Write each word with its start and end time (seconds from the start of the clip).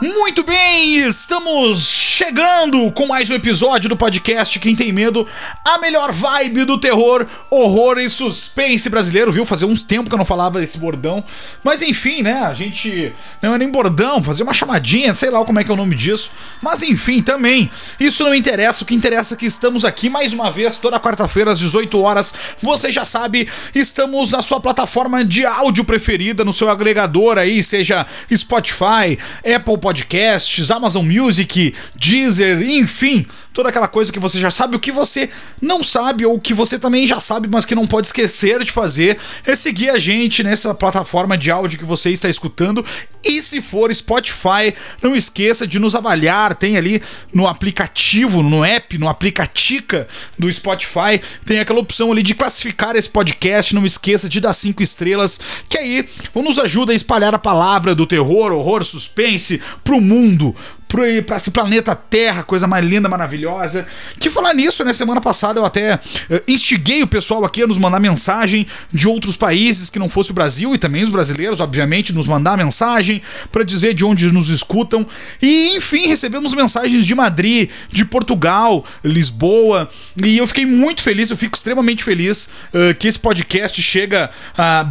Muito 0.00 0.42
bem, 0.42 0.96
estamos 0.96 2.11
chegando 2.24 2.88
com 2.92 3.06
mais 3.06 3.28
um 3.30 3.34
episódio 3.34 3.88
do 3.88 3.96
podcast 3.96 4.56
Quem 4.60 4.76
Tem 4.76 4.92
Medo, 4.92 5.26
a 5.64 5.78
melhor 5.78 6.12
vibe 6.12 6.64
do 6.64 6.78
terror, 6.78 7.26
horror 7.50 7.98
e 7.98 8.08
suspense 8.08 8.88
brasileiro, 8.88 9.32
viu? 9.32 9.44
Fazia 9.44 9.66
uns 9.66 9.82
tempo 9.82 10.08
que 10.08 10.14
eu 10.14 10.18
não 10.18 10.24
falava 10.24 10.62
esse 10.62 10.78
bordão, 10.78 11.24
mas 11.64 11.82
enfim, 11.82 12.22
né? 12.22 12.42
A 12.44 12.54
gente 12.54 13.12
não 13.42 13.54
é 13.54 13.58
nem 13.58 13.68
bordão, 13.68 14.22
fazer 14.22 14.44
uma 14.44 14.54
chamadinha, 14.54 15.12
sei 15.14 15.30
lá 15.30 15.44
como 15.44 15.58
é 15.58 15.64
que 15.64 15.70
é 15.72 15.74
o 15.74 15.76
nome 15.76 15.96
disso, 15.96 16.30
mas 16.62 16.80
enfim, 16.84 17.20
também. 17.20 17.68
Isso 17.98 18.22
não 18.22 18.32
interessa, 18.32 18.84
o 18.84 18.86
que 18.86 18.94
interessa 18.94 19.34
é 19.34 19.36
que 19.36 19.46
estamos 19.46 19.84
aqui 19.84 20.08
mais 20.08 20.32
uma 20.32 20.48
vez 20.48 20.76
toda 20.76 21.00
quarta-feira 21.00 21.50
às 21.50 21.58
18 21.58 22.00
horas. 22.00 22.32
Você 22.62 22.92
já 22.92 23.04
sabe, 23.04 23.48
estamos 23.74 24.30
na 24.30 24.42
sua 24.42 24.60
plataforma 24.60 25.24
de 25.24 25.44
áudio 25.44 25.84
preferida, 25.84 26.44
no 26.44 26.52
seu 26.52 26.70
agregador 26.70 27.36
aí, 27.36 27.64
seja 27.64 28.06
Spotify, 28.32 29.18
Apple 29.44 29.78
Podcast 29.78 30.22
podcasts, 30.42 30.70
Amazon 30.70 31.06
Music, 31.06 31.74
Deezer, 32.12 32.60
enfim, 32.62 33.24
toda 33.54 33.70
aquela 33.70 33.88
coisa 33.88 34.12
que 34.12 34.18
você 34.18 34.38
já 34.38 34.50
sabe. 34.50 34.76
O 34.76 34.78
que 34.78 34.92
você 34.92 35.30
não 35.62 35.82
sabe 35.82 36.26
ou 36.26 36.38
que 36.38 36.52
você 36.52 36.78
também 36.78 37.06
já 37.06 37.18
sabe, 37.18 37.48
mas 37.50 37.64
que 37.64 37.74
não 37.74 37.86
pode 37.86 38.08
esquecer 38.08 38.62
de 38.62 38.70
fazer 38.70 39.18
é 39.46 39.56
seguir 39.56 39.88
a 39.88 39.98
gente 39.98 40.42
nessa 40.42 40.74
plataforma 40.74 41.38
de 41.38 41.50
áudio 41.50 41.78
que 41.78 41.84
você 41.86 42.10
está 42.10 42.28
escutando. 42.28 42.84
E 43.24 43.40
se 43.42 43.62
for 43.62 43.94
Spotify, 43.94 44.74
não 45.00 45.16
esqueça 45.16 45.66
de 45.66 45.78
nos 45.78 45.94
avaliar. 45.94 46.54
Tem 46.54 46.76
ali 46.76 47.02
no 47.32 47.46
aplicativo, 47.46 48.42
no 48.42 48.62
app, 48.62 48.98
no 48.98 49.08
aplicatica 49.08 50.06
do 50.38 50.52
Spotify, 50.52 51.18
tem 51.46 51.60
aquela 51.60 51.80
opção 51.80 52.12
ali 52.12 52.22
de 52.22 52.34
classificar 52.34 52.94
esse 52.94 53.08
podcast. 53.08 53.74
Não 53.74 53.86
esqueça 53.86 54.28
de 54.28 54.38
dar 54.38 54.52
cinco 54.52 54.82
estrelas, 54.82 55.40
que 55.66 55.78
aí 55.78 56.06
nos 56.34 56.58
ajuda 56.58 56.92
a 56.92 56.94
espalhar 56.94 57.34
a 57.34 57.38
palavra 57.38 57.94
do 57.94 58.06
terror, 58.06 58.52
horror, 58.52 58.84
suspense 58.84 59.62
pro 59.82 59.98
mundo, 59.98 60.54
para 60.92 61.36
esse 61.36 61.50
planeta 61.50 61.96
Terra, 61.96 62.42
coisa 62.42 62.66
mais 62.66 62.84
linda, 62.84 63.08
maravilhosa. 63.08 63.86
Que 64.20 64.28
falar 64.28 64.52
nisso, 64.52 64.84
né? 64.84 64.92
Semana 64.92 65.22
passada 65.22 65.58
eu 65.58 65.64
até 65.64 65.94
uh, 65.94 66.00
instiguei 66.46 67.02
o 67.02 67.06
pessoal 67.06 67.44
aqui 67.46 67.62
a 67.62 67.66
nos 67.66 67.78
mandar 67.78 67.98
mensagem 67.98 68.66
de 68.92 69.08
outros 69.08 69.34
países 69.34 69.88
que 69.88 69.98
não 69.98 70.08
fosse 70.08 70.32
o 70.32 70.34
Brasil 70.34 70.74
e 70.74 70.78
também 70.78 71.02
os 71.02 71.08
brasileiros, 71.08 71.60
obviamente, 71.60 72.12
nos 72.12 72.26
mandar 72.26 72.58
mensagem 72.58 73.22
para 73.50 73.64
dizer 73.64 73.94
de 73.94 74.04
onde 74.04 74.30
nos 74.30 74.50
escutam. 74.50 75.06
E 75.40 75.76
enfim, 75.76 76.06
recebemos 76.08 76.52
mensagens 76.52 77.06
de 77.06 77.14
Madrid, 77.14 77.70
de 77.88 78.04
Portugal, 78.04 78.84
Lisboa, 79.02 79.88
e 80.22 80.36
eu 80.36 80.46
fiquei 80.46 80.66
muito 80.66 81.02
feliz, 81.02 81.30
eu 81.30 81.36
fico 81.38 81.56
extremamente 81.56 82.04
feliz 82.04 82.50
uh, 82.74 82.94
que 82.98 83.08
esse 83.08 83.18
podcast 83.18 83.80
chega 83.80 84.30
a 84.58 84.86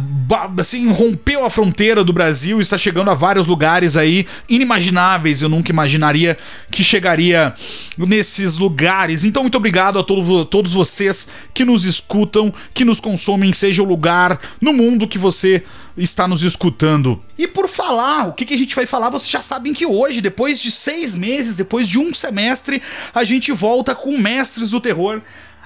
assim, 0.58 0.90
rompeu 0.90 1.44
a 1.44 1.50
fronteira 1.50 2.02
do 2.02 2.12
Brasil 2.12 2.58
e 2.58 2.62
está 2.62 2.76
chegando 2.76 3.10
a 3.10 3.14
vários 3.14 3.46
lugares 3.46 3.96
aí 3.96 4.26
inimagináveis, 4.48 5.42
eu 5.42 5.48
nunca 5.48 5.70
imaginei 5.70 5.91
imaginaria 5.92 6.38
que 6.70 6.82
chegaria 6.82 7.54
nesses 7.98 8.56
lugares. 8.56 9.24
Então, 9.24 9.42
muito 9.42 9.56
obrigado 9.56 9.98
a 9.98 10.02
todos, 10.02 10.46
todos 10.48 10.72
vocês 10.72 11.28
que 11.52 11.64
nos 11.64 11.84
escutam, 11.84 12.52
que 12.74 12.84
nos 12.84 13.00
consomem, 13.00 13.52
seja 13.52 13.82
o 13.82 13.86
lugar 13.86 14.40
no 14.60 14.72
mundo 14.72 15.06
que 15.06 15.18
você 15.18 15.62
está 15.96 16.26
nos 16.26 16.42
escutando. 16.42 17.22
E 17.36 17.46
por 17.46 17.68
falar, 17.68 18.28
o 18.28 18.32
que, 18.32 18.46
que 18.46 18.54
a 18.54 18.58
gente 18.58 18.74
vai 18.74 18.86
falar? 18.86 19.10
Vocês 19.10 19.30
já 19.30 19.42
sabem 19.42 19.74
que 19.74 19.84
hoje, 19.84 20.20
depois 20.20 20.60
de 20.60 20.70
seis 20.70 21.14
meses, 21.14 21.56
depois 21.56 21.88
de 21.88 21.98
um 21.98 22.14
semestre, 22.14 22.80
a 23.14 23.24
gente 23.24 23.52
volta 23.52 23.94
com 23.94 24.16
Mestres 24.16 24.70
do 24.70 24.80
Terror 24.80 25.20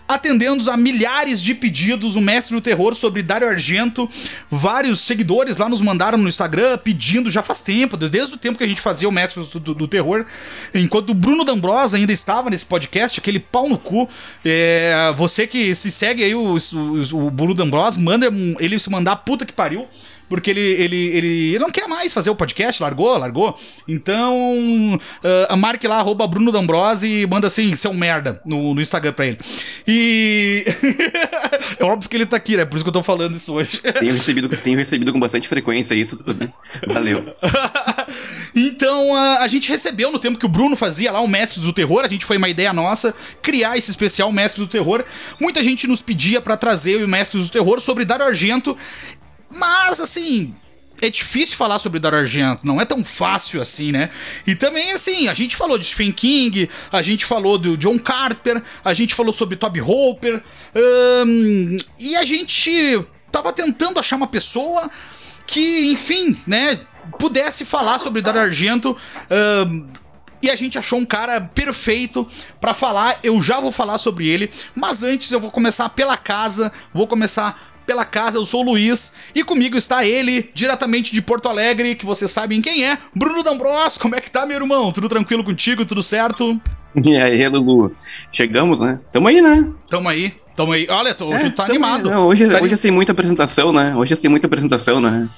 atendendo 0.08 0.70
a 0.70 0.76
milhares 0.76 1.40
de 1.40 1.54
pedidos, 1.54 2.16
o 2.16 2.20
mestre 2.20 2.54
do 2.54 2.60
terror 2.60 2.94
sobre 2.94 3.22
Dario 3.22 3.48
Argento. 3.48 4.08
Vários 4.50 5.00
seguidores 5.00 5.56
lá 5.56 5.68
nos 5.68 5.80
mandaram 5.80 6.18
no 6.18 6.28
Instagram 6.28 6.78
pedindo 6.78 7.30
já 7.30 7.42
faz 7.42 7.62
tempo, 7.62 7.96
desde 7.96 8.34
o 8.34 8.38
tempo 8.38 8.58
que 8.58 8.64
a 8.64 8.68
gente 8.68 8.80
fazia 8.80 9.08
o 9.08 9.12
mestre 9.12 9.42
do, 9.44 9.60
do, 9.60 9.74
do 9.74 9.88
terror. 9.88 10.24
Enquanto 10.74 11.10
o 11.10 11.14
Bruno 11.14 11.44
D'Ambrosa 11.44 11.96
ainda 11.96 12.12
estava 12.12 12.50
nesse 12.50 12.66
podcast, 12.66 13.18
aquele 13.18 13.40
pau 13.40 13.68
no 13.68 13.78
cu. 13.78 14.08
É, 14.44 15.12
você 15.16 15.46
que 15.46 15.74
se 15.74 15.90
segue 15.90 16.22
aí 16.22 16.34
o, 16.34 16.56
o, 16.56 17.26
o 17.26 17.30
Bruno 17.30 17.54
D'Ambrosa, 17.54 18.00
manda 18.00 18.28
ele 18.60 18.78
se 18.78 18.90
mandar 18.90 19.16
puta 19.16 19.44
que 19.44 19.52
pariu 19.52 19.86
porque 20.28 20.50
ele, 20.50 20.60
ele, 20.60 20.96
ele, 21.16 21.58
não 21.58 21.70
quer 21.70 21.88
mais 21.88 22.12
fazer 22.12 22.30
o 22.30 22.34
podcast, 22.34 22.82
largou, 22.82 23.16
largou. 23.16 23.56
Então, 23.86 24.98
uh, 24.98 25.56
marque 25.56 25.86
lá, 25.86 25.98
arroba 25.98 26.26
Bruno 26.26 26.50
D'Ambrose 26.50 27.06
e 27.06 27.26
manda 27.26 27.46
assim, 27.46 27.74
seu 27.76 27.94
merda, 27.94 28.40
no, 28.44 28.74
no 28.74 28.80
Instagram 28.80 29.12
pra 29.12 29.26
ele. 29.26 29.38
E. 29.86 30.64
é 31.78 31.84
óbvio 31.84 32.10
que 32.10 32.16
ele 32.16 32.26
tá 32.26 32.36
aqui, 32.36 32.56
né? 32.56 32.64
Por 32.64 32.76
isso 32.76 32.84
que 32.84 32.88
eu 32.88 32.92
tô 32.92 33.02
falando 33.02 33.36
isso 33.36 33.52
hoje. 33.54 33.80
tenho, 34.00 34.12
recebido, 34.12 34.48
tenho 34.48 34.78
recebido 34.78 35.12
com 35.12 35.20
bastante 35.20 35.48
frequência 35.48 35.94
isso, 35.94 36.16
tudo 36.16 36.34
bem. 36.34 36.52
Valeu. 36.86 37.34
então, 38.54 39.12
uh, 39.12 39.38
a 39.38 39.48
gente 39.48 39.68
recebeu 39.68 40.10
no 40.10 40.18
tempo 40.18 40.38
que 40.38 40.46
o 40.46 40.48
Bruno 40.48 40.74
fazia 40.74 41.12
lá 41.12 41.20
o 41.20 41.28
Mestres 41.28 41.64
do 41.64 41.72
Terror, 41.72 42.04
a 42.04 42.08
gente 42.08 42.24
foi 42.24 42.36
uma 42.36 42.48
ideia 42.48 42.72
nossa 42.72 43.14
criar 43.40 43.76
esse 43.76 43.90
especial 43.90 44.32
Mestres 44.32 44.66
do 44.66 44.70
Terror. 44.70 45.04
Muita 45.40 45.62
gente 45.62 45.86
nos 45.86 46.02
pedia 46.02 46.40
para 46.40 46.56
trazer 46.56 47.02
o 47.02 47.08
Mestres 47.08 47.44
do 47.44 47.50
Terror 47.50 47.80
sobre 47.80 48.04
Dario 48.04 48.26
Argento 48.26 48.76
mas, 49.50 50.00
assim, 50.00 50.54
é 51.00 51.10
difícil 51.10 51.56
falar 51.56 51.78
sobre 51.78 52.00
Dario 52.00 52.18
Argento, 52.18 52.66
não 52.66 52.80
é 52.80 52.84
tão 52.84 53.04
fácil 53.04 53.60
assim, 53.60 53.92
né? 53.92 54.08
E 54.46 54.54
também, 54.54 54.92
assim, 54.92 55.28
a 55.28 55.34
gente 55.34 55.54
falou 55.54 55.76
de 55.76 55.84
Stephen 55.84 56.12
King, 56.12 56.68
a 56.90 57.02
gente 57.02 57.24
falou 57.24 57.58
do 57.58 57.76
John 57.76 57.98
Carter, 57.98 58.62
a 58.84 58.94
gente 58.94 59.14
falou 59.14 59.32
sobre 59.32 59.56
Toby 59.56 59.80
Hooper, 59.80 60.42
um, 61.26 61.78
e 61.98 62.16
a 62.16 62.24
gente 62.24 63.04
tava 63.30 63.52
tentando 63.52 64.00
achar 64.00 64.16
uma 64.16 64.26
pessoa 64.26 64.90
que, 65.46 65.90
enfim, 65.92 66.36
né, 66.46 66.80
pudesse 67.18 67.64
falar 67.64 67.98
sobre 67.98 68.22
Dario 68.22 68.40
Argento. 68.40 68.96
Um, 69.68 69.86
e 70.42 70.50
a 70.50 70.56
gente 70.56 70.78
achou 70.78 70.98
um 70.98 71.04
cara 71.04 71.40
perfeito 71.40 72.26
para 72.60 72.74
falar. 72.74 73.18
Eu 73.22 73.40
já 73.40 73.58
vou 73.58 73.72
falar 73.72 73.98
sobre 73.98 74.28
ele, 74.28 74.50
mas 74.74 75.02
antes 75.02 75.32
eu 75.32 75.40
vou 75.40 75.50
começar 75.50 75.88
pela 75.88 76.16
casa, 76.16 76.70
vou 76.92 77.06
começar 77.06 77.75
pela 77.86 78.04
casa, 78.04 78.36
eu 78.38 78.44
sou 78.44 78.62
o 78.62 78.70
Luiz 78.70 79.12
e 79.34 79.44
comigo 79.44 79.76
está 79.76 80.04
ele, 80.04 80.50
diretamente 80.52 81.12
de 81.12 81.22
Porto 81.22 81.48
Alegre, 81.48 81.94
que 81.94 82.04
vocês 82.04 82.30
sabem 82.30 82.60
quem 82.60 82.84
é, 82.84 82.98
Bruno 83.14 83.42
D'Ambros. 83.42 83.96
Como 83.96 84.16
é 84.16 84.20
que 84.20 84.30
tá, 84.30 84.44
meu 84.44 84.56
irmão? 84.56 84.90
Tudo 84.90 85.08
tranquilo 85.08 85.44
contigo? 85.44 85.86
Tudo 85.86 86.02
certo? 86.02 86.60
E 87.04 87.16
aí, 87.16 87.46
Lulu? 87.48 87.94
Chegamos, 88.32 88.80
né? 88.80 88.98
Tamo 89.12 89.28
aí, 89.28 89.40
né? 89.40 89.70
Tamo 89.88 90.08
aí. 90.08 90.34
Tamo 90.54 90.72
aí. 90.72 90.86
Olha, 90.88 91.14
tô, 91.14 91.26
hoje 91.26 91.46
é, 91.46 91.50
tá 91.50 91.64
animado. 91.64 92.10
Aí, 92.10 92.16
hoje, 92.16 92.48
tá 92.48 92.60
hoje 92.60 92.74
é 92.74 92.76
sem 92.76 92.90
muita 92.90 93.12
apresentação, 93.12 93.72
né? 93.72 93.94
Hoje 93.94 94.14
é 94.14 94.16
sem 94.16 94.30
muita 94.30 94.46
apresentação, 94.46 95.00
né? 95.00 95.28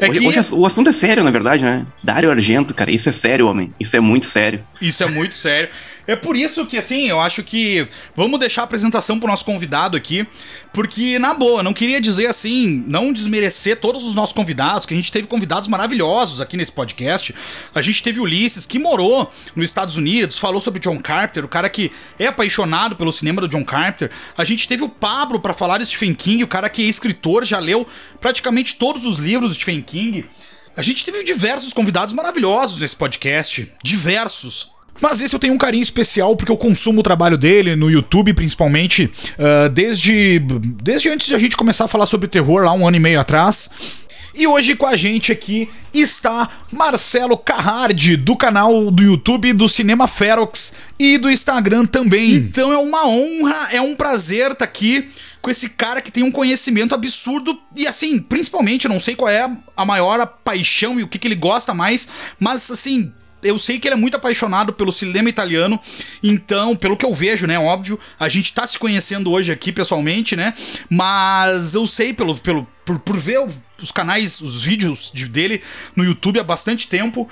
É 0.00 0.08
hoje, 0.08 0.20
que... 0.20 0.26
hoje, 0.26 0.40
o 0.54 0.66
assunto 0.66 0.90
é 0.90 0.92
sério, 0.92 1.24
na 1.24 1.30
verdade, 1.30 1.64
né? 1.64 1.86
Dário 2.02 2.30
Argento, 2.30 2.74
cara, 2.74 2.90
isso 2.90 3.08
é 3.08 3.12
sério, 3.12 3.48
homem. 3.48 3.72
Isso 3.78 3.96
é 3.96 4.00
muito 4.00 4.26
sério. 4.26 4.64
Isso 4.80 5.02
é 5.02 5.06
muito 5.06 5.34
sério. 5.36 5.68
É 6.08 6.16
por 6.16 6.34
isso 6.34 6.64
que, 6.64 6.78
assim, 6.78 7.06
eu 7.06 7.20
acho 7.20 7.42
que 7.42 7.86
vamos 8.16 8.40
deixar 8.40 8.62
a 8.62 8.64
apresentação 8.64 9.20
pro 9.20 9.28
nosso 9.28 9.44
convidado 9.44 9.94
aqui, 9.94 10.26
porque, 10.72 11.18
na 11.18 11.34
boa, 11.34 11.62
não 11.62 11.74
queria 11.74 12.00
dizer 12.00 12.28
assim, 12.28 12.82
não 12.86 13.12
desmerecer 13.12 13.78
todos 13.78 14.06
os 14.06 14.14
nossos 14.14 14.32
convidados, 14.32 14.86
que 14.86 14.94
a 14.94 14.96
gente 14.96 15.12
teve 15.12 15.26
convidados 15.26 15.68
maravilhosos 15.68 16.40
aqui 16.40 16.56
nesse 16.56 16.72
podcast. 16.72 17.34
A 17.74 17.82
gente 17.82 18.02
teve 18.02 18.20
Ulisses, 18.20 18.64
que 18.64 18.78
morou 18.78 19.30
nos 19.54 19.68
Estados 19.68 19.98
Unidos, 19.98 20.38
falou 20.38 20.62
sobre 20.62 20.80
John 20.80 20.98
Carpenter, 20.98 21.44
o 21.44 21.48
cara 21.48 21.68
que 21.68 21.92
é 22.18 22.28
apaixonado 22.28 22.96
pelo 22.96 23.12
cinema 23.12 23.42
do 23.42 23.48
John 23.48 23.62
Carpenter. 23.62 24.10
A 24.34 24.44
gente 24.44 24.66
teve 24.66 24.82
o 24.82 24.88
Pablo 24.88 25.38
para 25.40 25.52
falar 25.52 25.76
de 25.76 25.84
Stephen 25.84 26.14
King, 26.14 26.42
o 26.42 26.48
cara 26.48 26.70
que 26.70 26.80
é 26.80 26.86
escritor, 26.86 27.44
já 27.44 27.58
leu 27.58 27.86
praticamente 28.18 28.76
todos 28.76 29.04
os 29.04 29.18
livros 29.18 29.50
do 29.50 29.54
Stephen 29.56 29.82
King. 29.82 30.24
A 30.74 30.80
gente 30.80 31.04
teve 31.04 31.22
diversos 31.22 31.74
convidados 31.74 32.14
maravilhosos 32.14 32.80
nesse 32.80 32.96
podcast, 32.96 33.70
diversos. 33.82 34.77
Mas 35.00 35.20
esse 35.20 35.34
eu 35.34 35.40
tenho 35.40 35.54
um 35.54 35.58
carinho 35.58 35.82
especial 35.82 36.36
porque 36.36 36.50
eu 36.50 36.56
consumo 36.56 37.00
o 37.00 37.02
trabalho 37.02 37.38
dele 37.38 37.76
no 37.76 37.90
YouTube, 37.90 38.34
principalmente, 38.34 39.10
uh, 39.38 39.68
desde, 39.68 40.40
desde 40.82 41.08
antes 41.08 41.26
de 41.26 41.34
a 41.34 41.38
gente 41.38 41.56
começar 41.56 41.84
a 41.84 41.88
falar 41.88 42.06
sobre 42.06 42.28
terror, 42.28 42.64
lá 42.64 42.72
um 42.72 42.86
ano 42.86 42.96
e 42.96 43.00
meio 43.00 43.20
atrás. 43.20 43.70
E 44.38 44.46
hoje 44.46 44.76
com 44.76 44.86
a 44.86 44.96
gente 44.96 45.32
aqui 45.32 45.68
está 45.92 46.48
Marcelo 46.70 47.36
Carrardi, 47.36 48.16
do 48.16 48.36
canal 48.36 48.88
do 48.88 49.02
YouTube 49.02 49.52
do 49.52 49.68
Cinema 49.68 50.06
Ferox 50.06 50.72
e 50.96 51.18
do 51.18 51.28
Instagram 51.28 51.86
também. 51.86 52.34
Então 52.34 52.72
é 52.72 52.78
uma 52.78 53.08
honra, 53.08 53.68
é 53.72 53.80
um 53.80 53.96
prazer 53.96 54.52
estar 54.52 54.54
tá 54.54 54.64
aqui 54.64 55.08
com 55.42 55.50
esse 55.50 55.68
cara 55.70 56.00
que 56.00 56.12
tem 56.12 56.22
um 56.22 56.30
conhecimento 56.30 56.94
absurdo 56.94 57.58
e 57.74 57.86
assim, 57.86 58.20
principalmente, 58.20 58.84
eu 58.84 58.92
não 58.92 59.00
sei 59.00 59.16
qual 59.16 59.28
é 59.28 59.50
a 59.76 59.84
maior 59.84 60.24
paixão 60.44 61.00
e 61.00 61.02
o 61.02 61.08
que, 61.08 61.18
que 61.18 61.26
ele 61.26 61.34
gosta 61.34 61.74
mais, 61.74 62.08
mas 62.38 62.70
assim, 62.70 63.12
eu 63.42 63.58
sei 63.58 63.78
que 63.78 63.88
ele 63.88 63.94
é 63.94 63.98
muito 63.98 64.16
apaixonado 64.16 64.72
pelo 64.72 64.92
cinema 64.92 65.28
italiano, 65.28 65.78
então, 66.22 66.76
pelo 66.76 66.96
que 66.96 67.04
eu 67.04 67.14
vejo, 67.14 67.46
né, 67.46 67.58
óbvio, 67.58 67.98
a 68.18 68.28
gente 68.28 68.52
tá 68.52 68.66
se 68.66 68.78
conhecendo 68.78 69.30
hoje 69.30 69.52
aqui 69.52 69.72
pessoalmente, 69.72 70.36
né, 70.36 70.52
mas 70.90 71.74
eu 71.74 71.86
sei 71.86 72.12
pelo, 72.12 72.36
pelo 72.36 72.66
por, 72.84 72.98
por 72.98 73.16
ver 73.16 73.40
os 73.80 73.92
canais, 73.92 74.40
os 74.40 74.64
vídeos 74.64 75.10
de, 75.12 75.28
dele 75.28 75.62
no 75.94 76.04
YouTube 76.04 76.40
há 76.40 76.44
bastante 76.44 76.88
tempo, 76.88 77.28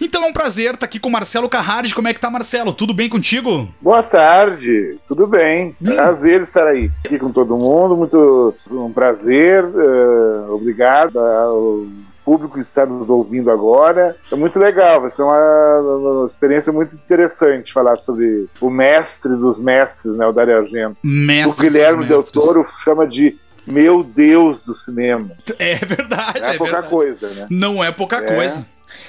então 0.00 0.22
é 0.24 0.26
um 0.28 0.32
prazer 0.32 0.74
estar 0.74 0.86
aqui 0.86 1.00
com 1.00 1.08
o 1.08 1.12
Marcelo 1.12 1.48
Carrari. 1.48 1.92
Como 1.92 2.06
é 2.06 2.14
que 2.14 2.20
tá, 2.20 2.30
Marcelo? 2.30 2.72
Tudo 2.72 2.94
bem 2.94 3.08
contigo? 3.08 3.68
Boa 3.80 4.02
tarde, 4.02 4.96
tudo 5.08 5.26
bem. 5.26 5.74
Hum. 5.82 5.86
Prazer 5.86 6.40
estar 6.40 6.68
aí 6.68 6.88
aqui 7.04 7.18
com 7.18 7.32
todo 7.32 7.58
mundo, 7.58 7.96
muito 7.96 8.54
um 8.70 8.92
prazer. 8.92 9.64
Uh, 9.64 10.54
obrigado 10.54 11.18
ao 11.18 11.84
público 12.28 12.54
que 12.54 12.60
está 12.60 12.84
nos 12.84 13.08
ouvindo 13.08 13.50
agora. 13.50 14.14
É 14.30 14.36
muito 14.36 14.58
legal, 14.58 15.00
vai 15.00 15.08
ser 15.08 15.22
uma, 15.22 15.80
uma 15.80 16.26
experiência 16.26 16.70
muito 16.70 16.94
interessante 16.94 17.72
falar 17.72 17.96
sobre 17.96 18.46
o 18.60 18.68
mestre 18.68 19.34
dos 19.36 19.58
mestres, 19.58 20.12
né, 20.12 20.26
o 20.26 20.32
Dario 20.32 20.58
Argento. 20.58 20.98
Mestre 21.02 21.66
o 21.66 21.70
Guilherme 21.70 22.04
Del 22.04 22.22
Toro 22.22 22.62
chama 22.64 23.06
de 23.06 23.38
meu 23.66 24.02
Deus 24.02 24.66
do 24.66 24.74
cinema. 24.74 25.30
É 25.58 25.76
verdade. 25.76 26.40
Não 26.40 26.48
é, 26.48 26.54
é 26.54 26.58
pouca 26.58 26.72
verdade. 26.72 26.90
coisa, 26.90 27.28
né? 27.30 27.46
Não 27.50 27.84
é 27.84 27.90
pouca 27.90 28.16
é. 28.18 28.34
coisa. 28.34 28.66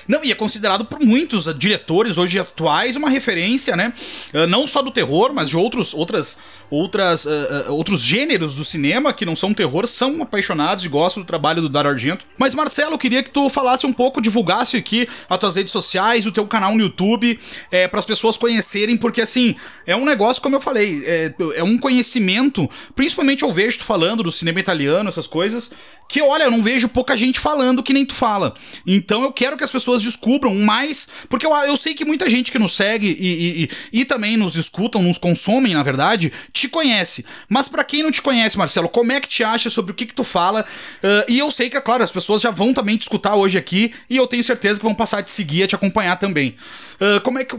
Não, 0.07 0.23
e 0.23 0.31
é 0.31 0.35
considerado 0.35 0.85
por 0.85 0.99
muitos 0.99 1.45
diretores 1.57 2.17
hoje 2.17 2.39
atuais 2.39 2.95
uma 2.95 3.09
referência, 3.09 3.75
né? 3.75 3.93
Uh, 4.33 4.47
não 4.47 4.65
só 4.65 4.81
do 4.81 4.91
terror, 4.91 5.31
mas 5.33 5.49
de 5.49 5.57
outros, 5.57 5.93
outras, 5.93 6.39
outras, 6.69 7.25
uh, 7.25 7.29
uh, 7.69 7.73
outros 7.73 8.01
gêneros 8.01 8.55
do 8.55 8.65
cinema 8.65 9.13
que 9.13 9.25
não 9.25 9.35
são 9.35 9.53
terror, 9.53 9.87
são 9.87 10.21
apaixonados 10.21 10.85
e 10.85 10.89
gostam 10.89 11.23
do 11.23 11.27
trabalho 11.27 11.61
do 11.61 11.69
Dario 11.69 11.91
Argento. 11.91 12.25
Mas, 12.37 12.55
Marcelo, 12.55 12.93
eu 12.93 12.97
queria 12.97 13.23
que 13.23 13.29
tu 13.29 13.49
falasse 13.49 13.85
um 13.85 13.93
pouco, 13.93 14.21
divulgasse 14.21 14.77
aqui 14.77 15.07
as 15.29 15.37
tuas 15.37 15.55
redes 15.55 15.71
sociais, 15.71 16.25
o 16.25 16.31
teu 16.31 16.45
canal 16.47 16.73
no 16.75 16.81
YouTube, 16.81 17.39
é, 17.71 17.87
para 17.87 17.99
as 17.99 18.05
pessoas 18.05 18.37
conhecerem, 18.37 18.97
porque 18.97 19.21
assim, 19.21 19.55
é 19.85 19.95
um 19.95 20.05
negócio, 20.05 20.41
como 20.41 20.55
eu 20.55 20.61
falei, 20.61 21.03
é, 21.05 21.33
é 21.55 21.63
um 21.63 21.77
conhecimento, 21.77 22.69
principalmente 22.95 23.43
eu 23.43 23.51
vejo 23.51 23.79
tu 23.79 23.83
falando 23.83 24.23
do 24.23 24.31
cinema 24.31 24.59
italiano, 24.59 25.09
essas 25.09 25.27
coisas, 25.27 25.71
que 26.09 26.21
olha, 26.23 26.43
eu 26.43 26.51
não 26.51 26.63
vejo 26.63 26.89
pouca 26.89 27.15
gente 27.15 27.39
falando 27.39 27.83
que 27.83 27.93
nem 27.93 28.03
tu 28.03 28.15
fala. 28.15 28.53
Então 28.85 29.21
eu 29.21 29.31
quero 29.31 29.55
que 29.55 29.63
as 29.63 29.71
pessoas 29.71 30.01
descubram 30.01 30.55
mais, 30.55 31.07
porque 31.29 31.45
eu, 31.45 31.55
eu 31.55 31.77
sei 31.77 31.93
que 31.93 32.03
muita 32.03 32.27
gente 32.27 32.51
que 32.51 32.57
nos 32.57 32.75
segue 32.75 33.07
e, 33.07 33.13
e, 33.13 33.63
e, 33.63 34.01
e 34.01 34.05
também 34.05 34.35
nos 34.35 34.55
escutam, 34.55 35.03
nos 35.03 35.19
consomem, 35.19 35.75
na 35.75 35.83
verdade, 35.83 36.33
te 36.51 36.67
conhece. 36.67 37.23
Mas 37.47 37.67
para 37.67 37.83
quem 37.83 38.01
não 38.01 38.11
te 38.11 38.23
conhece, 38.23 38.57
Marcelo, 38.57 38.89
como 38.89 39.11
é 39.11 39.21
que 39.21 39.27
te 39.27 39.43
acha 39.43 39.69
sobre 39.69 39.91
o 39.91 39.95
que, 39.95 40.07
que 40.07 40.13
tu 40.13 40.23
fala? 40.23 40.65
Uh, 41.03 41.31
e 41.31 41.37
eu 41.37 41.51
sei 41.51 41.69
que, 41.69 41.77
é 41.77 41.81
claro, 41.81 42.03
as 42.03 42.11
pessoas 42.11 42.41
já 42.41 42.49
vão 42.49 42.73
também 42.73 42.97
te 42.97 43.03
escutar 43.03 43.35
hoje 43.35 43.57
aqui 43.57 43.93
e 44.09 44.17
eu 44.17 44.25
tenho 44.25 44.43
certeza 44.43 44.79
que 44.79 44.85
vão 44.85 44.95
passar 44.95 45.19
a 45.19 45.23
te 45.23 45.29
seguir, 45.29 45.63
a 45.63 45.67
te 45.67 45.75
acompanhar 45.75 46.17
também. 46.17 46.55
Uh, 46.99 47.21
como 47.21 47.37
é 47.37 47.43
que. 47.43 47.55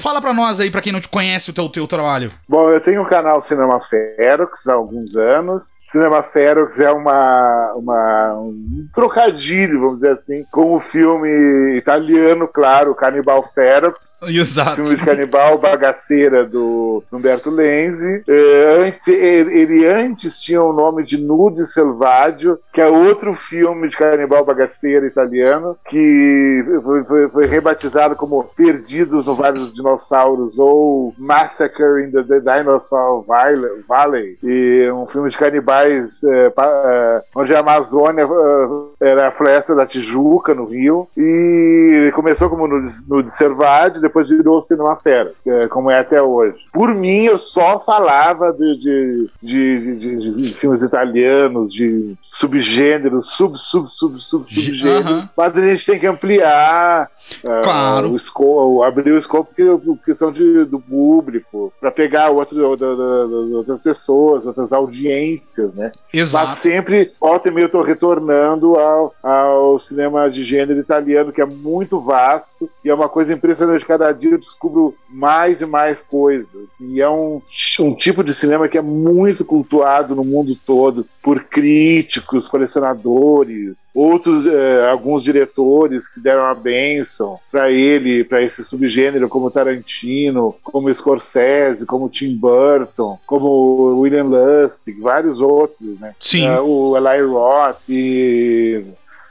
Fala 0.00 0.20
para 0.20 0.32
nós 0.32 0.60
aí, 0.60 0.70
para 0.70 0.80
quem 0.80 0.92
não 0.92 1.00
te 1.00 1.08
conhece, 1.08 1.50
o 1.50 1.52
teu, 1.52 1.68
teu 1.68 1.86
trabalho. 1.88 2.32
Bom, 2.48 2.70
eu 2.70 2.80
tenho 2.80 3.02
o 3.02 3.06
canal 3.06 3.40
Cinema 3.40 3.80
Ferox 3.80 4.68
há 4.68 4.74
alguns 4.74 5.16
anos. 5.16 5.77
Cinema 5.88 6.22
Ferox 6.22 6.78
é 6.80 6.90
uma, 6.92 7.72
uma, 7.74 8.34
um 8.34 8.86
trocadilho, 8.92 9.80
vamos 9.80 9.96
dizer 9.96 10.10
assim, 10.10 10.44
com 10.52 10.74
o 10.74 10.80
filme 10.80 11.76
italiano, 11.78 12.46
claro, 12.46 12.94
Canibal 12.94 13.42
Ferox. 13.42 14.20
Exato. 14.26 14.82
Filme 14.82 14.96
de 14.96 15.04
canibal 15.04 15.56
bagaceira 15.56 16.44
do 16.44 17.02
Humberto 17.10 17.48
Lenzi. 17.48 18.22
É, 18.28 18.84
antes, 18.86 19.08
ele, 19.08 19.86
antes 19.86 20.42
tinha 20.42 20.62
o 20.62 20.74
nome 20.74 21.02
de 21.04 21.16
Nude 21.16 21.64
Selvaggio, 21.64 22.58
que 22.70 22.82
é 22.82 22.86
outro 22.86 23.32
filme 23.32 23.88
de 23.88 23.96
canibal 23.96 24.44
bagaceira 24.44 25.06
italiano, 25.06 25.74
que 25.88 26.64
foi, 26.82 27.04
foi, 27.04 27.28
foi 27.30 27.46
rebatizado 27.46 28.14
como 28.14 28.44
Perdidos 28.44 29.24
no 29.24 29.34
Vale 29.34 29.54
dos 29.54 29.74
Dinossauros 29.74 30.58
ou 30.58 31.14
Massacre 31.16 32.04
in 32.04 32.10
the, 32.10 32.22
the 32.24 32.40
Dinosaur 32.40 33.24
Valley. 33.26 34.38
E 34.42 34.90
um 34.92 35.06
filme 35.06 35.30
de 35.30 35.38
canibal 35.38 35.77
locais 35.78 36.22
é, 36.24 36.52
é, 36.58 37.22
onde 37.34 37.54
a 37.54 37.60
Amazônia 37.60 38.26
é, 39.00 39.10
era 39.10 39.28
a 39.28 39.30
floresta 39.30 39.74
da 39.74 39.86
Tijuca, 39.86 40.54
no 40.54 40.64
Rio, 40.64 41.08
e 41.16 42.10
começou 42.14 42.48
como 42.48 42.66
no, 42.66 42.84
no 43.08 43.22
de 43.22 44.00
depois 44.00 44.28
virou 44.28 44.60
Cinema 44.60 44.96
Fera, 44.96 45.32
é, 45.46 45.68
como 45.68 45.90
é 45.90 45.98
até 45.98 46.20
hoje. 46.20 46.64
Por 46.72 46.94
mim, 46.94 47.24
eu 47.24 47.38
só 47.38 47.78
falava 47.78 48.52
de, 48.52 48.78
de, 48.78 49.30
de, 49.42 49.98
de, 49.98 50.42
de 50.42 50.52
filmes 50.52 50.82
italianos, 50.82 51.72
de 51.72 52.16
subgêneros, 52.24 53.30
sub, 53.30 53.56
sub, 53.58 53.88
sub, 53.88 54.20
sub, 54.20 54.52
subgêneros, 54.52 55.10
uhum. 55.10 55.28
mas 55.36 55.56
a 55.56 55.60
gente 55.60 55.86
tem 55.86 55.98
que 55.98 56.06
ampliar 56.06 57.08
claro. 57.62 58.10
o 58.10 58.16
escopo, 58.16 58.82
abrir 58.82 59.12
o 59.12 59.18
escopo 59.18 59.52
por 59.54 59.98
questão 60.04 60.32
de, 60.32 60.64
do 60.64 60.80
público, 60.80 61.72
para 61.80 61.90
pegar 61.90 62.30
outro, 62.30 62.58
outras 63.54 63.82
pessoas, 63.82 64.46
outras 64.46 64.72
audiências 64.72 65.67
né? 65.74 65.90
Exato. 66.12 66.48
Mas 66.48 66.58
sempre, 66.58 67.12
volta 67.20 67.48
e 67.48 67.50
meia, 67.50 67.64
eu 67.64 67.70
tô 67.70 67.82
retornando 67.82 68.76
ao, 68.76 69.14
ao 69.22 69.78
cinema 69.78 70.28
de 70.28 70.42
gênero 70.42 70.80
italiano, 70.80 71.32
que 71.32 71.40
é 71.40 71.46
muito 71.46 71.98
vasto 71.98 72.68
e 72.84 72.90
é 72.90 72.94
uma 72.94 73.08
coisa 73.08 73.32
impressionante. 73.32 73.86
Cada 73.86 74.12
dia 74.12 74.32
eu 74.32 74.38
descubro 74.38 74.94
mais 75.08 75.60
e 75.60 75.66
mais 75.66 76.02
coisas. 76.02 76.78
E 76.80 77.00
é 77.00 77.08
um, 77.08 77.40
um 77.80 77.94
tipo 77.94 78.22
de 78.22 78.34
cinema 78.34 78.68
que 78.68 78.78
é 78.78 78.82
muito 78.82 79.44
cultuado 79.44 80.14
no 80.14 80.24
mundo 80.24 80.56
todo 80.66 81.06
por 81.22 81.44
críticos, 81.44 82.48
colecionadores, 82.48 83.88
outros, 83.94 84.46
eh, 84.46 84.88
alguns 84.90 85.22
diretores 85.22 86.08
que 86.08 86.20
deram 86.20 86.46
a 86.46 86.54
bênção 86.54 87.38
para 87.52 87.70
ele, 87.70 88.24
para 88.24 88.42
esse 88.42 88.64
subgênero, 88.64 89.28
como 89.28 89.50
Tarantino, 89.50 90.54
como 90.62 90.92
Scorsese, 90.92 91.84
como 91.84 92.08
Tim 92.08 92.34
Burton, 92.34 93.18
como 93.26 94.00
William 94.00 94.24
Lustig, 94.24 94.98
vários 95.00 95.40
outros, 95.40 95.57
né? 96.00 96.14
Sim. 96.20 96.48
Uh, 96.48 96.62
o 96.62 96.96
Eli 96.96 97.22
Roth 97.22 97.78
e 97.88 98.84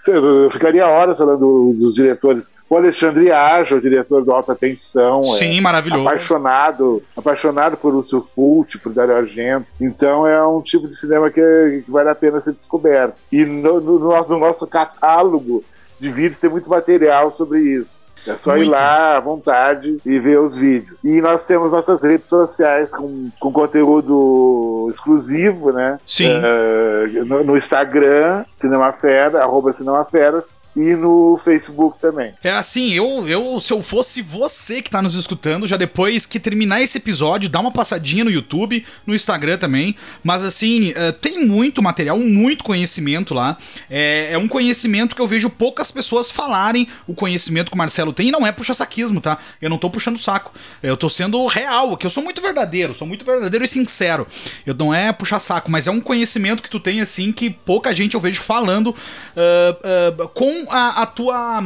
eu 0.08 0.50
ficaria 0.50 0.88
horas 0.88 1.18
falando 1.18 1.74
dos 1.74 1.94
diretores. 1.94 2.56
O 2.70 2.76
Alexandre 2.76 3.32
Aja, 3.32 3.76
o 3.76 3.82
diretor 3.82 4.24
do 4.24 4.32
Alta 4.32 4.56
Tensão. 4.56 5.24
Sim, 5.24 5.58
é 5.58 5.62
maravilhoso. 5.62 6.02
Apaixonado, 6.02 7.04
apaixonado 7.16 7.78
por 7.78 7.94
Lúcio 7.94 8.22
Fulci, 8.22 8.78
por 8.78 8.94
Dario 8.94 9.16
Argento. 9.16 9.68
Então 9.80 10.28
é 10.28 10.46
um 10.46 10.62
tipo 10.62 10.88
de 10.88 10.96
cinema 10.96 11.30
que, 11.30 11.84
que 11.86 11.92
vale 11.92 12.10
a 12.10 12.16
pena 12.16 12.40
ser 12.40 12.54
descoberto. 12.54 13.16
E 13.32 13.46
no, 13.46 13.80
no, 13.80 14.00
nosso, 14.00 14.30
no 14.30 14.40
nosso 14.40 14.68
catálogo 14.68 15.64
de 16.00 16.10
vídeos 16.10 16.40
tem 16.40 16.50
muito 16.50 16.70
material 16.70 17.32
sobre 17.32 17.60
isso. 17.60 18.07
É 18.26 18.36
só 18.36 18.52
Muito. 18.52 18.66
ir 18.66 18.70
lá 18.70 19.18
à 19.18 19.20
vontade 19.20 19.98
e 20.06 20.20
ver 20.20 20.40
os 20.40 20.56
vídeos. 20.56 21.00
E 21.04 21.22
nós 21.22 21.46
temos 21.46 21.72
nossas 21.72 22.04
redes 22.04 22.28
sociais 22.28 22.94
com, 22.94 23.30
com 23.40 23.52
conteúdo 23.52 24.88
exclusivo, 24.92 25.72
né? 25.72 25.98
Sim. 26.06 26.38
Uh, 26.38 27.26
no, 27.26 27.44
no, 27.44 27.58
Instagram, 27.58 28.44
Cinemafera, 28.54 29.42
arroba 29.42 29.72
Cinemaferas, 29.72 30.62
e 30.78 30.96
no 30.96 31.36
Facebook 31.44 32.00
também. 32.00 32.36
É 32.44 32.52
assim, 32.52 32.94
eu, 32.94 33.28
eu 33.28 33.60
se 33.60 33.74
eu 33.74 33.82
fosse 33.82 34.22
você 34.22 34.80
que 34.80 34.92
tá 34.92 35.02
nos 35.02 35.16
escutando, 35.16 35.66
já 35.66 35.76
depois 35.76 36.28
que 36.28 36.40
terminar 36.40 36.84
esse 36.84 37.00
episódio, 37.00 37.50
dá 37.50 37.60
uma 37.60 37.72
passadinha 37.72 38.24
no 38.24 38.30
YouTube, 38.30 38.86
no 39.04 39.16
Instagram 39.16 39.58
também. 39.58 39.96
Mas 40.24 40.44
assim, 40.44 40.92
uh, 40.92 41.12
tem 41.14 41.48
muito 41.48 41.82
material, 41.82 42.20
muito 42.20 42.64
conhecimento 42.64 43.34
lá. 43.34 43.58
É, 43.90 44.30
é, 44.34 44.38
um 44.38 44.48
conhecimento 44.48 45.16
que 45.16 45.22
eu 45.22 45.26
vejo 45.26 45.50
poucas 45.50 45.90
pessoas 45.90 46.30
falarem 46.30 46.88
o 47.08 47.16
conhecimento 47.16 47.72
que 47.72 47.76
o 47.76 47.78
Marcelo 47.78 48.14
tem. 48.14 48.28
E 48.28 48.32
não 48.32 48.46
é 48.46 48.52
puxa-saquismo, 48.52 49.20
tá? 49.20 49.40
Eu 49.60 49.72
não 49.72 49.80
tô 49.80 49.90
puxando 49.90 50.20
saco. 50.20 50.54
Eu 50.84 50.96
tô 50.96 51.10
sendo 51.10 51.44
real 51.48 51.94
aqui. 51.94 52.06
Eu 52.06 52.12
sou 52.12 52.24
muito 52.24 52.40
verdadeiro, 52.40 52.94
sou 52.94 53.08
muito 53.08 53.26
verdadeiro 53.26 53.66
e 53.66 53.68
sincero. 53.68 54.28
Eu 54.64 54.76
não 54.76 54.94
é 54.94 55.12
puxar 55.12 55.40
saco, 55.40 55.72
mas 55.72 55.88
é 55.88 55.92
um 55.92 56.00
conhecimento 56.00 56.62
que 56.62 56.70
tu 56.70 56.80
tem 56.80 57.02
assim 57.02 57.32
que 57.32 57.50
pouca 57.50 57.92
gente 57.96 58.14
eu 58.14 58.20
vejo 58.20 58.44
falando 58.44 58.88
uh, 58.88 60.24
uh, 60.24 60.28
com 60.30 60.67
a, 60.72 61.02
a 61.02 61.06
tua. 61.08 61.64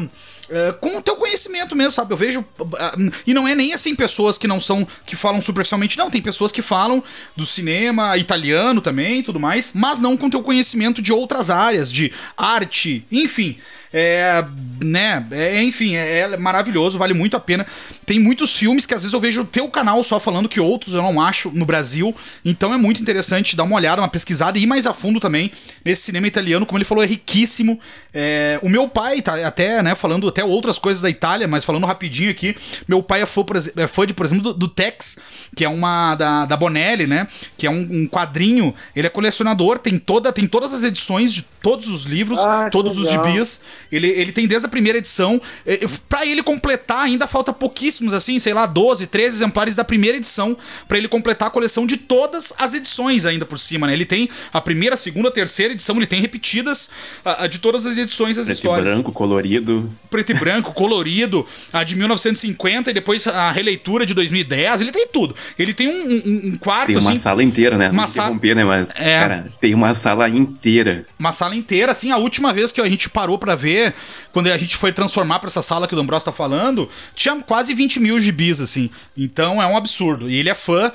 Uh, 0.52 0.74
com 0.80 0.98
o 0.98 1.02
teu 1.02 1.16
conhecimento 1.16 1.76
mesmo, 1.76 1.94
sabe? 1.94 2.12
Eu 2.14 2.18
vejo. 2.18 2.42
Uh, 2.60 3.12
e 3.26 3.34
não 3.34 3.48
é 3.48 3.56
nem 3.56 3.74
assim 3.74 3.96
pessoas 3.96 4.38
que 4.38 4.48
não 4.48 4.60
são. 4.60 4.86
que 5.06 5.16
falam 5.16 5.42
superficialmente, 5.42 5.98
não. 5.98 6.12
Tem 6.12 6.22
pessoas 6.22 6.52
que 6.52 6.62
falam 6.62 7.02
do 7.38 7.46
cinema 7.46 8.18
italiano 8.18 8.82
também 8.82 9.22
tudo 9.24 9.40
mais, 9.40 9.72
mas 9.74 10.00
não 10.00 10.18
com 10.18 10.30
teu 10.30 10.42
conhecimento 10.42 11.02
de 11.02 11.14
outras 11.14 11.50
áreas, 11.50 11.92
de 11.92 12.12
arte, 12.38 13.06
enfim. 13.12 13.58
É, 13.94 14.46
né, 14.82 15.28
é, 15.32 15.62
enfim, 15.62 15.96
é, 15.96 16.20
é, 16.20 16.38
maravilhoso, 16.38 16.98
vale 16.98 17.14
muito 17.14 17.36
a 17.36 17.40
pena. 17.40 17.66
Tem 18.06 18.20
muitos 18.20 18.56
filmes 18.56 18.86
que 18.86 18.94
às 18.94 19.02
vezes 19.02 19.14
eu 19.14 19.20
vejo 19.20 19.42
o 19.42 19.46
teu 19.46 19.68
canal 19.70 20.02
só 20.02 20.18
falando 20.18 20.48
que 20.48 20.62
outros 20.62 20.96
eu 20.96 21.02
não 21.02 21.22
acho 21.22 21.52
no 21.52 21.66
Brasil. 21.66 22.16
Então 22.46 22.74
é 22.74 22.78
muito 22.78 23.02
interessante 23.02 23.56
dar 23.56 23.64
uma 23.64 23.76
olhada, 23.76 24.02
uma 24.02 24.08
pesquisada 24.08 24.58
e 24.58 24.64
ir 24.64 24.68
mais 24.68 24.88
a 24.88 24.94
fundo 24.94 25.20
também 25.20 25.52
nesse 25.84 26.04
cinema 26.04 26.26
italiano. 26.26 26.66
Como 26.66 26.78
ele 26.78 26.86
falou, 26.86 27.04
é 27.04 27.08
riquíssimo. 27.08 27.80
É, 28.14 28.60
o 28.62 28.70
meu 28.70 28.88
pai, 28.88 29.22
tá 29.22 29.46
até, 29.46 29.84
né, 29.84 29.94
falando 29.94 30.28
até 30.28 30.41
outras 30.44 30.80
coisas 30.80 31.02
da 31.02 31.10
Itália, 31.10 31.48
mas 31.48 31.66
falando 31.66 31.86
rapidinho 31.86 32.32
aqui. 32.32 32.56
Meu 32.88 33.04
pai 33.04 33.22
é 33.22 33.26
fã, 33.26 33.44
por, 33.44 33.58
é 33.58 33.88
fã 33.88 34.06
de, 34.06 34.14
por 34.14 34.26
exemplo, 34.26 34.44
do, 34.44 34.54
do, 34.54 34.68
Tex, 34.68 35.18
que 35.56 35.66
é 35.66 35.70
uma 35.70 36.16
da, 36.16 36.46
da 36.46 36.56
Bonelli, 36.56 37.06
né? 37.06 37.28
Que 37.58 37.68
é 37.68 37.70
um, 37.70 37.88
um, 37.92 38.08
quadrinho. 38.08 38.74
Ele 38.96 39.06
é 39.06 39.10
colecionador, 39.10 39.78
tem, 39.78 40.00
toda, 40.00 40.32
tem 40.32 40.48
todas 40.48 40.74
as 40.74 40.84
edições 40.84 41.34
de 41.34 41.44
todos 41.62 41.90
os 41.90 42.04
livros, 42.04 42.40
ah, 42.40 42.70
todos 42.72 42.98
os 42.98 43.10
gibis. 43.10 43.62
Ele, 43.92 44.08
ele 44.08 44.32
tem 44.32 44.48
desde 44.48 44.66
a 44.66 44.70
primeira 44.70 44.98
edição. 44.98 45.42
É, 45.66 45.86
pra 46.08 46.22
Pra 46.22 46.28
ele 46.28 46.44
completar, 46.44 47.00
ainda 47.00 47.26
falta 47.26 47.52
pouquíssimos, 47.52 48.14
assim, 48.14 48.38
sei 48.38 48.54
lá, 48.54 48.68
12, 48.68 49.08
13 49.08 49.38
exemplares 49.38 49.76
da 49.76 49.84
primeira 49.84 50.18
edição, 50.18 50.56
para 50.88 51.00
ele 51.00 51.08
completar 51.08 51.48
a 51.48 51.52
coleção 51.52 51.84
de 51.88 51.98
todas 51.98 52.54
as 52.60 52.76
edições 52.76 53.26
ainda 53.26 53.44
por 53.44 53.58
cima, 53.58 53.88
né? 53.88 53.94
Ele 53.94 54.06
tem 54.06 54.30
a 54.54 54.62
primeira, 54.62 54.94
a 54.94 54.98
segunda, 54.98 55.30
a 55.30 55.32
terceira 55.32 55.74
edição, 55.74 55.96
ele 55.98 56.06
tem 56.06 56.22
repetidas 56.22 56.92
a, 57.26 57.46
a 57.46 57.48
de 57.48 57.58
todas 57.58 57.88
as 57.88 57.98
edições 57.98 58.36
das 58.36 58.46
Preto 58.46 58.58
histórias. 58.60 58.94
branco, 58.94 59.12
colorido. 59.12 59.90
Preto 60.12 60.31
e 60.32 60.34
branco, 60.34 60.74
colorido, 60.74 61.46
a 61.72 61.84
de 61.84 61.96
1950 61.96 62.92
e 62.92 62.94
depois 62.94 63.28
a 63.28 63.52
releitura 63.52 64.06
de 64.06 64.14
2010, 64.14 64.82
ele 64.82 64.92
tem 64.92 65.08
tudo. 65.08 65.36
Ele 65.58 65.74
tem 65.74 65.88
um, 65.88 65.92
um, 65.92 66.42
um 66.54 66.58
quarto, 66.58 66.88
Tem 66.88 66.96
uma 66.98 67.10
assim, 67.12 67.18
sala 67.20 67.44
inteira, 67.44 67.78
né? 67.78 67.90
uma 67.90 68.02
Não 68.04 68.08
sala- 68.08 68.28
interromper, 68.30 68.56
né? 68.56 68.64
Mas, 68.64 68.90
É. 68.96 69.20
cara, 69.20 69.54
tem 69.60 69.74
uma 69.74 69.94
sala 69.94 70.28
inteira. 70.30 71.06
uma 71.20 71.32
sala 71.32 71.56
inteira, 71.56 71.92
assim, 71.92 72.12
a 72.12 72.18
última 72.18 72.52
vez 72.54 72.72
que 72.72 72.82
a 72.82 72.90
gente 72.90 73.10
parou 73.10 73.38
pra 73.38 73.56
ver, 73.56 73.94
quando 74.32 74.48
a 74.48 74.58
gente 74.58 74.76
foi 74.78 74.92
transformar 74.92 75.40
pra 75.40 75.48
essa 75.50 75.62
sala 75.62 75.88
que 75.88 75.94
o 75.94 75.98
Dombros 75.98 76.24
tá 76.24 76.32
falando, 76.32 76.90
tinha 77.16 77.36
quase 77.42 77.74
20 77.74 78.00
mil 78.00 78.20
gibis, 78.20 78.60
assim. 78.62 78.90
Então 79.18 79.62
é 79.62 79.66
um 79.68 79.76
absurdo. 79.78 80.30
E 80.30 80.36
ele 80.36 80.50
é 80.50 80.56
fã, 80.56 80.92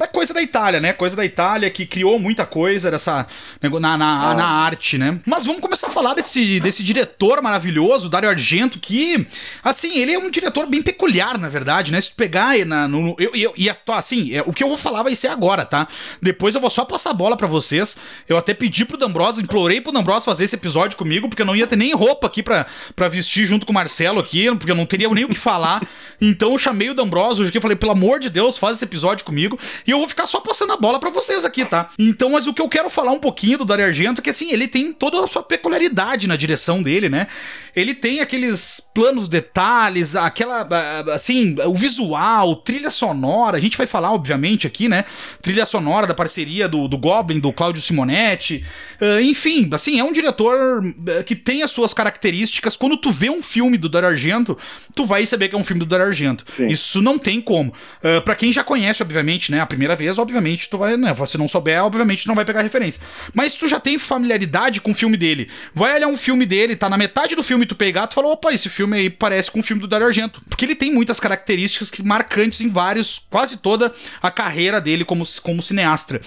é 0.00 0.06
coisa 0.06 0.32
da 0.34 0.42
Itália, 0.42 0.80
né? 0.80 0.92
Coisa 0.92 1.14
da 1.16 1.24
Itália 1.24 1.70
que 1.70 1.86
criou 1.86 2.18
muita 2.18 2.44
coisa 2.46 2.90
dessa, 2.90 3.26
na, 3.62 3.96
na, 3.96 4.34
na 4.34 4.46
arte, 4.46 4.98
né? 4.98 5.20
Mas 5.26 5.44
vamos 5.44 5.60
começar 5.60 5.88
a 5.88 5.90
falar 5.90 6.14
desse, 6.14 6.60
desse 6.60 6.82
diretor 6.82 7.40
maravilhoso, 7.42 8.08
Dario 8.08 8.28
Argento, 8.28 8.69
que, 8.78 9.26
assim, 9.62 9.98
ele 9.98 10.12
é 10.12 10.18
um 10.18 10.30
diretor 10.30 10.66
bem 10.66 10.82
peculiar, 10.82 11.38
na 11.38 11.48
verdade, 11.48 11.92
né? 11.92 12.00
Se 12.00 12.10
tu 12.10 12.16
pegar 12.16 12.56
na, 12.64 12.86
no, 12.86 13.16
eu, 13.18 13.30
eu, 13.34 13.54
e 13.56 13.70
assim, 13.88 14.34
é, 14.34 14.42
o 14.42 14.52
que 14.52 14.62
eu 14.62 14.68
vou 14.68 14.76
falar 14.76 15.02
vai 15.02 15.14
ser 15.14 15.28
agora, 15.28 15.64
tá? 15.64 15.88
Depois 16.20 16.54
eu 16.54 16.60
vou 16.60 16.70
só 16.70 16.84
passar 16.84 17.10
a 17.10 17.14
bola 17.14 17.36
pra 17.36 17.46
vocês. 17.46 17.96
Eu 18.28 18.36
até 18.36 18.54
pedi 18.54 18.84
pro 18.84 18.96
D'Ambrosa, 18.96 19.40
implorei 19.40 19.80
pro 19.80 19.92
D'Ambrosa 19.92 20.24
fazer 20.24 20.44
esse 20.44 20.54
episódio 20.54 20.96
comigo, 20.96 21.28
porque 21.28 21.42
eu 21.42 21.46
não 21.46 21.56
ia 21.56 21.66
ter 21.66 21.76
nem 21.76 21.94
roupa 21.94 22.26
aqui 22.26 22.42
pra 22.42 22.66
vestir 23.10 23.46
junto 23.46 23.66
com 23.66 23.72
o 23.72 23.74
Marcelo 23.74 24.20
aqui, 24.20 24.50
porque 24.56 24.70
eu 24.70 24.76
não 24.76 24.86
teria 24.86 25.08
nem 25.08 25.24
o 25.24 25.28
que 25.28 25.38
falar. 25.38 25.82
Então 26.20 26.52
eu 26.52 26.58
chamei 26.58 26.90
o 26.90 26.94
D'Ambrosa 26.94 27.40
hoje 27.40 27.48
aqui 27.48 27.58
e 27.58 27.60
falei, 27.60 27.76
pelo 27.76 27.92
amor 27.92 28.20
de 28.20 28.28
Deus, 28.28 28.58
faz 28.58 28.76
esse 28.76 28.84
episódio 28.84 29.24
comigo. 29.24 29.58
E 29.86 29.90
eu 29.90 29.98
vou 29.98 30.08
ficar 30.08 30.26
só 30.26 30.40
passando 30.40 30.72
a 30.72 30.76
bola 30.76 30.98
pra 30.98 31.10
vocês 31.10 31.44
aqui, 31.44 31.64
tá? 31.64 31.88
Então, 31.98 32.30
mas 32.30 32.46
o 32.46 32.54
que 32.54 32.60
eu 32.60 32.68
quero 32.68 32.90
falar 32.90 33.12
um 33.12 33.18
pouquinho 33.18 33.58
do 33.58 33.64
Dario 33.64 33.86
Argento 33.86 34.20
é 34.20 34.22
que, 34.22 34.30
assim, 34.30 34.52
ele 34.52 34.68
tem 34.68 34.92
toda 34.92 35.22
a 35.22 35.26
sua 35.26 35.42
peculiaridade 35.42 36.26
na 36.26 36.36
direção 36.36 36.82
dele, 36.82 37.08
né? 37.08 37.26
Ele 37.74 37.94
tem 37.94 38.20
aqueles 38.50 38.80
planos 38.80 39.28
detalhes, 39.28 40.16
aquela, 40.16 40.66
ah, 40.70 41.14
assim, 41.14 41.54
o 41.64 41.74
visual, 41.74 42.56
trilha 42.56 42.90
sonora. 42.90 43.56
A 43.56 43.60
gente 43.60 43.76
vai 43.76 43.86
falar, 43.86 44.12
obviamente, 44.12 44.66
aqui, 44.66 44.88
né? 44.88 45.04
Trilha 45.42 45.64
sonora 45.64 46.06
da 46.06 46.14
parceria 46.14 46.68
do, 46.68 46.88
do 46.88 46.98
Goblin, 46.98 47.38
do 47.38 47.52
Claudio 47.52 47.80
Simonetti. 47.80 48.64
Ah, 49.00 49.22
enfim, 49.22 49.68
assim, 49.72 49.98
é 49.98 50.04
um 50.04 50.12
diretor 50.12 50.82
ah, 50.84 51.22
que 51.22 51.34
tem 51.34 51.62
as 51.62 51.70
suas 51.70 51.94
características. 51.94 52.76
Quando 52.76 52.96
tu 52.96 53.10
vê 53.10 53.30
um 53.30 53.42
filme 53.42 53.78
do 53.78 53.88
Dario 53.88 54.08
Argento, 54.08 54.58
tu 54.94 55.04
vai 55.04 55.24
saber 55.24 55.48
que 55.48 55.54
é 55.54 55.58
um 55.58 55.64
filme 55.64 55.80
do 55.80 55.86
Dario 55.86 56.06
Argento. 56.06 56.44
Sim. 56.46 56.66
Isso 56.66 57.00
não 57.00 57.18
tem 57.18 57.40
como. 57.40 57.72
Uh, 58.02 58.20
para 58.22 58.34
quem 58.34 58.52
já 58.52 58.64
conhece, 58.64 59.02
obviamente, 59.02 59.50
né? 59.50 59.60
A 59.60 59.66
primeira 59.66 59.94
vez, 59.94 60.18
obviamente, 60.18 60.68
tu 60.68 60.78
vai, 60.78 60.96
né? 60.96 61.14
Se 61.26 61.38
não 61.38 61.48
souber, 61.48 61.82
obviamente, 61.84 62.26
não 62.26 62.34
vai 62.34 62.44
pegar 62.44 62.62
referência. 62.62 63.02
Mas 63.34 63.54
tu 63.54 63.68
já 63.68 63.78
tem 63.78 63.98
familiaridade 63.98 64.80
com 64.80 64.90
o 64.90 64.94
filme 64.94 65.16
dele. 65.16 65.48
Vai 65.72 65.94
olhar 65.94 66.08
um 66.08 66.16
filme 66.16 66.46
dele, 66.46 66.76
tá 66.76 66.88
na 66.88 66.96
metade 66.96 67.36
do 67.36 67.42
filme, 67.42 67.66
tu 67.66 67.74
pegar, 67.74 68.06
tu 68.06 68.14
fala, 68.14 68.28
opa, 68.40 68.54
esse 68.54 68.68
filme 68.68 68.96
aí 68.96 69.10
parece 69.10 69.50
com 69.50 69.60
o 69.60 69.62
filme 69.62 69.80
do 69.82 69.86
Dario 69.86 70.06
Argento. 70.06 70.40
Porque 70.48 70.64
ele 70.64 70.74
tem 70.74 70.92
muitas 70.92 71.20
características 71.20 71.90
que- 71.90 72.02
marcantes 72.02 72.60
em 72.62 72.68
vários, 72.70 73.20
quase 73.30 73.58
toda 73.58 73.92
a 74.22 74.30
carreira 74.30 74.80
dele 74.80 75.04
como, 75.04 75.24
como 75.42 75.62
cineasta. 75.62 76.20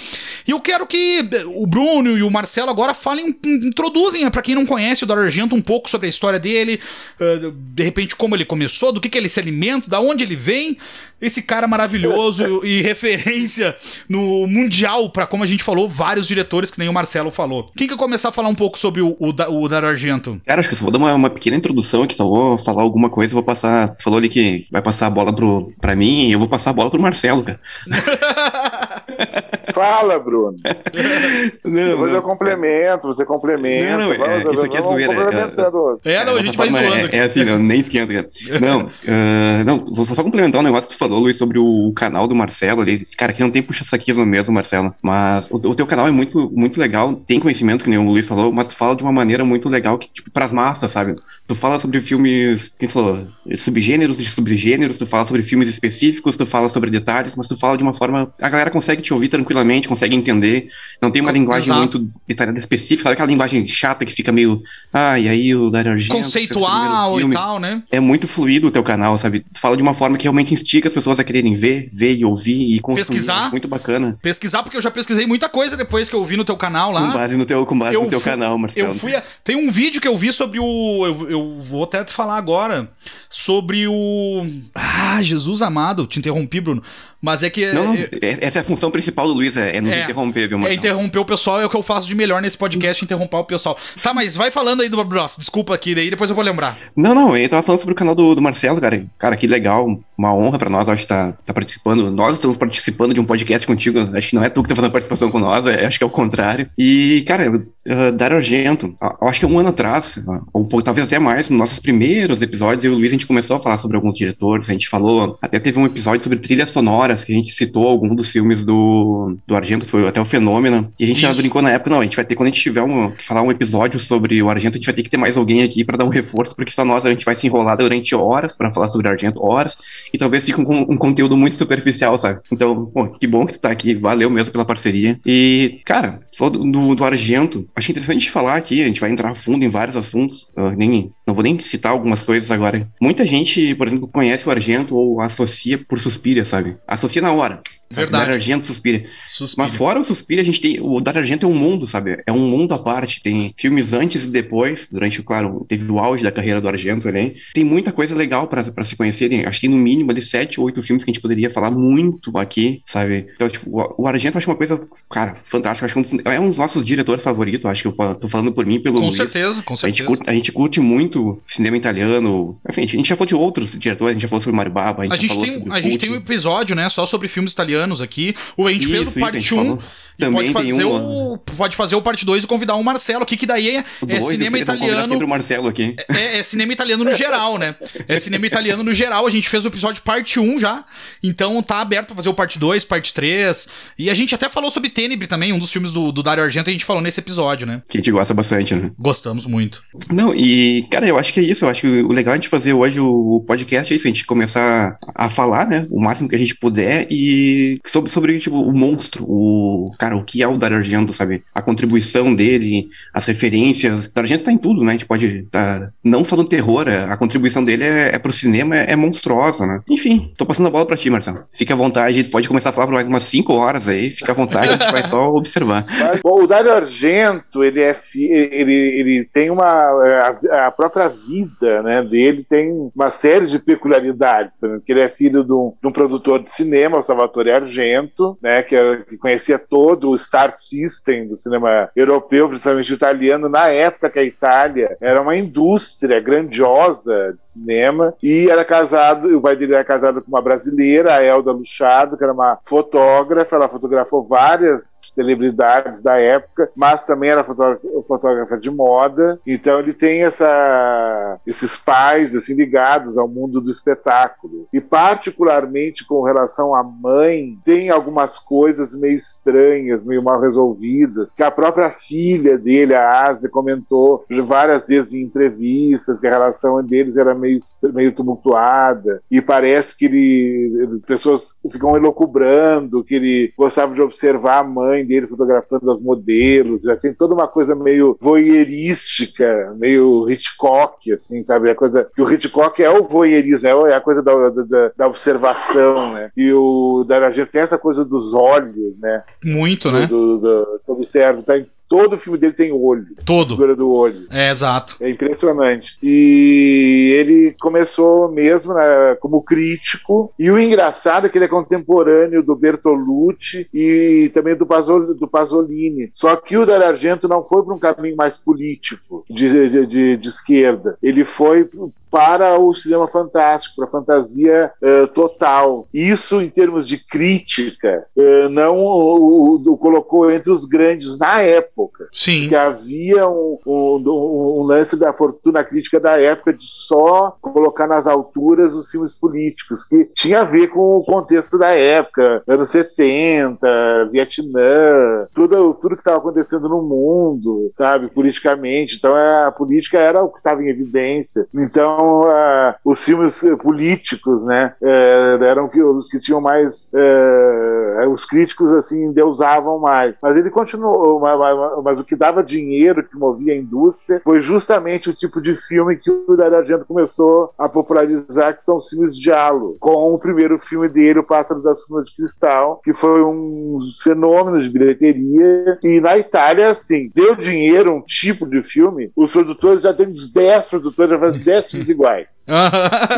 E 0.48 0.52
eu 0.52 0.60
quero 0.60 0.86
que 0.86 1.20
eh, 1.32 1.44
o 1.48 1.66
Bruno 1.66 2.18
e 2.18 2.22
o 2.24 2.30
Marcelo 2.30 2.70
agora 2.70 2.94
falem, 2.94 3.30
in- 3.30 3.68
introduzem, 3.68 4.30
para 4.30 4.42
quem 4.42 4.54
não 4.56 4.66
conhece 4.66 5.04
o 5.04 5.08
Dario 5.08 5.24
Argento, 5.24 5.56
um 5.56 5.62
pouco 5.62 5.90
sobre 5.90 6.06
a 6.06 6.10
história 6.10 6.40
dele, 6.40 6.80
uh, 7.20 7.52
de 7.52 7.84
repente 7.84 8.16
como 8.16 8.36
ele 8.36 8.46
começou, 8.46 8.92
do 8.92 9.02
que, 9.02 9.10
que 9.10 9.18
ele 9.18 9.30
se 9.30 9.40
alimenta, 9.40 9.90
da 9.90 10.00
onde 10.00 10.24
ele 10.24 10.36
vem. 10.36 10.78
Esse 11.22 11.42
cara 11.42 11.66
maravilhoso 11.68 12.60
e 12.68 12.82
referência 12.82 13.74
no 14.10 14.46
mundial, 14.46 15.10
para 15.10 15.26
como 15.26 15.42
a 15.44 15.48
gente 15.48 15.64
falou, 15.64 15.88
vários 15.88 16.28
diretores 16.28 16.70
que 16.70 16.78
nem 16.80 16.90
o 16.90 16.94
Marcelo 16.94 17.32
falou. 17.32 17.72
Quem 17.78 17.88
quer 17.88 17.96
começar 17.96 18.28
a 18.30 18.32
falar 18.34 18.50
um 18.50 18.56
pouco 18.56 18.78
sobre 18.78 19.02
o, 19.02 19.16
o, 19.18 19.30
o 19.30 19.70
Dario 19.70 19.88
Argento? 19.88 20.42
Cara, 20.46 20.60
acho 20.60 20.68
que 20.68 20.76
eu 20.76 20.80
só 20.80 20.84
vou 20.84 20.92
dar 20.92 21.00
uma, 21.00 21.14
uma 21.14 21.30
pequena 21.30 21.56
introdução 21.56 22.03
aqui, 22.04 22.16
só 22.16 22.26
vou 22.26 22.58
falar 22.58 22.82
alguma 22.82 23.10
coisa 23.10 23.34
vou 23.34 23.44
passar. 23.44 23.96
Tu 23.96 24.04
falou 24.04 24.20
ali 24.20 24.30
que 24.30 24.68
vai 24.72 24.82
passar 24.82 25.08
a 25.08 25.10
bola 25.10 25.34
pro, 25.36 25.72
pra 25.80 25.96
mim 25.96 26.28
e 26.28 26.32
eu 26.32 26.40
vou 26.40 26.48
passar 26.48 26.72
a 26.72 26.74
bola 26.74 26.90
pro 26.90 27.02
Marcelo, 27.02 27.44
cara. 27.44 27.60
Fala, 29.72 30.20
Bruno. 30.20 30.58
Não, 31.64 31.72
Depois 31.72 32.10
não, 32.12 32.18
eu 32.18 32.22
complemento, 32.22 33.08
você 33.08 33.26
complementa. 33.26 33.98
Não, 33.98 34.18
não, 34.18 34.26
é, 34.26 34.50
isso 34.50 34.66
aqui 34.66 34.78
é 34.78 34.82
zoeira, 34.82 35.14
é-. 35.14 36.14
É, 36.14 36.26
não, 36.26 36.36
a 36.36 36.42
gente 36.42 36.58
vai 36.58 36.70
Mas 36.70 36.86
zoando 36.86 37.16
é, 37.16 37.18
é 37.18 37.22
assim, 37.22 37.44
não, 37.44 37.60
nem 37.60 37.80
esquenta, 37.80 38.14
cara. 38.14 38.30
Não, 38.60 38.90
ah, 39.08 39.64
não, 39.64 39.86
vou 39.92 40.06
só 40.06 40.24
complementar 40.24 40.62
um 40.62 40.64
negócio 40.64 40.90
que 40.90 40.96
tu 40.96 41.00
falou, 41.00 41.20
Luiz, 41.20 41.38
sobre 41.38 41.58
o 41.58 41.92
canal 41.96 42.28
do 42.28 42.36
Marcelo 42.36 42.82
ali. 42.82 43.02
Cara, 43.18 43.32
aqui 43.32 43.42
não 43.42 43.50
tem 43.50 43.64
puxa-saquismo 43.64 44.26
mesmo, 44.26 44.54
Marcelo. 44.54 44.94
Mas 45.02 45.50
o, 45.50 45.56
o 45.56 45.76
teu 45.76 45.88
canal 45.88 46.08
é 46.08 46.12
muito, 46.12 46.52
muito 46.52 46.80
legal, 46.80 47.14
tem 47.14 47.40
conhecimento, 47.40 47.84
que 47.84 47.90
nem 47.90 48.00
o 48.00 48.08
Luiz 48.08 48.28
falou, 48.28 48.52
mas 48.52 48.68
tu 48.68 48.76
fala 48.76 48.96
de 48.96 49.04
uma 49.04 49.12
maneira 49.12 49.46
muito 49.46 49.70
legal, 49.70 49.98
que, 49.98 50.10
tipo, 50.10 50.32
pras 50.32 50.52
massas, 50.52 50.92
sabe? 50.92 51.16
Tu 51.48 51.56
fala 51.56 51.80
sobre 51.80 52.00
filmes, 52.02 52.72
quem 52.78 52.88
falou, 52.88 53.26
subgêneros 53.58 54.18
de 54.18 54.30
subgêneros, 54.30 54.98
tu 54.98 55.06
fala 55.06 55.26
sobre 55.26 55.42
filmes 55.42 55.68
específicos, 55.68 56.38
tu 56.38 56.46
fala 56.46 56.70
sobre 56.70 56.90
detalhes, 56.90 57.36
mas 57.36 57.48
tu 57.48 57.58
fala 57.58 57.78
de 57.78 57.84
uma 57.84 57.94
forma. 57.94 58.34
A 58.42 58.50
galera 58.50 58.72
consegue 58.72 59.02
te 59.02 59.14
ouvir 59.14 59.30
tranquilamente, 59.54 59.88
consegue 59.88 60.16
entender. 60.16 60.68
Não 61.02 61.12
tem 61.12 61.22
uma 61.22 61.32
linguagem 61.32 61.68
Exato. 61.68 61.80
muito 62.00 62.12
detalhada 62.28 62.58
específica, 62.60 63.04
sabe 63.04 63.14
aquela 63.14 63.28
linguagem 63.30 63.66
chata 63.68 64.06
que 64.06 64.12
fica 64.12 64.32
meio. 64.32 64.62
Ah, 64.92 65.20
e 65.20 65.28
aí 65.30 65.56
o 65.56 65.70
Dario 65.70 65.92
Argento. 65.92 66.14
Conceitual 66.14 67.16
e 67.18 67.20
filme." 67.20 67.34
tal, 67.34 67.60
né? 67.60 67.84
É 67.92 68.00
muito 68.00 68.28
fluido 68.28 68.68
o 68.68 68.72
teu 68.72 68.84
canal, 68.84 69.18
sabe? 69.18 69.46
Tu 69.54 69.60
fala 69.60 69.78
de 69.78 69.84
uma 69.84 69.94
forma 69.94 70.18
que 70.18 70.24
realmente 70.24 70.54
instiga 70.54 70.88
as 70.88 70.94
pessoas 70.94 71.20
a 71.20 71.24
quererem 71.24 71.54
ver, 71.56 71.90
ver 71.94 72.16
e 72.16 72.26
ouvir 72.26 72.76
e 72.76 72.80
consumir. 72.80 73.06
Pesquisar. 73.06 73.52
Muito 73.52 73.68
bacana. 73.68 74.18
Pesquisar, 74.22 74.64
porque 74.64 74.78
eu 74.78 74.82
já 74.82 74.90
pesquisei 74.92 75.26
muita 75.26 75.48
coisa 75.48 75.78
depois 75.78 76.10
que 76.10 76.16
eu 76.16 76.26
vi 76.26 76.36
no 76.38 76.44
teu 76.46 76.58
canal 76.58 76.92
lá. 76.92 77.02
Com 77.08 77.14
base 77.14 77.38
no 77.38 77.46
teu, 77.46 77.66
com 77.66 77.78
base 77.78 77.96
no 77.98 78.10
teu 78.10 78.20
fui- 78.20 78.32
canal, 78.32 78.58
Marcelo. 78.58 78.88
Eu 78.90 78.96
fui. 78.96 79.16
A, 79.16 79.22
tem 79.44 79.56
um 79.56 79.70
vídeo 79.70 80.02
que 80.02 80.08
eu 80.08 80.16
vi 80.18 80.32
sobre 80.34 80.60
o. 80.60 81.06
Eu, 81.06 81.30
eu 81.30 81.58
vou 81.60 81.84
até 81.84 82.04
te 82.04 82.12
falar 82.14 82.38
agora. 82.38 82.90
Sobre 83.30 83.88
o. 83.88 84.46
Ah, 84.74 85.22
Jesus 85.22 85.62
amado. 85.62 86.08
Te 86.08 86.20
interrompi, 86.20 86.60
Bruno. 86.62 86.82
Mas 87.22 87.44
é 87.44 87.50
que. 87.50 87.72
Não, 87.72 87.86
não, 87.86 87.94
é- 87.96 88.10
é- 88.22 88.38
essa 88.42 88.60
é 88.60 88.62
a 88.62 88.64
função 88.64 88.92
principal 88.92 89.28
do 89.28 89.34
Luiz, 89.34 89.43
é, 89.58 89.78
é 89.78 89.82
nos 89.82 89.92
É. 89.94 90.04
interromper, 90.04 90.48
viu, 90.48 90.58
É 90.58 90.62
Marcelo? 90.62 90.80
interromper 90.80 91.20
o 91.20 91.26
pessoal, 91.26 91.62
é 91.62 91.66
o 91.66 91.70
que 91.70 91.76
eu 91.76 91.84
faço 91.84 92.08
de 92.08 92.16
melhor 92.16 92.42
nesse 92.42 92.58
podcast, 92.58 93.04
interromper 93.04 93.38
o 93.38 93.44
pessoal. 93.44 93.78
Tá, 94.02 94.14
mas 94.16 94.36
vai 94.36 94.50
falando 94.52 94.82
aí 94.82 94.90
do 94.90 95.04
Bros. 95.04 95.36
Desculpa 95.38 95.74
aqui, 95.76 95.94
daí 95.94 96.10
depois 96.10 96.30
eu 96.30 96.36
vou 96.36 96.44
lembrar. 96.46 96.76
Não, 96.96 97.14
não, 97.14 97.36
eu 97.38 97.50
tava 97.50 97.62
falando 97.64 97.80
sobre 97.80 97.94
o 97.94 97.96
canal 97.96 98.16
do, 98.16 98.36
do 98.36 98.42
Marcelo, 98.42 98.80
cara. 98.80 99.06
Cara, 99.18 99.36
que 99.36 99.48
legal, 99.48 99.86
uma 100.18 100.34
honra 100.34 100.58
pra 100.58 100.70
nós, 100.70 100.88
acho 100.88 101.04
que 101.04 101.08
tá, 101.10 101.34
tá 101.46 101.54
participando. 101.54 102.10
Nós 102.12 102.34
estamos 102.34 102.58
participando 102.58 103.14
de 103.14 103.20
um 103.20 103.26
podcast 103.26 103.66
contigo, 103.68 104.00
acho 104.16 104.30
que 104.30 104.36
não 104.36 104.44
é 104.44 104.50
tu 104.50 104.64
que 104.64 104.70
tá 104.70 104.76
fazendo 104.76 104.92
participação 104.92 105.30
com 105.32 105.40
nós, 105.40 105.66
é- 105.68 105.86
acho 105.86 105.98
que 105.98 106.04
é 106.04 106.08
o 106.08 106.10
contrário. 106.10 106.70
E, 106.78 107.24
cara, 107.28 107.52
uh, 107.90 108.12
Dario 108.12 108.38
Argento, 108.38 108.96
ah, 109.00 109.18
acho 109.22 109.40
que 109.40 109.46
um 109.46 109.60
ano 109.60 109.70
atrás, 109.70 110.20
ah, 110.28 110.42
ou 110.54 110.64
um 110.64 110.68
pouco, 110.68 110.84
talvez 110.84 111.08
até 111.08 111.20
mais, 111.20 111.50
nos 111.50 111.60
nossos 111.60 111.80
primeiros 111.80 112.42
episódios, 112.42 112.84
eu 112.84 112.92
e 112.92 112.96
o 112.96 112.98
Luiz, 112.98 113.10
a 113.10 113.14
gente 113.14 113.28
começou 113.28 113.56
a 113.56 113.60
falar 113.60 113.78
sobre 113.78 113.98
alguns 113.98 114.18
diretores, 114.18 114.70
a 114.70 114.74
gente 114.74 114.88
falou, 114.88 115.38
até 115.42 115.60
teve 115.60 115.80
um 115.80 115.86
episódio 115.86 116.24
sobre 116.24 116.40
trilhas 116.40 116.70
sonoras, 116.70 117.24
que 117.24 117.32
a 117.32 117.36
gente 117.36 117.52
citou 117.52 117.88
algum 117.88 118.16
dos 118.16 118.30
filmes 118.30 118.66
do, 118.66 119.38
do 119.48 119.56
Argento, 119.56 119.86
foi 119.86 120.08
até 120.08 120.20
o 120.20 120.26
Fenômeno, 120.26 120.90
e 121.00 121.04
a 121.04 121.08
gente 121.08 121.20
já 121.20 121.32
Isso. 121.32 121.42
brincou 121.42 121.62
na 121.62 121.72
época, 121.72 121.90
não, 121.90 122.00
a 122.00 122.04
gente 122.04 122.16
vai 122.16 122.26
ter, 122.26 122.36
quando 122.36 122.48
a 122.48 122.52
gente 122.52 122.62
tiver 122.62 122.82
um, 122.82 123.12
que 123.12 123.24
falar 123.24 123.42
um 123.42 123.52
episódio 123.52 124.00
sobre 124.00 124.42
o 124.42 124.50
Argento, 124.50 124.76
a 124.76 124.80
gente 124.80 124.86
vai 124.86 124.96
ter 124.96 125.04
que 125.04 125.10
ter 125.10 125.18
mais 125.18 125.38
alguém 125.38 125.64
aqui 125.64 125.84
pra 125.84 125.98
dar 125.98 126.06
um 126.06 126.10
reforço, 126.10 126.56
porque 126.56 126.72
só 126.72 126.86
nós 126.86 127.06
a 127.06 127.10
gente 127.10 127.26
vai 127.26 127.36
se 127.36 127.48
enrolar 127.48 127.78
durante 127.78 128.16
horas 128.16 128.56
pra 128.56 128.72
falar 128.72 128.90
sobre 128.90 129.08
Argento, 129.08 129.44
horas, 129.44 129.78
e 130.14 130.18
talvez 130.18 130.46
fique 130.46 130.60
um, 130.60 130.82
um 130.90 130.98
conteúdo 130.98 131.36
muito 131.36 131.56
superficial, 131.56 132.18
sabe? 132.18 132.40
Então, 132.52 132.86
pô, 132.86 133.08
que 133.08 133.28
bom 133.28 133.46
que 133.46 133.54
tu 133.54 133.60
tá 133.60 133.70
aqui, 133.70 133.94
valeu 133.94 134.30
mesmo 134.30 134.52
pela 134.52 134.66
parceria. 134.66 135.20
E, 135.26 135.82
cara, 135.86 136.22
só 136.32 136.50
do, 136.50 136.60
do, 136.72 136.96
do 136.96 137.04
Argento, 137.04 137.68
acho 137.76 137.92
interessante 137.92 138.30
falar 138.30 138.56
aqui, 138.56 138.82
a 138.82 138.88
gente 138.88 139.02
vai 139.02 139.12
entrar 139.12 139.32
a 139.32 139.36
fundo 139.36 139.64
em 139.64 139.70
vários 139.70 139.96
assuntos, 139.96 140.54
ah, 140.56 140.72
nem, 140.72 141.12
não 141.28 141.34
vou 141.34 141.44
nem 141.44 141.58
citar 141.60 141.92
algumas 141.92 142.24
coisas 142.24 142.52
agora. 142.52 142.90
Muita 143.02 143.26
gente, 143.26 143.74
por 143.76 143.88
exemplo, 143.88 144.08
conhece 144.08 144.48
o 144.48 144.52
Argento 144.52 144.96
ou 144.96 145.22
associa 145.22 145.78
por 145.78 146.00
Suspira, 146.00 146.46
sabe? 146.46 146.78
Associa 146.88 147.22
na 147.22 147.32
hora. 147.32 147.62
Verdade. 147.96 148.24
Dario 148.24 148.36
Argento, 148.36 148.68
Suspira. 148.68 149.06
Suspira. 149.28 149.64
Mas 149.68 149.76
fora 149.78 150.00
o 150.00 150.04
Suspira, 150.04 150.42
a 150.42 150.46
gente 150.46 150.62
tem. 150.62 150.80
O 150.82 151.00
Dario 151.02 151.22
Argento 151.22 151.46
é 151.46 151.50
um 151.50 151.54
mundo, 151.54 151.88
sabe? 151.88 152.22
É 152.26 152.32
um 152.32 152.40
mundo 152.48 152.74
à 152.74 152.80
parte. 152.80 153.22
Tem 153.22 153.54
filmes 153.58 153.94
antes 153.94 154.26
e 154.26 154.30
depois, 154.32 154.90
durante, 154.92 155.22
claro, 155.22 155.66
teve 155.68 155.90
o 155.92 156.00
auge 156.00 156.24
da 156.24 156.32
carreira 156.32 156.60
do 156.62 156.68
Argento 156.68 157.04
também. 157.04 157.34
Tem 157.54 157.64
muita 157.64 157.92
coisa 157.92 158.16
legal 158.16 158.48
pra 158.48 158.64
pra 158.64 158.84
se 158.84 158.96
conhecerem. 158.96 159.46
Acho 159.46 159.60
que 159.62 159.68
no 159.68 159.78
mínimo 159.78 160.12
ali 160.12 160.22
sete, 160.22 160.60
oito 160.60 160.82
filmes 160.82 161.04
que 161.04 161.12
a 161.12 161.14
gente 161.14 161.22
poderia 161.22 161.50
falar 161.50 161.70
muito 161.72 162.36
aqui, 162.38 162.82
sabe? 162.86 163.28
Então, 163.36 163.48
tipo, 163.50 163.70
o- 163.70 164.04
o 164.04 164.08
Argento 164.08 164.36
eu 164.36 164.40
acho 164.40 164.50
uma 164.50 164.56
coisa, 164.56 164.80
cara, 165.10 165.36
fantástica. 165.44 165.86
Acho 165.86 165.96
que 166.02 166.16
dos- 166.18 166.26
é 166.26 166.40
um 166.40 166.50
dos 166.50 166.58
nossos 166.58 166.84
diretores 166.84 167.24
favoritos. 167.24 167.66
Acho 167.66 167.84
que 167.92 168.02
eu 168.02 168.16
tô 168.16 168.28
falando 168.28 168.52
por 168.52 168.66
mim, 168.66 168.82
pelo 168.82 168.96
Com 168.96 169.04
Luiz. 169.06 169.16
certeza, 169.16 169.62
com 169.64 169.74
A 169.74 169.78
gente, 169.78 169.98
certeza. 169.98 170.08
curte, 170.08 170.30
a 170.30 170.34
gente 170.34 170.52
curte 170.52 170.80
muito 170.82 171.42
cinema 171.46 171.78
italiano. 171.78 172.58
Enfim, 172.70 172.84
a 172.84 172.88
gente 172.88 173.08
já 173.10 173.16
falou 173.16 173.28
de 173.28 173.36
outros 173.36 173.72
diretores, 173.78 174.12
a 174.12 174.14
gente 174.14 174.22
já 174.22 174.28
falou 174.28 174.42
sobre 174.42 174.56
Mario 174.56 174.72
Baba, 174.72 175.04
a 175.04 175.06
gente, 175.06 175.14
A 175.14 175.18
gente, 175.22 175.40
tem, 175.62 175.72
a 175.72 175.82
gente 175.82 175.98
tem 175.98 176.12
um 176.12 176.16
episódio, 176.16 176.76
né, 176.76 176.88
só 176.90 177.06
sobre 177.06 177.28
filmes 177.28 177.52
italianos 177.54 177.83
aqui. 178.02 178.36
O, 178.58 178.68
a 178.68 178.72
gente 178.74 178.88
fez 178.88 179.08
Isso, 179.08 179.10
o 179.10 179.10
isso, 179.12 179.20
a 179.20 179.22
parte 179.22 179.40
gente 179.40 179.54
1 179.54 179.58
falou. 179.58 179.80
e 180.20 180.32
pode 180.32 180.52
fazer, 180.52 180.84
uma- 180.84 181.02
o, 181.02 181.38
pode 181.38 181.76
fazer 181.76 181.96
o 181.96 182.02
parte 182.02 182.26
2 182.26 182.44
e 182.44 182.48
convidar 182.48 182.76
o 182.76 182.84
Marcelo 182.84 183.24
aqui, 183.24 183.36
que 183.36 183.46
daí 183.46 183.78
é, 183.78 183.80
O 184.02 184.06
é 184.06 184.20
dois, 184.20 184.26
cinema 184.26 184.58
italiano. 184.58 185.18
o 185.18 185.28
Marcelo 185.28 185.68
aqui. 185.68 185.96
É, 186.16 186.38
é 186.40 186.44
cinema 186.44 186.72
italiano 186.72 187.04
no 187.04 187.14
geral, 187.14 187.58
né? 187.58 187.76
É 188.08 188.18
cinema 188.18 188.46
italiano 188.46 188.84
no 188.84 188.94
geral. 188.94 189.26
A 189.26 189.30
gente 189.30 189.50
fez 189.50 189.66
o 189.66 189.68
episódio 189.68 190.02
parte 190.04 190.40
1 190.40 190.60
já. 190.60 190.84
Então 191.24 191.62
tá 191.64 191.78
aberto 191.82 192.08
pra 192.08 192.16
fazer 192.16 192.30
o 192.30 192.34
parte 192.34 192.60
2, 192.60 192.86
parte 192.86 193.14
3. 193.14 193.68
E 193.98 194.10
a 194.10 194.14
gente 194.14 194.34
até 194.36 194.50
falou 194.50 194.70
sobre 194.72 194.90
Tenebre 194.90 195.28
também, 195.28 195.52
um 195.52 195.60
dos 195.60 195.72
filmes 195.72 195.92
do, 195.92 196.12
do 196.12 196.22
Dario 196.24 196.44
Argento, 196.44 196.70
a 196.70 196.74
gente 196.74 196.86
falou 196.86 197.02
nesse 197.02 197.20
episódio, 197.20 197.66
né? 197.66 197.82
Que 197.90 197.98
a 197.98 198.00
gente 198.02 198.12
gosta 198.12 198.34
bastante, 198.34 198.76
né? 198.76 198.92
Gostamos 199.00 199.46
muito. 199.46 199.84
Não, 200.12 200.34
e, 200.34 200.86
cara, 200.92 201.08
eu 201.08 201.18
acho 201.18 201.34
que 201.34 201.40
é 201.40 201.44
isso. 201.44 201.66
Eu 201.66 201.70
acho 201.70 201.82
que 201.82 201.88
o 202.02 202.12
legal 202.12 202.34
é 202.34 202.38
a 202.38 202.40
gente 202.40 202.50
fazer 202.50 202.74
hoje 202.74 203.00
o 203.00 203.44
podcast 203.48 203.92
é 203.92 203.96
isso, 203.96 204.08
a 204.08 204.12
gente 204.12 204.26
começar 204.26 204.98
a 205.16 205.30
falar, 205.30 205.68
né, 205.68 205.88
o 205.90 206.02
máximo 206.02 206.30
que 206.30 206.36
a 206.36 206.40
gente 206.40 206.56
puder 206.56 207.08
e 207.10 207.73
sobre, 207.86 208.10
sobre 208.10 208.40
tipo, 208.40 208.56
o 208.62 208.72
monstro, 208.78 209.24
o, 209.28 209.92
cara, 210.00 210.16
o 210.16 210.24
que 210.24 210.42
é 210.44 210.48
o 210.48 210.58
Dario 210.58 210.78
Argento, 210.78 211.14
sabe? 211.14 211.44
A 211.54 211.62
contribuição 211.62 212.34
dele, 212.34 212.88
as 213.14 213.26
referências. 213.26 214.06
O 214.06 214.14
Dario 214.14 214.26
Argento 214.26 214.44
tá 214.46 214.52
em 214.52 214.58
tudo, 214.58 214.82
né? 214.84 214.90
A 214.90 214.92
gente 214.94 215.06
pode, 215.06 215.44
tá, 215.52 215.90
não 216.04 216.24
só 216.24 216.36
no 216.36 216.44
terror, 216.44 216.88
a 216.88 217.16
contribuição 217.18 217.64
dele 217.64 217.84
é, 217.84 218.16
é 218.16 218.20
pro 218.20 218.32
cinema, 218.34 218.76
é, 218.78 218.92
é 218.92 218.96
monstruosa, 218.96 219.66
né? 219.66 219.82
Enfim, 219.90 220.32
tô 220.38 220.46
passando 220.46 220.68
a 220.68 220.72
bola 220.72 220.86
pra 220.86 220.98
ti, 220.98 221.10
Marcelo. 221.10 221.44
Fica 221.52 221.74
à 221.74 221.78
vontade, 221.78 222.24
pode 222.26 222.48
começar 222.48 222.70
a 222.70 222.72
falar 222.72 222.88
por 222.88 222.94
mais 222.94 223.08
umas 223.08 223.24
5 223.24 223.54
horas 223.54 223.88
aí, 223.88 224.10
fica 224.12 224.32
à 224.32 224.36
vontade, 224.36 224.70
a 224.70 224.74
gente 224.74 224.92
vai 224.92 225.04
só 225.04 225.30
observar. 225.34 225.86
Bom, 226.24 226.44
o 226.44 226.48
Dario 226.48 226.72
Argento, 226.74 227.64
ele 227.64 227.82
é 227.82 227.94
fi- 227.94 228.32
ele, 228.32 228.74
ele 228.74 229.26
tem 229.26 229.50
uma 229.50 229.64
a, 229.66 230.68
a 230.68 230.72
própria 230.72 231.08
vida, 231.08 231.82
né, 231.84 232.04
dele 232.04 232.44
tem 232.48 232.72
uma 232.96 233.10
série 233.10 233.46
de 233.46 233.60
peculiaridades 233.60 234.58
também, 234.58 234.78
porque 234.80 234.92
ele 234.92 235.02
é 235.02 235.10
filho 235.10 235.44
de 235.44 235.52
um, 235.54 235.74
de 235.82 235.88
um 235.88 235.92
produtor 235.92 236.42
de 236.42 236.52
cinema, 236.52 236.98
o 236.98 237.02
Salvatore 237.02 237.50
Argento, 237.54 238.38
né, 238.42 238.64
que, 238.64 238.76
que 239.10 239.18
conhecia 239.18 239.58
todo 239.58 240.10
o 240.10 240.18
Star 240.18 240.52
System 240.52 241.28
do 241.28 241.36
cinema 241.36 241.90
europeu, 241.96 242.50
principalmente 242.50 242.94
italiano, 242.94 243.50
na 243.50 243.68
época 243.68 244.10
que 244.10 244.20
a 244.20 244.24
Itália 244.24 244.98
era 245.00 245.22
uma 245.22 245.36
indústria 245.36 246.20
grandiosa 246.20 247.34
de 247.34 247.44
cinema 247.44 248.14
e 248.22 248.50
era 248.50 248.66
casado, 248.66 249.36
o 249.36 249.42
pai 249.42 249.56
dele 249.56 249.74
era 249.74 249.84
casado 249.84 250.22
com 250.22 250.30
uma 250.30 250.42
brasileira, 250.42 251.16
a 251.16 251.24
Elda 251.24 251.52
Luchado, 251.52 252.18
que 252.18 252.24
era 252.24 252.34
uma 252.34 252.60
fotógrafa, 252.64 253.56
ela 253.56 253.70
fotografou 253.70 254.22
várias 254.22 255.03
celebridades 255.14 256.02
da 256.02 256.18
época, 256.20 256.70
mas 256.76 257.06
também 257.06 257.30
era 257.30 257.44
fotó- 257.44 257.78
fotógrafa 258.08 258.58
de 258.58 258.70
moda, 258.70 259.40
então 259.46 259.80
ele 259.80 259.94
tem 259.94 260.24
essa, 260.24 261.40
esses 261.46 261.78
pais 261.78 262.36
assim 262.36 262.54
ligados 262.56 263.18
ao 263.18 263.28
mundo 263.28 263.62
do 263.62 263.70
espetáculo. 263.70 264.64
E 264.74 264.82
particularmente 264.82 266.06
com 266.06 266.24
relação 266.24 266.76
à 266.76 266.84
mãe, 266.84 267.58
tem 267.64 267.90
algumas 267.90 268.38
coisas 268.40 268.96
meio 268.96 269.16
estranhas, 269.16 270.06
meio 270.06 270.24
mal 270.24 270.40
resolvidas, 270.40 271.34
que 271.36 271.44
a 271.44 271.52
própria 271.52 271.90
filha 271.90 272.58
dele, 272.58 272.94
a 272.94 273.28
Ásia, 273.28 273.50
comentou 273.50 274.26
várias 274.44 274.88
vezes 274.88 275.14
em 275.14 275.22
entrevistas 275.22 276.20
que 276.20 276.28
a 276.28 276.32
relação 276.32 276.84
deles 276.84 277.18
era 277.18 277.34
meio, 277.34 277.58
meio 277.94 278.12
tumultuada 278.14 279.22
e 279.30 279.42
parece 279.42 279.96
que 279.98 280.06
ele- 280.06 281.00
pessoas 281.06 281.56
ficam 281.72 281.96
elocubrando 281.96 283.04
que 283.04 283.16
ele 283.16 283.54
gostava 283.58 283.94
de 283.94 284.02
observar 284.02 284.60
a 284.60 284.64
mãe 284.64 285.03
dele 285.06 285.28
fotografando 285.28 285.92
as 285.92 286.02
modelos, 286.02 286.82
já 286.82 286.96
tem 286.96 287.14
toda 287.14 287.34
uma 287.34 287.48
coisa 287.48 287.76
meio 287.76 288.18
voyeurística, 288.22 289.74
meio 289.78 290.30
Hitchcock, 290.30 291.12
assim, 291.12 291.44
sabe? 291.44 291.70
A 291.70 291.76
coisa 291.76 292.08
que 292.16 292.22
o 292.22 292.32
Hitchcock 292.32 292.82
é 292.82 292.90
o 292.90 293.04
voyeurismo, 293.04 293.68
é 293.68 293.94
é 293.94 293.96
a 293.96 294.02
coisa 294.02 294.22
da, 294.22 294.50
da, 294.50 294.92
da 294.98 295.08
observação, 295.08 296.14
né? 296.14 296.32
E 296.36 296.52
o 296.54 297.04
Dario 297.08 297.28
Argento 297.28 297.52
tem 297.52 297.62
essa 297.62 297.78
coisa 297.78 298.04
dos 298.04 298.34
olhos, 298.34 299.00
né? 299.00 299.24
Muito, 299.44 299.92
né? 299.92 300.08
Do, 300.08 300.38
do, 300.38 300.82
do 300.86 300.94
observa, 300.94 301.42
tá? 301.42 301.58
em 301.58 301.68
todo 301.88 302.18
filme 302.18 302.38
dele 302.40 302.54
tem 302.54 302.72
olho, 302.72 303.08
Todo. 303.26 303.50
figura 303.50 303.76
do 303.76 303.90
olho. 303.92 304.26
É, 304.30 304.50
exato. 304.50 304.96
É 305.00 305.10
impressionante. 305.10 305.98
E 306.02 307.14
ele 307.18 307.56
começou 307.60 308.32
mesmo 308.32 308.74
né, 308.74 309.16
como 309.20 309.42
crítico. 309.42 310.34
E 310.40 310.50
o 310.50 310.60
engraçado 310.60 311.28
é 311.28 311.30
que 311.30 311.38
ele 311.38 311.46
é 311.46 311.50
contemporâneo 311.50 312.44
do 312.44 312.56
Bertolucci 312.56 313.68
e 313.74 314.30
também 314.34 314.56
do, 314.56 314.66
Pasol, 314.66 315.14
do 315.14 315.28
Pasolini. 315.28 316.10
Só 316.14 316.36
que 316.36 316.58
o 316.58 316.66
Dario 316.66 316.88
Argento 316.88 317.28
não 317.28 317.42
foi 317.42 317.64
para 317.64 317.74
um 317.74 317.80
caminho 317.80 318.16
mais 318.16 318.38
político, 318.38 319.24
de, 319.30 319.70
de, 319.70 319.86
de, 319.86 320.18
de 320.18 320.28
esquerda. 320.30 320.98
Ele 321.02 321.24
foi 321.24 321.70
para 322.14 322.60
o 322.60 322.72
cinema 322.76 323.08
fantástico, 323.08 323.76
para 323.78 323.86
a 323.86 323.92
fantasia 323.92 324.72
eh, 324.80 325.08
total. 325.08 325.88
Isso, 325.92 326.40
em 326.44 326.48
termos 326.48 326.88
de 326.88 327.04
crítica, 327.04 328.06
eh, 328.16 328.48
não 328.50 328.78
o, 328.78 329.56
o- 329.56 329.72
o 329.74 329.78
colocou 329.80 330.30
entre 330.30 330.52
os 330.52 330.64
grandes 330.66 331.18
na 331.18 331.42
época 331.42 332.08
Sim. 332.14 332.48
que 332.48 332.56
havia 332.56 333.28
um, 333.28 333.58
um- 333.66 334.04
um- 334.06 334.60
um 334.60 334.64
lance 334.64 334.96
da 334.96 335.12
fortuna 335.12 335.64
crítica 335.64 336.00
da 336.00 336.20
época 336.22 336.54
de 336.54 336.64
só 336.66 337.36
colocar 337.42 337.88
nas 337.88 338.06
alturas 338.06 338.76
os 338.76 338.92
filmes 338.92 339.16
políticos, 339.16 339.84
que 339.84 340.06
tinha 340.14 340.42
a 340.42 340.44
ver 340.44 340.68
com 340.68 340.98
o 340.98 341.04
contexto 341.04 341.58
da 341.58 341.70
época, 341.70 342.44
anos 342.48 342.70
70, 342.70 344.10
Vietnã, 344.12 345.28
tudo, 345.34 345.74
tudo 345.76 345.96
que 345.96 346.02
estava 346.02 346.18
acontecendo 346.18 346.70
no 346.70 346.84
mundo, 346.84 347.72
sabe, 347.76 348.08
politicamente. 348.10 348.98
Então 348.98 349.18
é, 349.18 349.46
a 349.46 349.52
política 349.52 349.98
era 349.98 350.24
o 350.24 350.30
que 350.30 350.38
estava 350.38 350.62
em 350.62 350.70
evidência. 350.70 351.48
Então 351.54 352.03
ah, 352.28 352.76
os 352.84 353.04
filmes 353.04 353.44
políticos, 353.62 354.46
né, 354.46 354.74
eh, 354.82 355.38
eram 355.42 355.68
que, 355.68 355.82
os 355.82 356.08
que 356.10 356.20
tinham 356.20 356.42
mais. 356.42 356.90
eh, 356.94 358.08
os 358.10 358.26
críticos 358.26 358.72
assim 358.74 359.06
endeusavam 359.06 359.80
mais. 359.80 360.18
Mas 360.22 360.36
ele 360.38 360.50
continuou, 360.50 361.20
ma- 361.20 361.38
ma- 361.38 361.82
mas, 361.84 362.00
o 362.00 362.04
que 362.04 362.16
dava 362.16 362.44
dinheiro, 362.44 363.04
que 363.04 363.18
movia 363.18 363.54
a 363.54 363.58
indústria, 363.58 364.22
foi 364.26 364.40
justamente 364.40 365.10
o 365.10 365.14
tipo 365.14 365.42
de 365.42 365.54
filme 365.54 365.96
que 365.98 366.12
o 366.12 366.36
Dario 366.36 366.58
Argento 366.58 366.86
começou 366.86 367.52
a 367.58 367.68
popularizar, 367.70 368.54
que 368.56 368.62
são 368.62 368.76
os 368.78 368.90
filmes 368.90 369.16
de 369.16 369.22
diálogo. 369.24 369.78
Com 369.80 370.14
o 370.14 370.20
primeiro 370.20 370.58
filme 370.58 370.90
dele, 370.90 371.20
O 371.20 371.24
Pássaro 371.24 371.62
das 371.62 371.82
Fumas 371.84 372.06
de 372.06 372.16
Cristal, 372.16 372.82
que 372.84 372.94
foi 372.94 373.24
um 373.24 373.80
fenômeno 374.04 374.62
de 374.62 374.70
bilheteria. 374.70 375.78
E 375.84 376.00
na 376.00 376.18
Itália, 376.18 376.70
assim, 376.70 377.10
deu 377.14 377.36
dinheiro, 377.36 377.94
um 377.94 378.02
tipo 378.02 378.46
de 378.46 378.62
filme, 378.62 379.10
os 379.16 379.32
produtores 379.32 379.82
já 379.82 379.94
têm 379.94 380.08
uns 380.08 380.30
10 380.32 380.70
produtores, 380.70 381.12
já 381.12 381.20
fazem 381.20 381.42
10 381.42 381.72
filmes 381.72 381.90
iguais. 381.94 382.28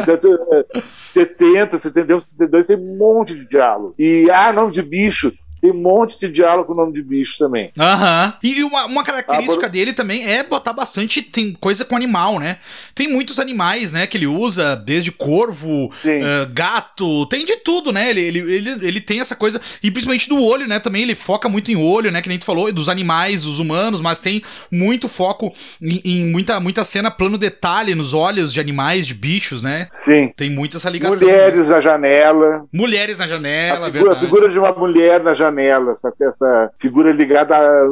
Então, 0.02 0.18
tu, 0.18 0.40
eh, 0.54 0.82
70, 1.14 1.78
71, 1.78 2.20
72 2.20 2.68
tem 2.68 2.78
um 2.78 2.98
monte 2.98 3.34
de 3.34 3.48
diálogo. 3.48 3.96
E, 3.98 4.30
ah, 4.32 4.54
nome 4.54 4.72
de 4.72 4.82
bicho, 4.82 5.32
tem 5.66 5.72
um 5.72 5.82
monte 5.82 6.20
de 6.20 6.30
diálogo 6.30 6.68
com 6.68 6.74
o 6.74 6.84
nome 6.84 6.94
de 6.94 7.02
bicho 7.02 7.38
também. 7.38 7.72
Aham. 7.78 8.34
E 8.44 8.64
uma, 8.64 8.86
uma 8.86 9.04
característica 9.04 9.54
Ah, 9.58 9.60
por- 9.62 9.70
dele 9.70 9.94
também 9.94 10.28
é 10.28 10.44
botar 10.44 10.74
bastante. 10.74 11.22
Tem 11.22 11.54
coisa 11.54 11.84
com 11.86 11.96
animal, 11.96 12.40
né? 12.40 12.58
Tem 12.94 13.08
muitos 13.08 13.40
animais, 13.40 13.92
né? 13.92 14.06
Que 14.08 14.18
ele 14.18 14.28
usa, 14.28 14.76
desde 14.76 15.12
corvo, 15.12 15.92
eh, 16.06 16.48
gato, 16.52 17.26
tem 17.28 17.46
de 17.46 17.58
tudo, 17.58 17.92
né? 17.92 18.10
Ele, 18.10 18.22
ele, 18.22 18.40
ele, 18.40 18.70
ele 18.88 19.02
tem 19.02 19.20
essa 19.20 19.36
coisa. 19.36 19.60
E 19.82 19.90
principalmente 19.92 20.30
do 20.30 20.42
olho, 20.42 20.68
né? 20.68 20.80
Também 20.80 21.02
ele 21.04 21.16
foca 21.16 21.50
muito 21.50 21.72
em 21.72 21.76
olho, 21.76 22.12
né? 22.12 22.22
Que 22.22 22.30
nem 22.30 22.38
tu 22.38 22.46
falou, 22.46 22.72
dos 22.72 22.90
animais, 22.90 23.44
dos 23.44 23.60
humanos, 23.60 24.02
mas 24.02 24.20
tem 24.20 24.42
muito 24.72 25.08
foco 25.08 25.52
em, 25.82 26.02
em 26.06 26.26
muita, 26.32 26.60
muita 26.60 26.84
cena, 26.84 27.10
plano 27.10 27.38
detalhe 27.38 27.96
nos 27.96 28.14
olhos 28.14 28.54
de 28.54 28.60
animais, 28.60 29.08
de 29.08 29.14
bichos, 29.14 29.62
né? 29.64 29.88
Sim. 29.92 30.32
Tem 30.36 30.50
muito 30.50 30.78
essa 30.78 30.90
ligação. 30.90 31.28
Mulheres 31.28 31.70
na 31.70 31.80
janela. 31.80 32.66
Mulheres 32.74 33.18
na 33.18 33.28
janela, 33.28 33.88
a, 33.88 33.92
figura, 33.92 34.14
a 34.14 34.16
figura 34.16 34.50
de 34.50 34.60
uma 34.60 34.72
mulher 34.72 35.22
na 35.24 35.34
janela, 35.34 35.55
essa, 35.64 36.14
essa 36.22 36.72
figura 36.78 37.12
ligada, 37.12 37.56
a- 37.56 37.86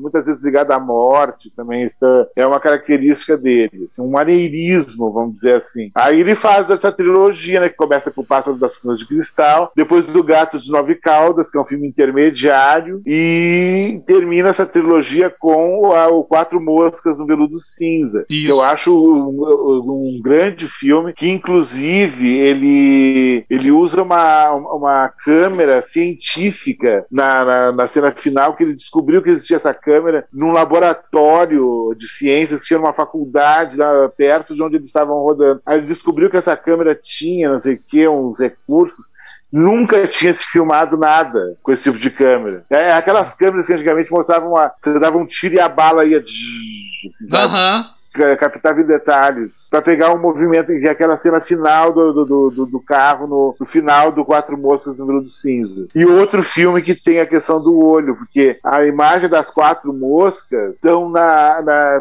muitas 0.00 0.26
vezes 0.26 0.44
ligada 0.44 0.74
à 0.74 0.80
morte 0.80 1.50
também, 1.54 1.84
isso 1.84 2.04
é 2.36 2.46
uma 2.46 2.60
característica 2.60 3.36
dele, 3.36 3.86
assim, 3.86 4.02
um 4.02 4.10
maneirismo, 4.10 5.12
vamos 5.12 5.36
dizer 5.36 5.54
assim. 5.56 5.90
Aí 5.94 6.20
ele 6.20 6.34
faz 6.34 6.70
essa 6.70 6.92
trilogia, 6.92 7.60
né, 7.60 7.68
que 7.68 7.76
começa 7.76 8.10
com 8.10 8.20
o 8.20 8.26
Pássaro 8.26 8.56
das 8.56 8.74
Fumas 8.76 8.98
de 8.98 9.06
Cristal, 9.06 9.70
depois 9.76 10.06
do 10.06 10.22
Gato 10.22 10.58
de 10.58 10.70
Nove 10.70 10.94
Caudas, 10.96 11.50
que 11.50 11.58
é 11.58 11.60
um 11.60 11.64
filme 11.64 11.86
intermediário, 11.88 13.00
e 13.06 14.00
termina 14.06 14.48
essa 14.48 14.66
trilogia 14.66 15.30
com 15.30 15.92
a- 15.92 16.08
o 16.08 16.24
Quatro 16.24 16.60
Moscas 16.60 17.18
no 17.18 17.26
Veludo 17.26 17.58
Cinza, 17.58 18.24
Isso. 18.28 18.46
que 18.46 18.52
eu 18.52 18.62
acho 18.62 18.92
um, 18.94 20.16
um 20.16 20.20
grande 20.22 20.66
filme, 20.68 21.12
que 21.12 21.28
inclusive 21.30 22.28
ele, 22.38 23.44
ele 23.48 23.70
usa 23.70 24.02
uma, 24.02 24.50
uma 24.52 25.08
câmera 25.24 25.80
científica 25.82 27.05
na, 27.10 27.44
na, 27.44 27.72
na 27.72 27.86
cena 27.86 28.12
final, 28.12 28.54
que 28.54 28.62
ele 28.62 28.72
descobriu 28.72 29.22
que 29.22 29.30
existia 29.30 29.56
essa 29.56 29.74
câmera 29.74 30.26
num 30.32 30.52
laboratório 30.52 31.94
de 31.96 32.08
ciências, 32.08 32.60
que 32.60 32.68
tinha 32.68 32.78
uma 32.78 32.94
faculdade 32.94 33.76
lá 33.76 34.08
perto 34.08 34.54
de 34.54 34.62
onde 34.62 34.76
eles 34.76 34.88
estavam 34.88 35.16
rodando. 35.18 35.60
Aí 35.64 35.78
ele 35.78 35.86
descobriu 35.86 36.30
que 36.30 36.36
essa 36.36 36.56
câmera 36.56 36.94
tinha, 36.94 37.50
não 37.50 37.58
sei 37.58 37.74
o 37.74 37.80
que, 37.86 38.08
uns 38.08 38.38
recursos. 38.38 39.16
Nunca 39.52 40.06
tinha 40.06 40.34
se 40.34 40.44
filmado 40.44 40.96
nada 40.96 41.56
com 41.62 41.72
esse 41.72 41.84
tipo 41.84 41.98
de 41.98 42.10
câmera. 42.10 42.64
É 42.68 42.92
aquelas 42.92 43.34
câmeras 43.34 43.66
que 43.66 43.72
antigamente 43.72 44.10
mostravam 44.10 44.50
uma. 44.50 44.72
Você 44.78 44.98
dava 44.98 45.16
um 45.16 45.24
tiro 45.24 45.54
e 45.54 45.60
a 45.60 45.68
bala 45.68 46.04
ia. 46.04 46.18
assim? 46.18 47.10
Aham. 47.32 47.95
Captava 48.38 48.80
em 48.80 48.86
detalhes, 48.86 49.68
para 49.70 49.82
pegar 49.82 50.12
o 50.12 50.16
um 50.16 50.20
movimento, 50.20 50.66
que 50.66 50.86
é 50.86 50.90
aquela 50.90 51.16
cena 51.16 51.40
final 51.40 51.92
do, 51.92 52.12
do, 52.12 52.50
do, 52.50 52.66
do 52.66 52.80
carro, 52.80 53.26
no, 53.26 53.56
no, 53.58 53.66
final 53.66 54.12
do 54.12 54.24
Quatro 54.24 54.56
Moscas 54.56 54.98
no 54.98 55.20
do 55.20 55.28
Cinza. 55.28 55.86
E 55.94 56.04
outro 56.04 56.42
filme 56.42 56.82
que 56.82 56.94
tem 56.94 57.20
a 57.20 57.26
questão 57.26 57.60
do 57.60 57.78
olho, 57.78 58.16
porque 58.16 58.58
a 58.64 58.84
imagem 58.84 59.28
das 59.28 59.50
quatro 59.50 59.92
moscas 59.92 60.74
estão 60.74 61.10
na, 61.10 61.62
na 61.62 61.98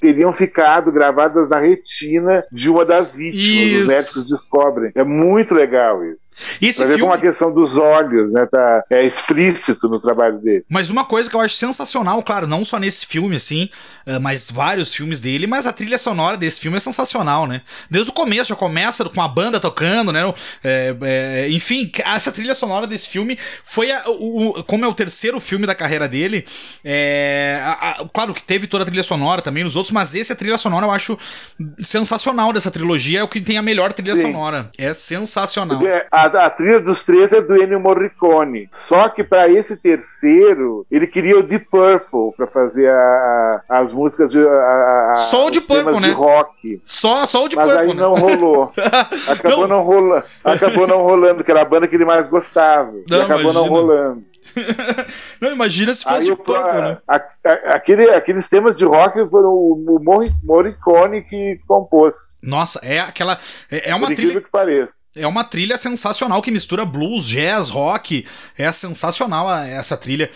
teriam 0.00 0.32
ficado 0.32 0.92
gravadas 0.92 1.48
na 1.48 1.58
retina 1.58 2.44
de 2.52 2.68
uma 2.68 2.84
das 2.84 3.14
vítimas. 3.14 3.82
Os 3.82 3.88
médicos 3.88 4.28
descobrem. 4.28 4.92
É 4.94 5.04
muito 5.04 5.54
legal 5.54 6.04
isso. 6.04 6.28
E 6.60 6.66
esse 6.68 6.78
pra 6.78 6.88
ver 6.88 7.00
como 7.00 7.12
a 7.12 7.18
questão 7.18 7.52
dos 7.52 7.76
olhos, 7.76 8.32
né? 8.32 8.46
Tá, 8.46 8.82
é 8.90 9.04
explícito 9.04 9.88
no 9.88 10.00
trabalho 10.00 10.38
dele. 10.38 10.64
Mas 10.68 10.90
uma 10.90 11.04
coisa 11.04 11.28
que 11.28 11.34
eu 11.34 11.40
acho 11.40 11.56
sensacional, 11.56 12.22
claro, 12.22 12.46
não 12.46 12.64
só 12.64 12.78
nesse 12.78 13.06
filme, 13.06 13.36
assim, 13.36 13.68
eh, 14.06 14.18
mas 14.18 14.50
vários 14.50 14.94
filmes 14.94 15.20
dele, 15.20 15.46
mas 15.46 15.57
a 15.66 15.72
trilha 15.72 15.98
sonora 15.98 16.36
desse 16.36 16.60
filme 16.60 16.76
é 16.76 16.80
sensacional, 16.80 17.46
né? 17.46 17.62
Desde 17.90 18.10
o 18.10 18.14
começo, 18.14 18.50
já 18.50 18.56
começa 18.56 19.04
com 19.04 19.22
a 19.22 19.28
banda 19.28 19.60
tocando, 19.60 20.12
né? 20.12 20.22
É, 20.62 20.94
é, 21.02 21.50
enfim, 21.50 21.90
essa 22.04 22.30
trilha 22.32 22.54
sonora 22.54 22.86
desse 22.86 23.08
filme 23.08 23.38
foi 23.64 23.90
a, 23.90 24.02
o, 24.06 24.62
como 24.64 24.84
é 24.84 24.88
o 24.88 24.94
terceiro 24.94 25.40
filme 25.40 25.66
da 25.66 25.74
carreira 25.74 26.08
dele. 26.08 26.44
É, 26.84 27.60
a, 27.64 27.72
a, 27.90 28.08
claro 28.12 28.34
que 28.34 28.42
teve 28.42 28.66
toda 28.66 28.84
a 28.84 28.86
trilha 28.86 29.02
sonora 29.02 29.42
também 29.42 29.64
nos 29.64 29.76
outros, 29.76 29.92
mas 29.92 30.14
esse 30.14 30.32
a 30.32 30.36
trilha 30.36 30.58
sonora 30.58 30.86
eu 30.86 30.90
acho 30.90 31.18
sensacional 31.80 32.52
dessa 32.52 32.70
trilogia, 32.70 33.20
é 33.20 33.22
o 33.22 33.28
que 33.28 33.40
tem 33.40 33.58
a 33.58 33.62
melhor 33.62 33.92
trilha 33.92 34.14
Sim. 34.14 34.22
sonora. 34.22 34.70
É 34.78 34.92
sensacional. 34.92 35.80
A, 36.10 36.24
a, 36.24 36.50
trilha 36.50 36.80
dos 36.80 37.04
três 37.04 37.32
é 37.32 37.40
do 37.40 37.56
Ennio 37.56 37.80
Morricone. 37.80 38.68
Só 38.72 39.08
que 39.08 39.24
para 39.24 39.48
esse 39.48 39.76
terceiro, 39.76 40.86
ele 40.90 41.06
queria 41.06 41.38
o 41.38 41.42
Deep 41.42 41.66
Purple 41.70 42.32
para 42.36 42.46
fazer 42.46 42.88
a, 42.88 43.62
as 43.68 43.92
músicas 43.92 44.30
de. 44.30 44.40
A, 44.46 45.12
só 45.38 45.46
o 45.46 45.50
Deep 45.50 45.66
Purple, 45.66 46.00
né? 46.00 46.10
rock. 46.10 46.80
Só, 46.84 47.26
só 47.26 47.44
o 47.44 47.48
Deep 47.48 47.56
Mas 47.56 47.72
Purple. 47.72 47.86
Mas 47.86 47.90
aí 47.90 47.96
né? 47.96 48.02
não 48.02 48.14
rolou. 48.14 48.72
Acabou 49.28 49.68
não. 49.68 49.78
não 49.78 49.84
rolando. 49.84 50.24
Acabou 50.44 50.86
não 50.86 51.02
rolando, 51.02 51.44
que 51.44 51.50
era 51.50 51.62
a 51.62 51.64
banda 51.64 51.88
que 51.88 51.94
ele 51.94 52.04
mais 52.04 52.26
gostava. 52.26 52.92
Não, 53.08 53.22
acabou 53.22 53.52
imagina. 53.52 53.62
não 53.62 53.68
rolando. 53.68 54.22
não, 55.40 55.52
imagina 55.52 55.94
se 55.94 56.04
fosse 56.04 56.30
Aí, 56.30 56.36
Purple, 56.36 56.54
né? 56.54 56.98
A, 57.06 57.16
a, 57.16 57.52
aquele, 57.74 58.10
aqueles 58.10 58.48
temas 58.48 58.76
de 58.76 58.84
rock 58.84 59.24
foram 59.28 59.50
o, 59.50 59.98
o 59.98 60.30
Morricone 60.42 61.22
que 61.22 61.60
compôs. 61.66 62.38
Nossa, 62.42 62.80
é 62.82 63.00
aquela. 63.00 63.38
É, 63.70 63.90
é 63.90 63.94
uma 63.94 64.06
Por 64.06 64.16
trilha. 64.16 64.40
que 64.40 64.50
pareça 64.50 65.08
é 65.18 65.26
uma 65.26 65.44
trilha 65.44 65.76
sensacional 65.76 66.40
que 66.40 66.50
mistura 66.50 66.84
blues, 66.84 67.26
jazz, 67.26 67.68
rock. 67.68 68.24
É 68.56 68.70
sensacional 68.70 69.52
essa 69.64 69.96
trilha. 69.96 70.30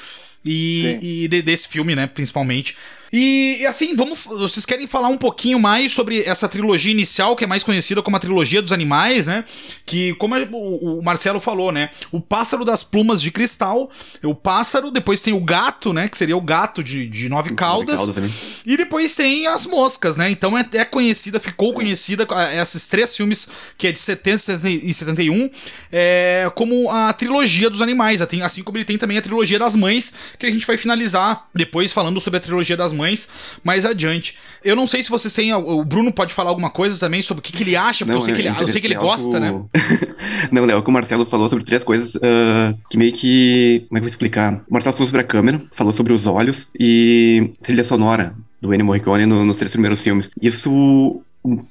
E, 0.45 0.99
e 1.01 1.29
de, 1.29 1.41
desse 1.41 1.69
filme, 1.69 1.95
né, 1.95 2.07
principalmente. 2.07 2.77
E 3.13 3.67
assim, 3.67 3.95
vamos. 3.95 4.25
Vocês 4.25 4.65
querem 4.65 4.87
falar 4.87 5.09
um 5.09 5.19
pouquinho 5.19 5.61
mais 5.61 5.93
sobre 5.93 6.23
essa 6.23 6.49
trilogia 6.49 6.91
inicial, 6.91 7.37
que 7.37 7.45
é 7.45 7.47
mais 7.47 7.63
conhecida 7.63 8.01
como 8.01 8.17
a 8.17 8.21
trilogia 8.21 8.63
dos 8.63 8.73
animais, 8.73 9.27
né? 9.27 9.45
Que, 9.85 10.15
como 10.15 10.35
o 10.35 11.03
Marcelo 11.03 11.39
falou, 11.39 11.71
né? 11.71 11.91
O 12.11 12.23
pássaro 12.23 12.65
das 12.65 12.83
plumas 12.83 13.21
de 13.21 13.31
cristal, 13.31 13.91
o 14.23 14.35
pássaro, 14.35 14.91
depois 14.91 15.21
tem 15.21 15.35
o 15.35 15.41
gato, 15.41 15.93
né? 15.93 16.09
Que 16.09 16.17
seria 16.17 16.35
o 16.35 16.41
gato 16.41 16.83
de, 16.83 17.07
de 17.07 17.29
nove 17.29 17.53
caudas. 17.53 18.01
E 18.65 18.79
depois 18.79 19.15
tem 19.15 19.47
as 19.47 19.67
moscas, 19.67 20.17
né? 20.17 20.31
Então 20.31 20.57
é, 20.57 20.67
é 20.73 20.85
conhecida, 20.87 21.39
ficou 21.39 21.75
conhecida, 21.75 22.27
esses 22.59 22.89
três 22.89 23.15
filmes, 23.15 23.47
que 23.77 23.89
é 23.89 23.93
de 23.93 23.99
70 23.99 24.67
e 24.67 24.95
71, 24.95 25.51
é, 25.93 26.51
como 26.55 26.91
a 26.91 27.13
trilogia 27.13 27.69
dos 27.69 27.83
animais. 27.83 28.23
Assim 28.23 28.63
como 28.63 28.79
ele 28.79 28.87
tem 28.87 28.97
também 28.97 29.19
a 29.19 29.23
trilogia 29.23 29.59
das 29.59 29.77
mães, 29.77 30.15
que 30.39 30.47
a 30.47 30.51
gente 30.51 30.67
vai 30.67 30.79
finalizar 30.79 31.47
depois 31.55 31.93
falando 31.93 32.19
sobre 32.19 32.39
a 32.39 32.41
trilogia 32.41 32.75
das 32.75 32.91
mães 32.91 33.02
mais 33.65 33.85
adiante. 33.85 34.39
Eu 34.65 34.77
não 34.77 34.87
sei 34.87 35.03
se 35.03 35.11
vocês 35.11 35.33
têm. 35.33 35.53
O 35.53 35.85
Bruno 35.85 36.13
pode 36.13 36.33
falar 36.33 36.51
alguma 36.51 36.71
coisa 36.71 36.99
também 36.99 37.21
sobre 37.21 37.41
o 37.41 37.43
que, 37.43 37.53
que 37.53 37.63
ele 37.63 37.77
acha, 37.77 38.05
porque 38.05 38.13
não, 38.13 38.21
eu, 38.21 38.25
sei 38.25 38.35
que 38.35 38.41
ele, 38.41 38.49
eu 38.49 38.69
sei 38.69 38.81
que 38.81 38.87
ele 38.87 38.95
gosta, 38.95 39.41
né? 39.41 39.51
não, 40.53 40.65
Léo, 40.65 40.83
que 40.83 40.91
o 40.91 40.93
Marcelo 40.93 41.25
falou 41.25 41.49
sobre 41.49 41.65
três 41.65 41.83
coisas 41.83 42.15
uh, 42.17 42.79
que 42.89 42.97
meio 42.97 43.13
que. 43.13 43.85
Como 43.89 43.99
é 43.99 44.01
que 44.01 44.05
eu 44.05 44.09
vou 44.09 44.11
explicar? 44.11 44.63
O 44.69 44.73
Marcelo 44.73 44.95
falou 44.95 45.07
sobre 45.07 45.21
a 45.21 45.25
câmera, 45.25 45.63
falou 45.73 45.93
sobre 45.93 46.13
os 46.13 46.27
olhos 46.27 46.69
e 46.79 47.53
trilha 47.63 47.85
sonora 47.85 48.35
do 48.63 48.73
Ennio 48.73 48.87
Morricone 48.87 49.27
no, 49.27 49.45
nos 49.45 49.59
três 49.59 49.73
primeiros 49.73 50.03
filmes. 50.03 50.31
Isso 50.41 51.21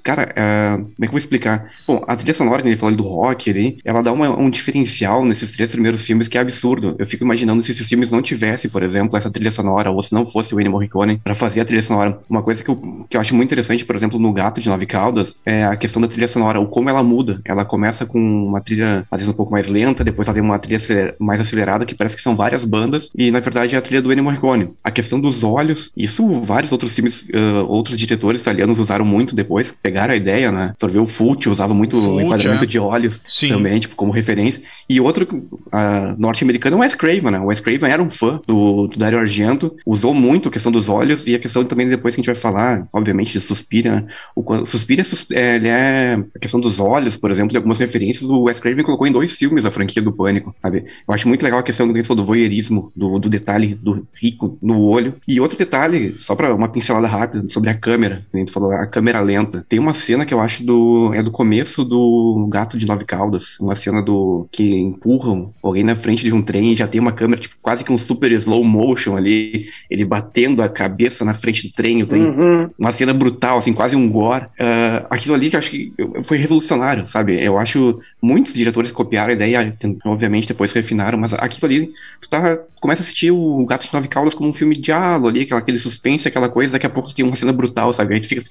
Cara, 0.03 0.33
uh, 0.33 0.83
como 0.83 0.95
é 0.97 1.01
que 1.01 1.05
eu 1.05 1.11
vou 1.11 1.17
explicar? 1.17 1.71
Bom, 1.87 2.03
a 2.05 2.15
trilha 2.15 2.33
sonora 2.33 2.61
que 2.61 2.67
ele 2.67 2.75
falou 2.75 2.95
do 2.95 3.03
rock 3.03 3.49
ali, 3.49 3.77
ela 3.85 4.01
dá 4.01 4.11
uma, 4.11 4.37
um 4.37 4.49
diferencial 4.49 5.23
nesses 5.23 5.51
três 5.51 5.71
primeiros 5.71 6.03
filmes 6.03 6.27
que 6.27 6.37
é 6.37 6.41
absurdo. 6.41 6.95
Eu 6.99 7.05
fico 7.05 7.23
imaginando 7.23 7.63
se 7.63 7.71
esses 7.71 7.87
filmes 7.87 8.11
não 8.11 8.21
tivessem, 8.21 8.69
por 8.69 8.83
exemplo, 8.83 9.15
essa 9.15 9.31
trilha 9.31 9.49
sonora, 9.49 9.89
ou 9.89 10.03
se 10.03 10.13
não 10.13 10.25
fosse 10.25 10.53
o 10.53 10.59
Ennio 10.59 10.73
Morricone 10.73 11.21
para 11.23 11.33
fazer 11.33 11.61
a 11.61 11.65
trilha 11.65 11.81
sonora. 11.81 12.19
Uma 12.29 12.43
coisa 12.43 12.61
que 12.61 12.69
eu, 12.69 12.75
que 13.09 13.15
eu 13.15 13.21
acho 13.21 13.33
muito 13.33 13.47
interessante, 13.47 13.85
por 13.85 13.95
exemplo, 13.95 14.19
no 14.19 14.33
Gato 14.33 14.59
de 14.59 14.67
Nove 14.67 14.85
Caudas, 14.85 15.37
é 15.45 15.63
a 15.63 15.77
questão 15.77 16.01
da 16.01 16.07
trilha 16.07 16.27
sonora, 16.27 16.59
o 16.59 16.67
como 16.67 16.89
ela 16.89 17.01
muda. 17.01 17.39
Ela 17.45 17.63
começa 17.63 18.05
com 18.05 18.19
uma 18.19 18.59
trilha, 18.59 19.05
às 19.09 19.21
vezes, 19.21 19.33
um 19.33 19.37
pouco 19.37 19.53
mais 19.53 19.69
lenta, 19.69 20.03
depois 20.03 20.27
ela 20.27 20.35
tem 20.35 20.43
uma 20.43 20.59
trilha 20.59 21.15
mais 21.17 21.39
acelerada, 21.39 21.85
que 21.85 21.95
parece 21.95 22.17
que 22.17 22.21
são 22.21 22.35
várias 22.35 22.65
bandas, 22.65 23.09
e 23.15 23.31
na 23.31 23.39
verdade 23.39 23.75
é 23.75 23.77
a 23.77 23.81
trilha 23.81 24.01
do 24.01 24.11
Ennio 24.11 24.25
Morricone. 24.25 24.73
A 24.83 24.91
questão 24.91 25.19
dos 25.19 25.45
olhos, 25.45 25.93
isso 25.95 26.29
vários 26.41 26.73
outros 26.73 26.80
filmes, 26.89 27.29
uh, 27.29 27.65
outros 27.67 27.97
diretores 27.97 28.41
italianos 28.41 28.79
usaram 28.79 29.05
muito 29.05 29.35
depois, 29.35 29.71
pegaram 29.71 30.13
a 30.13 30.17
ideia 30.17 30.51
né? 30.51 30.73
Vê 30.89 30.99
o 30.99 31.07
Fult 31.07 31.47
usava 31.47 31.73
muito 31.73 31.97
o 31.97 32.21
enquadramento 32.21 32.63
é. 32.63 32.67
de 32.67 32.79
olhos 32.79 33.21
Sim. 33.27 33.49
também, 33.49 33.79
tipo, 33.79 33.95
como 33.95 34.11
referência. 34.11 34.61
E 34.89 34.99
outro 34.99 35.27
uh, 35.35 36.15
norte-americano 36.17 36.75
é 36.75 36.79
o 36.79 36.81
Wes 36.81 36.95
Craven, 36.95 37.31
né? 37.31 37.39
O 37.39 37.45
Wes 37.45 37.59
Craven 37.59 37.91
era 37.91 38.01
um 38.01 38.09
fã 38.09 38.39
do, 38.47 38.87
do 38.87 38.97
Dario 38.97 39.19
Argento, 39.19 39.75
usou 39.85 40.13
muito 40.13 40.49
a 40.49 40.51
questão 40.51 40.71
dos 40.71 40.89
olhos 40.89 41.27
e 41.27 41.35
a 41.35 41.39
questão 41.39 41.63
também 41.63 41.87
depois 41.89 42.15
que 42.15 42.21
a 42.21 42.23
gente 42.23 42.33
vai 42.33 42.35
falar, 42.35 42.87
obviamente, 42.93 43.33
de 43.33 43.41
Suspira, 43.41 43.91
né? 43.91 44.07
O 44.35 44.65
Suspira, 44.65 45.03
é, 45.33 45.55
ele 45.55 45.67
é 45.67 46.19
a 46.35 46.39
questão 46.39 46.59
dos 46.59 46.79
olhos, 46.79 47.17
por 47.17 47.29
exemplo, 47.29 47.51
de 47.51 47.57
algumas 47.57 47.77
referências, 47.77 48.29
o 48.29 48.43
Wes 48.43 48.59
Craven 48.59 48.83
colocou 48.83 49.07
em 49.07 49.11
dois 49.11 49.37
filmes 49.37 49.65
a 49.65 49.71
franquia 49.71 50.01
do 50.01 50.11
Pânico, 50.11 50.55
sabe? 50.59 50.85
Eu 51.07 51.13
acho 51.13 51.27
muito 51.27 51.43
legal 51.43 51.59
a 51.59 51.63
questão 51.63 51.91
que 51.91 52.03
falou 52.03 52.23
do 52.23 52.27
voyeurismo, 52.27 52.91
do, 52.95 53.19
do 53.19 53.29
detalhe 53.29 53.75
do 53.75 54.07
rico 54.13 54.57
no 54.61 54.81
olho. 54.81 55.15
E 55.27 55.39
outro 55.39 55.57
detalhe, 55.57 56.15
só 56.17 56.35
para 56.35 56.53
uma 56.53 56.67
pincelada 56.71 57.07
rápida, 57.07 57.47
sobre 57.49 57.69
a 57.69 57.73
câmera, 57.73 58.25
a 58.33 58.37
gente 58.37 58.51
falou, 58.51 58.71
a 58.71 58.85
câmera 58.85 59.19
lenta. 59.21 59.65
Tem 59.67 59.79
uma 59.79 59.93
cena 59.93 60.25
que 60.25 60.33
eu 60.33 60.39
acho 60.39 60.63
do. 60.63 61.11
É 61.13 61.21
do 61.21 61.31
começo 61.31 61.83
do 61.83 62.47
Gato 62.49 62.77
de 62.77 62.85
Nove 62.85 63.05
Caudas. 63.05 63.59
Uma 63.59 63.75
cena 63.75 64.01
do. 64.01 64.47
que 64.51 64.75
empurram 64.75 65.53
alguém 65.61 65.83
na 65.83 65.95
frente 65.95 66.23
de 66.23 66.33
um 66.33 66.41
trem 66.41 66.71
e 66.71 66.75
já 66.75 66.87
tem 66.87 66.99
uma 67.01 67.11
câmera, 67.11 67.41
tipo, 67.41 67.55
quase 67.61 67.83
que 67.83 67.91
um 67.91 67.97
super 67.97 68.31
slow 68.31 68.63
motion 68.63 69.15
ali. 69.15 69.65
Ele 69.89 70.05
batendo 70.05 70.61
a 70.61 70.69
cabeça 70.69 71.25
na 71.25 71.33
frente 71.33 71.67
do 71.67 71.73
trem. 71.73 72.03
O 72.03 72.07
trem 72.07 72.23
uhum. 72.23 72.69
Uma 72.77 72.91
cena 72.91 73.13
brutal, 73.13 73.57
assim, 73.57 73.73
quase 73.73 73.95
um 73.95 74.09
gore. 74.09 74.45
Uh, 74.45 75.05
aquilo 75.09 75.35
ali 75.35 75.49
que 75.49 75.55
eu 75.55 75.59
acho 75.59 75.71
que 75.71 75.93
foi 76.23 76.37
revolucionário, 76.37 77.05
sabe? 77.05 77.41
Eu 77.41 77.57
acho 77.57 77.99
muitos 78.21 78.53
diretores 78.53 78.91
copiaram 78.91 79.31
a 79.31 79.33
ideia, 79.33 79.77
obviamente 80.05 80.47
depois 80.47 80.71
refinaram, 80.71 81.17
mas 81.17 81.33
aquilo 81.33 81.65
ali, 81.65 81.93
tu 82.19 82.29
tá, 82.29 82.57
começa 82.79 83.01
a 83.01 83.03
assistir 83.03 83.31
o 83.31 83.65
Gato 83.65 83.87
de 83.87 83.93
Nove 83.93 84.07
Caudas 84.07 84.33
como 84.33 84.49
um 84.49 84.53
filme 84.53 84.75
de 84.75 84.81
diálogo 84.81 85.27
ali, 85.27 85.41
aquela, 85.41 85.59
aquele 85.59 85.77
suspense, 85.77 86.27
aquela 86.27 86.49
coisa, 86.49 86.60
daqui 86.69 86.85
a 86.85 86.89
pouco 86.89 87.13
tem 87.13 87.25
uma 87.25 87.35
cena 87.35 87.51
brutal, 87.51 87.91
sabe? 87.91 88.13
Aí 88.13 88.19
tu 88.19 88.27
fica, 88.27 88.43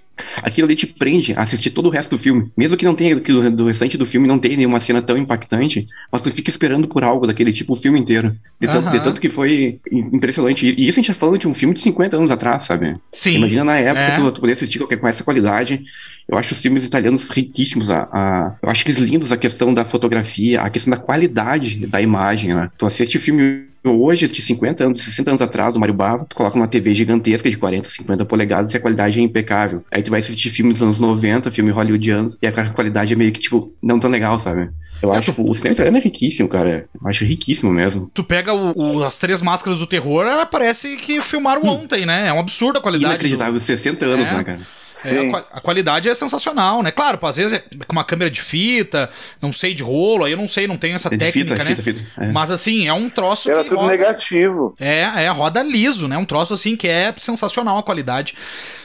aquilo 0.42 0.66
ali 0.66 0.74
te 0.74 0.86
prende 0.86 1.32
a 1.34 1.42
assistir 1.42 1.70
todo 1.70 1.86
o 1.86 1.90
resto 1.90 2.16
do 2.16 2.18
filme. 2.18 2.50
Mesmo 2.56 2.76
que 2.76 2.84
não 2.84 2.94
tenha, 2.94 3.20
que 3.20 3.32
do, 3.32 3.50
do 3.50 3.66
restante 3.66 3.96
do 3.96 4.04
filme 4.04 4.26
não 4.26 4.38
tenha 4.38 4.56
nenhuma 4.56 4.80
cena 4.80 5.00
tão 5.00 5.16
impactante, 5.16 5.86
mas 6.10 6.22
tu 6.22 6.30
fica 6.30 6.50
esperando 6.50 6.88
por 6.88 7.04
algo 7.04 7.26
daquele 7.26 7.52
tipo 7.52 7.74
o 7.74 7.76
filme 7.76 8.00
inteiro. 8.00 8.36
De, 8.58 8.66
tanto, 8.66 8.86
uhum. 8.86 8.92
de 8.92 9.00
tanto 9.00 9.20
que 9.20 9.28
foi 9.28 9.78
impressionante. 9.92 10.66
E, 10.66 10.70
e, 10.70 10.88
isso 10.88 10.98
a 10.98 11.02
gente 11.02 11.12
tá 11.12 11.14
falando 11.14 11.38
de 11.38 11.46
um 11.46 11.54
filme 11.54 11.74
de 11.74 11.82
50 11.82 12.16
anos 12.16 12.30
atrás, 12.30 12.64
sabe? 12.64 12.96
Sim. 13.12 13.36
Imagina 13.36 13.64
na 13.64 13.76
época 13.76 14.00
é. 14.00 14.16
tu, 14.16 14.32
tu 14.32 14.40
poder 14.40 14.54
assistir 14.54 14.78
qualquer 14.78 14.98
com 14.98 15.06
essa 15.06 15.22
qualidade. 15.22 15.84
Eu 16.30 16.38
acho 16.38 16.54
os 16.54 16.60
filmes 16.60 16.84
italianos 16.84 17.28
riquíssimos. 17.28 17.90
A, 17.90 18.08
a, 18.12 18.54
eu 18.62 18.70
acho 18.70 18.86
eles 18.86 18.98
lindos 18.98 19.32
a 19.32 19.36
questão 19.36 19.74
da 19.74 19.84
fotografia, 19.84 20.60
a 20.60 20.70
questão 20.70 20.92
da 20.92 20.96
qualidade 20.96 21.86
da 21.86 22.00
imagem, 22.00 22.54
né? 22.54 22.70
Tu 22.78 22.86
assiste 22.86 23.16
o 23.16 23.20
filme 23.20 23.68
hoje, 23.82 24.28
de 24.28 24.42
50 24.42 24.84
anos, 24.84 25.00
60 25.00 25.30
anos 25.30 25.42
atrás, 25.42 25.72
do 25.72 25.80
Mario 25.80 25.94
Bava, 25.94 26.24
tu 26.24 26.36
coloca 26.36 26.56
uma 26.56 26.68
TV 26.68 26.94
gigantesca 26.94 27.50
de 27.50 27.56
40, 27.56 27.88
50 27.88 28.24
polegadas 28.26 28.74
e 28.74 28.76
a 28.76 28.80
qualidade 28.80 29.18
é 29.18 29.22
impecável. 29.22 29.82
Aí 29.90 30.02
tu 30.02 30.10
vai 30.10 30.20
assistir 30.20 30.50
filme 30.50 30.72
dos 30.72 30.82
anos 30.82 30.98
90, 30.98 31.50
filme 31.50 31.70
hollywoodiano, 31.70 32.28
e 32.40 32.46
a 32.46 32.70
qualidade 32.70 33.14
é 33.14 33.16
meio 33.16 33.32
que, 33.32 33.40
tipo, 33.40 33.72
não 33.82 33.98
tão 33.98 34.10
legal, 34.10 34.38
sabe? 34.38 34.68
Eu 35.02 35.14
é, 35.14 35.18
acho, 35.18 35.32
tu... 35.32 35.50
o 35.50 35.54
cinema 35.54 35.72
italiano 35.72 35.96
é 35.96 36.00
riquíssimo, 36.00 36.48
cara. 36.48 36.84
Eu 36.94 37.08
acho 37.08 37.24
riquíssimo 37.24 37.72
mesmo. 37.72 38.10
Tu 38.12 38.22
pega 38.22 38.52
o, 38.52 38.72
o, 38.76 39.04
as 39.04 39.18
três 39.18 39.40
máscaras 39.40 39.78
do 39.78 39.86
terror, 39.86 40.26
parece 40.50 40.96
que 40.96 41.22
filmaram 41.22 41.62
hum. 41.62 41.68
ontem, 41.68 42.04
né? 42.04 42.28
É 42.28 42.32
um 42.32 42.38
absurdo 42.38 42.78
a 42.78 42.82
qualidade. 42.82 43.14
Inacreditável, 43.14 43.54
do... 43.54 43.60
60 43.60 44.04
anos, 44.04 44.30
é. 44.30 44.34
né, 44.34 44.44
cara? 44.44 44.60
É, 45.04 45.36
a, 45.36 45.38
a, 45.58 45.60
qualidade 45.60 46.08
é 46.08 46.14
sensacional, 46.14 46.82
né? 46.82 46.90
Claro, 46.90 47.18
às 47.22 47.36
vezes 47.36 47.52
é 47.52 47.58
com 47.86 47.92
uma 47.92 48.04
câmera 48.04 48.30
de 48.30 48.42
fita, 48.42 49.08
não 49.40 49.52
sei 49.52 49.74
de 49.74 49.82
rolo, 49.82 50.24
aí 50.24 50.32
eu 50.32 50.38
não 50.38 50.48
sei, 50.48 50.66
não 50.66 50.76
tenho 50.76 50.94
essa 50.94 51.08
é 51.08 51.16
técnica, 51.16 51.56
fita, 51.56 51.56
né? 51.56 51.64
Fita, 51.64 51.82
fita, 51.82 52.22
é. 52.22 52.32
Mas 52.32 52.50
assim, 52.50 52.86
é 52.86 52.92
um 52.92 53.08
troço 53.08 53.50
Era 53.50 53.64
tudo 53.64 53.76
roda, 53.76 53.90
negativo. 53.90 54.74
É, 54.78 55.00
é, 55.00 55.28
roda 55.28 55.62
liso, 55.62 56.06
né? 56.06 56.18
Um 56.18 56.24
troço 56.24 56.52
assim 56.54 56.76
que 56.76 56.88
é 56.88 57.12
sensacional 57.16 57.78
a 57.78 57.82
qualidade. 57.82 58.34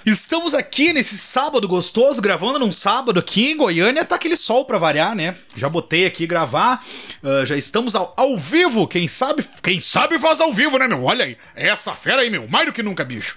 Estamos 0.05 0.53
aqui 0.53 0.93
nesse 0.93 1.17
sábado 1.17 1.67
gostoso, 1.67 2.21
gravando 2.21 2.59
num 2.59 2.71
sábado 2.71 3.19
aqui 3.19 3.51
em 3.51 3.57
Goiânia, 3.57 4.05
tá 4.05 4.15
aquele 4.15 4.37
sol 4.37 4.63
para 4.65 4.77
variar, 4.77 5.15
né? 5.15 5.35
Já 5.55 5.67
botei 5.67 6.05
aqui 6.05 6.27
gravar, 6.27 6.83
uh, 7.23 7.45
já 7.45 7.55
estamos 7.55 7.95
ao, 7.95 8.13
ao, 8.15 8.37
vivo, 8.37 8.87
quem 8.87 9.07
sabe, 9.07 9.43
quem 9.63 9.81
sabe 9.81 10.19
faz 10.19 10.39
ao 10.39 10.53
vivo, 10.53 10.77
né, 10.77 10.87
meu? 10.87 11.03
Olha 11.03 11.25
aí, 11.25 11.37
essa 11.55 11.93
fera 11.93 12.21
aí, 12.21 12.29
meu, 12.29 12.47
mais 12.47 12.67
do 12.67 12.71
que 12.71 12.83
nunca, 12.83 13.03
bicho. 13.03 13.35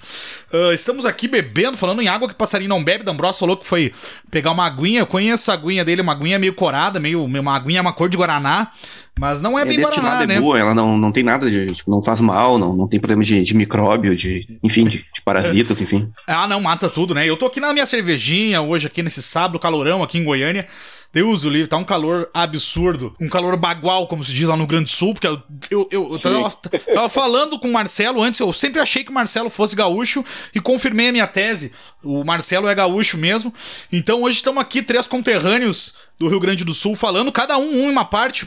Uh, 0.53 0.73
estamos 0.73 1.07
aqui 1.07 1.27
bebendo, 1.27 1.77
falando 1.77 2.03
em 2.03 2.09
água 2.09 2.29
que 2.29 2.35
passarinho 2.35 2.68
ele 2.69 2.75
não 2.75 2.85
bebe, 2.85 3.03
D'Ambrosio 3.03 3.41
falou 3.41 3.57
que 3.57 3.67
foi 3.67 3.93
pegar 4.31 4.53
uma 4.53 4.67
aguinha. 4.67 5.01
Eu 5.01 5.07
conheço 5.07 5.51
a 5.51 5.55
aguinha 5.55 5.85
dele, 5.85 6.03
uma 6.03 6.13
aguinha 6.13 6.39
meio 6.39 6.53
corada, 6.53 7.01
meio, 7.01 7.25
uma 7.25 7.57
aguinha, 7.57 7.81
uma 7.81 7.93
cor 7.93 8.09
de 8.09 8.17
Guaraná. 8.17 8.71
Mas 9.19 9.43
não 9.43 9.59
é, 9.59 9.63
É 9.63 9.65
bem 9.65 9.81
Guaraná, 9.81 9.91
destilada, 9.91 10.27
né? 10.27 10.35
é 10.37 10.41
boa, 10.41 10.59
ela 10.59 10.75
não, 10.75 10.97
não 10.97 11.11
tem 11.11 11.25
nada 11.25 11.51
de. 11.51 11.67
Tipo, 11.75 11.91
não 11.91 12.01
faz 12.03 12.21
mal, 12.21 12.57
não, 12.59 12.77
não 12.77 12.87
tem 12.87 13.01
problema 13.01 13.25
de, 13.25 13.43
de 13.43 13.55
micróbio, 13.55 14.15
de. 14.15 14.59
Enfim, 14.63 14.85
de, 14.85 14.99
de 14.99 15.23
parasitas, 15.25 15.81
enfim. 15.81 16.09
Ah, 16.27 16.47
não, 16.47 16.61
mata 16.61 16.89
tudo, 16.89 17.15
né? 17.15 17.29
Eu 17.29 17.37
tô 17.37 17.47
aqui 17.47 17.59
na 17.59 17.73
minha 17.73 17.87
cervejinha 17.87 18.61
hoje, 18.61 18.87
aqui 18.87 19.03
nesse 19.03 19.23
sábado, 19.23 19.59
calorão 19.59 20.03
aqui 20.03 20.19
em 20.19 20.25
Goiânia. 20.25 20.69
Deus 21.13 21.45
o 21.45 21.51
livre, 21.51 21.69
tá 21.69 21.77
um 21.79 21.85
calor 21.85 22.29
absurdo. 22.35 23.15
Um 23.19 23.29
calor 23.29 23.57
bagual, 23.57 24.07
como 24.07 24.23
se 24.23 24.33
diz 24.33 24.47
lá 24.47 24.57
no 24.57 24.67
Grande 24.67 24.91
Sul, 24.91 25.15
porque 25.15 25.27
eu, 25.27 25.43
eu, 25.71 25.89
eu, 25.91 26.13
eu 26.13 26.19
tava, 26.19 26.51
tava 26.95 27.09
falando 27.09 27.59
com 27.59 27.67
o 27.67 27.73
Marcelo 27.73 28.23
antes, 28.23 28.39
eu 28.41 28.53
sempre 28.53 28.81
achei 28.81 29.03
que 29.03 29.11
o 29.11 29.15
Marcelo 29.15 29.49
fosse 29.49 29.75
gaúcho 29.75 30.25
e 30.55 30.61
confirmei 30.61 31.09
a 31.09 31.13
minha 31.13 31.27
tese. 31.27 31.73
O 32.03 32.25
Marcelo 32.25 32.69
é 32.69 32.75
gaúcho 32.75 33.17
mesmo. 33.17 33.53
Então 33.91 34.23
hoje 34.23 34.37
estamos 34.37 34.61
aqui, 34.61 34.83
três 34.83 35.07
conterrâneos 35.07 35.95
do 36.19 36.29
Rio 36.29 36.41
Grande 36.41 36.65
do 36.65 36.75
Sul, 36.75 36.97
falando, 36.97 37.31
cada 37.31 37.57
um, 37.57 37.69
um 37.69 37.89
em 37.89 37.93
uma 37.93 38.05
parte, 38.05 38.47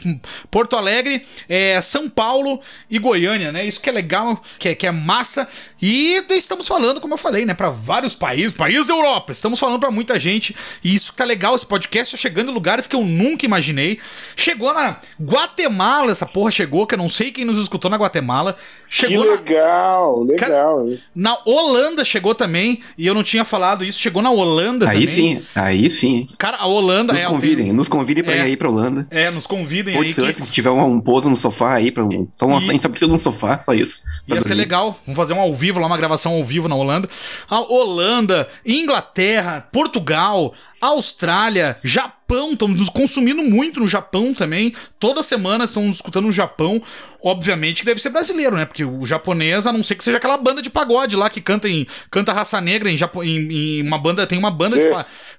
Porto 0.50 0.76
Alegre, 0.76 1.24
é, 1.48 1.80
São 1.80 2.08
Paulo 2.08 2.60
e 2.90 2.98
Goiânia, 2.98 3.50
né? 3.50 3.64
Isso 3.64 3.80
que 3.80 3.88
é 3.88 3.92
legal, 3.92 4.40
que 4.58 4.68
é, 4.68 4.74
que 4.74 4.86
é 4.86 4.90
massa. 4.90 5.48
E 5.80 6.22
estamos 6.30 6.68
falando, 6.68 7.00
como 7.00 7.14
eu 7.14 7.18
falei, 7.18 7.44
né, 7.44 7.54
para 7.54 7.70
vários 7.70 8.14
países, 8.14 8.52
países 8.52 8.86
da 8.86 8.94
Europa. 8.94 9.32
Estamos 9.32 9.58
falando 9.58 9.80
para 9.80 9.90
muita 9.90 10.20
gente. 10.20 10.54
E 10.84 10.94
isso 10.94 11.12
que 11.12 11.18
tá 11.18 11.24
legal, 11.24 11.54
esse 11.54 11.66
podcast 11.66 12.14
tá 12.14 12.20
chegando 12.20 12.50
em 12.50 12.54
lugares 12.54 12.86
que 12.86 12.94
eu 12.94 13.02
nunca 13.02 13.46
imaginei. 13.46 13.98
Chegou 14.36 14.72
na 14.74 14.98
Guatemala, 15.20 16.12
essa 16.12 16.26
porra 16.26 16.50
chegou, 16.50 16.86
que 16.86 16.94
eu 16.94 16.98
não 16.98 17.08
sei 17.08 17.30
quem 17.32 17.44
nos 17.44 17.58
escutou 17.58 17.90
na 17.90 17.96
Guatemala. 17.96 18.56
Chegou 18.88 19.22
que 19.22 19.28
na, 19.30 19.34
legal, 19.36 20.22
legal. 20.22 20.88
isso. 20.88 21.10
na 21.14 21.38
Holanda 21.46 22.04
chegou 22.04 22.34
também, 22.34 22.80
e 22.98 23.06
eu 23.06 23.14
não 23.14 23.22
tinha 23.22 23.44
falado 23.44 23.84
isso, 23.84 23.98
chegou 23.98 24.20
na 24.20 24.30
Holanda 24.30 24.88
Aí 24.88 25.06
também. 25.06 25.08
sim, 25.08 25.42
aí 25.54 25.90
sim. 25.90 26.28
Cara, 26.36 26.58
a 26.58 26.66
Holanda 26.66 27.12
Nos 27.12 27.22
é 27.22 27.26
convidem, 27.26 27.61
nos 27.70 27.86
convidem 27.88 28.24
pra 28.24 28.32
É. 28.32 28.38
ir 28.38 28.40
aí 28.40 28.56
pra 28.56 28.68
Holanda. 28.70 29.06
É, 29.10 29.30
nos 29.30 29.46
convidem 29.46 29.94
Pode 29.94 30.06
aí. 30.08 30.12
ser, 30.14 30.34
que- 30.34 30.40
se 30.42 30.50
tiver 30.50 30.70
um, 30.70 30.82
um 30.84 31.00
pouso 31.00 31.28
no 31.28 31.36
sofá 31.36 31.74
aí, 31.74 31.90
pra 31.92 32.02
um. 32.02 32.26
Então, 32.34 32.48
E- 32.50 32.56
a 32.56 32.60
gente 32.60 32.80
só 32.80 32.88
precisa 32.88 33.10
de 33.10 33.14
um 33.14 33.18
sofá, 33.18 33.58
só 33.58 33.74
isso. 33.74 34.00
Ia 34.26 34.36
ser 34.40 34.48
dormir. 34.48 34.54
legal. 34.62 34.98
Vamos 35.06 35.16
fazer 35.18 35.34
um 35.34 35.40
ao 35.40 35.54
vivo 35.54 35.78
lá, 35.78 35.86
uma 35.86 35.98
gravação 35.98 36.32
ao 36.32 36.42
vivo 36.44 36.66
na 36.68 36.74
Holanda. 36.74 37.08
A 37.50 37.60
Holanda, 37.60 38.48
Inglaterra, 38.64 39.68
Portugal, 39.70 40.54
Austrália, 40.80 41.76
Japão, 41.84 42.21
estamos 42.28 42.80
nos 42.80 42.88
consumindo 42.88 43.42
muito 43.42 43.80
no 43.80 43.88
Japão 43.88 44.32
também. 44.32 44.74
Toda 44.98 45.22
semana 45.22 45.64
estão 45.64 45.84
nos 45.84 45.96
escutando 45.96 46.26
no 46.26 46.32
Japão. 46.32 46.80
Obviamente 47.22 47.80
que 47.80 47.86
deve 47.86 48.00
ser 48.00 48.10
brasileiro, 48.10 48.56
né? 48.56 48.64
Porque 48.64 48.84
o 48.84 49.04
japonês, 49.06 49.66
a 49.66 49.72
não 49.72 49.82
ser 49.82 49.94
que 49.94 50.04
seja 50.04 50.16
aquela 50.16 50.36
banda 50.36 50.60
de 50.60 50.70
pagode 50.70 51.16
lá 51.16 51.30
que 51.30 51.40
canta 51.40 51.68
em 51.68 51.86
canta 52.10 52.32
raça 52.32 52.60
negra 52.60 52.90
em, 52.90 52.96
Japo, 52.96 53.22
em, 53.22 53.78
em 53.78 53.82
uma 53.82 53.98
banda, 53.98 54.26
tem 54.26 54.38
uma 54.38 54.50
banda 54.50 54.76
de, 54.76 54.88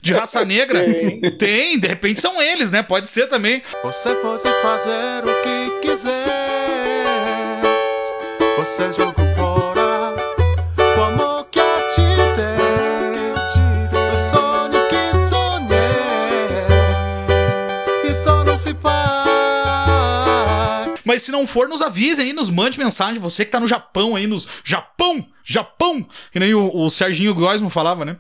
de 0.02 0.14
raça 0.14 0.46
negra. 0.46 0.86
Tem. 1.38 1.80
de 1.80 1.88
repente 1.88 2.22
são 2.22 2.42
eles, 2.42 2.72
né? 2.72 2.84
Pode 2.84 3.08
ser 3.08 3.28
também. 3.28 3.62
Você 3.84 4.14
pode 4.16 4.44
fazer 4.44 5.24
o 5.24 5.42
que 5.42 5.88
quiser. 5.88 6.14
Você 8.58 8.94
joga 8.94 9.23
Mas 21.06 21.22
se 21.22 21.32
não 21.32 21.46
for, 21.46 21.68
nos 21.68 21.82
avisem 21.82 22.28
aí, 22.28 22.34
nos 22.34 22.50
mande 22.50 22.80
mensagem. 22.80 23.20
Você 23.20 23.46
que 23.46 23.52
tá 23.52 23.60
no 23.60 23.68
Japão 23.68 24.16
aí, 24.16 24.28
nos. 24.28 24.48
Japão! 24.64 25.26
Japão! 25.44 26.06
Que 26.32 26.40
nem 26.40 26.54
o, 26.54 26.74
o 26.74 26.90
Serginho 26.90 27.36
Groisman 27.36 27.70
falava, 27.70 28.06
né? 28.06 28.18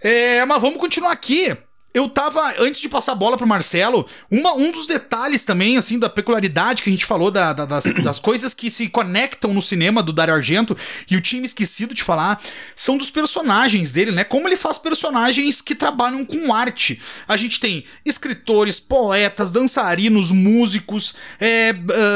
É, 0.00 0.44
mas 0.44 0.60
vamos 0.60 0.78
continuar 0.78 1.12
aqui. 1.12 1.56
Eu 1.94 2.08
tava, 2.08 2.54
antes 2.58 2.80
de 2.80 2.88
passar 2.88 3.12
a 3.12 3.14
bola 3.14 3.36
pro 3.36 3.46
Marcelo, 3.46 4.04
uma, 4.28 4.52
um 4.54 4.72
dos 4.72 4.84
detalhes 4.84 5.44
também, 5.44 5.76
assim, 5.78 5.96
da 5.96 6.08
peculiaridade 6.10 6.82
que 6.82 6.90
a 6.90 6.92
gente 6.92 7.06
falou, 7.06 7.30
da- 7.30 7.52
da- 7.52 7.64
das, 7.64 7.84
das 8.02 8.18
coisas 8.18 8.52
que 8.52 8.68
se 8.68 8.88
conectam 8.88 9.54
no 9.54 9.62
cinema 9.62 10.02
do 10.02 10.12
Dario 10.12 10.34
Argento, 10.34 10.76
e 11.08 11.14
eu 11.14 11.20
tinha 11.20 11.44
esquecido 11.44 11.94
de 11.94 12.02
falar, 12.02 12.42
são 12.74 12.98
dos 12.98 13.10
personagens 13.10 13.92
dele, 13.92 14.10
né? 14.10 14.24
Como 14.24 14.48
ele 14.48 14.56
faz 14.56 14.76
personagens 14.76 15.62
que 15.62 15.72
trabalham 15.74 16.24
com 16.24 16.52
arte. 16.52 17.00
A 17.28 17.36
gente 17.36 17.60
tem 17.60 17.84
escritores, 18.04 18.80
poetas, 18.80 19.52
dançarinos, 19.52 20.32
músicos, 20.32 21.14
é, 21.40 21.74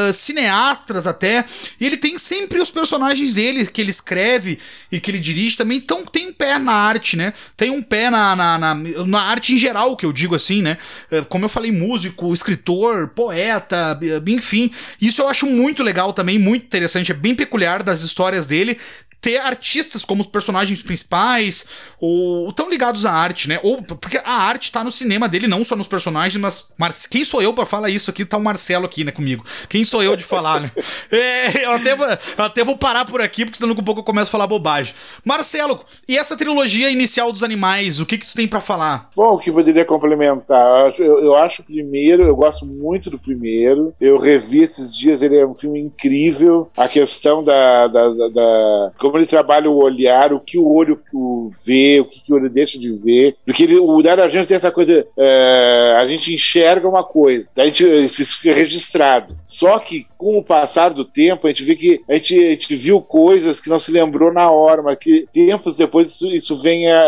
ah, 0.08 0.12
cineastas 0.12 1.06
até, 1.06 1.44
e 1.80 1.86
ele 1.86 1.96
tem 1.96 2.18
sempre 2.18 2.58
os 2.58 2.70
personagens 2.72 3.34
dele 3.34 3.64
que 3.66 3.80
ele 3.80 3.90
escreve 3.92 4.58
e 4.90 4.98
que 4.98 5.08
ele 5.10 5.20
dirige 5.20 5.56
também, 5.56 5.78
então 5.78 6.04
tem 6.04 6.26
um 6.28 6.32
pé 6.32 6.58
na 6.58 6.72
arte, 6.72 7.16
né? 7.16 7.32
Tem 7.56 7.70
um 7.70 7.80
pé 7.82 8.10
na, 8.10 8.34
na, 8.34 8.58
na, 8.58 8.74
na 8.74 9.22
arte 9.22 9.54
em 9.54 9.58
geral, 9.58 9.67
que 9.96 10.06
eu 10.06 10.12
digo 10.12 10.34
assim, 10.34 10.62
né? 10.62 10.78
É, 11.10 11.22
Como 11.22 11.44
eu 11.44 11.48
falei, 11.48 11.70
músico, 11.70 12.32
escritor, 12.32 13.08
poeta, 13.08 13.98
enfim. 14.26 14.70
Isso 15.00 15.22
eu 15.22 15.28
acho 15.28 15.46
muito 15.46 15.82
legal 15.82 16.12
também, 16.12 16.38
muito 16.38 16.64
interessante, 16.64 17.12
é 17.12 17.14
bem 17.14 17.34
peculiar 17.34 17.82
das 17.82 18.00
histórias 18.00 18.46
dele. 18.46 18.78
Ter 19.20 19.38
artistas 19.38 20.04
como 20.04 20.20
os 20.20 20.26
personagens 20.28 20.80
principais, 20.80 21.66
ou 22.00 22.52
tão 22.52 22.70
ligados 22.70 23.04
à 23.04 23.12
arte, 23.12 23.48
né? 23.48 23.58
Ou 23.62 23.82
porque 23.82 24.18
a 24.24 24.32
arte 24.32 24.70
tá 24.70 24.84
no 24.84 24.92
cinema 24.92 25.28
dele, 25.28 25.46
não 25.48 25.64
só 25.64 25.74
nos 25.74 25.88
personagens, 25.88 26.40
mas 26.40 26.68
Mar- 26.78 26.92
quem 27.10 27.24
sou 27.24 27.42
eu 27.42 27.52
pra 27.52 27.66
falar 27.66 27.90
isso 27.90 28.10
aqui? 28.10 28.24
Tá 28.24 28.36
o 28.36 28.40
Marcelo 28.42 28.86
aqui, 28.86 29.02
né, 29.02 29.10
comigo. 29.10 29.44
Quem 29.68 29.82
sou 29.82 30.02
eu 30.02 30.14
de 30.16 30.24
falar, 30.24 30.60
né? 30.60 30.70
É, 31.10 31.64
eu 31.64 31.72
até, 31.72 31.96
vou, 31.96 32.06
eu 32.06 32.44
até 32.44 32.62
vou 32.64 32.76
parar 32.76 33.04
por 33.04 33.20
aqui, 33.20 33.44
porque 33.44 33.56
senão 33.58 33.70
daqui 33.70 33.80
a 33.80 33.84
pouco 33.84 34.00
eu 34.00 34.04
começo 34.04 34.28
a 34.28 34.32
falar 34.32 34.46
bobagem. 34.46 34.94
Marcelo, 35.24 35.80
e 36.08 36.16
essa 36.16 36.36
trilogia 36.36 36.90
inicial 36.90 37.32
dos 37.32 37.42
animais, 37.42 37.98
o 38.00 38.06
que 38.06 38.18
que 38.18 38.26
tu 38.26 38.34
tem 38.34 38.46
pra 38.46 38.60
falar? 38.60 39.10
Bom, 39.16 39.34
o 39.34 39.38
que 39.38 39.50
poderia 39.50 39.84
complementar? 39.84 40.80
Eu 40.80 40.86
acho, 40.86 41.02
eu, 41.02 41.18
eu 41.24 41.34
acho 41.34 41.62
o 41.62 41.64
primeiro, 41.64 42.22
eu 42.24 42.36
gosto 42.36 42.64
muito 42.66 43.10
do 43.10 43.18
primeiro. 43.18 43.92
Eu 44.00 44.18
revi 44.18 44.60
esses 44.62 44.94
dias, 44.96 45.22
ele 45.22 45.36
é 45.36 45.46
um 45.46 45.54
filme 45.54 45.80
incrível. 45.80 46.70
A 46.76 46.88
questão 46.88 47.42
da. 47.42 47.86
da, 47.88 48.08
da- 48.08 48.28
da- 48.28 48.92
como 49.08 49.18
ele 49.18 49.26
trabalha 49.26 49.70
o 49.70 49.82
olhar, 49.82 50.32
o 50.32 50.40
que 50.40 50.58
o 50.58 50.68
olho 50.72 51.00
vê, 51.64 52.00
o 52.00 52.04
que, 52.04 52.32
o 52.32 52.36
olho 52.36 52.48
deixa 52.50 52.78
de 52.78 52.92
ver. 52.92 53.36
Porque 53.44 53.62
ele, 53.64 53.78
o 53.78 54.02
Dario 54.02 54.24
Argento 54.24 54.48
tem 54.48 54.56
essa 54.56 54.70
coisa. 54.70 55.06
é, 55.16 55.96
a 55.98 56.04
gente 56.06 56.32
enxerga 56.32 56.88
uma 56.88 57.02
coisa, 57.04 57.50
a 57.56 57.64
gente, 57.64 57.84
isso 57.84 58.38
fica 58.38 58.54
registrado. 58.54 59.36
Só 59.46 59.78
que 59.78 60.06
com 60.16 60.36
o 60.38 60.42
passar 60.42 60.92
do 60.92 61.04
tempo, 61.04 61.46
a 61.46 61.50
gente 61.50 61.62
vê 61.62 61.76
que 61.76 62.00
a 62.08 62.14
gente, 62.14 62.34
a 62.34 62.50
gente 62.50 62.74
viu 62.76 63.00
coisas 63.00 63.60
que 63.60 63.70
não 63.70 63.78
se 63.78 63.92
lembrou 63.92 64.32
na 64.32 64.50
hora, 64.50 64.82
mas 64.82 64.98
que 64.98 65.26
tempos 65.32 65.76
depois 65.76 66.08
isso, 66.08 66.26
isso 66.32 66.56
vem 66.56 66.90
à, 66.90 67.00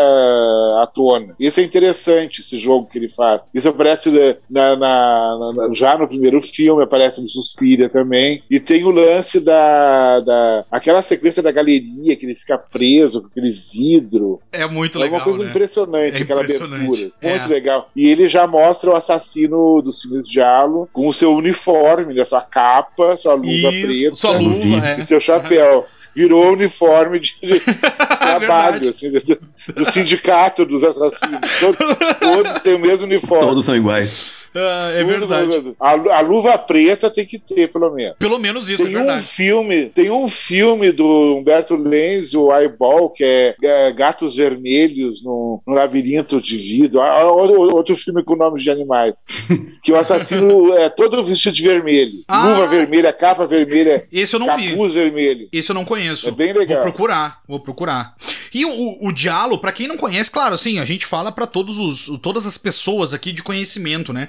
à 0.83 0.87
tona. 0.93 1.35
Isso 1.39 1.59
é 1.59 1.63
interessante, 1.63 2.39
esse 2.41 2.57
jogo 2.57 2.87
que 2.89 2.97
ele 2.97 3.09
faz. 3.09 3.41
Isso 3.53 3.67
aparece 3.69 4.09
né, 4.11 4.35
na, 4.49 4.75
na- 4.75 5.53
na- 5.67 5.73
já 5.73 5.97
no 5.97 6.07
primeiro 6.07 6.41
filme, 6.41 6.83
aparece 6.83 7.21
no 7.21 7.27
Suspira 7.27 7.89
também. 7.89 8.41
E 8.49 8.59
tem 8.59 8.83
o 8.83 8.91
lance 8.91 9.39
da, 9.39 10.19
da. 10.19 10.65
aquela 10.71 11.01
sequência 11.01 11.43
da 11.43 11.51
galeria 11.51 11.90
que 12.15 12.25
ele 12.25 12.35
fica 12.35 12.57
preso 12.57 13.21
com 13.21 13.27
aquele 13.27 13.51
vidro. 13.51 14.39
É 14.51 14.65
muito 14.67 14.97
é 14.97 15.03
legal, 15.03 15.19
uma 15.19 15.23
coisa 15.23 15.43
né? 15.43 15.49
impressionante, 15.49 16.19
É 16.19 16.21
aquela 16.23 16.41
impressionante. 16.41 16.85
abertura. 16.85 17.11
É. 17.21 17.29
Muito 17.31 17.49
legal. 17.49 17.89
E 17.95 18.07
ele 18.07 18.27
já 18.27 18.47
mostra 18.47 18.91
o 18.91 18.95
assassino 18.95 19.81
dos 19.81 20.01
filmes 20.01 20.27
de 20.27 20.41
Halo 20.41 20.89
com 20.91 21.07
o 21.07 21.13
seu 21.13 21.33
uniforme, 21.33 22.13
né, 22.13 22.25
sua 22.25 22.41
capa, 22.41 23.15
sua 23.17 23.33
luva 23.33 23.47
Isso, 23.49 23.99
preta 23.99 24.15
sua 24.15 24.37
luva, 24.37 24.87
é. 24.87 24.99
e 24.99 25.03
seu 25.03 25.19
chapéu. 25.19 25.85
Virou 26.13 26.51
uniforme 26.51 27.21
de, 27.21 27.35
de 27.41 27.59
trabalho, 28.19 28.89
assim, 28.89 29.09
do, 29.09 29.73
do 29.73 29.91
sindicato 29.91 30.65
dos 30.65 30.83
assassinos. 30.83 31.39
Todos, 31.59 31.97
todos 32.19 32.59
têm 32.61 32.75
o 32.75 32.79
mesmo 32.79 33.05
uniforme. 33.05 33.45
Todos 33.45 33.63
são 33.65 33.75
iguais. 33.75 34.40
Ah, 34.55 34.91
é 34.93 34.99
Tudo 35.03 35.27
verdade. 35.27 35.73
A, 35.79 35.91
a 35.91 36.21
luva 36.21 36.57
preta 36.57 37.09
tem 37.09 37.25
que 37.25 37.39
ter, 37.39 37.71
pelo 37.71 37.91
menos. 37.91 38.15
Pelo 38.19 38.37
menos 38.39 38.69
isso, 38.69 38.83
Tem 38.83 38.93
é 38.93 38.97
um 38.97 39.05
verdade. 39.05 39.25
filme, 39.25 39.85
tem 39.87 40.11
um 40.11 40.27
filme 40.27 40.91
do 40.91 41.37
Humberto 41.37 41.75
Lenz, 41.75 42.33
o 42.33 42.53
Eyeball, 42.53 43.09
que 43.09 43.23
é, 43.23 43.55
é 43.63 43.91
Gatos 43.91 44.35
Vermelhos 44.35 45.23
no, 45.23 45.61
no 45.65 45.73
Labirinto 45.73 46.41
de 46.41 46.57
Vidro. 46.57 46.99
Ah, 47.01 47.21
ah, 47.21 47.31
Outro, 47.31 47.59
outro 47.75 47.95
filme 47.95 48.23
com 48.23 48.35
nomes 48.35 48.63
de 48.63 48.69
animais. 48.69 49.15
Que 49.83 49.91
o 49.91 49.95
assassino 49.95 50.73
é 50.75 50.89
todo 50.89 51.23
vestido 51.23 51.55
de 51.55 51.63
vermelho. 51.63 52.11
Ah. 52.27 52.47
Luva 52.49 52.67
vermelha, 52.67 53.11
capa 53.11 53.47
vermelha, 53.47 54.03
Esse 54.11 54.35
eu 54.35 54.39
não 54.39 54.55
vi. 54.55 54.69
capuz 54.69 54.93
vermelho. 54.93 55.47
Esse 55.51 55.71
eu 55.71 55.73
não 55.73 55.83
conheço. 55.83 56.29
É 56.29 56.31
bem 56.31 56.53
legal. 56.53 56.81
Vou 56.83 56.91
procurar, 56.91 57.39
vou 57.47 57.59
procurar. 57.59 58.13
E 58.53 58.65
o, 58.65 59.07
o, 59.07 59.11
Diallo, 59.11 59.59
pra 59.59 59.71
quem 59.71 59.87
não 59.87 59.97
conhece, 59.97 60.29
claro, 60.29 60.53
assim, 60.53 60.79
a 60.79 60.85
gente 60.85 61.05
fala 61.05 61.31
pra 61.31 61.47
todos 61.47 61.77
os, 61.77 62.19
todas 62.19 62.45
as 62.45 62.57
pessoas 62.57 63.13
aqui 63.13 63.31
de 63.31 63.41
conhecimento, 63.41 64.11
né? 64.11 64.27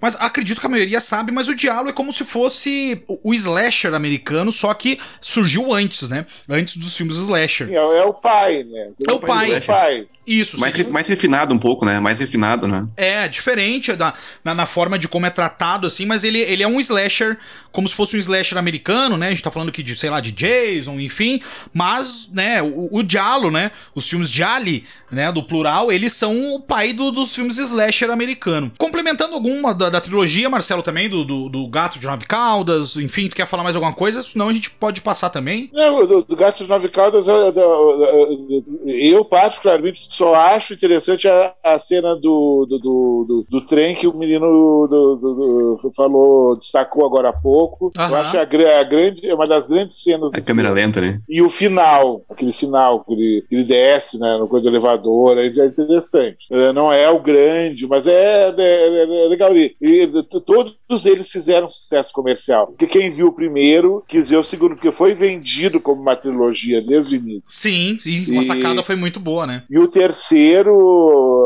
Mas 0.00 0.14
acredito 0.20 0.60
que 0.60 0.66
a 0.66 0.70
maioria 0.70 1.00
sabe, 1.00 1.32
mas 1.32 1.48
o 1.48 1.54
Diallo 1.54 1.88
é 1.88 1.92
como 1.92 2.12
se 2.12 2.24
fosse 2.24 3.02
o, 3.08 3.30
o 3.30 3.34
slasher 3.34 3.94
americano, 3.94 4.52
só 4.52 4.72
que 4.74 4.98
surgiu 5.20 5.72
antes, 5.72 6.08
né? 6.08 6.24
Antes 6.48 6.76
dos 6.76 6.96
filmes 6.96 7.16
slasher. 7.16 7.70
É, 7.70 7.74
é 7.74 8.04
o 8.04 8.14
pai, 8.14 8.64
né? 8.64 8.90
É 9.08 9.12
o 9.12 9.18
pai. 9.18 9.52
É 9.52 9.58
o 9.58 9.62
pai. 9.62 10.08
Isso, 10.26 10.58
Mais, 10.60 10.74
re- 10.74 10.84
mais 10.84 11.06
refinado 11.06 11.52
um 11.54 11.58
pouco, 11.58 11.84
né? 11.84 12.00
Mais 12.00 12.18
refinado, 12.18 12.66
né? 12.66 12.86
É, 12.96 13.28
diferente 13.28 13.92
da, 13.92 14.14
na, 14.42 14.54
na 14.54 14.66
forma 14.66 14.98
de 14.98 15.06
como 15.08 15.26
é 15.26 15.30
tratado, 15.30 15.86
assim, 15.86 16.06
mas 16.06 16.24
ele, 16.24 16.38
ele 16.40 16.62
é 16.62 16.68
um 16.68 16.80
slasher, 16.80 17.38
como 17.70 17.88
se 17.88 17.94
fosse 17.94 18.16
um 18.16 18.18
slasher 18.18 18.56
americano, 18.58 19.16
né? 19.16 19.26
A 19.28 19.30
gente 19.30 19.42
tá 19.42 19.50
falando 19.50 19.68
aqui 19.68 19.82
de, 19.82 19.98
sei 19.98 20.08
lá, 20.10 20.20
de 20.20 20.32
Jason, 20.32 20.98
enfim. 21.00 21.40
Mas, 21.72 22.30
né, 22.32 22.62
o, 22.62 22.88
o 22.90 23.04
Giallo, 23.06 23.50
né? 23.50 23.70
Os 23.94 24.08
filmes 24.08 24.30
Gialli, 24.30 24.84
né, 25.10 25.30
do 25.30 25.42
plural, 25.42 25.92
eles 25.92 26.12
são 26.12 26.54
o 26.54 26.60
pai 26.60 26.92
do- 26.92 27.10
dos 27.12 27.34
filmes 27.34 27.58
slasher 27.58 28.10
americano. 28.10 28.72
Complementando 28.78 29.34
alguma 29.34 29.74
da, 29.74 29.90
da 29.90 30.00
trilogia, 30.00 30.48
Marcelo, 30.48 30.82
também, 30.82 31.08
do, 31.08 31.24
do, 31.24 31.48
do 31.48 31.68
Gato 31.68 31.98
de 31.98 32.06
Nove 32.06 32.24
Caudas, 32.26 32.96
enfim, 32.96 33.28
tu 33.28 33.36
quer 33.36 33.46
falar 33.46 33.62
mais 33.62 33.76
alguma 33.76 33.92
coisa? 33.94 34.22
Senão 34.22 34.48
a 34.48 34.52
gente 34.52 34.70
pode 34.70 35.00
passar 35.00 35.30
também. 35.30 35.70
Não, 35.72 36.06
do, 36.06 36.22
do 36.22 36.36
Gato 36.36 36.58
de 36.62 36.68
Nove 36.68 36.88
Caldas, 36.88 37.28
eu, 37.28 37.34
eu- 37.36 38.64
eu 38.86 39.24
particularmente 39.24 40.08
só 40.14 40.34
acho 40.34 40.74
interessante 40.74 41.28
a, 41.28 41.52
a 41.62 41.78
cena 41.78 42.14
do, 42.16 42.66
do, 42.66 42.78
do, 42.78 43.24
do- 43.28 43.46
do 43.48 43.60
trem 43.60 43.94
que 43.94 44.06
o 44.06 44.14
menino 44.16 44.46
do- 44.88 45.16
do- 45.16 45.76
do- 45.82 45.92
falou, 45.94 46.56
destacou 46.56 47.04
agora 47.04 47.30
há 47.30 47.32
pouco. 47.32 47.90
Eu 47.96 48.16
acho 48.16 48.36
a, 48.38 48.42
a 48.42 48.82
grande, 48.84 49.28
é 49.28 49.34
uma 49.34 49.46
das 49.46 49.66
grandes 49.66 50.02
cenas 50.02 50.32
A 50.34 50.38
do 50.38 50.44
câmera 50.44 50.68
filme. 50.68 50.80
lenta, 50.82 51.00
né? 51.00 51.20
E 51.28 51.42
o 51.42 51.48
final, 51.50 52.22
aquele 52.30 52.52
final 52.52 53.04
que 53.04 53.12
ele, 53.12 53.44
que 53.48 53.54
ele 53.54 53.64
desce 53.64 54.18
né, 54.18 54.36
no 54.38 54.46
coisa 54.48 54.64
do 54.64 54.70
elevador, 54.76 55.38
é 55.38 55.46
interessante. 55.46 56.46
É, 56.50 56.72
não 56.72 56.92
é 56.92 57.08
o 57.10 57.20
grande, 57.20 57.86
mas 57.86 58.06
é, 58.06 58.50
é- 58.50 58.54
é- 58.56 59.24
é 59.24 59.28
legal. 59.28 59.56
E, 59.56 59.74
e 59.80 60.06
t- 60.06 60.40
todos 60.88 61.06
eles 61.06 61.30
fizeram 61.30 61.66
sucesso 61.68 62.12
comercial. 62.12 62.68
Porque 62.68 62.86
quem 62.86 63.10
viu 63.10 63.28
o 63.28 63.32
primeiro 63.32 64.04
quis 64.06 64.30
ver 64.30 64.36
o 64.36 64.42
segundo, 64.42 64.74
porque 64.74 64.92
foi 64.92 65.14
vendido 65.14 65.80
como 65.80 66.00
uma 66.00 66.16
trilogia 66.16 66.82
desde 66.82 67.14
o 67.14 67.18
início. 67.18 67.44
Sim, 67.48 67.98
e 68.04 68.30
uma 68.30 68.42
sacada 68.42 68.82
foi 68.82 68.96
muito 68.96 69.18
boa, 69.18 69.46
né? 69.46 69.62
E 69.68 69.78
o 69.78 69.88
terceiro. 69.88 71.43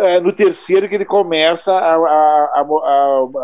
É 0.00 0.20
no 0.20 0.32
terceiro 0.32 0.88
que 0.88 0.94
ele 0.94 1.04
começa 1.04 1.72
a, 1.72 1.94
a- 1.94 2.50
a 2.54 2.60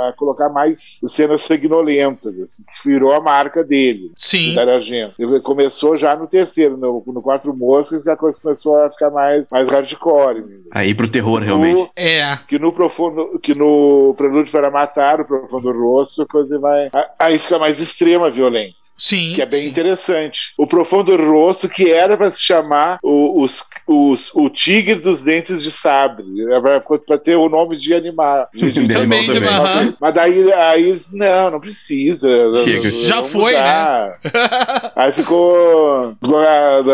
a- 0.08 0.12
colocar 0.16 0.48
mais 0.48 0.98
cenas 1.04 1.42
sanguinolentas, 1.42 2.38
assim, 2.40 2.62
que 2.64 2.88
virou 2.88 3.12
a 3.12 3.20
marca 3.20 3.62
dele. 3.64 4.10
Sim. 4.16 4.58
Argento. 4.58 5.14
Ele 5.18 5.40
começou 5.40 5.96
já 5.96 6.14
no 6.14 6.26
terceiro, 6.26 6.76
no, 6.76 7.02
no 7.06 7.22
Quatro 7.22 7.54
Moscas, 7.56 8.02
que 8.04 8.10
a 8.10 8.16
coisa 8.16 8.38
começou 8.40 8.82
a 8.82 8.90
ficar 8.90 9.10
mais, 9.10 9.50
mais 9.50 9.68
hardcore. 9.68 10.44
Aí 10.70 10.94
pro 10.94 11.08
terror, 11.08 11.40
realmente. 11.40 11.74
No- 11.78 11.90
É. 11.96 12.38
que 12.46 12.58
no 12.58 12.72
profundo, 12.72 13.38
que 13.42 13.54
no 13.54 14.14
Prelúdio 14.16 14.52
para 14.52 14.70
Matar, 14.70 15.20
o 15.20 15.24
Profundo 15.24 15.72
Rosso, 15.72 16.22
a 16.22 16.26
coisa 16.26 16.58
vai. 16.58 16.90
Aí 17.18 17.38
fica 17.38 17.58
mais 17.58 17.80
extrema 17.80 18.26
a 18.26 18.30
violência. 18.30 18.92
Sim. 18.98 19.32
Que 19.34 19.42
é 19.42 19.46
bem 19.46 19.62
sim. 19.62 19.68
interessante. 19.68 20.52
O 20.58 20.66
Profundo 20.66 21.16
Rosso, 21.16 21.68
que 21.68 21.90
era 21.90 22.16
para 22.16 22.30
se 22.30 22.40
chamar 22.40 22.98
o, 23.02 23.42
os, 23.42 23.64
os- 23.86 24.34
o 24.34 24.48
Tigre 24.50 24.96
dos 24.96 25.22
Dentes 25.22 25.62
de 25.62 25.70
Sabre, 26.08 26.24
para 27.06 27.18
ter 27.18 27.36
o 27.36 27.48
nome 27.48 27.76
de 27.76 27.94
animal. 27.94 28.48
De, 28.54 28.70
de- 28.70 28.78
De 28.88 28.94
Também, 28.94 29.28
aham. 29.30 29.94
Mas 30.00 30.14
daí, 30.14 30.52
aí, 30.52 30.96
não, 31.12 31.50
não 31.52 31.60
precisa. 31.60 32.28
Chega. 32.64 32.90
Já 32.90 33.22
foi, 33.22 33.52
né? 33.52 33.60
mudar. 33.60 34.18
Aí 34.96 35.12
ficou, 35.12 36.14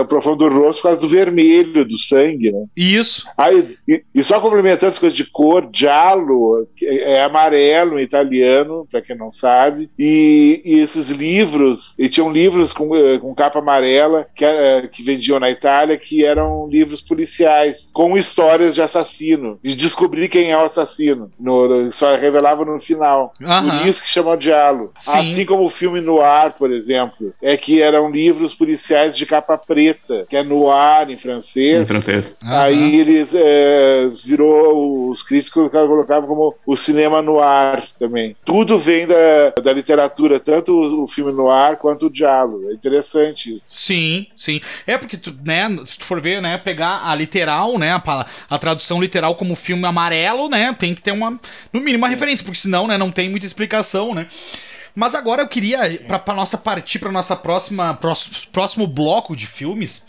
Profundo 0.09 0.49
Rosso 0.49 0.81
por 0.81 0.89
causa 0.89 1.01
do 1.01 1.09
vermelho, 1.09 1.85
do 1.85 1.99
sangue, 1.99 2.51
né? 2.51 2.65
Isso. 2.77 3.27
Aí, 3.37 3.67
e, 3.89 4.03
e 4.15 4.25
só 4.25 4.41
complementando 4.41 4.89
as 4.89 4.99
coisas 4.99 5.17
de 5.17 5.25
cor, 5.31 5.69
giallo 5.73 6.67
é, 6.83 7.15
é 7.15 7.25
amarelo 7.25 7.99
em 7.99 8.03
italiano, 8.03 8.87
para 8.91 9.03
quem 9.03 9.17
não 9.17 9.31
sabe. 9.31 9.91
E, 9.99 10.61
e 10.65 10.79
esses 10.81 11.11
livros, 11.11 11.95
e 11.99 12.09
tinham 12.09 12.31
livros 12.33 12.73
com, 12.73 12.95
eh, 12.97 13.19
com 13.19 13.35
capa 13.35 13.59
amarela 13.59 14.27
que, 14.35 14.45
eh, 14.45 14.89
que 14.93 15.03
vendiam 15.03 15.39
na 15.41 15.51
Itália, 15.51 15.97
que 15.97 16.25
eram 16.25 16.69
livros 16.69 17.01
policiais, 17.01 17.91
com 17.93 18.17
histórias 18.17 18.75
de 18.75 18.83
assassino, 18.99 19.59
de 19.63 19.75
descobrir 19.75 20.29
quem 20.29 20.51
é 20.51 20.57
o 20.57 20.65
assassino. 20.65 21.31
No, 21.39 21.93
só 21.93 22.15
revelava 22.17 22.65
no 22.65 22.79
final. 22.79 23.33
Aham. 23.43 23.79
Por 23.79 23.89
isso 23.89 24.03
que 24.03 24.09
chamam 24.09 24.41
giallo. 24.41 24.93
Sim. 24.97 25.19
Assim 25.19 25.47
como 25.47 25.65
o 25.65 25.69
filme 25.69 26.01
Noir, 26.01 26.55
por 26.59 26.73
exemplo, 26.73 27.33
é 27.43 27.57
que 27.57 27.81
eram 27.83 28.11
livros 28.11 28.55
policiais 28.55 29.17
de 29.17 29.27
capa 29.27 29.57
preta, 29.59 30.27
que 30.29 30.37
é 30.37 30.43
noir 30.43 31.11
em 31.11 31.17
francês. 31.17 31.81
Em 31.81 31.87
francês. 31.87 32.37
Aí 32.43 33.01
eles 33.01 33.35
é, 33.35 34.09
virou 34.25 35.09
os 35.09 35.23
críticos 35.23 35.71
colocavam 35.71 36.29
como 36.29 36.55
o 36.67 36.77
cinema 36.77 37.23
noir 37.23 37.89
também. 37.99 38.37
Tudo 38.45 38.79
vem 38.79 39.07
da, 39.07 39.51
da 39.63 39.73
literatura, 39.73 40.41
tanto 40.41 40.73
o, 40.73 41.05
o 41.05 41.07
filme 41.07 41.33
noir 41.33 41.77
quanto 41.77 42.07
o 42.07 42.11
diálogo. 42.11 42.71
É 42.71 42.75
interessante 42.75 43.57
isso. 43.57 43.67
Sim, 43.69 44.27
sim. 44.35 44.61
É 44.87 44.99
porque, 44.99 45.17
tu, 45.17 45.35
né, 45.45 45.69
se 45.85 45.99
tu 45.99 46.05
for 46.05 46.21
ver, 46.21 46.41
né, 46.41 46.59
pegar 46.59 47.03
a 47.05 47.15
literal, 47.15 47.79
né, 47.79 47.93
a, 47.93 48.27
a 48.51 48.59
tradução 48.59 48.84
literal 49.01 49.35
como 49.35 49.55
filme 49.55 49.87
amarelo, 49.87 50.49
né, 50.49 50.73
tem 50.73 50.95
que 50.95 51.03
ter 51.03 51.13
uma, 51.13 51.39
no 51.73 51.81
mínimo, 51.81 51.99
uma 51.99 52.09
referência, 52.09 52.45
porque 52.45 52.59
senão, 52.59 52.87
né, 52.87 52.99
não 52.99 53.11
tem 53.11 53.29
muita 53.29 53.47
explicação, 53.47 54.15
né. 54.15 54.27
Mas 54.95 55.15
agora 55.15 55.43
eu 55.43 55.49
queria, 55.49 56.01
pra, 56.07 56.19
pra 56.19 56.35
nossa 56.35 56.57
partir 56.57 57.01
pra 57.01 57.11
nossa 57.11 57.35
próxima, 57.35 57.95
próximo, 57.95 58.35
próximo 58.53 58.87
bloco 58.87 59.35
de 59.35 59.47
filmes, 59.47 60.07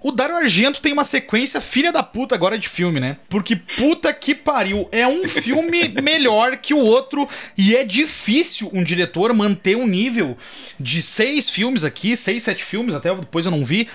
o 0.00 0.12
Dario 0.12 0.36
Argento 0.36 0.80
tem 0.80 0.92
uma 0.92 1.04
sequência 1.04 1.60
filha 1.60 1.90
da 1.90 2.02
puta 2.02 2.34
agora 2.34 2.58
de 2.58 2.68
filme, 2.68 3.00
né? 3.00 3.16
Porque 3.28 3.56
puta 3.56 4.12
que 4.12 4.34
pariu, 4.34 4.88
é 4.92 5.06
um 5.06 5.26
filme 5.28 5.88
melhor 6.02 6.56
que 6.58 6.72
o 6.72 6.78
outro 6.78 7.28
e 7.56 7.74
é 7.74 7.84
difícil 7.84 8.70
um 8.72 8.84
diretor 8.84 9.32
manter 9.34 9.76
um 9.76 9.86
nível 9.86 10.36
de 10.78 11.02
seis 11.02 11.50
filmes 11.50 11.84
aqui, 11.84 12.16
seis, 12.16 12.44
sete 12.44 12.64
filmes, 12.64 12.94
até 12.94 13.14
depois 13.14 13.46
eu 13.46 13.50
não 13.50 13.64
vi. 13.64 13.88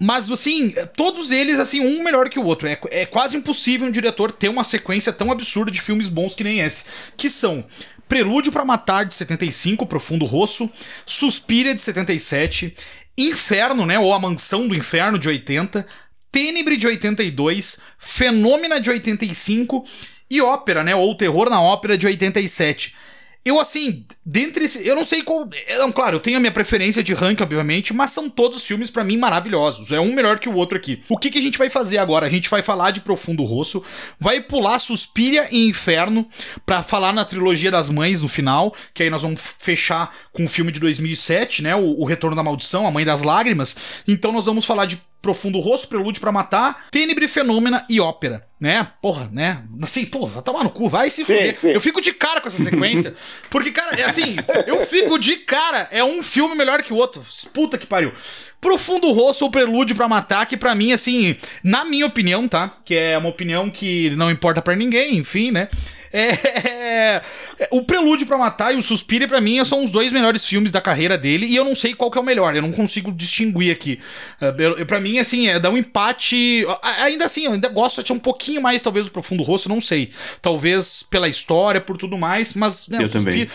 Mas 0.00 0.30
assim, 0.30 0.74
todos 0.96 1.30
eles, 1.30 1.58
assim, 1.58 1.80
um 1.80 2.02
melhor 2.02 2.30
que 2.30 2.38
o 2.38 2.44
outro. 2.44 2.66
É, 2.66 2.78
é 2.90 3.06
quase 3.06 3.36
impossível 3.36 3.86
um 3.86 3.90
diretor 3.90 4.32
ter 4.32 4.48
uma 4.48 4.64
sequência 4.64 5.12
tão 5.12 5.30
absurda 5.30 5.70
de 5.70 5.80
filmes 5.80 6.08
bons 6.08 6.34
que 6.34 6.44
nem 6.44 6.60
esse. 6.60 6.84
Que 7.16 7.28
são 7.28 7.64
Prelúdio 8.08 8.52
pra 8.52 8.64
Matar, 8.64 9.04
de 9.04 9.14
75, 9.14 9.86
Profundo 9.86 10.24
Rosso, 10.24 10.70
Suspira, 11.06 11.74
de 11.74 11.80
77, 11.80 12.74
Inferno, 13.16 13.86
né, 13.86 13.98
ou 13.98 14.12
A 14.12 14.18
Mansão 14.18 14.66
do 14.66 14.74
Inferno, 14.74 15.18
de 15.18 15.28
80, 15.28 15.86
Tênebre, 16.32 16.76
de 16.76 16.86
82, 16.86 17.78
Fenômena, 17.98 18.80
de 18.80 18.90
85 18.90 19.84
e 20.28 20.40
Ópera, 20.40 20.82
né, 20.82 20.94
ou 20.94 21.16
Terror 21.16 21.48
na 21.48 21.60
Ópera, 21.60 21.96
de 21.96 22.06
87. 22.06 22.94
Eu, 23.44 23.60
assim, 23.60 24.06
dentre 24.24 24.64
esse. 24.64 24.86
Eu 24.88 24.96
não 24.96 25.04
sei 25.04 25.22
qual. 25.22 25.46
é, 25.66 25.76
Não, 25.76 25.92
claro, 25.92 26.16
eu 26.16 26.20
tenho 26.20 26.38
a 26.38 26.40
minha 26.40 26.50
preferência 26.52 27.02
de 27.02 27.12
ranking, 27.12 27.42
obviamente, 27.42 27.92
mas 27.92 28.10
são 28.10 28.30
todos 28.30 28.64
filmes, 28.66 28.90
pra 28.90 29.04
mim, 29.04 29.18
maravilhosos. 29.18 29.92
É 29.92 30.00
um 30.00 30.14
melhor 30.14 30.38
que 30.38 30.48
o 30.48 30.54
outro 30.54 30.78
aqui. 30.78 31.02
O 31.10 31.18
que, 31.18 31.30
que 31.30 31.38
a 31.38 31.42
gente 31.42 31.58
vai 31.58 31.68
fazer 31.68 31.98
agora? 31.98 32.24
A 32.24 32.30
gente 32.30 32.48
vai 32.48 32.62
falar 32.62 32.90
de 32.90 33.02
Profundo 33.02 33.42
Rosso, 33.42 33.84
vai 34.18 34.40
pular 34.40 34.78
Suspira 34.78 35.46
e 35.50 35.68
Inferno, 35.68 36.26
pra 36.64 36.82
falar 36.82 37.12
na 37.12 37.24
trilogia 37.24 37.70
das 37.70 37.90
mães 37.90 38.22
no 38.22 38.28
final, 38.28 38.74
que 38.94 39.02
aí 39.02 39.10
nós 39.10 39.22
vamos 39.22 39.40
fechar 39.58 40.14
com 40.32 40.46
o 40.46 40.48
filme 40.48 40.72
de 40.72 40.80
2007, 40.80 41.62
né? 41.62 41.76
O, 41.76 42.00
o 42.00 42.04
Retorno 42.06 42.34
da 42.34 42.42
Maldição, 42.42 42.86
A 42.86 42.90
Mãe 42.90 43.04
das 43.04 43.22
Lágrimas. 43.22 43.76
Então 44.08 44.32
nós 44.32 44.46
vamos 44.46 44.64
falar 44.64 44.86
de 44.86 44.98
Profundo 45.24 45.58
Rosto, 45.58 45.88
Prelúdio 45.88 46.20
pra 46.20 46.30
Matar, 46.30 46.84
Tenebre, 46.90 47.26
Fenômena 47.26 47.82
e 47.88 47.98
Ópera, 47.98 48.46
né? 48.60 48.86
Porra, 49.00 49.30
né? 49.32 49.64
Assim, 49.82 50.04
porra, 50.04 50.32
vai 50.32 50.42
tomar 50.42 50.62
no 50.62 50.68
cu, 50.68 50.86
vai 50.86 51.08
se 51.08 51.24
Sim, 51.24 51.34
fuder. 51.34 51.56
sim. 51.58 51.70
Eu 51.70 51.80
fico 51.80 51.98
de 52.02 52.12
cara 52.12 52.42
com 52.42 52.48
essa 52.48 52.62
sequência, 52.62 53.14
porque, 53.48 53.70
cara, 53.72 53.98
é 53.98 54.04
assim, 54.04 54.36
eu 54.66 54.84
fico 54.84 55.18
de 55.18 55.36
cara, 55.36 55.88
é 55.90 56.04
um 56.04 56.22
filme 56.22 56.54
melhor 56.54 56.82
que 56.82 56.92
o 56.92 56.96
outro. 56.96 57.24
Puta 57.54 57.78
que 57.78 57.86
pariu. 57.86 58.12
Profundo 58.60 59.10
Rosto 59.12 59.46
ou 59.46 59.50
Prelúdio 59.50 59.96
pra 59.96 60.06
Matar, 60.08 60.44
que 60.44 60.58
pra 60.58 60.74
mim, 60.74 60.92
assim, 60.92 61.36
na 61.62 61.86
minha 61.86 62.04
opinião, 62.04 62.46
tá? 62.46 62.76
Que 62.84 62.94
é 62.94 63.16
uma 63.16 63.30
opinião 63.30 63.70
que 63.70 64.10
não 64.10 64.30
importa 64.30 64.60
pra 64.60 64.76
ninguém, 64.76 65.16
enfim, 65.16 65.50
né? 65.50 65.68
É, 66.12 66.28
é, 66.68 67.22
o 67.70 67.82
Prelúdio 67.82 68.26
pra 68.26 68.36
Matar 68.36 68.74
e 68.74 68.76
o 68.76 68.82
Suspira, 68.82 69.26
pra 69.28 69.40
mim, 69.40 69.64
são 69.64 69.84
os 69.84 69.90
dois 69.90 70.12
melhores 70.12 70.44
filmes 70.44 70.70
da 70.70 70.80
carreira 70.80 71.16
dele. 71.16 71.46
E 71.46 71.56
eu 71.56 71.64
não 71.64 71.74
sei 71.74 71.94
qual 71.94 72.10
que 72.10 72.18
é 72.18 72.20
o 72.20 72.24
melhor. 72.24 72.54
Eu 72.54 72.62
não 72.62 72.72
consigo 72.72 73.12
distinguir 73.12 73.72
aqui. 73.72 74.00
É, 74.40 74.84
Pra 74.84 75.00
mim, 75.00 75.18
assim, 75.18 75.48
é 75.48 75.58
dar 75.58 75.70
um 75.70 75.76
empate. 75.76 76.66
Ainda 77.02 77.24
assim, 77.26 77.44
eu 77.44 77.52
ainda 77.52 77.68
gosto 77.68 78.02
de 78.02 78.12
um 78.12 78.18
pouquinho 78.18 78.60
mais, 78.60 78.82
talvez, 78.82 79.06
do 79.06 79.12
Profundo 79.12 79.42
Rosto, 79.42 79.68
não 79.68 79.80
sei. 79.80 80.10
Talvez 80.40 81.02
pela 81.02 81.28
história, 81.28 81.80
por 81.80 81.96
tudo 81.96 82.16
mais. 82.16 82.54
Mas, 82.54 82.88
né, 82.88 83.02
Eu 83.02 83.08
também. 83.08 83.48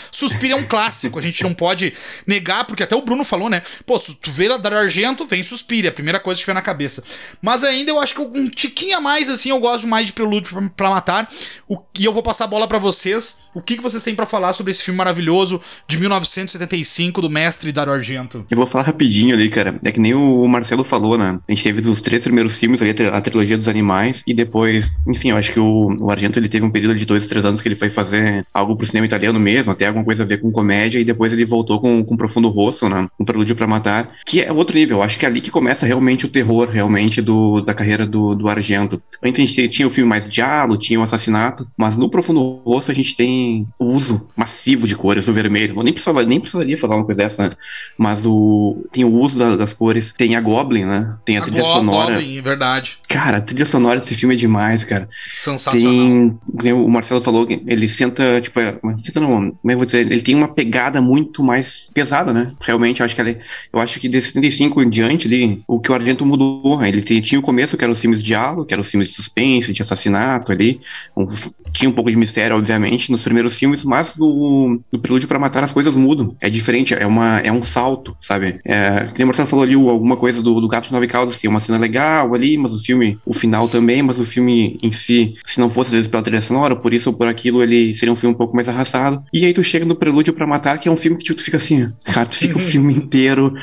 É 0.50 0.56
um 0.56 0.64
clássico. 0.64 1.20
A 1.20 1.22
gente 1.22 1.44
não 1.44 1.54
pode 1.54 1.94
negar, 2.26 2.66
porque 2.66 2.84
até 2.84 2.96
o 2.96 3.02
Bruno 3.02 3.24
falou, 3.24 3.50
né? 3.50 3.62
Pô, 3.86 4.00
se 4.00 4.16
tu 4.16 4.32
vê 4.32 4.50
Dario 4.58 4.80
Argento, 4.80 5.26
vem 5.26 5.44
Suspira. 5.44 5.88
É 5.88 5.90
a 5.90 5.94
primeira 5.94 6.20
coisa 6.20 6.40
que 6.40 6.44
tiver 6.44 6.54
na 6.54 6.62
cabeça. 6.62 7.04
Mas 7.42 7.64
ainda 7.64 7.92
eu 7.92 8.00
acho 8.00 8.16
que 8.16 8.22
um 8.22 8.50
tiquinho 8.50 8.98
a 8.98 9.02
mais, 9.02 9.30
assim, 9.30 9.50
eu 9.50 9.60
gosto 9.60 9.88
mais 9.88 10.08
de 10.08 10.14
Prelúdio 10.14 10.52
pra, 10.54 10.70
pra 10.70 10.90
Matar. 10.90 11.30
O, 11.68 11.78
e 11.98 12.06
eu 12.06 12.14
vou 12.14 12.24
passar 12.24 12.46
a 12.46 12.48
bola 12.48 12.68
pra 12.68 12.78
vocês. 12.78 13.40
O 13.54 13.62
que, 13.62 13.76
que 13.76 13.82
vocês 13.82 13.89
vocês 13.92 14.04
têm 14.04 14.16
pra 14.16 14.26
falar 14.26 14.54
sobre 14.54 14.72
esse 14.72 14.84
filme 14.84 14.98
maravilhoso 14.98 15.62
de 15.88 15.98
1975 16.00 17.22
do 17.22 17.30
mestre 17.30 17.72
Dario 17.72 17.94
Argento? 17.94 18.46
Eu 18.50 18.58
vou 18.58 18.66
falar 18.66 18.84
rapidinho 18.86 19.36
ali, 19.36 19.50
cara. 19.50 19.80
É 19.84 19.92
que 19.92 20.00
nem 20.00 20.14
o 20.14 20.48
Marcelo 20.48 20.84
falou, 20.84 21.18
né? 21.18 21.40
A 21.48 21.52
gente 21.52 21.64
teve 21.64 21.88
os 21.90 22.02
três 22.02 22.24
primeiros 22.24 22.58
filmes 22.60 22.82
ali, 22.82 22.92
a, 22.92 22.94
tri- 22.94 23.08
a 23.08 23.22
trilogia 23.22 23.58
dos 23.58 23.68
animais, 23.68 24.24
e 24.26 24.34
depois, 24.34 24.92
enfim, 25.08 25.30
eu 25.32 25.38
acho 25.38 25.52
que 25.54 25.60
o, 25.60 25.88
o 26.00 26.12
Argento 26.12 26.40
ele 26.40 26.50
teve 26.50 26.66
um 26.66 26.70
período 26.72 26.96
de 26.96 27.06
dois, 27.06 27.28
três 27.28 27.46
anos 27.46 27.62
que 27.62 27.68
ele 27.68 27.76
foi 27.76 27.90
fazer 27.90 28.46
algo 28.54 28.76
pro 28.76 28.86
cinema 28.86 29.06
italiano 29.06 29.40
mesmo, 29.40 29.72
até 29.72 29.88
alguma 29.88 30.06
coisa 30.06 30.24
a 30.24 30.26
ver 30.26 30.42
com 30.42 30.52
comédia, 30.52 31.00
e 31.00 31.06
depois 31.06 31.32
ele 31.32 31.46
voltou 31.46 31.80
com, 31.80 32.04
com 32.04 32.18
Profundo 32.18 32.50
Rosso, 32.50 32.90
né? 32.90 33.08
Um 33.20 33.26
Prelúdio 33.26 33.56
pra 33.56 33.68
Matar, 33.68 34.12
que 34.26 34.42
é 34.42 34.52
outro 34.52 34.76
nível. 34.78 34.98
Eu 34.98 35.04
acho 35.04 35.20
que 35.20 35.26
é 35.26 35.30
ali 35.30 35.42
que 35.42 35.52
começa 35.52 35.86
realmente 35.86 36.26
o 36.26 36.30
terror, 36.30 36.70
realmente, 36.70 37.22
do, 37.22 37.62
da 37.62 37.74
carreira 37.74 38.06
do, 38.06 38.36
do 38.36 38.50
Argento. 38.50 39.02
Antes 39.24 39.42
a 39.44 39.46
gente 39.46 39.70
tinha 39.70 39.88
o 39.88 39.92
filme 39.92 40.10
mais 40.10 40.28
diálogo, 40.28 40.78
tinha 40.78 41.00
o 41.00 41.04
assassinato, 41.04 41.68
mas 41.78 41.96
no 41.96 42.10
Profundo 42.10 42.62
Rosso 42.66 42.92
a 42.92 42.94
gente 42.94 43.16
tem 43.16 43.68
o 43.80 43.86
uso 43.86 44.30
massivo 44.36 44.86
de 44.86 44.96
cores, 44.96 45.28
o 45.30 45.34
vermelho. 45.34 45.74
Eu 45.78 45.84
nem, 45.84 45.94
precisava, 45.94 46.22
nem 46.24 46.40
precisaria 46.40 46.78
falar 46.78 46.98
uma 46.98 47.06
coisa 47.06 47.24
dessa, 47.24 47.44
né? 47.48 47.50
mas 47.98 48.26
o 48.26 48.86
tem 48.92 49.06
o 49.06 49.14
uso 49.14 49.40
da- 49.40 49.56
das 49.56 49.72
cores, 49.74 50.14
tem 50.18 50.36
a 50.36 50.42
Goblin, 50.42 50.84
né? 50.86 51.16
Tem 51.26 51.38
a, 51.38 51.42
trilha 51.42 51.64
Go- 51.64 51.68
sonora. 51.74 52.16
Goblin, 52.16 52.38
é 52.38 52.42
verdade. 52.42 52.98
Cara, 53.08 53.38
a 53.38 53.42
trilha 53.42 53.66
sonora 53.66 54.00
desse 54.00 54.16
filme 54.16 54.36
é 54.36 54.38
demais, 54.38 54.84
cara. 54.84 55.08
Sensacional. 55.34 55.92
Tem, 55.92 56.40
tem 56.62 56.74
o 56.74 56.88
Marcelo 56.90 57.22
falou 57.22 57.48
que 57.48 57.64
ele 57.66 57.88
senta, 57.88 58.42
tipo, 58.42 58.60
é, 58.60 58.78
senta 58.96 59.20
não, 59.22 59.52
como 59.52 59.72
é 59.72 59.76
vou 59.76 59.86
dizer? 59.86 60.00
Ele 60.12 60.22
tem 60.22 60.36
uma 60.36 60.48
pegada 60.50 61.02
muito 61.02 61.42
mais 61.42 61.90
pesada, 61.94 62.34
né? 62.34 62.54
Realmente, 62.60 63.00
eu 63.00 63.06
acho 63.06 63.16
que 63.16 63.22
ele, 63.22 63.38
eu 63.72 63.80
acho 63.80 64.00
que 64.00 64.10
de 64.10 64.20
75 64.20 64.82
em 64.84 64.90
diante 64.90 65.28
ali, 65.28 65.64
o 65.68 65.80
que 65.80 65.90
o 65.92 65.96
Argento 65.96 66.26
mudou, 66.26 66.84
ele 66.84 67.02
tem- 67.02 67.22
tinha 67.22 67.40
o 67.40 67.44
começo 67.44 67.78
que 67.78 67.84
eram 67.84 67.94
os 67.94 68.00
filmes 68.02 68.20
de 68.20 68.26
diálogo, 68.26 68.66
que 68.66 68.74
eram 68.74 68.82
os 68.82 68.90
filmes 68.90 69.08
de 69.08 69.14
suspense, 69.14 69.72
de 69.72 69.82
assassinato 69.82 70.52
ali, 70.52 70.82
um- 71.16 71.24
tinha 71.74 71.90
um 71.90 71.94
pouco 71.94 72.10
de 72.10 72.18
mistério, 72.18 72.56
obviamente, 72.56 73.12
nos 73.12 73.24
primeiros 73.24 73.58
filmes, 73.58 73.84
mas 73.84 74.18
no, 74.18 74.80
no 74.92 75.00
Prelúdio 75.00 75.28
pra 75.28 75.40
Matar 75.40 75.64
as 75.64 75.72
coisas 75.72 75.96
mudam. 75.96 76.36
É 76.40 76.50
diferente, 76.50 76.94
é, 76.94 77.06
uma, 77.06 77.40
é 77.40 77.52
um 77.52 77.64
salto, 77.64 78.16
sabe? 78.20 78.60
É, 78.66 79.08
que 79.12 79.18
nem 79.18 79.24
o 79.24 79.28
Marcelo 79.28 79.48
falou 79.48 79.64
ali, 79.64 79.74
alguma 79.74 80.18
coisa 80.18 80.42
do, 80.42 80.60
do 80.60 80.68
Gato 80.68 80.88
de 80.88 80.94
Nove 80.94 81.08
Caudas, 81.08 81.40
tem 81.40 81.50
uma 81.50 81.60
cena 81.60 81.78
legal 81.78 82.34
ali, 82.34 82.58
mas 82.58 82.74
o 82.74 82.80
filme, 82.80 83.18
o 83.26 83.34
final 83.34 83.68
também, 83.68 84.02
mas 84.02 84.20
o 84.20 84.26
filme 84.26 84.78
em 84.82 84.92
si, 84.92 85.36
se 85.46 85.60
não 85.60 85.70
fosse 85.70 85.90
às 85.90 85.94
vezes 85.94 86.08
pela 86.08 86.24
trilha 86.24 86.42
sonora, 86.42 86.76
por 86.76 86.94
isso 86.94 87.10
ou 87.10 87.16
por 87.16 87.28
aquilo, 87.28 87.64
ele 87.64 87.94
seria 87.94 88.12
um 88.12 88.16
filme 88.16 88.36
um 88.36 88.38
pouco 88.38 88.56
mais 88.56 88.68
arrastado. 88.68 89.24
E 89.34 89.46
aí 89.46 89.54
tu 89.54 89.64
chega 89.64 89.86
no 89.86 89.96
Prelúdio 89.96 90.34
pra 90.34 90.48
Matar, 90.48 90.80
que 90.80 90.88
é 90.88 90.92
um 90.92 90.96
filme 90.96 91.18
que 91.18 91.24
tipo, 91.24 91.38
tu 91.38 91.44
fica 91.44 91.58
assim, 91.58 91.92
cara, 92.04 92.26
tu 92.26 92.38
fica 92.38 92.58
o 92.58 92.60
filme 92.62 92.94
inteiro 92.94 93.54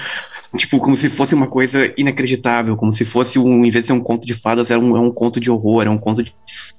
Tipo, 0.57 0.79
como 0.79 0.97
se 0.97 1.09
fosse 1.09 1.35
uma 1.35 1.47
coisa 1.47 1.93
inacreditável, 1.97 2.77
como 2.77 2.93
se 2.93 3.05
fosse 3.05 3.39
um, 3.39 3.65
em 3.65 3.71
vez 3.71 3.85
de 3.85 3.89
ser 3.89 3.93
um 3.93 4.01
conto 4.01 4.27
de 4.27 4.35
fadas, 4.35 4.71
é 4.71 4.79
um, 4.79 4.97
é 4.97 5.01
um 5.01 5.11
conto 5.11 5.39
de 5.39 5.51
horror, 5.51 5.85
é 5.87 5.91
um 5.91 5.99
conto 5.99 6.23
de, 6.23 6.33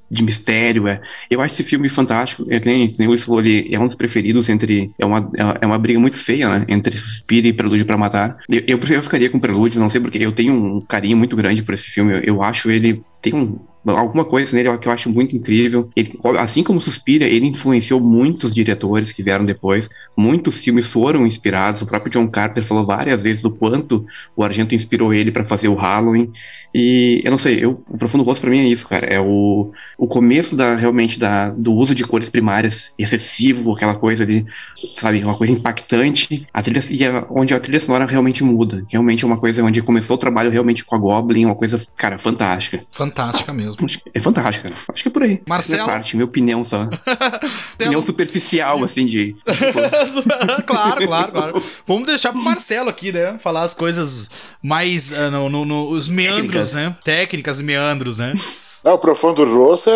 de 0.09 0.23
mistério. 0.23 0.87
É. 0.87 1.01
Eu 1.29 1.41
acho 1.41 1.53
esse 1.53 1.63
filme 1.63 1.89
fantástico, 1.89 2.45
é 2.49 2.59
que 2.59 2.65
nem, 2.65 2.87
o 2.99 3.09
Luiz 3.09 3.23
falou 3.23 3.39
ali, 3.39 3.73
é 3.73 3.79
um 3.79 3.87
dos 3.87 3.95
preferidos 3.95 4.49
entre. 4.49 4.91
É 4.97 5.05
uma, 5.05 5.29
é 5.61 5.65
uma 5.65 5.79
briga 5.79 5.99
muito 5.99 6.17
feia, 6.17 6.49
né? 6.49 6.65
Entre 6.67 6.95
Suspiro 6.95 7.47
e 7.47 7.53
Prelúdio 7.53 7.85
pra 7.85 7.97
Matar. 7.97 8.37
Eu, 8.49 8.63
eu, 8.67 8.79
eu 8.89 9.03
ficaria 9.03 9.29
com 9.29 9.39
Prelúdio, 9.39 9.79
não 9.79 9.89
sei 9.89 10.01
porque 10.01 10.17
eu 10.17 10.31
tenho 10.31 10.53
um 10.53 10.81
carinho 10.81 11.17
muito 11.17 11.35
grande 11.35 11.63
por 11.63 11.73
esse 11.73 11.89
filme. 11.89 12.13
Eu, 12.13 12.19
eu 12.19 12.43
acho 12.43 12.69
ele. 12.69 13.03
Tem 13.21 13.33
um, 13.33 13.59
alguma 13.85 14.25
coisa 14.25 14.55
nele 14.55 14.77
que 14.77 14.87
eu 14.87 14.91
acho 14.91 15.09
muito 15.09 15.35
incrível. 15.35 15.89
Ele, 15.95 16.09
assim 16.37 16.63
como 16.63 16.81
Suspira, 16.81 17.25
ele 17.25 17.47
influenciou 17.47 17.99
muitos 17.99 18.53
diretores 18.53 19.11
que 19.11 19.23
vieram 19.23 19.45
depois. 19.45 19.87
Muitos 20.15 20.63
filmes 20.63 20.91
foram 20.91 21.25
inspirados. 21.25 21.81
O 21.81 21.87
próprio 21.87 22.11
John 22.11 22.27
Carter 22.27 22.63
falou 22.63 22.83
várias 22.83 23.23
vezes 23.23 23.45
o 23.45 23.51
quanto 23.51 24.05
o 24.35 24.43
Argento 24.43 24.75
inspirou 24.75 25.13
ele 25.13 25.31
para 25.31 25.43
fazer 25.43 25.67
o 25.67 25.75
Halloween. 25.75 26.31
E 26.73 27.21
eu 27.23 27.31
não 27.31 27.37
sei, 27.37 27.63
eu, 27.63 27.83
o 27.89 27.97
Profundo 27.97 28.23
Rosto 28.23 28.41
para 28.41 28.51
mim 28.51 28.59
é 28.59 28.67
isso, 28.67 28.87
cara. 28.87 29.05
É 29.05 29.19
o, 29.19 29.71
o 29.97 30.07
começo 30.07 30.55
da 30.55 30.75
realmente 30.75 31.17
da, 31.17 31.49
do 31.49 31.73
uso 31.73 31.95
de 31.95 32.03
cores 32.03 32.29
primárias 32.29 32.93
excessivo, 32.99 33.73
aquela 33.73 33.95
coisa 33.95 34.23
ali, 34.23 34.45
sabe, 34.95 35.23
uma 35.23 35.35
coisa 35.35 35.51
impactante. 35.51 36.47
A 36.53 36.61
trilha, 36.61 36.81
e 36.91 37.03
a, 37.03 37.25
onde 37.29 37.53
a 37.53 37.59
trilha 37.59 37.79
sonora 37.79 38.05
realmente 38.05 38.43
muda. 38.43 38.85
Realmente 38.89 39.23
é 39.23 39.27
uma 39.27 39.39
coisa 39.39 39.63
onde 39.63 39.81
começou 39.81 40.15
o 40.15 40.19
trabalho 40.19 40.51
realmente 40.51 40.85
com 40.85 40.95
a 40.95 40.99
Goblin, 40.99 41.45
uma 41.45 41.55
coisa, 41.55 41.81
cara, 41.95 42.17
fantástica. 42.17 42.85
Fantástica 42.91 43.51
mesmo. 43.51 43.87
É 44.13 44.19
fantástica. 44.19 44.71
Acho 44.93 45.03
que 45.03 45.09
é 45.09 45.11
por 45.11 45.23
aí. 45.23 45.41
Marcelo? 45.47 45.83
Minha 45.83 45.87
parte, 45.87 46.15
minha 46.15 46.25
opinião 46.25 46.63
só. 46.63 46.87
opinião 47.73 48.01
superficial, 48.01 48.83
assim, 48.83 49.05
de. 49.05 49.35
claro, 50.67 51.07
claro, 51.07 51.31
claro. 51.31 51.63
Vamos 51.87 52.05
deixar 52.05 52.31
pro 52.31 52.41
Marcelo 52.41 52.89
aqui, 52.89 53.11
né? 53.11 53.37
Falar 53.39 53.63
as 53.63 53.73
coisas 53.73 54.29
mais. 54.61 55.11
Uh, 55.11 55.31
no, 55.31 55.49
no, 55.49 55.65
no, 55.65 55.89
os 55.89 56.07
meandros, 56.07 56.71
Técnicas. 56.71 56.73
né? 56.73 56.95
Técnicas 57.03 57.59
e 57.59 57.63
meandros, 57.63 58.17
né? 58.19 58.33
Não, 58.83 58.93
o 58.93 58.99
Profundo 58.99 59.43
Rosso, 59.43 59.89
é, 59.89 59.93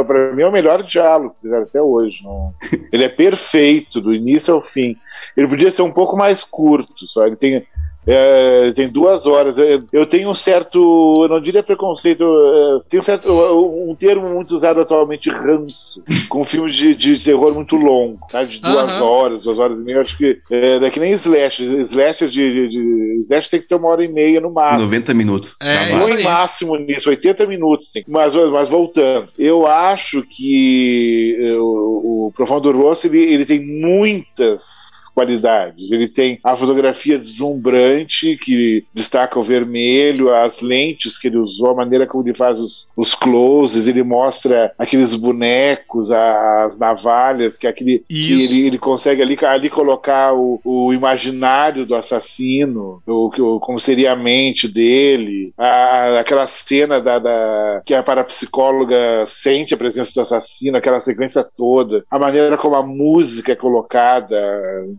é, 0.00 0.04
pra 0.04 0.32
mim, 0.32 0.42
é 0.42 0.46
o 0.46 0.52
melhor 0.52 0.82
diálogo 0.82 1.34
que 1.34 1.40
fizeram 1.40 1.64
até 1.64 1.80
hoje. 1.80 2.22
Não. 2.22 2.52
Ele 2.92 3.04
é 3.04 3.08
perfeito, 3.08 4.00
do 4.00 4.14
início 4.14 4.54
ao 4.54 4.62
fim. 4.62 4.96
Ele 5.36 5.48
podia 5.48 5.70
ser 5.70 5.82
um 5.82 5.92
pouco 5.92 6.16
mais 6.16 6.44
curto, 6.44 7.06
só. 7.06 7.26
Ele 7.26 7.36
tem, 7.36 7.66
é, 8.06 8.72
tem 8.74 8.88
duas 8.88 9.26
horas. 9.26 9.58
Eu, 9.58 9.84
eu 9.92 10.06
tenho 10.06 10.30
um 10.30 10.34
certo, 10.34 10.78
eu 11.22 11.28
não 11.28 11.40
diria 11.40 11.62
preconceito, 11.62 12.24
é, 12.24 12.88
tem 12.88 13.00
um 13.00 13.02
certo, 13.02 13.30
um 13.30 13.94
termo 13.94 14.28
muito 14.28 14.54
usado 14.54 14.80
atualmente, 14.80 15.30
ranço, 15.30 16.02
com 16.28 16.40
um 16.40 16.44
filme 16.44 16.70
de, 16.70 16.94
de 16.94 17.22
terror 17.22 17.54
muito 17.54 17.76
longo, 17.76 18.18
tá? 18.30 18.42
de 18.42 18.60
duas 18.60 19.00
horas, 19.00 19.42
duas 19.42 19.58
horas 19.58 19.80
e 19.80 19.84
meia. 19.84 20.00
Acho 20.00 20.16
que 20.16 20.38
é, 20.50 20.76
é 20.76 20.90
que 20.90 21.00
nem 21.00 21.12
slash. 21.12 21.64
Slash 21.64 22.28
de, 22.28 22.68
de, 22.68 22.68
de 22.68 23.16
slash 23.24 23.50
tem 23.50 23.60
que 23.60 23.68
ter 23.68 23.74
uma 23.74 23.88
hora 23.88 24.04
e 24.04 24.08
meia 24.08 24.40
no 24.40 24.50
máximo. 24.50 24.84
90 24.84 25.14
minutos. 25.14 25.56
É, 25.60 25.76
Tá 25.76 26.10
em 26.10 26.22
máximo 26.22 26.76
nisso, 26.76 27.10
80 27.10 27.46
minutos. 27.46 27.90
Tem. 27.90 28.04
Mas, 28.08 28.34
mas 28.34 28.68
voltando, 28.68 29.28
eu 29.38 29.66
acho 29.66 30.22
que 30.22 31.36
eh, 31.38 31.58
o, 31.58 32.26
o 32.28 32.32
Profundo 32.34 32.70
Rosso 32.72 33.06
ele, 33.06 33.18
ele 33.18 33.44
tem 33.44 33.60
muitas 33.60 35.09
qualidades. 35.10 35.90
Ele 35.92 36.08
tem 36.08 36.38
a 36.44 36.56
fotografia 36.56 37.18
deslumbrante 37.18 38.36
que 38.42 38.84
destaca 38.94 39.38
o 39.38 39.44
vermelho, 39.44 40.32
as 40.34 40.60
lentes 40.60 41.18
que 41.18 41.28
ele 41.28 41.38
usou, 41.38 41.70
a 41.70 41.74
maneira 41.74 42.06
como 42.06 42.26
ele 42.26 42.36
faz 42.36 42.58
os, 42.58 42.86
os 42.96 43.14
closes, 43.14 43.88
ele 43.88 44.02
mostra 44.02 44.72
aqueles 44.78 45.14
bonecos, 45.14 46.10
as 46.10 46.78
navalhas, 46.78 47.56
que 47.58 47.66
é 47.66 47.70
aquele 47.70 48.04
que 48.08 48.32
ele, 48.44 48.66
ele 48.66 48.78
consegue 48.78 49.22
ali, 49.22 49.36
ali 49.44 49.70
colocar 49.70 50.34
o, 50.34 50.60
o 50.64 50.92
imaginário 50.92 51.84
do 51.86 51.94
assassino, 51.94 53.02
o, 53.06 53.30
que- 53.30 53.42
o- 53.42 53.60
como 53.60 53.78
seria 53.80 54.12
a 54.12 54.16
mente 54.16 54.66
dele, 54.68 55.52
a- 55.58 56.20
aquela 56.20 56.46
cena 56.46 57.00
da, 57.00 57.18
da- 57.18 57.82
que 57.84 57.94
a 57.94 58.02
parapsicóloga 58.02 59.24
sente 59.26 59.74
a 59.74 59.76
presença 59.78 60.12
do 60.14 60.20
assassino, 60.20 60.76
aquela 60.76 61.00
sequência 61.00 61.44
toda, 61.56 62.04
a 62.10 62.18
maneira 62.18 62.56
como 62.56 62.74
a 62.74 62.82
música 62.86 63.52
é 63.52 63.56
colocada 63.56 64.36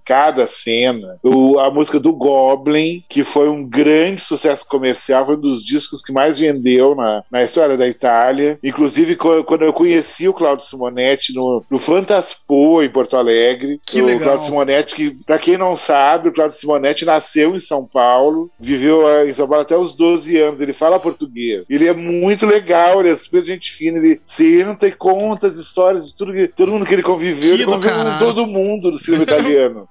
cada 0.06 0.48
cena, 0.48 1.18
o- 1.24 1.60
a 1.60 1.70
música 1.72 2.00
do 2.00 2.14
Goblin, 2.14 3.04
que 3.10 3.24
foi 3.24 3.50
um 3.50 3.68
grande 3.68 4.22
sucesso 4.22 4.66
comercial, 4.68 5.26
foi 5.26 5.36
um 5.36 5.40
dos 5.42 5.64
discos 5.64 6.02
que 6.02 6.12
mais 6.14 6.40
vendeu 6.40 6.96
na, 6.96 7.24
na 7.32 7.44
história 7.44 7.78
da 7.78 7.88
Itália. 7.88 8.58
Inclusive, 8.64 9.16
quando 9.16 9.64
eu 9.64 9.74
conheci 9.74 10.28
o 10.28 10.34
Claudio 10.34 10.66
Simonetti 10.66 11.34
no, 11.34 11.64
no 11.70 11.80
Fantaspo, 11.80 12.82
em 12.84 12.90
Porto 12.90 13.16
Alegre, 13.18 13.80
Que 13.86 14.02
o 14.02 14.06
legal. 14.06 14.22
Claudio 14.24 14.46
Simonetti, 14.46 14.96
que, 14.96 15.12
pra 15.26 15.40
quem 15.40 15.58
não 15.58 15.76
sabe, 15.76 16.30
o 16.30 16.34
Claudio 16.34 16.58
Simonetti 16.58 17.06
nasceu 17.06 17.56
em 17.56 17.60
São 17.60 17.86
Paulo, 17.86 18.50
viveu 18.60 19.08
eh, 19.08 19.30
em 19.30 19.34
São 19.34 19.48
Paulo 19.48 19.62
até 19.64 19.78
os 19.78 19.96
12 19.96 20.38
anos, 20.38 20.62
ele 20.62 20.74
fala 20.74 21.00
português. 21.00 21.64
Ele 21.70 21.88
é 21.88 21.94
muito 21.94 22.46
legal, 22.46 23.00
ele 23.00 23.10
é 23.10 23.16
super 23.16 23.44
gente 23.44 23.72
fina, 23.72 23.98
ele 23.98 24.20
senta 24.26 24.88
e 24.88 24.92
conta 24.92 25.48
as 25.48 25.58
histórias 25.58 26.08
de 26.08 26.16
tudo 26.16 26.34
que, 26.34 26.48
todo 26.48 26.72
mundo 26.72 26.86
que 26.86 26.94
ele 26.94 27.04
conviveu, 27.04 27.56
Que 27.56 27.64
ele 27.64 27.66
conviveu 27.66 27.96
com 28.04 28.20
todo 28.20 28.46
mundo 28.48 28.92
do 28.92 28.98
cinema 28.98 29.24
italiano. 29.24 29.88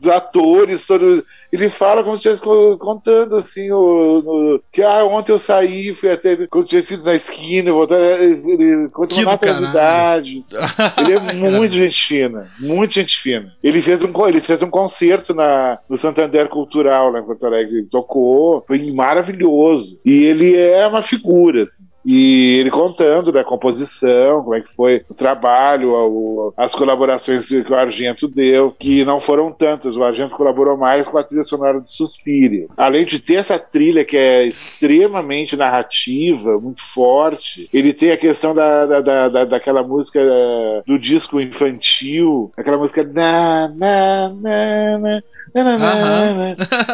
Os 0.00 0.06
atores, 0.06 0.86
todos. 0.86 1.22
Ele 1.50 1.68
fala 1.70 2.02
como 2.04 2.14
se 2.16 2.28
estivesse 2.28 2.42
co- 2.42 2.76
contando 2.78 3.34
assim, 3.36 3.70
o, 3.72 4.22
no- 4.22 4.60
que 4.72 4.82
ah, 4.82 5.04
ontem 5.06 5.32
eu 5.32 5.38
saí, 5.38 5.94
fui 5.94 6.10
até. 6.10 6.46
Quando 6.50 6.66
tinha 6.66 6.82
sido 6.82 7.04
na 7.04 7.14
esquina, 7.14 7.72
voltar, 7.72 7.96
ele, 7.98 8.88
conta 8.90 9.14
uma 9.14 9.32
naturalidade. 9.32 10.44
Ele 10.98 11.12
é 11.14 11.20
muito 11.34 11.72
gente 11.72 12.06
fina, 12.06 12.46
muito 12.60 12.94
gente 12.94 13.16
fina. 13.18 13.52
Ele 13.62 13.80
fez 13.80 14.02
um, 14.02 14.26
ele 14.26 14.40
fez 14.40 14.62
um 14.62 14.68
concerto 14.70 15.32
na, 15.34 15.78
no 15.88 15.96
Santander 15.96 16.48
Cultural, 16.48 17.10
lá 17.10 17.20
em 17.20 17.24
Porto 17.24 17.46
Alegre. 17.46 17.78
Ele 17.78 17.86
tocou, 17.90 18.62
foi 18.66 18.78
maravilhoso. 18.92 19.98
E 20.04 20.24
ele 20.24 20.54
é 20.54 20.86
uma 20.86 21.02
figura, 21.02 21.62
assim. 21.62 21.84
E 22.06 22.58
ele 22.60 22.70
contando 22.70 23.30
da 23.32 23.44
composição, 23.44 24.42
como 24.42 24.54
é 24.54 24.60
que 24.60 24.74
foi 24.74 25.02
o 25.10 25.14
trabalho, 25.14 25.92
o- 25.92 26.52
as 26.56 26.74
colaborações 26.74 27.46
que 27.48 27.56
o 27.70 27.74
Argento 27.74 28.26
deu, 28.28 28.72
que 28.78 29.04
não 29.04 29.20
foram 29.20 29.52
tantas. 29.52 29.87
Contas, 29.88 29.96
o 29.96 30.02
Argento 30.04 30.36
colaborou 30.36 30.76
mais 30.76 31.06
com 31.08 31.18
a 31.18 31.24
trilha 31.24 31.42
sonora 31.42 31.80
do 31.80 31.88
Suspiria. 31.88 32.66
Além 32.76 33.04
de 33.04 33.20
ter 33.20 33.34
essa 33.36 33.58
trilha 33.58 34.04
que 34.04 34.16
é 34.16 34.46
extremamente 34.46 35.56
narrativa, 35.56 36.58
muito 36.60 36.82
forte, 36.82 37.66
ele 37.72 37.92
tem 37.92 38.12
a 38.12 38.16
questão 38.16 38.54
da, 38.54 38.86
da, 38.86 39.00
da, 39.00 39.28
da- 39.28 39.44
daquela 39.44 39.82
música 39.82 40.18
eh, 40.20 40.82
do 40.86 40.98
disco 40.98 41.40
infantil, 41.40 42.50
aquela 42.56 42.76
música 42.78 43.02
na, 43.04 43.68
na, 43.68 44.28
na, 44.34 44.98
na, 44.98 45.22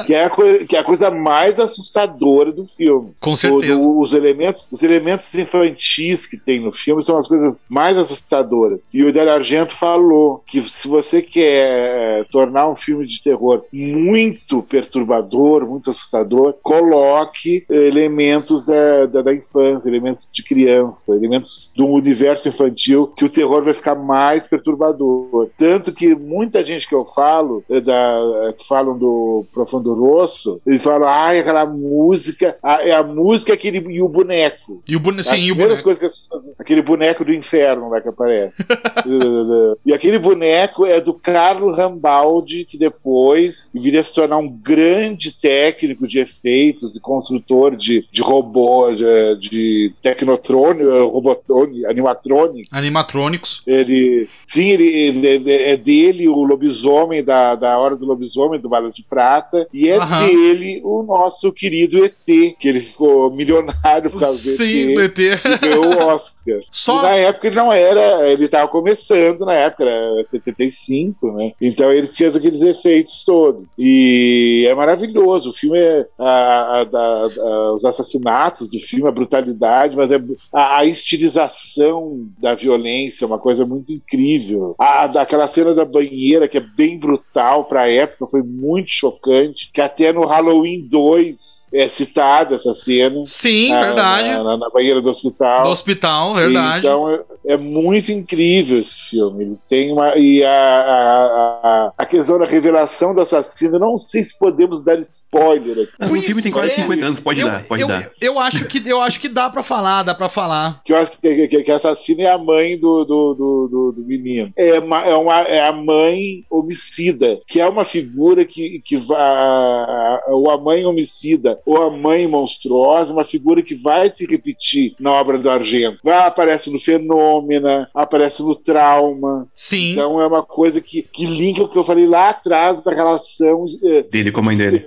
que, 0.07 0.15
é 0.15 0.29
que 0.67 0.77
é 0.77 0.79
a 0.79 0.85
coisa 0.85 1.11
mais 1.11 1.59
assustadora 1.61 2.53
do 2.53 2.65
filme. 2.65 3.13
Com 3.21 3.37
certeza. 3.37 3.75
O- 3.75 3.79
do- 3.95 4.01
os, 4.01 4.13
elementos, 4.13 4.69
os 4.71 4.83
elementos 4.83 5.35
infantis 5.35 6.27
que 6.27 6.37
tem 6.37 6.61
no 6.61 6.73
filme 6.73 7.03
são 7.03 7.17
as 7.17 7.27
coisas 7.29 7.65
mais 7.69 7.99
assustadoras. 7.99 8.89
E 8.93 9.03
o 9.05 9.13
Dario 9.13 9.33
Argento 9.33 9.75
falou 9.75 10.43
que 10.47 10.61
se 10.63 10.87
você 10.89 11.21
quer 11.23 12.21
eh, 12.21 12.25
tornar 12.31 12.69
um 12.69 12.75
filme 12.75 13.07
de 13.07 13.23
terror 13.23 13.63
muito 13.73 14.63
perturbador, 14.63 15.67
muito 15.67 15.91
assustador, 15.91 16.55
coloque 16.63 17.65
elementos 17.71 18.65
da, 18.67 19.07
da, 19.07 19.23
da 19.23 19.35
infância, 19.35 19.89
elementos 19.89 20.29
de 20.31 20.43
criança, 20.43 21.15
elementos 21.15 21.73
do 21.77 21.87
universo 21.87 22.49
infantil, 22.49 23.07
que 23.17 23.25
o 23.25 23.29
terror 23.29 23.63
vai 23.63 23.75
ficar 23.75 23.95
mais 23.95 24.47
perturbador. 24.47 25.49
Tanto 25.57 25.93
que 25.93 26.15
muita 26.15 26.63
gente 26.63 26.89
que 26.89 26.95
eu 26.95 27.05
falo, 27.05 27.63
eh, 27.71 27.81
da, 27.81 28.54
que 28.55 28.67
falam 28.67 28.99
do 28.99 29.45
Profundo 29.53 29.95
Rosso, 29.95 30.61
eles 30.67 30.83
falam, 30.83 31.09
ai, 31.09 31.41
aquela 31.41 31.67
música, 31.67 32.57
a- 32.63 32.83
é 32.83 32.93
a 32.93 33.03
música 33.03 33.53
aquele, 33.55 33.79
e 33.93 34.01
o 34.03 34.09
boneco. 34.09 34.83
E 34.89 34.97
o 34.97 35.01
boneco. 35.01 35.29
Sim, 35.29 35.37
e 35.43 35.53
o 35.53 35.55
boneco. 35.55 35.83
coisas 35.83 35.99
que 36.01 36.07
as 36.07 36.17
pessoas- 36.19 36.45
aquele 36.59 36.83
boneco 36.83 37.25
do 37.25 37.33
inferno 37.33 37.89
lá 37.91 38.01
que 38.01 38.09
aparece. 38.09 38.55
e 39.85 39.93
aquele 39.93 40.19
boneco 40.19 40.87
é 40.87 41.01
do 41.01 41.15
Carlo 41.15 41.71
Rambaldi, 41.73 42.65
que 42.65 42.79
depois 42.79 43.71
viria 43.75 44.03
se 44.03 44.15
tornar 44.15 44.39
um 44.39 44.49
grande 44.49 45.33
técnico 45.37 46.07
de 46.07 46.19
efeitos, 46.19 46.93
de 46.93 47.01
construtor 47.01 47.77
de, 47.77 48.07
de 48.11 48.23
robô, 48.23 48.91
de, 48.93 49.37
de 49.41 49.93
tecnotrônico, 50.03 51.07
robotrônico, 51.09 51.87
animatrônico. 51.89 52.69
Animatrônicos. 52.73 53.63
Ele, 53.67 54.29
sim, 54.47 54.69
ele, 54.71 54.87
ele- 54.87 55.27
ele- 55.27 55.53
é 55.53 55.77
dele 55.77 56.29
o 56.29 56.43
lobisomem 56.45 57.23
da, 57.23 57.55
da 57.55 57.79
Hora 57.79 57.97
do 57.97 58.07
Lobisomem, 58.07 58.25
do 58.61 58.68
Bala 58.68 58.91
de 58.91 59.03
Prata, 59.03 59.66
e 59.72 59.89
é 59.89 59.97
Aham. 59.97 60.26
dele 60.26 60.80
o 60.85 61.03
nosso 61.03 61.53
querido 61.53 62.05
ET, 62.05 62.14
que 62.59 62.68
ele 62.68 62.80
ficou 62.80 63.30
milionário 63.30 64.11
por 64.11 64.20
causa 64.20 64.37
Sim, 64.37 64.89
do 64.89 64.95
do 64.95 65.03
ET. 65.03 65.18
ET. 65.18 65.41
e 65.45 65.59
ganhou 65.59 65.85
o 65.87 66.07
Oscar. 66.09 66.61
Só- 66.70 66.99
E 66.99 67.03
na 67.03 67.11
época 67.16 67.47
ele 67.47 67.57
não 67.57 67.72
era, 67.72 68.28
ele 68.28 68.45
estava 68.47 68.68
começando 68.68 69.45
na 69.45 69.55
época, 69.55 69.85
era 69.85 70.22
75, 70.24 71.32
né? 71.32 71.53
Então 71.61 71.93
ele 71.93 72.09
fez 72.12 72.35
aqueles 72.37 72.62
efeitos 72.62 73.24
todos. 73.24 73.68
E 73.78 74.66
é 74.68 74.74
maravilhoso. 74.74 75.51
O 75.51 75.53
filme 75.53 75.78
é 75.78 76.07
a- 76.18 76.82
a- 76.82 77.41
a- 77.41 77.72
os 77.74 77.85
assassinatos 77.85 78.68
do 78.68 78.78
filme, 78.78 79.09
a 79.09 79.12
brutalidade, 79.12 79.97
mas 79.97 80.11
é 80.11 80.16
a, 80.53 80.85
estilização 80.85 82.26
da 82.39 82.55
violência, 82.55 83.24
é 83.24 83.26
uma 83.26 83.39
coisa 83.39 83.64
muito 83.66 83.93
incrível. 83.93 84.74
A, 84.78 85.07
daquela 85.07 85.47
cena 85.47 85.74
da 85.74 85.85
banheira 85.85 86.49
que 86.49 86.59
é 86.59 86.61
bem 86.76 86.99
brutal 86.99 87.64
para 87.64 87.82
a 87.82 87.91
época, 87.91 88.24
foi 88.27 88.43
muito 88.43 88.91
chocante, 88.91 89.70
que 89.72 89.81
até 89.81 90.12
no 90.12 90.27
Halloween 90.27 90.87
2 90.87 91.64
é 91.75 91.89
citada 91.89 92.55
essa 92.55 92.72
cena. 92.72 93.22
Sim, 93.27 93.70
na- 93.70 93.81
verdade. 93.85 94.31
Na, 94.31 94.43
na- 94.45 94.57
na 94.57 94.70
banheira 94.70 95.03
do 95.03 95.09
hospital. 95.11 95.62
Do 95.64 95.70
hospital, 95.70 96.35
verdade. 96.35 96.87
Então 96.87 97.11
é, 97.11 97.20
é 97.55 97.57
muito 97.57 98.12
incrível 98.12 98.79
esse 98.79 98.95
filme. 99.11 99.45
Ele 99.45 99.59
tem 99.68 99.93
uma. 99.93 100.16
E 100.16 100.43
a, 100.45 100.51
a, 100.51 101.61
a, 101.62 101.93
a 101.99 102.07
questão 102.07 102.39
da 102.39 102.47
revelação 102.47 103.14
do 103.14 103.20
assassino, 103.20 103.77
eu 103.77 103.81
não 103.81 103.99
sei 103.99 104.22
se 104.22 104.39
podemos 104.39 104.83
dar 104.83 104.95
spoiler 104.97 105.89
aqui. 106.01 106.12
O 106.12 106.20
filme 106.22 106.43
tem 106.43 106.53
quase 106.53 106.68
é. 106.68 106.83
50 106.83 107.05
anos, 107.07 107.20
pode 107.20 107.41
eu, 107.41 107.49
dar, 107.49 107.62
pode 107.64 107.83
eu, 107.83 107.89
dar. 107.89 108.11
eu 108.20 108.39
acho 108.39 108.64
que 108.66 108.83
eu 108.89 109.01
acho 109.03 109.20
que 109.20 109.29
dá 109.29 109.51
pra 109.51 109.62
falar, 109.62 110.03
dá 110.03 110.14
pra 110.14 110.29
falar. 110.29 110.81
Que 110.85 110.93
eu 110.93 110.97
acho 110.97 111.12
que, 111.20 111.49
que, 111.49 111.62
que 111.62 111.72
a 111.72 111.77
assassina 111.77 112.22
é 112.22 112.31
a 112.31 112.39
mãe 112.39 112.79
do, 112.79 113.05
do, 113.05 113.35
do, 113.35 113.68
do, 113.68 113.93
do 113.97 114.03
menino. 114.07 114.53
É, 114.57 114.79
uma, 114.79 115.03
é, 115.05 115.14
uma, 115.16 115.41
é 115.43 115.66
a 115.66 115.72
mãe 115.72 116.45
homicida, 116.51 117.41
que 117.47 117.61
é 117.61 117.68
uma 117.68 117.85
figura 117.85 118.45
que, 118.45 118.81
que 118.85 118.97
vai. 118.97 120.20
Ou 120.29 120.51
a 120.51 120.59
mãe 120.59 120.85
homicida, 120.85 121.59
ou 121.67 121.83
a 121.83 121.91
mãe 121.91 122.27
monstruosa, 122.27 123.12
uma 123.12 123.25
figura 123.25 123.62
que 123.62 123.75
vai 123.75 124.09
se 124.11 124.27
repetir 124.27 124.95
na 125.01 125.12
obra 125.12 125.39
do 125.39 125.49
Argento. 125.51 125.99
Vai, 126.05 126.19
aparece 126.27 126.71
no 126.71 126.79
Fenômena, 126.79 127.89
aparece 127.95 128.43
no 128.43 128.55
Trauma. 128.55 129.47
Sim. 129.55 129.93
Então 129.93 130.21
é 130.21 130.27
uma 130.27 130.43
coisa 130.43 130.81
que, 130.81 131.03
que 131.03 131.25
linka 131.27 131.62
o 131.62 131.69
que 131.69 131.79
eu 131.79 131.85
falei 131.85 132.07
lá 132.07 132.31
atrás 132.31 132.83
da 132.83 132.93
relação 132.93 133.67
eh, 133.83 134.03
Dele 134.11 134.31
com 134.33 134.41
a 134.41 134.45
mãe 134.45 134.57
dele. 134.57 134.85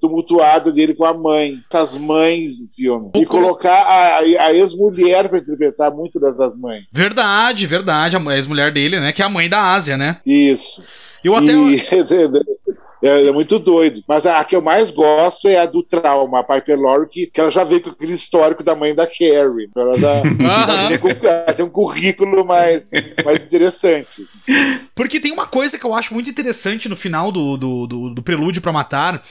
tumultuada 0.00 0.72
dele 0.72 0.94
com 0.94 1.04
a 1.04 1.12
mãe, 1.14 1.58
essas 1.72 1.96
mães 1.96 2.60
no 2.60 2.68
filme. 2.68 3.10
E 3.16 3.26
colocar 3.26 3.82
a, 3.82 4.18
a- 4.18 4.46
a 4.46 4.54
ex-mulher 4.54 5.28
para 5.28 5.38
interpretar 5.38 5.90
muitas 5.94 6.20
dessas 6.22 6.56
mães. 6.56 6.84
Verdade, 6.92 7.66
verdade. 7.66 8.16
A 8.16 8.36
ex-mulher 8.36 8.72
dele, 8.72 9.00
né? 9.00 9.12
Que 9.12 9.22
é 9.22 9.24
a 9.24 9.28
mãe 9.28 9.48
da 9.48 9.72
Ásia, 9.72 9.96
né? 9.96 10.18
Isso. 10.24 10.82
Eu 11.24 11.34
até. 11.34 11.52
E, 11.52 11.76
é, 13.02 13.26
é 13.26 13.32
muito 13.32 13.58
doido. 13.58 14.02
Mas 14.06 14.26
a, 14.26 14.42
que 14.44 14.54
eu 14.56 14.62
mais 14.62 14.90
gosto 14.90 15.48
é 15.48 15.58
a 15.58 15.66
do 15.66 15.82
trauma, 15.82 16.40
a 16.40 16.44
Piper 16.44 16.78
Laurie, 16.80 17.08
que, 17.08 17.26
que 17.26 17.40
ela 17.40 17.50
já 17.50 17.64
veio 17.64 17.80
com 17.82 17.90
aquele 17.90 18.12
histórico 18.12 18.62
da 18.62 18.74
mãe 18.74 18.94
da 18.94 19.06
Carrie. 19.06 19.66
Então 19.68 19.82
ela, 19.82 19.98
dá, 19.98 20.14
ela 20.40 20.88
tem 20.88 20.98
um- 20.98 21.26
ela 21.26 21.52
tem 21.54 21.64
um 21.64 21.70
currículo 21.70 22.44
mais, 22.44 22.88
mais 23.24 23.42
interessante. 23.44 24.22
Porque 24.94 25.20
tem 25.20 25.32
uma 25.32 25.46
coisa 25.46 25.78
que 25.78 25.84
eu 25.84 25.94
acho 25.94 26.12
muito 26.14 26.28
interessante 26.30 26.88
no 26.88 26.96
final 26.96 27.30
do, 27.32 27.56
do, 27.56 27.86
do, 27.86 28.14
do 28.14 28.22
Prelúdio 28.22 28.60
pra 28.62 28.72
Matar, 28.72 29.22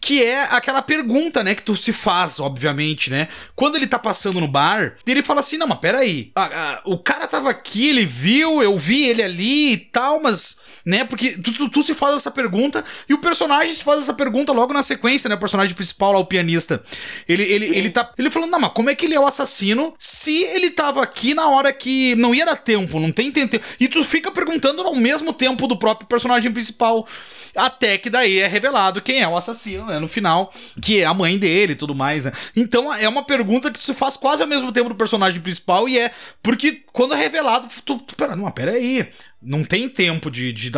que 0.00 0.22
é 0.22 0.42
aquela 0.50 0.82
pergunta, 0.82 1.42
né, 1.42 1.54
que 1.54 1.62
tu 1.62 1.74
se 1.74 1.92
faz, 1.92 2.38
obviamente, 2.38 3.10
né? 3.10 3.26
Quando 3.56 3.76
ele 3.76 3.86
tá 3.86 3.98
passando 3.98 4.38
no 4.40 4.46
bar, 4.46 4.96
ele 5.06 5.22
fala 5.22 5.40
assim: 5.40 5.56
não, 5.56 5.66
mas 5.66 5.78
peraí, 5.78 6.30
ah, 6.34 6.50
ah, 6.52 6.82
o 6.84 6.98
cara 6.98 7.26
tava 7.26 7.48
aqui, 7.48 7.88
ele 7.88 8.04
viu, 8.04 8.62
eu 8.62 8.76
vi 8.76 9.06
ele 9.06 9.22
ali 9.22 9.72
e 9.72 9.76
tal, 9.78 10.20
mas, 10.20 10.56
né, 10.84 11.04
porque 11.04 11.38
tu, 11.38 11.52
tu, 11.54 11.68
tu 11.70 11.82
se 11.82 11.94
faz 11.94 12.16
essa 12.16 12.30
pergunta 12.30 12.84
e 13.08 13.13
o 13.14 13.18
personagem 13.18 13.74
se 13.74 13.82
faz 13.82 14.02
essa 14.02 14.14
pergunta 14.14 14.52
logo 14.52 14.72
na 14.72 14.82
sequência, 14.82 15.28
né? 15.28 15.34
O 15.34 15.40
personagem 15.40 15.74
principal 15.74 16.12
lá, 16.12 16.18
o 16.18 16.26
pianista. 16.26 16.82
Ele, 17.28 17.42
ele, 17.42 17.66
ele 17.76 17.90
tá. 17.90 18.12
Ele 18.18 18.30
falando, 18.30 18.50
não, 18.50 18.60
mas 18.60 18.72
como 18.72 18.90
é 18.90 18.94
que 18.94 19.06
ele 19.06 19.14
é 19.14 19.20
o 19.20 19.26
assassino 19.26 19.94
se 19.98 20.42
ele 20.44 20.70
tava 20.70 21.02
aqui 21.02 21.34
na 21.34 21.48
hora 21.48 21.72
que 21.72 22.14
não 22.16 22.34
ia 22.34 22.46
dar 22.46 22.56
tempo, 22.56 22.98
não 22.98 23.12
tem 23.12 23.30
tempo. 23.30 23.58
E 23.78 23.88
tu 23.88 24.04
fica 24.04 24.30
perguntando 24.30 24.82
ao 24.82 24.94
mesmo 24.94 25.32
tempo 25.32 25.66
do 25.66 25.76
próprio 25.76 26.08
personagem 26.08 26.52
principal. 26.52 27.06
Até 27.54 27.98
que 27.98 28.10
daí 28.10 28.40
é 28.40 28.46
revelado 28.46 29.00
quem 29.00 29.20
é 29.20 29.28
o 29.28 29.36
assassino, 29.36 29.86
né? 29.86 29.98
No 29.98 30.08
final, 30.08 30.52
que 30.82 31.00
é 31.00 31.04
a 31.04 31.14
mãe 31.14 31.38
dele 31.38 31.72
e 31.72 31.76
tudo 31.76 31.94
mais, 31.94 32.24
né? 32.24 32.32
Então 32.56 32.92
é 32.92 33.08
uma 33.08 33.22
pergunta 33.22 33.70
que 33.70 33.82
se 33.82 33.94
faz 33.94 34.16
quase 34.16 34.42
ao 34.42 34.48
mesmo 34.48 34.72
tempo 34.72 34.88
do 34.88 34.94
personagem 34.94 35.40
principal 35.40 35.88
e 35.88 35.98
é. 35.98 36.10
Porque 36.42 36.82
quando 36.92 37.14
é 37.14 37.16
revelado, 37.16 37.68
tu. 37.84 37.98
tu 37.98 38.16
pera, 38.16 38.34
não, 38.34 38.50
pera 38.50 38.72
aí. 38.72 39.08
Não 39.44 39.64
tem 39.64 39.88
tempo 39.88 40.30
de, 40.30 40.52
de, 40.52 40.70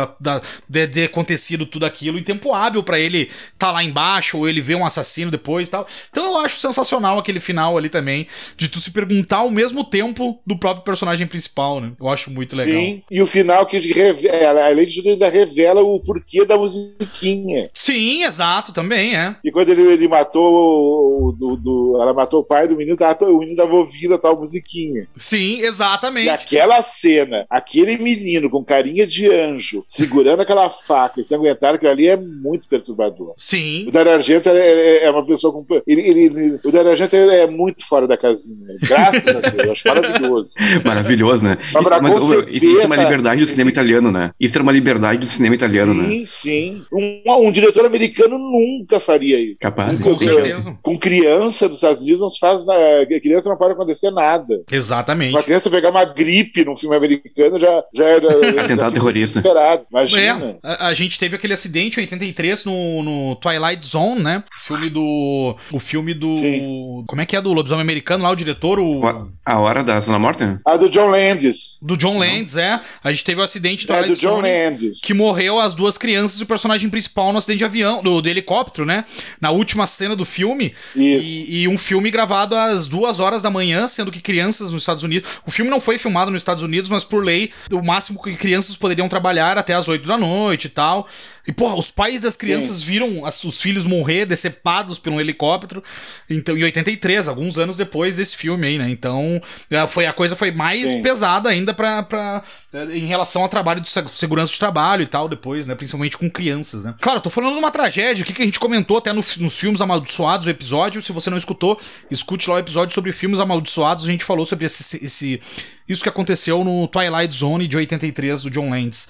de, 0.69 0.87
de 0.87 1.03
acontecido 1.03 1.65
tudo 1.65 1.85
aquilo 1.85 2.17
em 2.19 2.23
tempo 2.23 2.53
hábil 2.53 2.83
pra 2.83 2.99
ele 2.99 3.29
tá 3.57 3.71
lá 3.71 3.83
embaixo 3.83 4.37
ou 4.37 4.47
ele 4.47 4.61
ver 4.61 4.75
um 4.75 4.85
assassino 4.85 5.31
depois 5.31 5.67
e 5.67 5.71
tal. 5.71 5.87
Então 6.11 6.25
eu 6.25 6.37
acho 6.39 6.59
sensacional 6.59 7.17
aquele 7.17 7.39
final 7.39 7.77
ali 7.77 7.89
também, 7.89 8.27
de 8.55 8.67
tu 8.67 8.79
se 8.79 8.91
perguntar 8.91 9.37
ao 9.37 9.49
mesmo 9.51 9.83
tempo 9.83 10.39
do 10.45 10.57
próprio 10.57 10.83
personagem 10.83 11.27
principal, 11.27 11.79
né? 11.81 11.91
Eu 11.99 12.09
acho 12.09 12.29
muito 12.31 12.55
legal. 12.55 12.75
Sim, 12.81 13.03
e 13.09 13.21
o 13.21 13.27
final 13.27 13.65
que 13.65 13.77
revela, 13.79 14.65
além 14.65 14.85
de 14.85 14.95
tudo, 14.95 15.09
ainda 15.09 15.29
revela 15.29 15.81
o 15.81 15.99
porquê 15.99 16.45
da 16.45 16.57
musiquinha. 16.57 17.69
Sim, 17.73 18.23
exato, 18.23 18.73
também 18.73 19.15
é. 19.15 19.35
E 19.43 19.51
quando 19.51 19.69
ele, 19.69 19.81
ele 19.83 20.07
matou 20.07 21.27
o, 21.29 21.31
do, 21.31 21.55
do- 21.57 22.01
ela 22.01 22.13
matou 22.13 22.41
o 22.41 22.43
pai 22.43 22.67
do 22.67 22.75
menino, 22.75 22.97
tava, 22.97 23.25
o 23.25 23.39
menino 23.39 23.55
tava 23.57 23.73
ouvindo 23.75 24.13
a 24.15 24.17
tal 24.17 24.37
musiquinha. 24.39 25.07
Sim, 25.15 25.59
E 25.59 25.65
exatamente. 25.65 26.29
aquela 26.29 26.81
cena, 26.81 27.45
aquele 27.49 27.97
menino 27.97 28.49
com 28.57 28.63
carinha 28.63 29.05
de 29.05 29.31
anjo, 29.31 29.83
segurando 29.87 30.41
aquela 30.41 30.67
faca 30.69 31.21
e 31.21 31.23
sanguentado, 31.23 31.75
aquilo 31.75 31.91
ali 31.91 32.07
é 32.07 32.17
muito 32.17 32.67
perturbador. 32.67 33.33
Sim. 33.37 33.85
O 33.87 33.91
Dario 33.91 34.13
Argento 34.13 34.49
é, 34.49 34.57
é- 34.57 35.05
é 35.05 35.11
uma 35.11 35.25
pessoa 35.25 35.53
com. 35.53 35.65
Ele, 35.85 36.01
ele- 36.01 36.19
ele- 36.25 36.59
o 36.63 36.71
Dario 36.71 36.89
Argento 36.91 37.15
é, 37.15 37.41
é 37.41 37.47
muito 37.47 37.85
fora 37.87 38.07
da 38.07 38.17
casinha. 38.17 38.57
Graças 38.81 39.27
a 39.27 39.39
Deus, 39.39 39.63
eu 39.65 39.71
acho 39.71 39.87
maravilhoso. 39.87 40.49
Maravilhoso, 40.85 41.45
né? 41.45 41.57
Mas 41.73 41.85
Isso, 41.85 41.89
mas, 42.01 42.13
conceber 42.13 42.55
isso, 42.55 42.65
isso 42.65 42.81
é 42.81 42.85
uma 42.85 42.95
liberdade 42.95 43.41
do 43.41 43.47
cinema 43.47 43.69
italiano, 43.69 44.11
né? 44.11 44.31
Isso 44.39 44.57
é 44.57 44.61
uma 44.61 44.71
liberdade 44.71 45.19
do 45.19 45.25
cinema 45.25 45.55
italiano, 45.55 45.93
né? 45.93 46.05
Sim, 46.05 46.25
sim. 46.25 46.81
Um, 46.91 47.47
um 47.47 47.51
diretor 47.51 47.85
americano 47.85 48.37
nunca 48.37 48.99
faria 48.99 49.39
isso. 49.39 49.57
Capaz. 49.59 49.99
Com 50.01 50.11
né? 50.11 50.17
certeza. 50.17 50.77
Com 50.81 50.97
criança 50.97 51.67
dos 51.67 51.77
Estados 51.77 52.01
Unidos 52.01 52.21
não 52.21 52.29
se 52.29 52.39
faz. 52.39 52.65
Na, 52.65 52.73
criança 53.21 53.49
não 53.49 53.57
pode 53.57 53.73
acontecer 53.73 54.11
nada. 54.11 54.63
Exatamente. 54.71 55.29
Se 55.31 55.35
uma 55.35 55.43
criança 55.43 55.69
pegar 55.69 55.89
uma 55.89 56.05
gripe 56.05 56.63
num 56.65 56.75
filme 56.75 56.95
americano, 56.95 57.59
já, 57.59 57.83
já, 57.93 58.05
era- 58.05 58.46
eles 58.47 58.63
Atentado 58.63 58.93
terrorista. 58.93 59.43
Imagina. 59.91 60.57
É, 60.63 60.85
a, 60.85 60.87
a 60.87 60.93
gente 60.93 61.17
teve 61.19 61.35
aquele 61.35 61.53
acidente 61.53 61.99
em 61.99 62.03
83 62.03 62.65
no, 62.65 63.03
no 63.03 63.35
Twilight 63.35 63.85
Zone, 63.85 64.21
né? 64.23 64.43
O 64.55 64.59
filme 64.59 64.89
do. 64.89 65.57
O 65.71 65.79
filme 65.79 66.13
do. 66.13 66.35
Sim. 66.35 67.03
Como 67.07 67.21
é 67.21 67.25
que 67.25 67.35
é? 67.35 67.41
Do 67.41 67.53
lobisomem 67.53 67.81
americano 67.81 68.23
lá, 68.23 68.31
o 68.31 68.35
diretor, 68.35 68.79
o. 68.79 69.01
A 69.45 69.59
hora 69.59 69.83
da 69.83 69.99
Zona 69.99 70.19
Morta? 70.19 70.59
A 70.65 70.75
do 70.77 70.89
John 70.89 71.07
Landis. 71.07 71.79
Do 71.81 71.95
John 71.97 72.17
Landis, 72.17 72.57
é. 72.57 72.79
A 73.03 73.11
gente 73.11 73.23
teve 73.23 73.39
o 73.39 73.43
acidente 73.43 73.87
do 73.87 73.93
É, 73.93 73.97
Twilight 73.97 74.19
do 74.19 74.21
John 74.21 74.35
Zone. 74.37 74.49
Landis. 74.49 74.99
Que 75.01 75.13
morreu 75.13 75.59
as 75.59 75.73
duas 75.73 75.97
crianças 75.97 76.39
e 76.39 76.43
o 76.43 76.47
personagem 76.47 76.89
principal 76.89 77.31
no 77.31 77.37
acidente 77.37 77.59
de 77.59 77.65
avião, 77.65 78.01
do, 78.01 78.21
do 78.21 78.29
helicóptero, 78.29 78.85
né? 78.85 79.05
Na 79.39 79.51
última 79.51 79.87
cena 79.87 80.15
do 80.15 80.25
filme. 80.25 80.73
Isso. 80.95 81.25
E, 81.25 81.63
e 81.63 81.67
um 81.67 81.77
filme 81.77 82.11
gravado 82.11 82.55
às 82.55 82.87
duas 82.87 83.19
horas 83.19 83.41
da 83.41 83.49
manhã, 83.49 83.87
sendo 83.87 84.11
que 84.11 84.19
crianças 84.21 84.71
nos 84.71 84.81
Estados 84.81 85.03
Unidos. 85.03 85.29
O 85.45 85.51
filme 85.51 85.71
não 85.71 85.79
foi 85.79 85.97
filmado 85.97 86.31
nos 86.31 86.41
Estados 86.41 86.63
Unidos, 86.63 86.89
mas 86.89 87.03
por 87.03 87.23
lei, 87.23 87.51
o 87.71 87.81
máximo 87.81 88.19
que 88.27 88.35
crianças 88.37 88.75
poderiam 88.77 89.07
trabalhar 89.09 89.57
até 89.57 89.73
as 89.73 89.87
8 89.87 90.05
da 90.07 90.17
noite 90.17 90.65
e 90.65 90.69
tal. 90.69 91.07
E, 91.47 91.53
porra, 91.53 91.75
os 91.75 91.89
pais 91.89 92.21
das 92.21 92.35
crianças 92.35 92.81
viram 92.83 93.25
as- 93.25 93.43
os 93.43 93.59
filhos 93.59 93.85
morrer 93.85 94.25
decepados 94.25 94.99
por 94.99 95.11
um 95.13 95.19
helicóptero. 95.19 95.81
Então, 96.29 96.57
em 96.57 96.63
83, 96.63 97.27
alguns 97.27 97.57
anos 97.57 97.77
depois 97.77 98.17
desse 98.17 98.35
filme 98.35 98.67
aí, 98.67 98.77
né? 98.77 98.89
Então, 98.89 99.39
eh, 99.71 99.87
foi, 99.87 100.05
a 100.05 100.11
coisa 100.13 100.35
foi 100.35 100.51
mais 100.51 100.89
Sim. 100.89 101.01
pesada 101.01 101.47
ainda 101.49 101.73
pra, 101.73 102.03
pra, 102.03 102.43
eh, 102.73 102.97
em 102.97 103.05
relação 103.05 103.43
ao 103.43 103.49
trabalho 103.49 103.79
de 103.79 103.89
seg- 103.89 104.09
segurança 104.09 104.51
de 104.51 104.59
trabalho 104.59 105.03
e 105.03 105.07
tal, 105.07 105.29
depois, 105.29 105.67
né? 105.67 105.75
Principalmente 105.75 106.17
com 106.17 106.29
crianças, 106.29 106.83
né? 106.83 106.93
Claro, 106.99 107.19
eu 107.19 107.21
tô 107.23 107.29
falando 107.29 107.53
de 107.53 107.59
uma 107.59 107.71
tragédia 107.71 108.23
aqui 108.23 108.33
que 108.33 108.41
a 108.41 108.45
gente 108.45 108.59
comentou 108.59 108.97
até 108.97 109.13
no 109.13 109.21
nos 109.37 109.57
filmes 109.57 109.79
amaldiçoados, 109.81 110.47
o 110.47 110.49
episódio. 110.49 111.01
Se 111.01 111.11
você 111.13 111.29
não 111.29 111.37
escutou, 111.37 111.79
escute 112.11 112.49
lá 112.49 112.55
o 112.55 112.59
episódio 112.59 112.93
sobre 112.93 113.11
filmes 113.13 113.39
amaldiçoados. 113.39 114.03
A 114.03 114.07
gente 114.07 114.25
falou 114.25 114.45
sobre 114.45 114.65
esse, 114.65 115.03
esse- 115.05 115.39
isso 115.87 116.03
que 116.03 116.09
aconteceu 116.09 116.63
no 116.65 116.85
Twilight 116.87 117.33
Zone 117.33 117.67
de 117.67 117.77
83 117.77 118.16
do 118.43 118.49
John 118.49 118.69
Landis. 118.69 119.07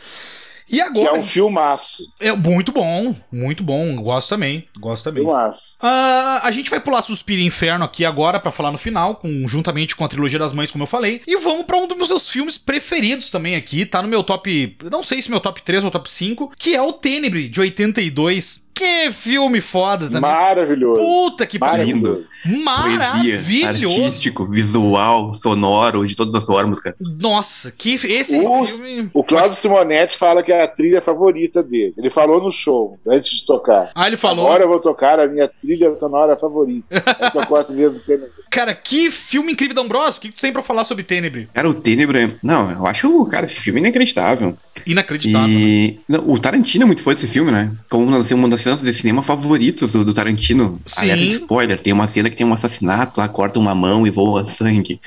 E 0.70 0.76
Que 0.76 0.82
é 0.82 0.86
agora. 0.86 1.14
um 1.18 1.24
filmaço. 1.24 2.04
É 2.20 2.30
muito 2.34 2.74
bom, 2.74 3.16
muito 3.32 3.64
bom. 3.64 3.96
Gosto 3.96 4.28
também. 4.28 4.68
Gosto 4.78 5.06
também. 5.06 5.24
Filmaço. 5.24 5.76
Ah, 5.80 6.42
a 6.44 6.52
gente 6.52 6.70
vai 6.70 6.82
pular 6.82 7.02
Suspiro 7.02 7.40
e 7.40 7.46
Inferno 7.46 7.86
aqui 7.86 8.04
agora 8.04 8.38
pra 8.38 8.52
falar 8.52 8.70
no 8.74 8.78
final, 8.78 9.16
com, 9.16 9.48
juntamente 9.48 9.96
com 9.96 10.04
a 10.04 10.10
trilogia 10.10 10.38
das 10.38 10.52
mães, 10.52 10.70
como 10.70 10.84
eu 10.84 10.88
falei. 10.88 11.22
E 11.26 11.38
vamos 11.38 11.64
pra 11.66 11.78
um 11.78 11.88
dos 11.88 12.10
meus 12.10 12.30
filmes 12.30 12.58
preferidos 12.58 13.32
também 13.32 13.56
aqui. 13.56 13.86
Tá 13.86 14.02
no 14.02 14.10
meu 14.10 14.22
top. 14.24 14.76
Não 14.92 15.02
sei 15.04 15.22
se 15.22 15.30
meu 15.32 15.40
top 15.40 15.62
3 15.62 15.86
ou 15.86 15.92
top 15.92 16.12
5, 16.12 16.52
que 16.58 16.76
é 16.76 16.82
o 16.82 16.92
Tenebre, 16.92 17.48
de 17.48 17.62
82. 17.62 18.67
Que 18.78 19.12
filme 19.12 19.60
foda 19.62 20.06
também. 20.06 20.22
Maravilhoso. 20.22 21.02
Puta 21.02 21.46
que 21.46 21.58
pariu. 21.58 22.24
Maravilhoso. 22.64 23.68
Artístico, 24.04 24.46
visual, 24.46 25.34
sonoro, 25.34 26.06
de 26.08 26.16
todas 26.16 26.36
as 26.36 26.46
formas, 26.46 26.80
cara. 26.80 26.96
Nossa, 27.20 27.72
que 27.72 27.96
esse 27.96 28.38
O- 28.40 28.66
filme. 28.66 29.10
O 29.14 29.24
Claudio 29.24 29.56
Simonetti 29.56 30.18
fala 30.18 30.44
que 30.44 30.52
é 30.52 30.64
a 30.64 30.68
trilha 30.68 31.02
favorita 31.02 31.64
dele. 31.64 31.94
Ele 31.98 32.10
falou 32.10 32.42
no 32.42 32.52
show, 32.52 33.00
antes 33.08 33.40
de 33.40 33.46
tocar. 33.46 33.92
Ah, 33.96 34.08
ele 34.08 34.18
falou. 34.18 34.46
Agora 34.46 34.64
eu 34.64 34.68
vou 34.70 34.80
tocar 34.80 35.20
a 35.20 35.28
minha 35.28 35.48
trilha 35.48 35.96
sonora 35.96 36.38
favorita. 36.38 36.86
Ele 36.92 37.32
tocou 37.32 37.58
a 37.58 37.64
trilha 37.64 37.90
do 37.90 38.00
Tenebre. 38.00 38.30
Cara, 38.50 38.74
que 38.74 39.12
filme 39.12 39.52
incrível, 39.52 39.76
D'Ambrosio. 39.76 40.20
O 40.20 40.22
que 40.22 40.32
tu 40.32 40.42
tem 40.42 40.52
pra 40.54 40.64
falar 40.64 40.84
sobre 40.84 41.04
Tenebre? 41.04 41.50
Cara, 41.54 41.70
o 41.70 41.74
Tenebre. 41.74 42.38
Não, 42.42 42.72
eu 42.72 42.88
acho, 42.88 43.26
cara, 43.26 43.46
esse 43.46 43.60
filme 43.60 43.80
inacreditável. 43.82 44.56
Inacreditável. 44.86 45.48
né? 45.48 45.54
E 45.54 46.00
não, 46.08 46.28
o 46.30 46.40
Tarantino 46.40 46.84
é 46.84 46.88
muito 46.88 47.04
fã 47.04 47.14
desse 47.14 47.28
filme, 47.28 47.52
né? 47.52 47.72
Como 47.90 48.10
das, 48.10 48.32
uma 48.32 48.48
das 48.48 48.62
cenas 48.68 48.82
de 48.82 48.94
cinema 48.94 49.24
favoritas 49.24 49.94
do, 49.94 50.04
do 50.04 50.14
Tarantino. 50.14 50.80
Sim. 50.86 51.02
Alerta 51.02 51.24
de 51.24 51.30
spoiler, 51.30 51.80
tem 51.80 51.94
uma 51.94 52.08
cena 52.08 52.30
que 52.30 52.36
tem 52.36 52.46
um 52.46 52.54
assassinato, 52.54 53.20
lá 53.20 53.28
corta 53.30 53.58
uma 53.60 53.74
mão 53.74 54.06
e 54.06 54.10
voa 54.10 54.46
sangue. 54.46 55.00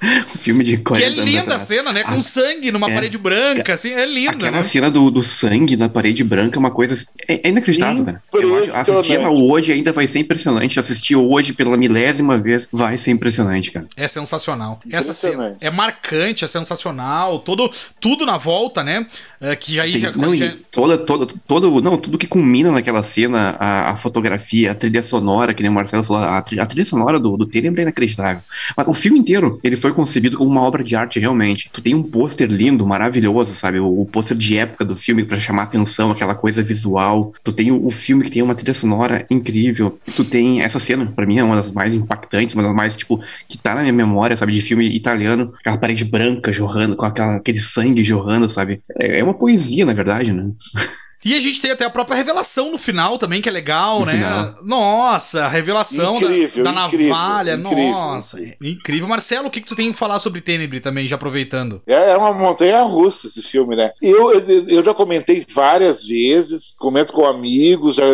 um 0.34 0.38
filme 0.38 0.62
de 0.64 0.76
Que 0.76 0.82
40 0.84 1.04
é 1.06 1.08
anos 1.08 1.24
linda 1.24 1.54
a 1.54 1.58
cena, 1.58 1.92
né? 1.92 2.02
Com 2.04 2.12
Ah, 2.18 2.22
sangue 2.22 2.70
numa 2.70 2.90
é. 2.90 2.94
parede 2.94 3.18
branca, 3.18 3.74
assim, 3.74 3.90
é 3.92 4.04
linda, 4.06 4.30
Aquela 4.32 4.50
né? 4.52 4.62
cena 4.62 4.90
do, 4.90 5.10
do 5.10 5.22
sangue 5.22 5.76
na 5.76 5.88
parede 5.88 6.22
branca 6.24 6.56
é 6.56 6.60
uma 6.60 6.70
coisa. 6.70 6.94
É, 7.28 7.46
é 7.46 7.48
inacreditável, 7.50 8.04
cara. 8.04 8.22
Eu 8.32 8.56
acho, 8.58 8.72
assistir 8.74 9.14
ela 9.14 9.22
Impressionante. 9.24 9.52
hoje 9.52 9.72
ainda 9.72 9.92
vai 9.92 10.06
ser 10.06 10.18
impressionante. 10.20 10.78
Assistir 10.80 11.16
hoje 11.16 11.52
pela 11.52 11.76
milésima 11.76 12.38
vez 12.38 12.68
vai 12.70 12.96
ser 12.98 13.10
impressionante, 13.10 13.72
cara. 13.72 13.86
É 13.96 14.06
sensacional. 14.08 14.80
Essa 14.90 15.12
cena 15.12 15.56
é 15.60 15.70
marcante, 15.70 16.44
é 16.44 16.48
sensacional. 16.48 17.38
Todo, 17.40 17.70
tudo 18.00 18.26
na 18.26 18.36
volta, 18.38 18.84
né? 18.84 19.06
É, 19.40 19.56
que 19.56 19.80
aí 19.80 19.92
Tem- 19.92 20.00
já, 20.02 20.12
não, 20.12 20.34
já- 20.34 20.54
toda, 20.70 20.98
toda, 20.98 21.26
todo, 21.46 21.80
não, 21.80 21.96
tudo 21.96 22.18
que 22.18 22.26
culmina 22.26 22.70
naquela 22.70 23.02
cena, 23.02 23.56
a, 23.58 23.90
a 23.92 23.96
fotografia, 23.96 24.72
a 24.72 24.74
trilha 24.74 25.02
sonora, 25.02 25.54
que 25.54 25.62
nem 25.62 25.70
o 25.70 25.74
Marcelo 25.74 26.04
falou, 26.04 26.22
a 26.22 26.40
trilha, 26.42 26.62
a 26.62 26.66
trilha 26.66 26.84
sonora 26.84 27.18
do, 27.18 27.36
do 27.36 27.46
Tenebre 27.46 27.80
é 27.80 27.84
inacreditável. 27.84 28.42
Mas 28.76 28.86
o 28.86 28.92
filme 28.94 29.18
inteiro, 29.18 29.58
ele 29.64 29.76
foi 29.76 29.85
concebido 29.92 30.36
como 30.36 30.50
uma 30.50 30.62
obra 30.62 30.82
de 30.82 30.94
arte, 30.96 31.18
realmente. 31.20 31.70
Tu 31.72 31.80
tem 31.80 31.94
um 31.94 32.02
pôster 32.02 32.48
lindo, 32.48 32.86
maravilhoso, 32.86 33.54
sabe? 33.54 33.78
O, 33.78 34.02
o 34.02 34.06
pôster 34.06 34.36
de 34.36 34.56
época 34.58 34.84
do 34.84 34.96
filme 34.96 35.24
pra 35.24 35.40
chamar 35.40 35.64
atenção, 35.64 36.10
aquela 36.10 36.34
coisa 36.34 36.62
visual. 36.62 37.32
Tu 37.42 37.52
tem 37.52 37.70
o, 37.70 37.84
o 37.84 37.90
filme 37.90 38.24
que 38.24 38.30
tem 38.30 38.42
uma 38.42 38.54
trilha 38.54 38.74
sonora 38.74 39.26
incrível. 39.30 39.98
Tu 40.14 40.24
tem 40.24 40.62
essa 40.62 40.78
cena, 40.78 41.06
pra 41.06 41.26
mim 41.26 41.38
é 41.38 41.44
uma 41.44 41.56
das 41.56 41.72
mais 41.72 41.94
impactantes, 41.94 42.54
uma 42.54 42.62
das 42.62 42.74
mais, 42.74 42.96
tipo, 42.96 43.20
que 43.48 43.58
tá 43.58 43.74
na 43.74 43.82
minha 43.82 43.92
memória, 43.92 44.36
sabe? 44.36 44.52
De 44.52 44.60
filme 44.60 44.94
italiano, 44.94 45.52
aquela 45.58 45.78
parede 45.78 46.04
branca 46.04 46.52
jorrando, 46.52 46.96
com 46.96 47.06
aquela, 47.06 47.36
aquele 47.36 47.58
sangue 47.58 48.02
jorrando, 48.04 48.48
sabe? 48.48 48.82
É, 48.98 49.20
é 49.20 49.24
uma 49.24 49.34
poesia, 49.34 49.84
na 49.84 49.92
verdade, 49.92 50.32
né? 50.32 50.50
E 51.28 51.34
a 51.34 51.40
gente 51.40 51.60
tem 51.60 51.72
até 51.72 51.84
a 51.84 51.90
própria 51.90 52.16
revelação 52.16 52.70
no 52.70 52.78
final 52.78 53.18
também, 53.18 53.42
que 53.42 53.48
é 53.48 53.52
legal, 53.52 53.98
No 54.00 54.06
né? 54.06 54.12
final. 54.12 54.54
Nossa, 54.62 55.44
a 55.44 55.48
revelação 55.48 56.20
da- 56.20 56.26
Incrível, 56.26 56.62
da, 56.64 56.70
incrível, 56.86 57.08
navalha. 57.08 57.54
incrível, 57.54 57.90
Nossa, 57.90 58.38
incrível. 58.62 59.08
Marcelo, 59.08 59.48
o 59.48 59.50
que, 59.50 59.60
que 59.60 59.66
tu 59.66 59.74
tem 59.74 59.90
que 59.90 59.98
falar 59.98 60.20
sobre 60.20 60.40
Tenebre 60.40 60.78
também, 60.78 61.08
já 61.08 61.16
aproveitando? 61.16 61.82
É 61.84 62.12
é 62.12 62.16
uma 62.16 62.32
montanha 62.32 62.80
russa 62.84 63.26
esse 63.26 63.42
filme, 63.42 63.74
né? 63.74 63.90
Eu, 64.00 64.32
eu, 64.32 64.68
eu 64.68 64.84
já 64.84 64.94
comentei 64.94 65.44
várias 65.52 66.06
vezes, 66.06 66.76
comento 66.78 67.12
com 67.12 67.26
amigos, 67.26 67.96
já, 67.96 68.04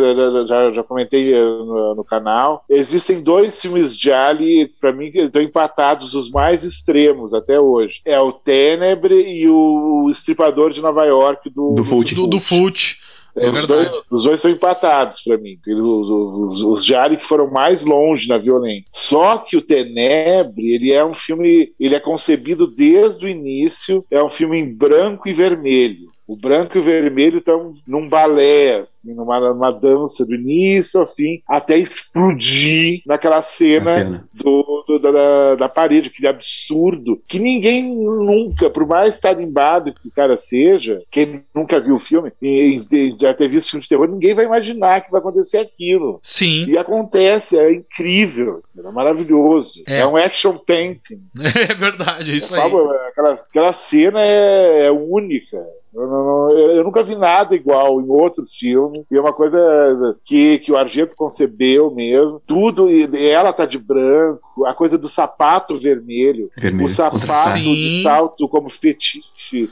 já, 0.49 0.73
já, 0.73 0.83
comentei 0.83 1.35
eh, 1.35 1.39
no, 1.43 1.95
no 1.97 2.05
canal. 2.05 2.65
Existem 2.71 3.23
dois 3.23 3.61
filmes 3.61 3.95
de 3.95 4.11
Ali, 4.11 4.71
pra 4.81 4.91
mim, 4.91 5.11
que 5.11 5.19
estão 5.21 5.43
empatados, 5.43 6.15
os 6.15 6.31
mais 6.31 6.65
extremos 6.65 7.35
até 7.35 7.61
hoje. 7.61 8.01
É 8.07 8.19
o 8.19 8.33
Tenebre 8.33 9.15
e 9.15 9.47
o 9.49 10.09
Estripador 10.11 10.71
de 10.71 10.81
Nova 10.81 11.05
York 11.05 11.51
do, 11.51 11.75
Do 11.75 11.85
Fulci. 11.85 12.15
Do, 12.15 12.27
do 12.27 12.39
Fult. 12.41 13.02
É 13.37 13.49
os. 13.49 13.67
Dois, 13.67 13.91
os 14.11 14.25
dois 14.25 14.41
são 14.41 14.51
empatados 14.51 15.21
pra 15.23 15.39
mim. 15.39 15.59
Eles- 15.67 15.83
Os, 15.83 16.11
os, 16.11 16.61
os 16.65 16.85
de 16.85 16.95
Ali 16.95 17.17
que 17.17 17.27
foram 17.27 17.51
mais 17.51 17.85
longe 17.85 18.29
na 18.29 18.39
violência. 18.39 18.85
Só 18.93 19.39
que 19.39 19.57
o 19.57 19.63
Tenebre, 19.63 20.75
ele 20.75 20.93
é 20.93 21.05
um 21.05 21.15
filme, 21.15 21.71
ele 21.81 21.95
é 21.95 22.01
concebido 22.01 22.67
desde 22.67 23.25
o 23.25 23.29
início, 23.29 24.05
é 24.11 24.23
um 24.23 24.29
filme 24.29 24.59
em 24.59 24.75
branco 24.77 25.29
e 25.29 25.33
vermelho. 25.33 26.11
O 26.27 26.37
branco 26.37 26.77
e 26.77 26.81
o 26.81 26.85
vermelho 26.85 27.39
estão 27.39 27.75
num 27.87 28.09
balé, 28.09 28.81
assim, 28.81 29.13
numa, 29.13 29.41
numa 29.53 29.71
dança 29.71 30.25
do 30.25 30.35
início 30.35 31.01
ao 31.01 31.07
fim, 31.07 31.43
até 31.49 31.77
explodir 31.77 33.03
naquela 33.07 33.43
cena, 33.43 33.91
cena. 33.95 34.29
do, 34.33 34.72
da, 35.11 35.55
da, 35.57 35.69
parede, 35.69 36.09
aquele 36.11 36.29
absurdo, 36.29 37.21
que 37.29 37.39
ninguém 37.39 37.83
nunca, 37.85 38.71
por 38.71 38.87
mais 38.87 39.19
tarimbado 39.19 39.93
que 39.95 40.09
o 40.09 40.13
cara 40.13 40.37
seja, 40.37 41.03
quem 41.11 41.43
nunca 41.55 41.81
viu 41.81 41.95
o 41.95 41.99
filme, 41.99 42.31
e, 42.41 42.81
e 42.93 43.17
já 43.19 43.35
ter 43.35 43.49
visto 43.49 43.71
filme 43.71 43.83
de 43.83 43.89
terror, 43.89 44.09
ninguém 44.09 44.35
vai 44.35 44.45
imaginar 44.45 45.01
que 45.01 45.11
vai 45.11 45.21
acontecer 45.21 45.59
aquilo. 45.59 46.21
Sim. 46.23 46.67
E 46.69 46.77
acontece, 46.79 47.59
é 47.59 47.73
incrível, 47.73 48.63
é 48.79 48.91
maravilhoso. 48.91 49.83
É. 49.89 49.99
É, 49.99 50.07
um 50.07 50.17
action 50.17 50.57
painting. 50.59 51.23
É 51.73 51.75
verdade, 51.75 52.33
é 52.33 52.35
isso 52.37 52.55
É 52.55 52.61
aí. 52.61 52.71
fabo- 52.71 52.91
aquela, 53.09 53.33
aquela 53.33 53.73
cena 53.73 54.21
é, 54.21 54.87
é 54.87 54.91
única. 54.91 55.59
Eu, 55.95 56.07
não- 56.07 56.25
não- 56.25 56.51
eu- 56.53 56.71
eu 56.77 56.85
nunca 56.85 57.03
vi 57.03 57.15
nada 57.15 57.55
igual 57.55 58.01
em 58.01 58.09
outro 58.11 58.45
filme. 58.47 59.05
E 59.11 59.17
é 59.17 59.21
uma 59.21 59.33
coisa 59.33 60.17
que, 60.25 60.59
que 60.61 60.73
o 60.73 60.77
Argento 60.77 61.15
concebeu 61.17 61.91
mesmo. 61.95 62.41
Tudo, 62.47 62.91
e 62.91 63.05
ela 63.29 63.53
tá 63.53 63.67
de 63.67 63.79
branco, 63.79 64.65
a 64.65 64.73
coisa 64.75 64.97
do 64.97 65.09
sapato 65.09 65.77
vermelho, 65.77 66.51
Vermelho. 66.57 66.87
o 66.87 66.89
sapato 66.89 67.59
Sim. 67.59 67.75
de 67.75 68.03
salto 68.03 68.49
como 68.49 68.69
fetiche, 68.71 69.21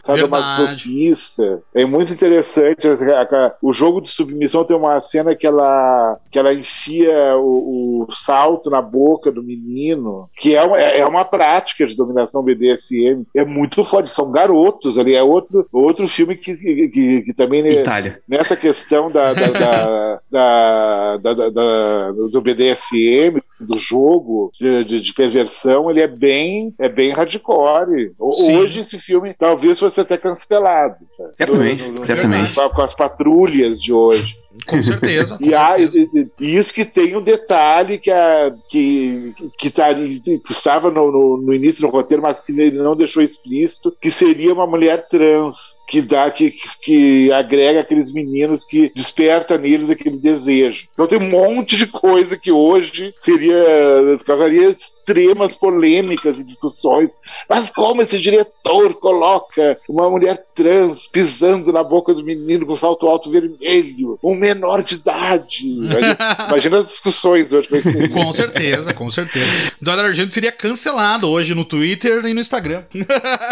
sadomasoquista. 0.02 1.62
É 1.74 1.84
muito 1.84 2.12
interessante. 2.12 2.86
O 3.62 3.72
jogo 3.72 4.00
de 4.00 4.08
submissão 4.08 4.64
tem 4.64 4.76
uma 4.76 4.98
cena 5.00 5.34
que 5.34 5.46
ela, 5.46 6.18
que 6.30 6.38
ela 6.38 6.52
enfia 6.52 7.36
o, 7.36 8.06
o 8.08 8.12
salto 8.12 8.70
na 8.70 8.82
boca 8.82 9.30
do 9.30 9.42
menino, 9.42 10.28
que 10.36 10.54
é 10.54 10.62
uma, 10.62 10.78
é 10.78 11.04
uma 11.06 11.24
prática 11.24 11.86
de 11.86 11.96
dominação 11.96 12.42
BDSM. 12.42 13.24
É 13.34 13.44
muito 13.44 13.82
forte. 13.84 14.08
São 14.10 14.30
garotos 14.30 14.98
ali. 14.98 15.14
É 15.14 15.22
outro, 15.22 15.66
outro 15.72 16.06
filme 16.08 16.36
que, 16.36 16.54
que, 16.56 16.88
que- 16.88 17.22
que 17.22 17.34
também 17.34 17.66
Itália. 17.68 18.20
nessa 18.28 18.56
questão 18.56 19.10
da, 19.10 19.32
da, 19.32 19.46
da, 19.48 20.20
da- 20.30 21.16
da- 21.18 21.34
da- 21.34 21.50
da- 21.50 22.12
do 22.30 22.40
BDSM, 22.40 23.40
do 23.60 23.78
jogo 23.78 24.50
de, 24.58 24.84
de, 24.84 25.00
de 25.00 25.12
perversão, 25.12 25.90
ele 25.90 26.00
é 26.00 26.08
bem, 26.08 26.74
é 26.78 26.88
bem 26.88 27.10
hardcore. 27.10 28.12
Sim. 28.32 28.56
Hoje 28.56 28.80
esse 28.80 28.98
filme 28.98 29.34
talvez 29.34 29.78
fosse 29.78 30.00
até 30.00 30.16
cancelado. 30.16 30.96
sabe? 31.16 31.36
Certamente, 31.36 32.04
certamente. 32.04 32.54
Com 32.54 32.82
as 32.82 32.94
patrulhas 32.94 33.80
de 33.80 33.92
hoje. 33.92 34.36
Com 34.66 34.82
certeza. 34.84 35.38
com 35.38 35.44
E, 35.44 35.50
certeza. 35.50 35.98
e- 36.14 36.28
e 36.40 36.56
isso 36.56 36.72
que 36.74 36.84
tem 36.84 37.16
um 37.16 37.22
detalhe 37.22 37.98
que, 37.98 38.10
a, 38.10 38.52
que, 38.68 39.32
que, 39.58 39.70
tá, 39.70 39.94
que 39.94 40.40
estava 40.50 40.90
no, 40.90 41.10
no, 41.12 41.36
no 41.42 41.54
início 41.54 41.82
do 41.82 41.88
roteiro, 41.88 42.22
mas 42.22 42.40
que 42.40 42.52
ele 42.58 42.78
não 42.78 42.96
deixou 42.96 43.22
explícito, 43.22 43.94
que 44.00 44.10
seria 44.10 44.52
uma 44.52 44.66
mulher 44.66 45.06
trans. 45.08 45.80
Que 45.88 46.00
dá, 46.00 46.30
que, 46.30 46.54
que 46.82 47.32
agrega 47.32 47.80
aqueles 47.80 48.12
meninos 48.12 48.62
que 48.62 48.92
desperta 48.94 49.58
neles 49.58 49.90
aquele 49.90 50.18
desejo. 50.18 50.84
Então 50.92 51.04
tem 51.08 51.18
um 51.20 51.28
monte 51.28 51.76
de 51.76 51.88
coisa 51.88 52.36
que 52.36 52.52
hoje 52.52 53.12
seria 53.18 53.56
causaria 54.24 54.70
extremas 55.10 55.54
polêmicas 55.54 56.38
e 56.38 56.44
discussões. 56.44 57.12
Mas 57.48 57.68
como 57.68 58.02
esse 58.02 58.18
diretor 58.18 58.94
coloca 58.94 59.78
uma 59.88 60.08
mulher 60.08 60.42
trans 60.54 61.06
pisando 61.06 61.72
na 61.72 61.82
boca 61.82 62.14
do 62.14 62.24
menino 62.24 62.64
com 62.66 62.76
salto 62.76 63.06
alto 63.06 63.30
vermelho, 63.30 64.18
um 64.22 64.34
menor 64.34 64.82
de 64.82 64.94
idade? 64.94 65.66
Imagina, 66.48 66.78
as 66.78 66.88
discussões 66.88 67.52
hoje. 67.52 67.68
Com 68.12 68.32
certeza, 68.32 68.94
com 68.94 69.10
certeza. 69.10 69.72
Eduardo 69.80 70.02
Argento 70.02 70.32
seria 70.32 70.52
cancelado 70.52 71.28
hoje 71.28 71.54
no 71.54 71.64
Twitter 71.64 72.24
e 72.24 72.34
no 72.34 72.40
Instagram. 72.40 72.84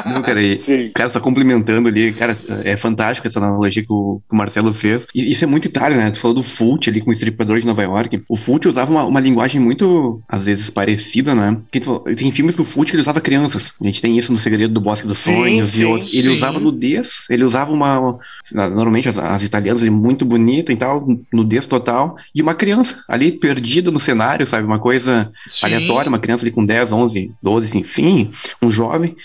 Não, 0.07 0.23
cara, 0.23 0.43
e, 0.43 0.59
Sim. 0.59 0.91
cara, 0.95 1.11
só 1.11 1.21
complementando 1.21 1.89
ali, 1.89 2.13
cara, 2.13 2.37
é 2.65 2.77
fantástico 2.77 3.27
essa 3.27 3.39
analogia 3.39 3.83
que 3.83 3.93
o, 3.93 4.21
que 4.29 4.35
o 4.35 4.37
Marcelo 4.37 4.73
fez. 4.73 5.07
E 5.15 5.31
isso 5.31 5.45
é 5.45 5.47
muito 5.47 5.67
Itália, 5.67 5.97
né? 5.97 6.11
Tu 6.11 6.21
falou 6.21 6.35
do 6.35 6.43
Fult 6.43 6.89
ali 6.89 7.01
com 7.01 7.11
o 7.11 7.13
estripador 7.13 7.59
de 7.59 7.67
Nova 7.67 7.83
York. 7.83 8.23
O 8.29 8.37
Fult 8.37 8.67
usava 8.67 8.91
uma, 8.91 9.05
uma 9.05 9.21
linguagem 9.21 9.61
muito, 9.61 10.21
às 10.29 10.45
vezes, 10.45 10.71
parecida, 10.71 11.35
né? 11.35 11.47
Porque 11.57 11.80
tem 12.14 12.30
filmes 12.30 12.57
do 12.57 12.64
Fult 12.64 12.90
que 12.90 12.96
ele 12.96 13.03
usava 13.03 13.20
crianças. 13.20 13.74
A 13.80 13.84
gente 13.84 14.01
tem 14.01 14.16
isso 14.16 14.32
no 14.32 14.38
Segredo 14.38 14.74
do 14.74 14.80
Bosque 14.80 15.07
dos 15.07 15.18
Sonhos 15.18 15.70
sim, 15.70 15.82
e 15.82 15.84
outros. 15.84 16.12
Ele 16.12 16.22
sim. 16.22 16.34
usava 16.34 16.61
nudez, 16.61 17.26
ele 17.30 17.44
usava 17.44 17.72
uma. 17.72 18.18
Normalmente 18.53 19.09
as, 19.09 19.18
as 19.18 19.44
italianas, 19.44 19.82
ele 19.82 19.90
muito 19.90 20.24
bonita 20.24 20.72
e 20.72 20.76
tal, 20.76 21.07
nudez 21.32 21.66
total, 21.66 22.16
e 22.34 22.42
uma 22.42 22.55
criança 22.55 23.03
ali 23.09 23.32
perdida 23.32 23.90
no 23.90 24.01
cenário, 24.01 24.46
sabe? 24.46 24.66
Uma 24.66 24.78
coisa 24.78 25.30
Sim. 25.51 25.66
aleatória, 25.66 26.09
uma 26.09 26.18
criança 26.18 26.44
ali 26.44 26.51
com 26.51 26.64
10, 26.64 26.92
11, 26.92 27.32
12, 27.42 27.78
enfim, 27.78 28.30
um 28.61 28.70
jovem. 28.70 29.16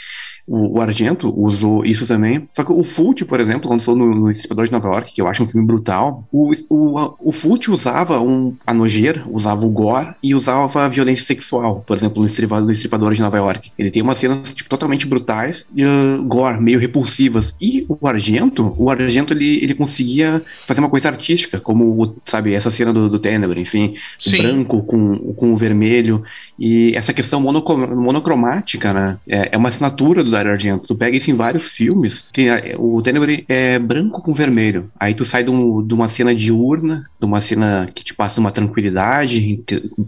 O, 0.45 0.77
o 0.77 0.81
Argento 0.81 1.33
usou 1.35 1.85
isso 1.85 2.07
também. 2.07 2.49
Só 2.53 2.63
que 2.63 2.71
o 2.71 2.83
Fult, 2.83 3.23
por 3.25 3.39
exemplo, 3.39 3.67
quando 3.67 3.81
falou 3.81 4.07
no, 4.07 4.15
no 4.15 4.29
Estripador 4.29 4.65
de 4.65 4.71
Nova 4.71 4.89
York, 4.89 5.13
que 5.13 5.21
eu 5.21 5.27
acho 5.27 5.43
um 5.43 5.45
filme 5.45 5.65
brutal, 5.65 6.27
o, 6.31 6.51
o, 6.69 7.15
o 7.19 7.31
Fult 7.31 7.69
usava 7.69 8.19
um, 8.19 8.53
a 8.67 8.73
nojeira, 8.73 9.23
usava 9.29 9.65
o 9.65 9.69
gore 9.69 10.13
e 10.21 10.35
usava 10.35 10.83
a 10.83 10.87
violência 10.87 11.25
sexual. 11.25 11.83
Por 11.87 11.95
exemplo, 11.95 12.19
no 12.19 12.25
Estripador, 12.25 12.65
no 12.65 12.71
Estripador 12.71 13.13
de 13.13 13.21
Nova 13.21 13.37
York. 13.37 13.71
Ele 13.79 13.89
tem 13.89 14.01
umas 14.01 14.17
cenas 14.17 14.53
tipo, 14.53 14.69
totalmente 14.69 15.07
brutais 15.07 15.65
e 15.73 15.85
uh, 15.85 16.23
gore, 16.25 16.61
meio 16.61 16.79
repulsivas. 16.79 17.55
E 17.61 17.85
o 17.87 18.05
Argento, 18.07 18.75
o 18.77 18.89
Argento 18.89 19.33
ele, 19.33 19.63
ele 19.63 19.73
conseguia 19.73 20.41
fazer 20.67 20.81
uma 20.81 20.89
coisa 20.89 21.07
artística, 21.07 21.59
como, 21.59 22.15
sabe, 22.25 22.53
essa 22.53 22.69
cena 22.69 22.91
do, 22.91 23.09
do 23.09 23.19
Tenebre, 23.19 23.61
enfim, 23.61 23.93
Sim. 24.19 24.39
branco 24.39 24.83
com, 24.83 25.33
com 25.33 25.53
o 25.53 25.55
vermelho. 25.55 26.21
E 26.59 26.93
essa 26.95 27.13
questão 27.13 27.39
monocro- 27.39 27.95
monocromática, 27.95 28.93
né? 28.93 29.17
É, 29.27 29.49
é 29.53 29.57
uma 29.57 29.69
assinatura 29.69 30.23
do 30.23 30.32
Dario 30.33 30.51
Argento. 30.51 30.87
Tu 30.87 30.95
pega 30.95 31.15
isso 31.17 31.31
em 31.31 31.35
vários 31.35 31.73
filmes. 31.75 32.23
Que 32.33 32.47
é- 32.49 32.75
o 32.77 33.01
Tenebre 33.01 33.45
é 33.47 33.79
branco 33.79 34.21
com 34.21 34.33
vermelho. 34.33 34.89
Aí 34.99 35.13
tu 35.13 35.25
sai 35.25 35.43
de, 35.43 35.49
um- 35.49 35.85
de 35.85 35.93
uma 35.93 36.07
cena 36.09 36.33
diurna, 36.35 37.05
de 37.19 37.25
uma 37.25 37.41
cena 37.41 37.87
que 37.93 38.03
te 38.03 38.13
passa 38.13 38.39
uma 38.39 38.51
tranquilidade, 38.51 39.63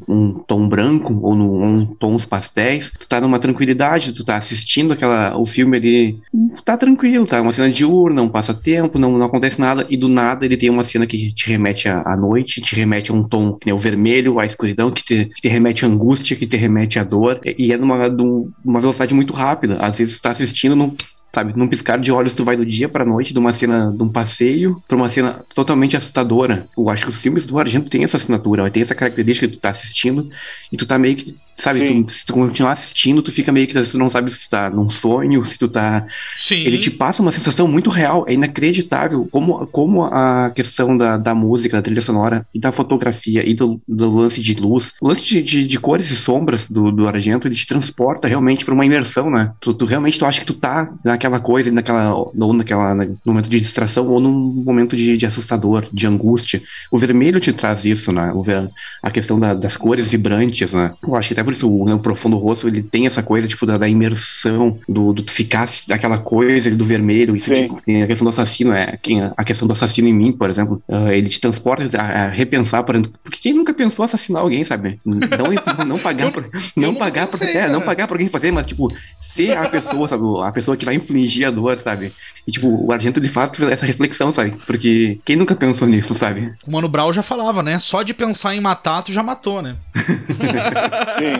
um 0.08 0.34
tom 0.48 0.68
branco 0.68 1.14
ou 1.22 1.36
num, 1.36 1.64
um 1.64 1.86
tons 1.86 2.26
pastéis. 2.26 2.92
Tu 2.98 3.08
tá 3.08 3.20
numa 3.22 3.40
tranquilidade, 3.40 4.14
tu 4.14 4.24
tá 4.24 4.36
assistindo 4.38 4.94
aquela, 4.94 5.38
o 5.38 5.46
filme 5.46 5.78
ali, 5.78 6.18
tá 6.64 6.78
tranquilo, 6.78 7.26
tá? 7.26 7.42
Uma 7.42 7.52
cena 7.52 7.70
diurna, 7.70 8.22
um 8.22 8.30
passatempo, 8.30 9.00
não, 9.00 9.18
não 9.18 9.26
acontece 9.26 9.60
nada. 9.60 9.86
E 9.90 9.98
do 9.98 10.08
nada 10.08 10.46
ele 10.46 10.58
tem 10.58 10.70
uma 10.70 10.84
cena 10.84 11.06
que 11.06 11.32
te 11.34 11.50
remete 11.50 11.88
à, 11.88 12.16
noite, 12.16 12.62
te 12.62 12.76
remete 12.76 13.12
a 13.12 13.14
um 13.14 13.24
tom 13.28 13.54
que 13.54 13.66
nem 13.68 13.76
o 13.76 13.78
vermelho, 13.80 14.40
a 14.40 14.46
escuridão, 14.46 14.92
que 14.92 15.04
te, 15.04 15.26
que 15.26 15.42
te 15.42 15.48
remete 15.48 15.86
à 15.86 15.88
angústia, 15.88 16.36
que 16.36 16.46
te 16.48 16.58
remete 16.58 17.00
à 17.00 17.04
dor. 17.04 17.40
E, 17.46 17.68
e 17.68 17.72
é 17.74 17.78
numa, 17.78 18.10
de 18.10 18.22
um- 18.24 18.52
uma 18.64 18.80
velocidade 18.80 19.14
muito 19.14 19.34
rápida. 19.34 19.78
Às 19.80 19.98
vezes 19.98 20.15
tu 20.16 20.22
tá 20.22 20.32
assistindo 20.32 20.76
num, 20.76 20.96
sabe, 21.34 21.54
num 21.56 21.68
piscar 21.68 22.00
de 22.00 22.12
olhos 22.12 22.36
tu 22.36 22.46
vai 22.46 22.56
do 22.56 22.66
dia 22.66 22.88
pra 22.88 23.06
noite, 23.06 23.34
de 23.34 23.40
uma 23.40 23.52
cena, 23.52 23.92
de 23.96 24.04
um 24.04 24.10
passeio, 24.10 24.82
pra 24.88 24.96
uma 24.96 25.10
cena 25.10 25.44
totalmente 25.54 25.98
assustadora. 25.98 26.68
Eu 26.78 26.90
acho 26.90 27.04
que 27.04 27.10
os 27.10 27.22
filmes 27.22 27.46
do 27.46 27.60
Argento 27.60 27.90
têm 27.90 28.04
essa 28.04 28.18
assinatura, 28.18 28.70
tem 28.72 28.82
essa 28.82 28.96
característica 28.96 29.48
que 29.48 29.58
tu 29.58 29.60
tá 29.60 29.70
assistindo 29.70 30.30
e 30.72 30.78
tu 30.78 30.86
tá 30.86 30.98
meio 30.98 31.16
que, 31.16 31.36
sabe, 31.56 32.04
tu- 32.04 32.12
se 32.14 32.26
tu 32.26 32.34
continuar 32.34 32.72
assistindo, 32.74 33.22
tu 33.22 33.32
fica 33.32 33.52
meio 33.52 33.68
que, 33.68 33.74
tu 33.82 33.98
não 33.98 34.10
sabe 34.10 34.32
se 34.32 34.42
tu 34.42 34.50
tá 34.50 34.70
num 34.70 34.90
sonho, 34.90 35.44
se 35.44 35.58
tu 35.58 35.68
tá 35.68 36.06
Sim. 36.36 36.58
ele 36.58 36.78
te 36.78 36.92
passa 36.92 37.22
uma 37.22 37.32
sensação 37.32 37.68
muito 37.68 37.90
real, 37.90 38.26
é 38.28 38.34
inacreditável 38.34 39.28
como, 39.32 39.66
como 39.68 40.04
a 40.04 40.52
questão 40.56 40.98
da, 40.98 41.18
da 41.18 41.34
música, 41.36 41.78
da 41.78 41.82
trilha 41.82 42.02
sonora 42.02 42.46
e 42.54 42.60
da 42.60 42.72
fotografia 42.72 43.48
e 43.48 43.54
do, 43.54 43.80
do 43.88 44.10
lance 44.18 44.42
de 44.42 44.54
luz, 44.56 44.94
o 45.02 45.08
lance 45.08 45.24
de, 45.24 45.42
de, 45.42 45.66
de 45.68 45.80
cores 45.80 46.10
e 46.12 46.16
sombras 46.16 46.70
do, 46.70 46.92
do 46.92 47.08
Argento, 47.08 47.48
ele 47.48 47.56
te 47.56 47.68
transporta 47.68 48.28
realmente 48.28 48.66
pra 48.66 48.74
uma 48.74 48.86
imersão, 48.86 49.30
né? 49.30 49.54
Tu, 49.60 49.74
tu 49.74 49.86
realmente 49.86 50.20
tu 50.20 50.26
acha 50.26 50.40
que 50.40 50.46
tu 50.46 50.54
tá 50.54 50.94
naquela 51.04 51.40
coisa, 51.40 51.72
naquela, 51.72 52.14
ou 52.16 52.54
naquela, 52.54 52.94
no 52.96 53.18
momento 53.26 53.50
de 53.50 53.60
distração 53.60 54.08
ou 54.08 54.20
num 54.20 54.32
momento 54.66 54.96
de, 54.96 55.18
de 55.18 55.26
assustador, 55.26 55.88
de 55.92 56.08
angústia. 56.08 56.62
O 56.92 56.98
vermelho 56.98 57.40
te 57.40 57.54
traz 57.54 57.86
isso, 57.86 58.12
né? 58.12 58.32
O 58.34 58.42
ver, 58.42 58.70
a 59.02 59.12
questão 59.12 59.40
da- 59.40 59.54
das 59.54 59.78
cores 59.78 60.12
vibrantes, 60.12 60.74
né? 60.74 60.94
Eu 61.06 61.16
acho 61.16 61.30
que 61.30 61.34
até 61.34 61.44
por 61.46 61.54
isso 61.54 61.70
o, 61.72 61.86
né, 61.86 61.94
o 61.94 62.00
Profundo 62.00 62.38
Rosto, 62.38 62.68
ele 62.68 62.82
tem 62.84 63.06
essa 63.06 63.24
coisa, 63.24 63.48
tipo, 63.48 63.66
da, 63.66 63.78
da 63.78 63.88
imersão, 63.88 64.78
do, 64.90 65.14
do 65.14 65.22
tu 65.24 65.32
ficar 65.32 65.66
daquela 65.88 66.18
coisa 66.18 66.68
ali 66.70 66.76
do 66.76 66.84
vermelho, 66.86 67.36
isso 67.36 67.54
Sim. 67.54 67.68
de- 67.76 67.84
tem 67.84 68.04
a 68.04 68.08
questão 68.08 68.26
do 68.26 68.30
assassino, 68.30 68.74
é, 68.74 68.98
quem- 69.02 69.22
a 69.22 69.44
questão 69.44 69.68
do 69.68 69.72
assassino 69.72 70.08
em 70.08 70.14
mim, 70.14 70.32
por 70.34 70.50
exemplo, 70.50 70.82
ah, 70.90 71.14
ele 71.16 71.30
te 71.30 71.40
transporta 71.40 71.86
a, 71.98 72.26
a 72.26 72.28
repensar, 72.30 72.84
por 72.84 72.96
exemplo, 72.96 73.14
porque 73.24 73.40
quem 73.40 73.54
nunca 73.54 73.74
pensou 73.74 74.04
assassinar 74.04 74.42
alguém, 74.42 74.64
sabe? 74.64 75.00
Não, 75.06 75.86
não 75.86 76.00
pagar 76.00 76.32
por, 76.34 76.50
não 76.76 76.96
pagar 76.96 77.28
por, 77.28 77.42
é, 77.44 77.68
não 77.70 77.82
pagar 77.82 78.08
por 78.08 78.16
alguém 78.16 78.28
fazer, 78.28 78.52
mas, 78.52 78.66
tipo, 78.66 78.88
ser 79.20 79.58
a 79.58 79.70
pessoa, 79.70 80.08
sabe? 80.08 80.24
A 80.44 80.52
pessoa 80.52 80.76
que 80.76 80.86
vai 80.86 80.96
infligir 80.96 81.48
a 81.48 81.52
dor, 81.52 81.78
sabe? 81.78 82.12
E, 82.48 82.52
tipo, 82.52 82.68
o 82.68 82.92
Argento, 82.92 83.20
ele 83.20 83.28
faz 83.30 83.60
essa 83.62 83.86
reflexão, 83.86 84.32
sabe? 84.32 84.56
Porque 84.68 85.20
quem 85.26 85.36
nunca 85.36 85.56
pensou 85.56 85.88
nisso, 85.88 86.14
sabe? 86.14 86.54
O 86.66 86.72
Mano 86.72 86.88
Brown 86.88 87.12
já 87.12 87.22
falava, 87.24 87.64
né? 87.64 87.80
Só 87.80 88.04
de 88.04 88.14
pensar 88.14 88.56
em 88.56 88.62
matar, 88.62 89.02
tu 89.04 89.12
já 89.12 89.24
matou, 89.24 89.62
né? 89.62 89.76
Sim. 91.18 91.35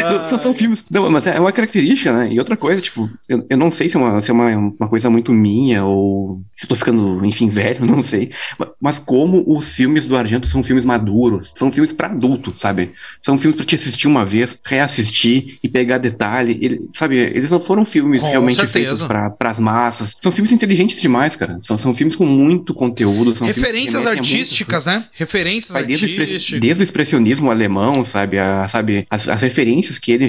São- 0.00 0.24
São, 0.24 0.38
são 0.38 0.54
filmes. 0.54 0.84
Não, 0.90 1.10
mas 1.10 1.26
é 1.26 1.38
uma 1.38 1.52
característica, 1.52 2.12
né? 2.12 2.32
E 2.32 2.38
outra 2.38 2.56
coisa, 2.56 2.80
tipo, 2.80 3.08
eu, 3.28 3.44
eu 3.48 3.56
não 3.56 3.70
sei 3.70 3.88
se 3.88 3.96
é, 3.96 4.00
uma, 4.00 4.20
se 4.22 4.30
é 4.30 4.34
uma, 4.34 4.48
uma 4.56 4.88
coisa 4.88 5.08
muito 5.10 5.32
minha 5.32 5.84
ou 5.84 6.42
se 6.56 6.64
eu 6.64 6.68
tô 6.68 6.74
ficando, 6.74 7.24
enfim, 7.24 7.48
velho, 7.48 7.84
não 7.86 8.02
sei. 8.02 8.30
Ma- 8.58 8.70
Mas 8.80 8.98
como 8.98 9.44
os 9.46 9.74
filmes 9.74 10.06
do 10.06 10.16
Argento 10.16 10.46
são 10.46 10.62
filmes 10.62 10.84
maduros, 10.84 11.52
são 11.54 11.70
filmes 11.70 11.92
pra 11.92 12.08
adulto, 12.08 12.54
sabe? 12.58 12.92
São 13.22 13.36
filmes 13.38 13.56
pra 13.56 13.66
te 13.66 13.74
assistir 13.74 14.06
uma 14.08 14.24
vez, 14.24 14.58
reassistir 14.64 15.58
e 15.62 15.68
pegar 15.68 15.98
detalhe. 15.98 16.58
Ele- 16.60 16.80
sabe, 16.92 17.16
eles 17.16 17.50
não 17.50 17.60
foram 17.60 17.84
filmes 17.84 18.20
Com 18.22 18.28
realmente 18.28 18.56
certeza. 18.56 18.78
feitos 18.78 19.02
pra, 19.02 19.30
pras 19.30 19.58
massas. 19.58 20.14
São 20.22 20.32
filmes 20.32 20.52
inteligentes 20.52 21.00
demais, 21.00 21.36
cara. 21.36 21.56
São, 21.60 21.76
são 21.78 21.94
filmes 21.94 22.16
com 22.16 22.26
muito 22.26 22.74
conteúdo. 22.74 23.32
Referências 23.44 24.04
remetem 24.04 24.12
a 24.12 24.14
muito- 24.14 24.18
artísticas, 24.20 24.86
né? 24.86 25.04
Referências 25.12 25.72
Vai 25.72 25.84
desde 25.84 26.06
artísticas. 26.20 26.60
desde 26.60 26.82
o 26.82 26.84
expressionismo 26.84 27.33
alemão, 27.50 28.04
sabe? 28.04 28.38
A, 28.38 28.66
sabe 28.68 29.06
as, 29.10 29.28
as 29.28 29.42
referências 29.42 29.98
que 29.98 30.12
ele 30.12 30.28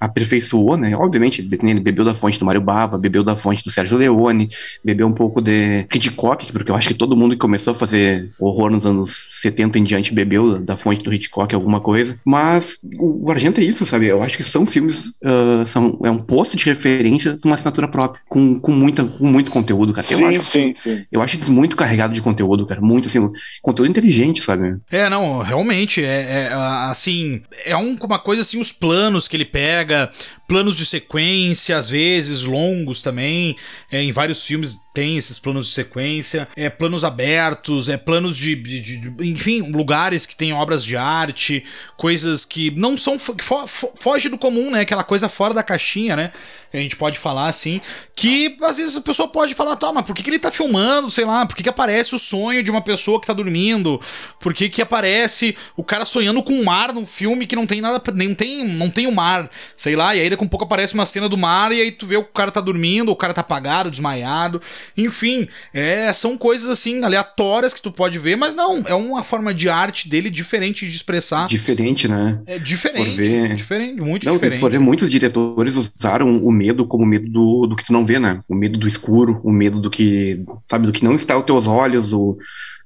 aperfeiçoou, 0.00 0.76
né? 0.76 0.96
Obviamente, 0.96 1.40
ele 1.40 1.80
bebeu 1.80 2.04
da 2.04 2.14
fonte 2.14 2.38
do 2.38 2.44
Mário 2.44 2.60
Bava, 2.60 2.98
bebeu 2.98 3.22
da 3.22 3.36
fonte 3.36 3.62
do 3.64 3.70
Sérgio 3.70 3.98
Leone, 3.98 4.48
bebeu 4.84 5.06
um 5.06 5.14
pouco 5.14 5.40
de 5.40 5.86
Hitchcock, 5.92 6.52
porque 6.52 6.70
eu 6.70 6.76
acho 6.76 6.88
que 6.88 6.94
todo 6.94 7.16
mundo 7.16 7.32
que 7.32 7.38
começou 7.38 7.72
a 7.72 7.74
fazer 7.74 8.30
horror 8.38 8.70
nos 8.70 8.84
anos 8.84 9.28
70 9.30 9.78
em 9.78 9.82
diante 9.84 10.12
bebeu 10.12 10.58
da 10.58 10.76
fonte 10.76 11.02
do 11.02 11.12
Hitchcock 11.12 11.54
alguma 11.54 11.80
coisa. 11.80 12.18
Mas 12.24 12.78
o, 12.98 13.26
o 13.26 13.30
Argento 13.30 13.60
é 13.60 13.64
isso, 13.64 13.84
sabe? 13.84 14.06
Eu 14.06 14.22
acho 14.22 14.36
que 14.36 14.42
são 14.42 14.66
filmes, 14.66 15.12
ah, 15.24 15.64
são, 15.66 15.98
é 16.04 16.10
um 16.10 16.18
posto 16.18 16.56
de 16.56 16.64
referência 16.64 17.36
de 17.36 17.44
uma 17.44 17.54
assinatura 17.54 17.88
própria, 17.88 18.20
com, 18.28 18.58
com, 18.60 18.72
muita, 18.72 19.04
com 19.04 19.26
muito 19.26 19.50
conteúdo, 19.50 19.92
cara. 19.92 20.06
Eu 20.10 20.16
Sim, 20.16 20.24
acho 20.24 20.42
sim, 20.42 20.72
sim. 20.74 21.04
eu 21.10 21.22
acho 21.22 21.36
eles 21.36 21.48
muito 21.48 21.76
carregados 21.76 22.16
de 22.16 22.22
conteúdo, 22.22 22.66
cara. 22.66 22.80
Muito, 22.80 23.06
assim, 23.06 23.30
conteúdo 23.62 23.90
inteligente, 23.90 24.42
sabe? 24.42 24.76
É, 24.90 25.08
não, 25.08 25.40
realmente. 25.40 26.02
É, 26.02 26.17
é, 26.18 26.48
é, 26.50 26.52
assim, 26.90 27.42
é 27.64 27.76
um- 27.76 27.96
uma 28.02 28.18
coisa 28.18 28.42
assim, 28.42 28.58
os 28.60 28.72
planos 28.72 29.28
que 29.28 29.36
ele 29.36 29.44
pega, 29.44 30.10
planos 30.46 30.76
de 30.76 30.86
sequência, 30.86 31.76
às 31.76 31.88
vezes 31.88 32.42
longos 32.42 33.02
também, 33.02 33.56
é, 33.90 34.02
em 34.02 34.12
vários 34.12 34.44
filmes 34.44 34.76
tem 34.94 35.16
esses 35.16 35.38
planos 35.38 35.66
de 35.68 35.72
sequência, 35.72 36.48
é 36.56 36.68
planos 36.68 37.04
abertos, 37.04 37.88
é 37.88 37.96
planos 37.96 38.36
de, 38.36 38.56
de- 38.56 38.80
de- 38.80 39.28
enfim, 39.28 39.60
lugares 39.70 40.26
que 40.26 40.34
tem 40.34 40.52
obras 40.52 40.82
de 40.84 40.96
arte, 40.96 41.62
coisas 41.96 42.44
que 42.44 42.70
não 42.72 42.96
são, 42.96 43.18
fo- 43.18 43.36
fo- 43.66 43.92
foge 44.00 44.28
do 44.28 44.36
comum, 44.38 44.70
né, 44.70 44.80
aquela 44.80 45.04
coisa 45.04 45.28
fora 45.28 45.54
da 45.54 45.62
caixinha, 45.62 46.16
né, 46.16 46.32
a 46.72 46.78
gente 46.78 46.96
pode 46.96 47.18
falar 47.18 47.46
assim, 47.48 47.80
que 48.16 48.56
às 48.62 48.78
vezes 48.78 48.96
a 48.96 49.00
pessoa 49.00 49.28
pode 49.28 49.54
falar, 49.54 49.76
tá, 49.76 49.92
mas 49.92 50.04
por 50.04 50.14
que, 50.16 50.22
que 50.22 50.30
ele 50.30 50.38
tá 50.38 50.50
filmando, 50.50 51.10
sei 51.10 51.24
lá, 51.24 51.46
por 51.46 51.54
que, 51.54 51.62
que 51.62 51.68
aparece 51.68 52.14
o 52.14 52.18
sonho 52.18 52.62
de 52.64 52.70
uma 52.70 52.82
pessoa 52.82 53.20
que 53.20 53.26
tá 53.26 53.32
dormindo, 53.32 54.00
por 54.40 54.52
que 54.52 54.68
que 54.68 54.82
aparece 54.82 55.56
o 55.76 55.84
cara 55.84 56.04
sonhando 56.08 56.42
com 56.42 56.60
o 56.60 56.64
mar 56.64 56.92
num 56.92 57.06
filme 57.06 57.46
que 57.46 57.56
não 57.56 57.66
tem 57.66 57.80
nada, 57.80 58.02
nem 58.12 58.34
tem, 58.34 58.66
não 58.66 58.90
tem 58.90 59.06
o 59.06 59.12
mar, 59.12 59.50
sei 59.76 59.94
lá, 59.96 60.14
e 60.14 60.20
aí 60.20 60.30
daqui 60.30 60.44
a 60.44 60.48
pouco 60.48 60.64
aparece 60.64 60.94
uma 60.94 61.06
cena 61.06 61.28
do 61.28 61.36
mar 61.38 61.72
e 61.72 61.80
aí 61.80 61.92
tu 61.92 62.06
vê 62.06 62.16
o 62.16 62.24
cara 62.24 62.50
tá 62.50 62.60
dormindo, 62.60 63.10
o 63.10 63.16
cara 63.16 63.32
tá 63.34 63.40
apagado, 63.40 63.90
desmaiado, 63.90 64.60
enfim, 64.96 65.48
é, 65.72 66.12
são 66.12 66.36
coisas 66.36 66.68
assim 66.68 67.04
aleatórias 67.04 67.72
que 67.72 67.82
tu 67.82 67.92
pode 67.92 68.18
ver, 68.18 68.36
mas 68.36 68.54
não, 68.54 68.82
é 68.86 68.94
uma 68.94 69.22
forma 69.22 69.52
de 69.54 69.68
arte 69.68 70.08
dele 70.08 70.30
diferente 70.30 70.88
de 70.88 70.94
expressar. 70.96 71.46
Diferente, 71.46 72.08
né? 72.08 72.40
É 72.46 72.58
diferente, 72.58 73.10
ver- 73.10 73.54
diferente, 73.54 74.00
muito 74.00 74.26
Não, 74.26 74.34
diferente. 74.34 74.60
for 74.60 74.70
ver, 74.70 74.78
muitos 74.78 75.10
diretores 75.10 75.76
usaram 75.76 76.44
o 76.44 76.50
medo 76.50 76.86
como 76.86 77.04
medo 77.06 77.30
do, 77.30 77.66
do 77.66 77.76
que 77.76 77.84
tu 77.84 77.92
não 77.92 78.04
vê, 78.04 78.18
né? 78.18 78.40
O 78.48 78.54
medo 78.54 78.78
do 78.78 78.88
escuro, 78.88 79.40
o 79.44 79.52
medo 79.52 79.80
do 79.80 79.90
que, 79.90 80.44
sabe, 80.70 80.86
do 80.86 80.92
que 80.92 81.04
não 81.04 81.14
está 81.14 81.34
aos 81.34 81.44
teus 81.44 81.66
olhos, 81.66 82.12
o, 82.12 82.36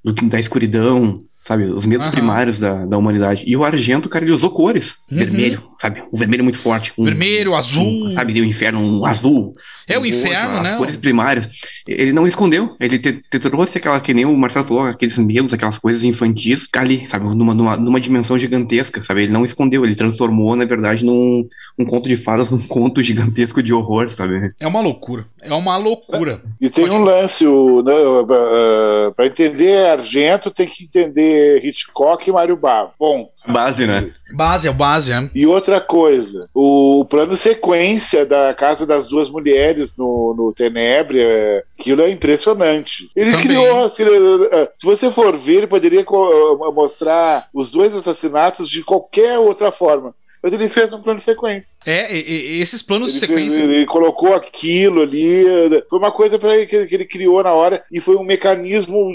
do 0.05 0.13
da 0.29 0.39
escuridão, 0.39 1.25
sabe? 1.45 1.65
Os 1.65 1.85
medos 1.87 2.07
Aham. 2.07 2.17
primários 2.17 2.59
da, 2.59 2.87
da 2.87 2.97
humanidade. 2.97 3.45
E 3.47 3.57
o 3.57 3.65
Argento, 3.65 4.09
cara, 4.09 4.25
ele 4.25 4.33
usou 4.35 4.51
cores. 4.51 4.99
Uhum. 5.11 5.19
Vermelho, 5.19 5.63
sabe? 5.81 6.03
O 6.13 6.17
vermelho 6.17 6.45
muito 6.45 6.59
forte. 6.59 6.93
um- 6.97 7.05
Vermelho, 7.05 7.55
azul. 7.55 8.07
um, 8.07 8.11
sabe, 8.11 8.41
o 8.41 8.45
inferno, 8.45 8.81
um 8.81 9.05
azul. 9.05 9.55
É, 9.89 9.99
o 9.99 10.01
um 10.01 10.05
roxo, 10.05 10.19
inferno, 10.19 10.59
as 10.59 10.71
né? 10.71 10.77
cores 10.77 10.97
primárias. 10.97 11.49
Ele 11.87 12.13
não 12.13 12.27
escondeu. 12.27 12.77
Ele 12.79 12.99
te, 12.99 13.13
te 13.13 13.39
trouxe 13.39 13.79
aquela, 13.79 13.99
que 14.01 14.15
nem 14.15 14.25
o 14.25 14.37
Marcelo 14.37 14.67
falou, 14.67 14.85
aqueles 14.85 15.19
medos, 15.19 15.53
aquelas 15.53 15.79
coisas 15.79 16.05
infantis 16.05 16.69
ali, 16.77 17.05
sabe? 17.07 17.27
Numa, 17.27 17.53
numa, 17.55 17.77
numa 17.77 18.01
dimensão 18.01 18.39
gigantesca, 18.39 19.03
sabe? 19.03 19.25
Ele 19.25 19.33
não 19.33 19.45
escondeu, 19.45 19.85
ele 19.85 19.95
transformou, 19.95 20.55
na 20.55 20.65
verdade, 20.65 21.05
num 21.05 21.47
um 21.79 21.85
conto 21.85 22.09
de 22.09 22.17
fadas 22.17 22.51
num 22.53 22.61
conto 22.61 23.03
gigantesco 23.03 23.63
de 23.63 23.73
horror, 23.73 24.09
sabe? 24.09 24.51
É 24.61 24.67
uma 24.67 24.81
loucura. 24.81 25.25
É 25.41 25.53
uma 25.53 25.77
loucura. 25.77 26.41
E 26.61 26.71
tem 26.71 26.87
Pode 26.87 26.97
um 26.97 27.05
lance, 27.05 27.45
o, 27.45 27.83
né, 27.83 27.93
para 29.17 29.27
entender 29.27 29.87
Argento 29.87 30.51
tem 30.51 30.69
que 30.69 30.85
entender 30.85 31.32
Hitchcock 31.63 32.29
e 32.29 32.33
Mário 32.33 32.57
Bava. 32.57 32.93
Bom, 32.99 33.31
Base, 33.47 33.87
né? 33.87 34.11
Base, 34.33 34.69
é 34.69 34.71
o 34.71 34.75
base, 34.75 35.13
é. 35.13 35.29
E 35.35 35.47
outra 35.47 35.81
coisa, 35.81 36.49
o 36.55 37.05
plano 37.09 37.35
sequência 37.37 38.25
da 38.25 38.55
Casa 38.55 38.87
das 38.87 39.09
Duas 39.09 39.29
Mulheres 39.29 39.93
no, 39.97 40.35
no 40.37 40.53
Tenebre, 40.53 41.21
é, 41.21 41.65
aquilo 41.79 42.03
é 42.03 42.11
impressionante. 42.11 43.11
Ele 43.17 43.31
Também. 43.33 43.47
criou, 43.47 43.89
se, 43.89 44.05
se 44.77 44.87
você 44.87 45.11
for 45.11 45.37
ver, 45.37 45.59
ele 45.59 45.67
poderia 45.67 46.05
mostrar 46.73 47.49
os 47.53 47.71
dois 47.71 47.95
assassinatos 47.97 48.69
de 48.71 48.85
qualquer 48.85 49.39
outra 49.39 49.73
forma. 49.73 50.15
Mas 50.43 50.53
ele 50.53 50.69
fez 50.69 50.93
um 50.93 51.01
plano 51.01 51.21
sequência. 51.21 51.75
É, 51.87 52.15
e- 52.15 52.57
e- 52.57 52.61
esses 52.61 52.83
planos 52.83 53.11
Ele, 53.11 53.21
de 53.21 53.27
fez- 53.27 53.53
sequência. 53.53 53.61
ele 53.73 53.87
colocou 53.87 54.35
aquilo 54.35 55.03
ali. 55.03 55.45
Foi 55.89 55.99
uma 55.99 56.11
coisa 56.11 56.39
pra 56.39 56.57
ele, 56.57 56.67
que, 56.67 56.87
que 56.87 56.95
ele 56.95 57.05
criou 57.05 57.43
na 57.43 57.53
hora 57.53 57.85
e 57.93 58.01
foi 58.01 58.17
um 58.17 58.25
mecanismo 58.25 59.13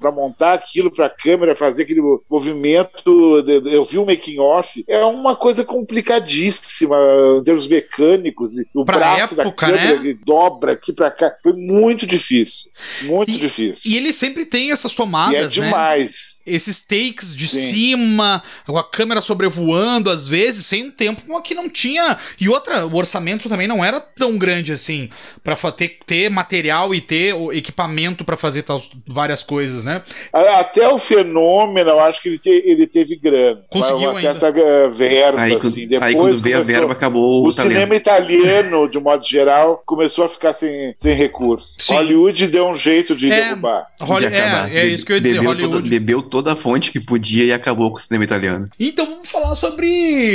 para 0.00 0.10
montar 0.10 0.54
aquilo 0.54 0.90
para 0.90 1.06
a 1.06 1.10
câmera 1.10 1.54
fazer 1.54 1.82
aquele 1.84 2.00
movimento. 2.28 3.42
de- 3.42 3.60
de- 3.60 3.74
eu 3.74 3.84
vi 3.84 3.98
o 3.98 4.06
making 4.06 4.38
off. 4.38 4.84
É 4.88 5.04
uma 5.04 5.36
coisa 5.36 5.64
complicadíssima 5.64 6.96
em 7.40 7.44
termos 7.44 7.66
mecânicos. 7.66 8.50
O 8.74 8.84
Pra 8.84 8.98
braço 8.98 9.34
época, 9.34 9.44
da 9.44 9.52
câmera 9.52 9.94
né? 9.96 10.02
que 10.02 10.14
dobra 10.24 10.72
aqui 10.72 10.92
para 10.92 11.10
cá. 11.10 11.34
Foi 11.42 11.52
muito 11.52 12.06
difícil. 12.06 12.70
Muito 13.02 13.30
E- 13.30 13.36
difícil. 13.36 13.90
E 13.90 13.96
ele 13.96 14.12
sempre 14.12 14.44
tem 14.44 14.70
essas 14.72 14.92
E 14.92 14.94
é 14.94 14.96
tomadas, 14.96 15.56
né? 15.56 15.64
demais. 15.66 16.40
Esses 16.46 16.80
takes 16.80 17.34
de 17.34 17.46
Sim. 17.48 17.72
cima, 17.72 18.42
com 18.66 18.78
a 18.78 18.84
câmera 18.84 19.20
sobrevoando, 19.20 20.10
às 20.16 20.26
vezes, 20.28 20.66
sem 20.66 20.84
um 20.84 20.90
tempo 20.90 21.40
que 21.42 21.54
não 21.54 21.68
tinha. 21.68 22.16
E 22.40 22.48
outra, 22.48 22.86
o 22.86 22.94
orçamento 22.96 23.48
também 23.48 23.66
não 23.68 23.84
era 23.84 24.00
tão 24.00 24.36
grande 24.38 24.72
assim, 24.72 25.08
pra 25.44 25.54
fa- 25.56 25.70
ter, 25.72 25.98
ter 26.06 26.30
material 26.30 26.94
e 26.94 27.00
ter 27.00 27.34
o 27.34 27.52
equipamento 27.52 28.24
pra 28.24 28.36
fazer 28.36 28.62
tais 28.62 28.90
várias 29.06 29.42
coisas, 29.42 29.84
né? 29.84 30.02
Até 30.32 30.88
o 30.88 30.98
fenômeno, 30.98 31.90
eu 31.90 32.00
acho 32.00 32.22
que 32.22 32.28
ele, 32.30 32.38
te- 32.38 32.62
ele 32.64 32.86
teve 32.86 33.16
grana. 33.16 33.62
Conseguiu 33.70 34.10
uma 34.10 34.20
certa 34.20 34.48
eh, 34.48 34.88
verba, 34.88 35.40
Aí, 35.42 35.52
quando- 35.52 35.66
assim. 35.68 35.86
Depois 35.86 36.02
aí 36.14 36.14
quando 36.20 36.40
veio 36.40 36.58
a 36.58 36.62
verba, 36.62 36.92
acabou 36.92 37.44
o, 37.44 37.48
O 37.48 37.54
talento. 37.54 37.72
cinema 37.72 37.94
italiano, 37.94 38.90
de 38.90 38.98
modo 38.98 39.24
geral, 39.26 39.82
começou 39.86 40.24
a 40.24 40.28
ficar 40.28 40.52
sem, 40.52 40.94
sem 40.96 41.14
recurso. 41.14 41.74
Sim. 41.78 41.94
Hollywood 41.94 42.46
deu 42.48 42.66
um 42.68 42.76
jeito 42.76 43.14
de 43.14 43.30
É, 43.30 43.36
derrubar. 43.42 43.86
Holly- 44.00 44.28
De 44.28 44.34
acabar. 44.34 44.74
é, 44.74 44.78
é 44.80 44.86
isso 44.86 45.04
que 45.04 45.12
eu 45.12 45.16
ia 45.16 45.20
dizer, 45.20 45.34
bebeu 45.36 45.50
Hollywood. 45.50 45.76
Toda, 45.76 45.88
bebeu 45.90 46.22
toda 46.22 46.52
a 46.52 46.56
fonte 46.56 46.90
que 46.90 47.00
podia 47.00 47.44
e 47.44 47.52
acabou 47.52 47.90
com 47.90 47.96
o 47.96 48.00
cinema 48.00 48.24
italiano. 48.24 48.68
Então 48.78 49.06
vamos 49.06 49.28
falar 49.28 49.54
sobre 49.56 49.86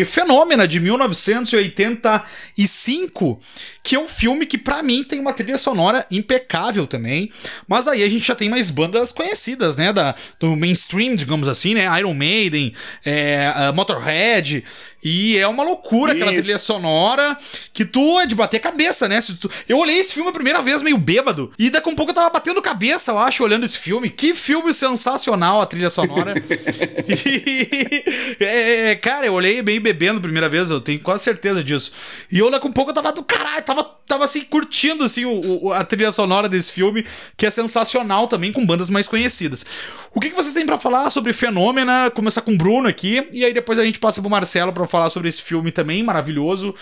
Fenômena 0.06 0.68
de 0.68 0.80
1985, 0.80 3.40
que 3.84 3.96
é 3.96 4.00
um 4.00 4.08
filme 4.08 4.46
que 4.46 4.58
pra 4.58 4.82
mim 4.84 5.04
tem 5.04 5.20
uma 5.20 5.34
trilha 5.34 5.58
sonora 5.58 6.06
impecável 6.10 6.88
também. 6.88 7.30
Mas 7.68 7.88
aí 7.88 8.04
a 8.04 8.10
gente 8.10 8.28
já 8.28 8.36
tem 8.36 8.50
mais 8.50 8.70
bandas 8.70 9.12
conhecidas, 9.12 9.76
né, 9.78 9.92
da 9.92 10.16
do 10.40 10.56
mainstream, 10.56 11.16
digamos 11.16 11.48
assim, 11.48 11.74
né, 11.74 11.88
Iron 12.00 12.14
Maiden, 12.14 12.74
é, 13.06 13.72
Motorhead. 13.74 14.64
E 15.04 15.38
é 15.38 15.48
uma 15.48 15.64
loucura 15.64 16.14
aquela 16.14 16.32
Isso. 16.32 16.42
trilha 16.42 16.60
sonora 16.60 17.36
que 17.74 17.84
tu 17.86 18.20
é 18.20 18.26
de 18.26 18.36
bater 18.36 18.60
cabeça, 18.60 19.08
né? 19.08 19.20
Se 19.22 19.34
tu- 19.36 19.50
Eu 19.68 19.78
olhei 19.78 19.98
esse 19.98 20.14
filme 20.14 20.30
a 20.30 20.34
primeira 20.34 20.62
vez 20.62 20.82
meio 20.82 20.98
bêbado 20.98 21.52
e 21.58 21.70
daqui 21.70 21.90
a 21.90 21.92
um 21.92 21.96
pouco 21.96 22.12
eu 22.12 22.16
tava 22.16 22.30
batendo 22.30 22.62
cabeça, 22.62 23.12
eu 23.12 23.18
acho, 23.20 23.44
olhando 23.44 23.66
esse 23.66 23.78
filme. 23.78 24.10
Que 24.10 24.36
filme 24.36 24.72
sensacional 24.74 25.62
a 25.62 25.66
trilha 25.66 25.90
sonora. 25.90 26.34
E, 27.08 28.04
é, 28.40 28.96
cara, 28.96 29.26
eu 29.26 29.34
olhei 29.34 29.62
bem 29.62 29.80
bebendo 29.80 30.20
a 30.20 30.22
primeira 30.22 30.48
vez, 30.50 30.70
eu 30.70 30.80
tenho 30.82 31.00
quase 31.00 31.24
certeza 31.24 31.64
disso. 31.64 31.92
E 32.32 32.40
eu 32.40 32.50
daqui 32.52 32.66
a 32.66 32.70
um 32.70 32.74
pouco 32.74 32.92
eu 32.92 32.96
tava 32.96 33.12
do 33.12 33.24
caralho, 33.24 33.64
tava, 33.64 33.84
tava 34.08 34.26
assim, 34.26 34.42
curtindo 34.42 35.04
assim, 35.04 35.26
o, 35.26 35.66
o- 35.68 35.74
a 35.74 35.84
trilha 35.84 36.12
sonora 36.12 36.48
desse 36.48 36.72
filme, 36.72 37.06
que 37.38 37.46
é 37.46 37.52
sensacional 37.52 38.28
também, 38.28 38.52
com 38.52 38.66
bandas 38.66 38.90
mais 38.90 39.08
conhecidas. 39.08 39.66
O 40.14 40.20
que, 40.20 40.30
que 40.30 40.36
vocês 40.36 40.54
têm 40.54 40.66
pra 40.66 40.78
falar 40.78 41.10
sobre 41.10 41.34
Fenômena? 41.34 42.12
Começar 42.12 42.42
com 42.42 42.54
o 42.54 42.58
Bruno 42.58 42.88
aqui, 42.88 43.28
e 43.32 43.44
aí 43.46 43.54
depois 43.54 43.80
a 43.80 43.86
gente 43.86 44.00
passa 44.00 44.22
pro 44.22 44.30
Marcelo 44.30 44.74
pra 44.74 44.88
falar 44.92 45.10
sobre 45.10 45.30
esse 45.30 45.42
filme 45.42 45.72
também 45.72 46.04
maravilhoso, 46.04 46.76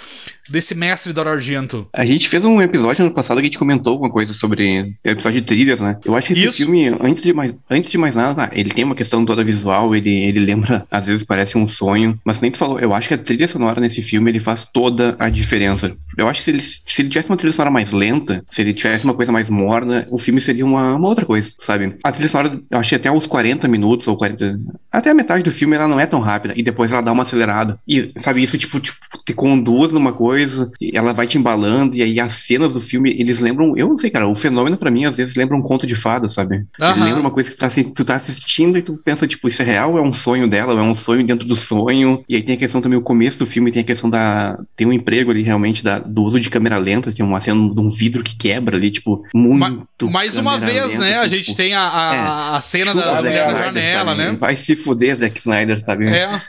desse 0.49 0.73
mestre 0.73 1.13
Dario 1.13 1.31
Argento. 1.31 1.87
A 1.93 2.03
gente 2.03 2.27
fez 2.27 2.43
um 2.43 2.61
episódio 2.61 3.05
ano 3.05 3.13
passado 3.13 3.37
que 3.37 3.43
a 3.43 3.45
gente 3.45 3.59
comentou 3.59 3.93
alguma 3.93 4.09
coisa 4.09 4.33
sobre 4.33 4.95
o 5.05 5.09
episódio 5.09 5.39
de 5.39 5.47
trilhas, 5.47 5.79
né? 5.79 5.97
Eu 6.03 6.15
acho 6.15 6.27
que 6.27 6.33
esse 6.33 6.47
Isso. 6.47 6.57
filme, 6.57 6.87
antes 6.99 7.21
de 7.21 7.31
mais, 7.31 7.55
antes 7.69 7.89
de 7.89 7.97
mais 7.97 8.15
nada, 8.15 8.49
ele 8.51 8.71
tem 8.71 8.83
uma 8.83 8.95
questão 8.95 9.23
toda 9.23 9.43
visual, 9.43 9.95
ele, 9.95 10.09
ele 10.09 10.39
lembra, 10.39 10.85
às 10.89 11.05
vezes 11.05 11.23
parece 11.23 11.57
um 11.57 11.67
sonho, 11.67 12.19
mas 12.25 12.41
nem 12.41 12.49
tu 12.49 12.57
falou, 12.57 12.79
eu 12.79 12.93
acho 12.93 13.07
que 13.07 13.13
a 13.13 13.17
trilha 13.17 13.47
sonora 13.47 13.79
nesse 13.79 14.01
filme, 14.01 14.31
ele 14.31 14.39
faz 14.39 14.69
toda 14.69 15.15
a 15.19 15.29
diferença. 15.29 15.95
Eu 16.17 16.27
acho 16.27 16.39
que 16.39 16.45
se 16.45 16.51
ele, 16.51 16.59
se 16.59 17.01
ele 17.01 17.09
tivesse 17.09 17.29
uma 17.29 17.37
trilha 17.37 17.53
sonora 17.53 17.71
mais 17.71 17.91
lenta, 17.91 18.43
se 18.49 18.61
ele 18.61 18.73
tivesse 18.73 19.05
uma 19.05 19.13
coisa 19.13 19.31
mais 19.31 19.49
morna, 19.49 20.05
o 20.09 20.17
filme 20.17 20.41
seria 20.41 20.65
uma, 20.65 20.95
uma 20.95 21.07
outra 21.07 21.25
coisa, 21.25 21.53
sabe? 21.59 21.95
A 22.03 22.11
trilha 22.11 22.27
sonora, 22.27 22.59
eu 22.69 22.79
achei 22.79 22.95
até 22.97 23.11
os 23.11 23.27
40 23.27 23.67
minutos 23.67 24.07
ou 24.07 24.17
40, 24.17 24.59
até 24.91 25.11
a 25.11 25.13
metade 25.13 25.43
do 25.43 25.51
filme, 25.51 25.75
ela 25.75 25.87
não 25.87 25.99
é 25.99 26.05
tão 26.05 26.19
rápida, 26.19 26.53
e 26.57 26.63
depois 26.63 26.91
ela 26.91 27.01
dá 27.01 27.11
uma 27.11 27.23
acelerada. 27.23 27.79
E, 27.87 27.98
sabe, 28.17 28.41
isso, 28.41 28.57
tipo, 28.57 28.79
tipo 28.79 28.97
te 29.25 29.33
conduz 29.33 29.91
numa 29.91 30.13
coisa, 30.13 30.71
ela 30.93 31.13
vai 31.13 31.27
te 31.27 31.37
embalando, 31.37 31.95
e 31.95 32.03
aí 32.03 32.19
as 32.19 32.33
cenas 32.33 32.73
do 32.73 32.79
filme, 32.79 33.11
eles 33.11 33.39
lembram, 33.39 33.75
eu 33.77 33.87
não 33.87 33.97
sei, 33.97 34.09
cara, 34.09 34.27
o 34.27 34.35
fenômeno 34.35 34.77
pra 34.77 34.91
mim, 34.91 35.05
às 35.05 35.17
vezes, 35.17 35.35
lembra 35.35 35.55
um 35.55 35.61
conto 35.61 35.85
de 35.85 35.95
fada, 35.95 36.27
sabe? 36.29 36.65
Aham. 36.81 36.95
Ele 36.95 37.05
lembra 37.05 37.21
uma 37.21 37.31
coisa 37.31 37.49
que 37.49 37.55
tu 37.55 37.59
tá, 37.59 37.67
assim, 37.67 37.83
tu 37.83 38.05
tá 38.05 38.15
assistindo 38.15 38.77
e 38.77 38.81
tu 38.81 38.97
pensa, 38.97 39.27
tipo, 39.27 39.47
isso 39.47 39.61
é 39.61 39.65
real 39.65 39.91
ou 39.91 39.97
é 39.97 40.01
um 40.01 40.13
sonho 40.13 40.47
dela, 40.47 40.73
ou 40.73 40.79
é 40.79 40.83
um 40.83 40.95
sonho 40.95 41.25
dentro 41.25 41.47
do 41.47 41.55
sonho? 41.55 42.23
E 42.27 42.35
aí 42.35 42.43
tem 42.43 42.55
a 42.55 42.59
questão 42.59 42.81
também, 42.81 42.97
o 42.97 43.03
começo 43.03 43.39
do 43.39 43.45
filme 43.45 43.71
tem 43.71 43.81
a 43.81 43.85
questão 43.85 44.09
da. 44.09 44.57
Tem 44.75 44.87
um 44.87 44.93
emprego 44.93 45.31
ali 45.31 45.41
realmente 45.41 45.83
da, 45.83 45.99
do 45.99 46.23
uso 46.23 46.39
de 46.39 46.49
câmera 46.49 46.77
lenta, 46.77 47.11
tem 47.11 47.25
uma 47.25 47.39
cena 47.39 47.73
de 47.73 47.81
um 47.81 47.89
vidro 47.89 48.23
que 48.23 48.35
quebra 48.35 48.77
ali, 48.77 48.91
tipo, 48.91 49.23
muito. 49.33 50.09
Mais 50.09 50.37
uma 50.37 50.57
vez, 50.57 50.87
lenta, 50.87 50.99
né? 50.99 51.13
assim, 51.15 51.25
a 51.25 51.27
gente 51.27 51.45
tipo, 51.45 51.57
tem 51.57 51.73
a, 51.73 51.81
a, 51.81 52.15
é. 52.15 52.57
a 52.57 52.61
cena 52.61 52.93
da, 52.93 53.13
da 53.13 53.21
Zack 53.21 53.37
Snyder, 53.37 53.65
janela, 53.65 54.05
sabe? 54.05 54.17
né? 54.17 54.37
Vai 54.39 54.55
se 54.55 54.75
fuder, 54.75 55.15
Zack 55.15 55.37
Snyder, 55.37 55.83
sabe? 55.83 56.07
É. 56.09 56.41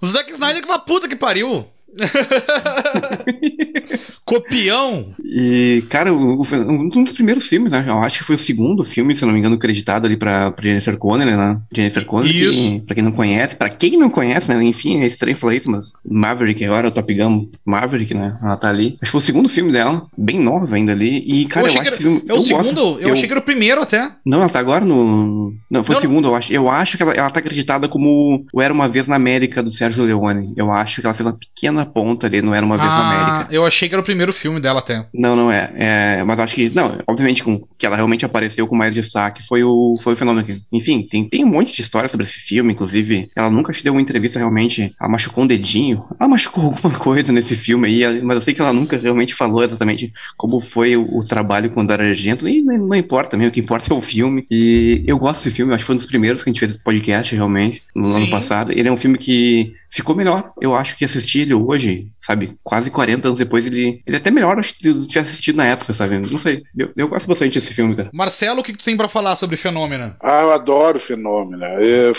O 0.00 0.06
Zack 0.06 0.30
Snyder 0.32 0.62
que 0.62 0.68
uma 0.68 0.78
puta 0.78 1.08
que 1.08 1.16
pariu. 1.16 1.66
Copião? 4.28 5.06
E, 5.24 5.82
cara, 5.88 6.12
o, 6.12 6.42
um 6.42 7.02
dos 7.02 7.12
primeiros 7.12 7.46
filmes, 7.46 7.72
né? 7.72 7.84
Eu 7.86 7.98
acho 8.00 8.18
que 8.18 8.24
foi 8.24 8.36
o 8.36 8.38
segundo 8.38 8.84
filme, 8.84 9.14
se 9.16 9.22
eu 9.22 9.26
não 9.26 9.32
me 9.32 9.38
engano, 9.40 9.58
creditado 9.58 10.06
ali 10.06 10.16
pra, 10.16 10.50
pra 10.52 10.64
Jennifer 10.64 10.96
Connelly, 10.96 11.36
né? 11.36 11.60
Jennifer 11.74 12.04
Connelly, 12.04 12.44
Isso. 12.48 12.58
que, 12.58 12.80
pra 12.80 12.94
quem 12.94 13.04
não 13.04 13.12
conhece, 13.12 13.56
pra 13.56 13.68
quem 13.68 13.96
não 13.98 14.10
conhece, 14.10 14.52
né? 14.52 14.62
Enfim, 14.62 15.00
é 15.00 15.06
estranho 15.06 15.36
falar 15.36 15.54
isso, 15.54 15.70
mas 15.70 15.92
Maverick 16.08 16.64
agora, 16.64 16.88
o 16.88 16.90
Top 16.90 17.12
Gun 17.14 17.48
Maverick, 17.66 18.14
né? 18.14 18.38
Ela 18.42 18.56
tá 18.56 18.68
ali. 18.68 18.98
Acho 19.00 19.10
que 19.10 19.10
foi 19.12 19.18
o 19.20 19.22
segundo 19.22 19.48
filme 19.48 19.72
dela, 19.72 20.06
bem 20.16 20.38
nova 20.38 20.74
ainda 20.76 20.92
ali. 20.92 21.24
E, 21.26 21.46
cara, 21.46 21.64
eu, 21.64 21.70
achei 21.70 21.80
acho 21.80 21.90
que 21.92 22.02
filme. 22.02 22.22
É 22.28 22.32
o 22.32 22.36
eu 22.36 22.42
gosto. 22.42 22.64
segundo? 22.68 23.00
Eu, 23.00 23.12
achei 23.12 23.26
que 23.26 23.32
era 23.32 23.40
o 23.40 23.44
primeiro 23.44 23.80
até. 23.82 24.10
Não, 24.26 24.40
ela 24.40 24.48
tá 24.48 24.58
agora 24.60 24.84
no. 24.84 25.54
Não, 25.70 25.82
foi 25.82 25.94
Não, 25.94 25.98
o 25.98 26.02
segundo, 26.02 26.28
eu 26.28 26.34
acho. 26.34 26.52
Eu 26.52 26.68
acho 26.70 26.96
que 26.96 27.02
ela, 27.02 27.12
ela 27.12 27.30
tá 27.30 27.40
acreditada 27.40 27.88
como 27.88 28.44
o 28.52 28.60
Era 28.62 28.72
Uma 28.74 28.88
Vez 28.88 29.06
na 29.06 29.16
América 29.16 29.62
do 29.62 29.70
Sérgio 29.70 30.04
Leone. 30.04 30.52
Eu 30.56 30.70
acho 30.70 31.00
que 31.00 31.06
ela 31.06 31.14
fez 31.14 31.26
uma 31.26 31.36
pequena 31.36 31.84
ponta 31.86 32.26
ali 32.26 32.42
no 32.42 32.54
Era 32.54 32.64
Uma 32.64 32.76
Vez 32.76 32.88
na 32.88 32.96
Ah, 32.98 33.08
América. 33.32 33.54
eu 33.54 33.64
achei 33.64 33.88
que 33.88 33.94
era 33.94 34.02
o 34.02 34.04
primeiro 34.04 34.17
filme 34.32 34.60
dela 34.60 34.78
até. 34.80 35.06
Não, 35.12 35.34
não 35.34 35.50
é. 35.50 35.72
é. 35.74 36.24
Mas 36.24 36.38
acho 36.38 36.54
que. 36.54 36.70
Não, 36.74 36.98
obviamente, 37.06 37.42
com, 37.42 37.60
que 37.76 37.86
ela 37.86 37.96
realmente 37.96 38.24
apareceu 38.24 38.66
com 38.66 38.76
mais 38.76 38.94
destaque 38.94 39.46
foi 39.46 39.62
o, 39.62 39.96
foi 40.00 40.12
o 40.12 40.16
fenômeno 40.16 40.40
aqui. 40.40 40.62
Enfim, 40.72 41.06
tem, 41.08 41.28
tem 41.28 41.44
um 41.44 41.48
monte 41.48 41.74
de 41.74 41.80
história 41.80 42.08
sobre 42.08 42.24
esse 42.24 42.40
filme, 42.40 42.72
inclusive. 42.72 43.30
Ela 43.36 43.50
nunca 43.50 43.72
te 43.72 43.82
deu 43.82 43.92
uma 43.92 44.02
entrevista 44.02 44.38
realmente. 44.38 44.94
Ela 45.00 45.10
machucou 45.10 45.44
um 45.44 45.46
dedinho. 45.46 46.04
Ela 46.18 46.28
machucou 46.28 46.64
alguma 46.74 46.98
coisa 46.98 47.32
nesse 47.32 47.54
filme 47.54 47.88
aí, 47.88 48.22
mas 48.22 48.36
eu 48.36 48.42
sei 48.42 48.54
que 48.54 48.60
ela 48.60 48.72
nunca 48.72 48.96
realmente 48.96 49.34
falou 49.34 49.62
exatamente 49.62 50.12
como 50.36 50.60
foi 50.60 50.96
o, 50.96 51.18
o 51.18 51.24
trabalho 51.24 51.70
quando 51.70 51.92
era 51.92 52.06
argento. 52.06 52.48
E 52.48 52.62
não, 52.62 52.78
não 52.78 52.96
importa 52.96 53.30
também, 53.30 53.48
o 53.48 53.50
que 53.50 53.60
importa 53.60 53.92
é 53.92 53.96
o 53.96 54.00
filme. 54.00 54.46
E 54.50 55.04
eu 55.06 55.18
gosto 55.18 55.44
desse 55.44 55.56
filme, 55.56 55.72
acho 55.74 55.82
que 55.82 55.86
foi 55.86 55.94
um 55.94 55.98
dos 55.98 56.06
primeiros 56.06 56.42
que 56.42 56.50
a 56.50 56.52
gente 56.52 56.60
fez 56.60 56.72
esse 56.72 56.82
podcast, 56.82 57.34
realmente, 57.34 57.82
no 57.94 58.04
Sim. 58.04 58.16
ano 58.16 58.30
passado. 58.30 58.72
Ele 58.72 58.88
é 58.88 58.92
um 58.92 58.96
filme 58.96 59.18
que 59.18 59.74
ficou 59.90 60.14
melhor. 60.14 60.52
Eu 60.60 60.74
acho 60.74 60.96
que 60.96 61.04
assistir 61.04 61.40
ele 61.40 61.54
hoje, 61.54 62.08
sabe, 62.20 62.56
quase 62.62 62.90
40 62.90 63.28
anos 63.28 63.38
depois, 63.38 63.66
ele, 63.66 64.02
ele 64.08 64.16
é 64.16 64.20
até 64.20 64.30
melhor 64.30 64.58
acho 64.58 64.74
que 64.76 64.88
eu 64.88 65.06
tinha 65.06 65.22
assistido 65.22 65.56
na 65.56 65.66
época, 65.66 65.92
sabe? 65.92 66.18
Não 66.18 66.38
sei. 66.38 66.62
Eu, 66.76 66.90
eu 66.96 67.08
gosto 67.08 67.28
bastante 67.28 67.58
desse 67.58 67.72
filme, 67.74 67.94
cara. 67.94 68.10
Marcelo, 68.12 68.60
o 68.60 68.64
que, 68.64 68.72
que 68.72 68.78
tu 68.78 68.84
tem 68.84 68.96
pra 68.96 69.08
falar 69.08 69.36
sobre 69.36 69.56
Fenômeno? 69.56 70.16
Ah, 70.20 70.42
eu 70.42 70.52
adoro 70.52 70.98
fenômeno. 70.98 71.64
Eu, 71.80 72.08
Ei. 72.08 72.14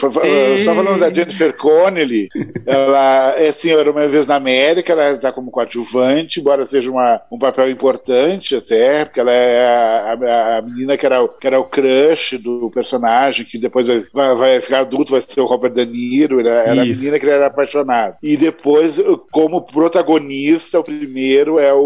só 0.63 0.73
falando 0.75 0.99
da 0.99 1.13
Jennifer 1.13 1.55
Connelly, 1.57 2.29
ela 2.65 3.33
é 3.37 3.47
assim, 3.49 3.71
era 3.71 3.91
uma 3.91 4.07
vez 4.07 4.27
na 4.27 4.35
América, 4.35 4.93
ela 4.93 5.11
está 5.11 5.31
como 5.31 5.51
coadjuvante, 5.51 6.39
embora 6.39 6.65
seja 6.65 6.91
uma, 6.91 7.21
um 7.31 7.39
papel 7.39 7.69
importante 7.69 8.55
até, 8.55 9.05
porque 9.05 9.19
ela 9.19 9.31
é 9.31 9.65
a, 9.67 10.13
a- 10.13 10.57
a 10.57 10.61
menina 10.61 10.97
que 10.97 11.05
era, 11.05 11.21
o- 11.23 11.29
que 11.29 11.47
era 11.47 11.59
o 11.59 11.63
crush 11.65 12.37
do 12.37 12.69
personagem, 12.71 13.45
que 13.45 13.57
depois 13.57 13.87
vai, 14.13 14.35
vai- 14.35 14.61
ficar 14.61 14.79
adulto, 14.81 15.11
vai 15.11 15.21
ser 15.21 15.39
o 15.41 15.45
Robert 15.45 15.71
De 15.71 15.85
Niro, 15.85 16.39
era, 16.39 16.49
era 16.71 16.81
a 16.81 16.85
menina 16.85 17.17
que 17.19 17.25
ele 17.25 17.31
era 17.31 17.47
apaixonado. 17.47 18.17
E 18.21 18.35
depois, 18.37 18.99
como 19.31 19.61
protagonista, 19.65 20.79
o 20.79 20.83
primeiro 20.83 21.59
é 21.59 21.73
o, 21.73 21.78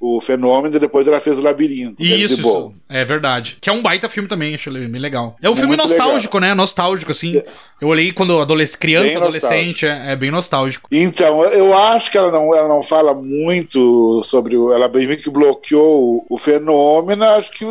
o 0.00 0.20
fenômeno, 0.20 0.76
e 0.76 0.78
depois 0.80 1.06
ela 1.06 1.20
fez 1.20 1.38
o 1.38 1.42
labirinto. 1.42 1.96
Isso, 2.02 2.10
David 2.10 2.32
isso. 2.34 2.42
Bowie. 2.42 2.76
É 2.88 3.04
verdade. 3.04 3.58
Que 3.60 3.68
é 3.68 3.72
um 3.72 3.82
baita 3.82 4.08
filme 4.08 4.28
também, 4.28 4.54
acho 4.54 4.70
bem 4.70 4.88
legal. 5.00 5.36
É 5.42 5.48
um 5.50 5.52
É 5.52 5.56
filme 5.56 5.76
nostálgico, 5.76 6.38
né? 6.38 6.54
Nostálgico, 6.54 7.10
assim. 7.10 7.42
Eu 7.80 7.88
olhei 7.88 8.12
quando 8.12 8.38
adolesc 8.40 8.78
criança, 8.78 9.18
adolescente, 9.18 9.86
é, 9.86 10.12
é 10.12 10.16
bem 10.16 10.30
nostálgico. 10.30 10.88
Então, 10.92 11.44
eu 11.44 11.76
acho 11.76 12.10
que 12.10 12.16
ela 12.18 12.30
não, 12.30 12.54
ela 12.54 12.68
não 12.68 12.82
fala 12.82 13.12
muito 13.14 14.22
sobre. 14.24 14.56
o- 14.56 14.72
Ela 14.72 14.88
bem 14.88 15.16
que 15.16 15.30
bloqueou 15.30 16.24
o, 16.28 16.34
o 16.34 16.38
fenômeno. 16.38 17.24
Acho 17.24 17.50
que 17.52 17.64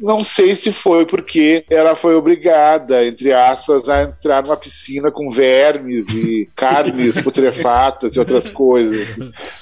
não 0.00 0.24
sei 0.24 0.54
se 0.56 0.72
foi 0.72 1.04
porque 1.06 1.64
ela 1.70 1.94
foi 1.94 2.14
obrigada, 2.14 3.06
entre 3.06 3.32
aspas, 3.32 3.88
a 3.88 4.02
entrar 4.04 4.42
numa 4.42 4.56
piscina 4.56 5.10
com 5.10 5.30
vermes 5.30 6.06
e 6.08 6.48
carnes 6.56 7.20
putrefatas 7.20 8.14
e 8.14 8.18
outras 8.18 8.48
coisas. 8.48 9.16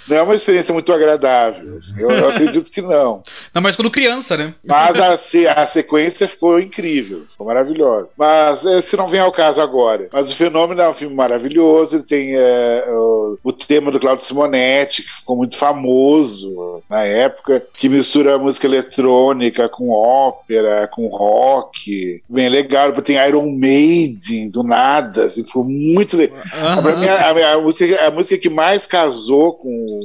Não 0.09 0.17
é 0.17 0.23
uma 0.23 0.35
experiência 0.35 0.73
muito 0.73 0.93
agradável. 0.93 1.44
Assim. 1.49 1.95
Eu, 1.99 2.11
eu 2.11 2.29
acredito 2.29 2.71
que 2.71 2.81
não. 2.83 3.23
Não, 3.55 3.63
mas 3.63 3.77
quando 3.77 3.91
criança, 3.91 4.37
né? 4.37 4.55
Mas 4.65 4.99
a, 5.01 5.63
a 5.63 5.67
sequência 5.67 6.27
ficou 6.29 6.59
incrível, 6.59 7.25
ficou 7.29 7.47
maravilhosa. 7.47 8.09
Mas 8.17 8.65
eh, 8.65 8.81
se 8.81 8.97
não 8.97 9.09
vem 9.09 9.21
ao 9.21 9.33
caso 9.33 9.61
agora. 9.61 10.09
Mas 10.13 10.31
o 10.33 10.37
Fenômeno 10.37 10.81
é 10.81 10.89
um 10.89 10.95
filme 10.95 11.15
maravilhoso, 11.15 11.97
ele 11.97 12.03
tem 12.05 12.35
eh, 12.37 12.85
o, 12.89 13.39
o 13.43 13.53
tema 13.53 13.91
do 13.91 14.01
Claudio 14.01 14.25
Simonetti, 14.25 15.03
que 15.03 15.13
ficou 15.13 15.37
muito 15.37 15.57
famoso 15.57 16.83
na 16.89 17.05
época, 17.05 17.63
que 17.75 17.89
mistura 17.89 18.39
música 18.39 18.67
eletrônica 18.67 19.69
com 19.69 19.91
ópera, 19.91 20.89
com 20.93 21.07
rock. 21.09 22.23
Bem 22.29 22.49
legal, 22.49 22.93
tem 23.03 23.17
Iron 23.27 23.51
Maiden, 23.57 24.51
do 24.51 24.63
nada, 24.63 25.25
assim, 25.25 25.45
foi 25.45 25.63
muito 25.65 26.17
legal. 26.17 26.39
Aham. 26.53 26.83
Pra 26.83 26.97
mim, 26.97 27.07
a, 27.07 27.31
a- 27.31 27.55
a 27.55 27.61
música, 27.61 28.07
a 28.07 28.11
música 28.11 28.39
que 28.39 28.49
mais 28.49 28.87
casou 28.87 29.55
com, 29.55 30.01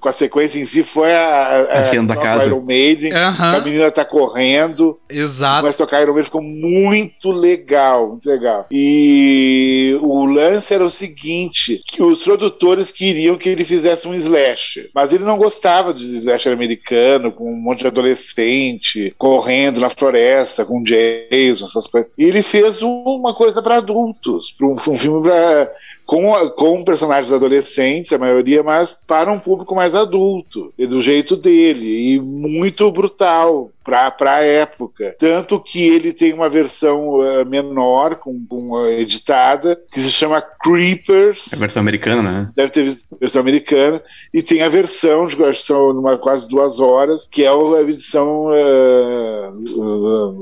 com 0.00 0.08
a 0.08 0.12
sequência 0.12 0.58
em 0.58 0.64
si 0.74 0.82
foi 0.82 1.12
a, 1.12 1.78
A 1.78 1.82
cena 1.82 2.08
da 2.08 2.16
casa. 2.16 2.46
Iron 2.46 2.60
Maiden. 2.60 3.12
A 3.14 3.60
menina 3.60 3.90
tá 3.90 4.04
correndo, 4.04 4.98
Exato. 5.08 5.64
mas 5.64 5.76
tocar 5.76 6.02
Iron 6.02 6.12
Maiden 6.12 6.24
ficou 6.24 6.42
muito 6.42 7.30
legal, 7.30 8.08
muito 8.08 8.28
legal. 8.28 8.66
E 8.70 9.96
o 10.02 10.24
lance 10.24 10.74
era 10.74 10.84
o 10.84 10.90
seguinte, 10.90 11.82
que 11.86 12.02
os 12.02 12.22
produtores 12.22 12.90
queriam 12.90 13.36
que 13.36 13.48
ele 13.48 13.64
fizesse 13.64 14.08
um 14.08 14.14
slasher, 14.14 14.90
mas 14.94 15.12
ele 15.12 15.24
não 15.24 15.38
gostava 15.38 15.94
de 15.94 16.04
slasher 16.16 16.52
americano, 16.52 17.32
com 17.32 17.50
um 17.50 17.56
monte 17.56 17.80
de 17.80 17.86
adolescente 17.86 19.14
correndo 19.18 19.80
na 19.80 19.90
floresta, 19.90 20.64
com 20.64 20.82
Jason, 20.82 21.66
essas 21.66 21.86
coisas. 21.86 22.10
E 22.18 22.24
ele 22.24 22.42
fez 22.42 22.82
uma 22.82 23.34
coisa 23.34 23.62
para 23.62 23.76
adultos, 23.76 24.54
pra 24.58 24.66
um, 24.66 24.72
um 24.74 24.98
filme 24.98 25.22
pra, 25.22 25.70
com, 26.06 26.32
com 26.50 26.84
personagens 26.84 27.32
adolescentes, 27.32 28.12
a 28.12 28.18
maioria, 28.18 28.62
mas 28.62 28.96
para 29.06 29.32
um 29.32 29.38
público 29.38 29.74
mais 29.74 29.94
adulto, 29.94 30.72
e 30.78 30.86
do 30.86 31.00
jeito 31.00 31.36
dele, 31.36 32.14
e 32.14 32.20
muito 32.20 32.90
brutal 32.90 33.70
para 33.84 34.36
a 34.36 34.40
época. 34.40 35.14
Tanto 35.18 35.60
que 35.60 35.86
ele 35.86 36.10
tem 36.12 36.32
uma 36.32 36.48
versão 36.48 37.22
eh, 37.22 37.44
menor, 37.44 38.16
com, 38.16 38.42
com, 38.46 38.86
eh, 38.86 39.02
editada, 39.02 39.78
que 39.92 40.00
se 40.00 40.10
chama 40.10 40.40
Creepers. 40.40 41.52
É 41.52 41.56
a 41.56 41.58
versão 41.58 41.80
americana, 41.80 42.22
né? 42.22 42.50
Deve 42.56 42.70
ter 42.70 42.84
visto 42.84 43.14
a 43.14 43.18
versão 43.18 43.42
americana, 43.42 44.02
e 44.32 44.42
tem 44.42 44.62
a 44.62 44.70
versão, 44.70 45.26
de 45.26 45.42
acho 45.44 45.60
que 45.60 45.66
são 45.66 45.92
numa 45.92 46.16
quase 46.16 46.48
duas 46.48 46.80
horas, 46.80 47.28
que 47.30 47.44
é 47.44 47.48
a 47.48 47.82
edição 47.82 48.48
eh, 48.54 49.48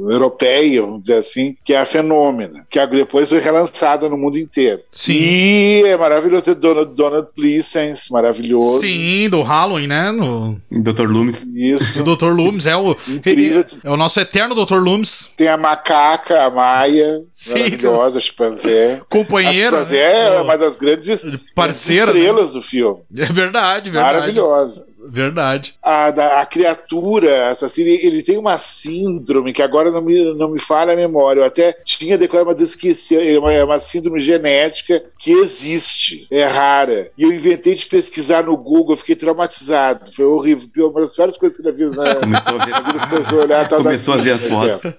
europeia, 0.09 0.83
vamos 0.83 1.03
dizer 1.03 1.17
assim, 1.17 1.57
que 1.65 1.75
é 1.75 1.81
a 1.81 1.87
Fenômena, 1.87 2.65
que 2.71 2.87
depois 2.87 3.29
foi 3.29 3.41
relançada 3.41 4.09
no 4.09 4.17
mundo 4.17 4.39
inteiro. 4.39 4.83
Sim. 4.93 5.13
E 5.15 5.62
é 5.85 5.97
maravilhoso 5.97 6.45
ter 6.45 6.55
Donald, 6.55 6.95
Donald 6.95 7.29
Pleasence, 7.35 8.13
maravilhoso. 8.13 8.81
Sim, 8.81 9.29
do 9.31 9.43
Halloween, 9.43 9.87
né? 9.87 10.13
No... 10.13 10.61
Dr. 10.71 11.07
Loomis. 11.09 11.47
Isso. 11.55 12.01
O 12.01 12.17
Dr. 12.17 12.33
Loomis 12.33 12.67
é 12.67 12.77
o. 12.77 12.97
Incrível. 13.09 13.65
É 13.85 13.91
o 13.91 13.97
nosso 13.97 14.21
eterno 14.21 14.55
Dr. 14.55 14.77
Loomis. 14.77 15.31
Tem 15.37 15.49
a 15.49 15.57
macaca, 15.57 16.45
a 16.45 16.51
Maia, 16.51 17.23
Sim, 17.31 17.59
maravilhosa, 17.59 18.19
a 18.19 18.21
chimpanzé. 18.21 19.01
A 19.01 19.05
Companheiro. 19.05 19.77
chimpanzé 19.77 20.13
né? 20.13 20.37
é 20.37 20.41
uma 20.41 20.57
das 20.57 20.77
grandes 20.77 21.25
Parceira, 21.55 22.13
estrelas 22.13 22.53
do 22.53 22.61
filme. 22.61 23.01
É 23.17 23.27
verdade, 23.27 23.91
verdade. 23.91 24.15
Maravilhosa. 24.19 24.92
Verdade. 25.09 25.75
A, 25.83 26.11
da- 26.11 26.41
a 26.41 26.47
criatura 26.47 27.51
assassina, 27.51 27.89
ele 27.91 28.23
tem 28.23 28.39
uma 28.39 28.57
síndrome 28.59 29.53
que 29.53 29.63
agora 29.63 29.91
não 29.91 30.01
me, 30.03 30.35
não 30.35 30.51
me 30.53 30.61
falha 30.61 30.93
a 30.93 30.97
memória. 30.97 31.41
Eu 31.41 31.45
até 31.45 31.73
tinha 31.85 32.17
decorado, 32.19 32.51
mas 32.51 32.61
eu 32.61 32.67
esqueci. 32.67 33.17
É 33.17 33.39
uma, 33.39 33.53
é 33.53 33.65
uma 33.65 33.79
síndrome 33.79 34.21
genética 34.21 35.03
que 35.19 35.33
existe, 35.33 36.27
é 36.31 36.45
rara. 36.45 37.11
E 37.17 37.23
eu 37.25 37.33
inventei 37.33 37.75
de 37.75 37.87
pesquisar 37.87 38.45
no 38.45 38.57
Google, 38.57 38.93
eu 38.95 38.97
fiquei 38.99 39.17
traumatizado. 39.17 40.13
Foi 40.15 40.25
horrível. 40.25 40.69
Uma 40.91 41.01
das 41.01 41.15
piores 41.15 41.37
coisas 41.37 41.59
que 41.59 41.67
eu 41.67 41.73
já 41.73 41.79
fiz 41.79 41.97
na, 41.97 42.15
Começou 42.23 42.61
a 42.61 42.65
ver, 42.65 43.55
a 43.55 43.63
da 43.65 43.77
começou 43.77 44.15
a 44.15 44.17
ver 44.19 44.31
as 44.33 44.41
síndrome, 44.43 44.73
fotos. 44.73 44.93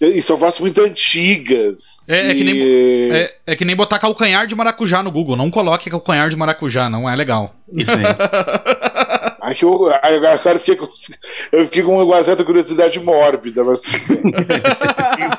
E 0.00 0.22
são 0.22 0.38
fotos 0.38 0.60
muito 0.60 0.80
antigas. 0.80 1.82
É- 2.08 2.30
é 2.30 2.34
que 2.34 2.44
nem- 2.44 2.56
E- 2.56 3.10
É, 3.12 3.34
é 3.48 3.56
que 3.56 3.64
nem 3.64 3.76
botar 3.76 3.98
calcanhar 3.98 4.46
de 4.46 4.54
maracujá 4.54 5.02
no 5.02 5.10
Google. 5.10 5.36
Não 5.36 5.50
coloque 5.50 5.90
calcanhar 5.90 6.28
de 6.28 6.36
maracujá, 6.36 6.88
não 6.88 7.08
é 7.08 7.14
legal. 7.14 7.50
Isso 7.74 7.90
aí. 7.92 8.02
Que 9.54 9.64
eu, 9.64 9.86
agora 9.88 10.40
eu 10.54 10.58
fiquei 10.58 10.76
com, 10.76 10.88
eu 11.52 11.64
fiquei 11.64 11.82
com 11.82 12.02
uma 12.02 12.24
certa 12.24 12.44
curiosidade 12.44 12.98
mórbida, 13.00 13.62
mas. 13.64 13.80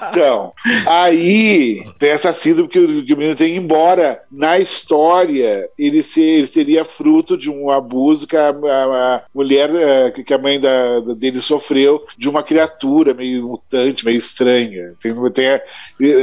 Então, 0.10 0.52
aí 0.88 1.84
tem 2.00 2.10
essa 2.10 2.34
síndrome 2.34 2.70
que, 2.70 2.80
o- 2.80 3.06
que 3.06 3.14
o 3.14 3.18
menino 3.18 3.36
tem, 3.36 3.56
embora 3.56 4.22
na 4.32 4.58
história 4.58 5.70
ele, 5.78 6.02
se, 6.02 6.22
ele 6.22 6.48
seria 6.48 6.84
fruto 6.86 7.38
de 7.38 7.50
um 7.50 7.70
abuso 7.70 8.26
que 8.26 8.36
a, 8.36 8.50
a- 8.50 9.16
a 9.16 9.22
mulher, 9.34 9.70
eh, 9.76 10.12
que 10.12 10.34
a 10.34 10.38
mãe 10.38 10.60
da- 10.60 11.00
da- 11.02 11.14
dele 11.14 11.40
sofreu 11.40 12.02
de 12.18 12.28
uma 12.30 12.42
criatura 12.42 13.14
meio 13.14 13.48
mutante, 13.48 14.06
meio 14.06 14.18
estranha. 14.18 14.94
Tem, 15.02 15.14
tem 15.32 15.62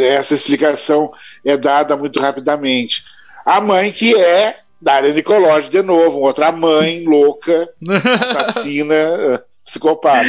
essa 0.08 0.34
explicação 0.34 1.12
é 1.44 1.56
dada 1.56 1.96
muito 1.96 2.20
rapidamente. 2.20 3.04
A 3.44 3.60
mãe 3.60 3.92
que 3.92 4.14
é 4.16 4.56
Daria 4.84 5.14
Nicolodi 5.14 5.70
de 5.70 5.82
novo, 5.82 6.20
outra 6.20 6.52
mãe 6.52 7.02
louca, 7.04 7.66
assassina. 8.36 9.42
Psicopata. 9.64 10.26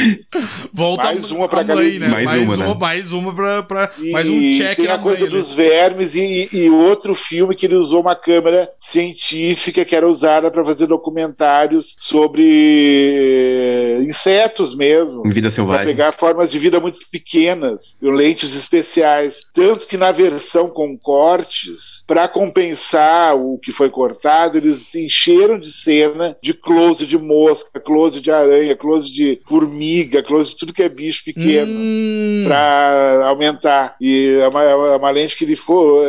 Volta 0.72 1.04
Mais 1.04 1.30
uma 1.30 1.48
pra 1.48 1.60
a 1.60 1.64
mãe, 1.64 1.98
né? 1.98 2.08
Mais 2.08 2.24
Mais, 2.24 2.42
uma, 2.42 2.54
uma, 2.56 2.66
né? 2.68 2.76
mais 2.80 3.12
uma 3.12 3.34
pra, 3.34 3.62
pra- 3.62 3.90
E 3.98 4.10
mais 4.10 4.28
um 4.28 4.40
check 4.56 4.76
tem 4.76 4.86
na 4.86 4.94
a 4.94 4.98
coisa 4.98 5.20
mãe, 5.24 5.30
né? 5.30 5.36
dos 5.38 5.52
vermes 5.52 6.14
e, 6.14 6.48
e 6.52 6.70
outro 6.70 7.14
filme 7.14 7.54
que 7.54 7.66
ele 7.66 7.74
usou 7.74 8.00
uma 8.00 8.16
câmera 8.16 8.70
científica 8.78 9.84
que 9.84 9.94
era 9.94 10.08
usada 10.08 10.50
para 10.50 10.64
fazer 10.64 10.86
documentários 10.86 11.96
sobre 11.98 13.98
insetos 14.06 14.74
mesmo. 14.74 15.22
Em 15.26 15.30
vida 15.30 15.48
Para 15.48 15.54
selvagem. 15.54 15.86
pegar 15.86 16.12
formas 16.12 16.50
de 16.50 16.58
vida 16.58 16.80
muito 16.80 17.00
pequenas, 17.10 17.96
lentes 18.00 18.54
especiais. 18.54 19.44
Tanto 19.52 19.86
que 19.86 19.96
na 19.96 20.12
versão 20.12 20.68
com 20.68 20.96
cortes, 20.96 22.02
para 22.06 22.28
compensar 22.28 23.36
o 23.36 23.58
que 23.58 23.72
foi 23.72 23.90
cortado, 23.90 24.58
eles 24.58 24.78
se 24.86 25.04
encheram 25.04 25.58
de 25.58 25.70
cena 25.72 26.36
de 26.42 26.54
close 26.54 27.06
de 27.06 27.18
mosca, 27.18 27.80
close 27.80 28.20
de 28.20 28.30
aranha, 28.30 28.76
close 28.76 29.12
de 29.12 29.25
formiga, 29.46 30.22
close 30.22 30.50
de 30.50 30.56
tudo 30.56 30.72
que 30.72 30.82
é 30.82 30.88
bicho 30.88 31.24
pequeno 31.24 31.72
Hum, 31.72 32.44
para 32.46 33.26
aumentar. 33.28 33.96
E 34.00 34.38
é 34.40 34.48
uma, 34.48 34.62
é 34.62 34.96
uma- 34.96 35.10
lente 35.10 35.36
que 35.36 35.44
ele 35.44 35.56
ficou. 35.56 36.04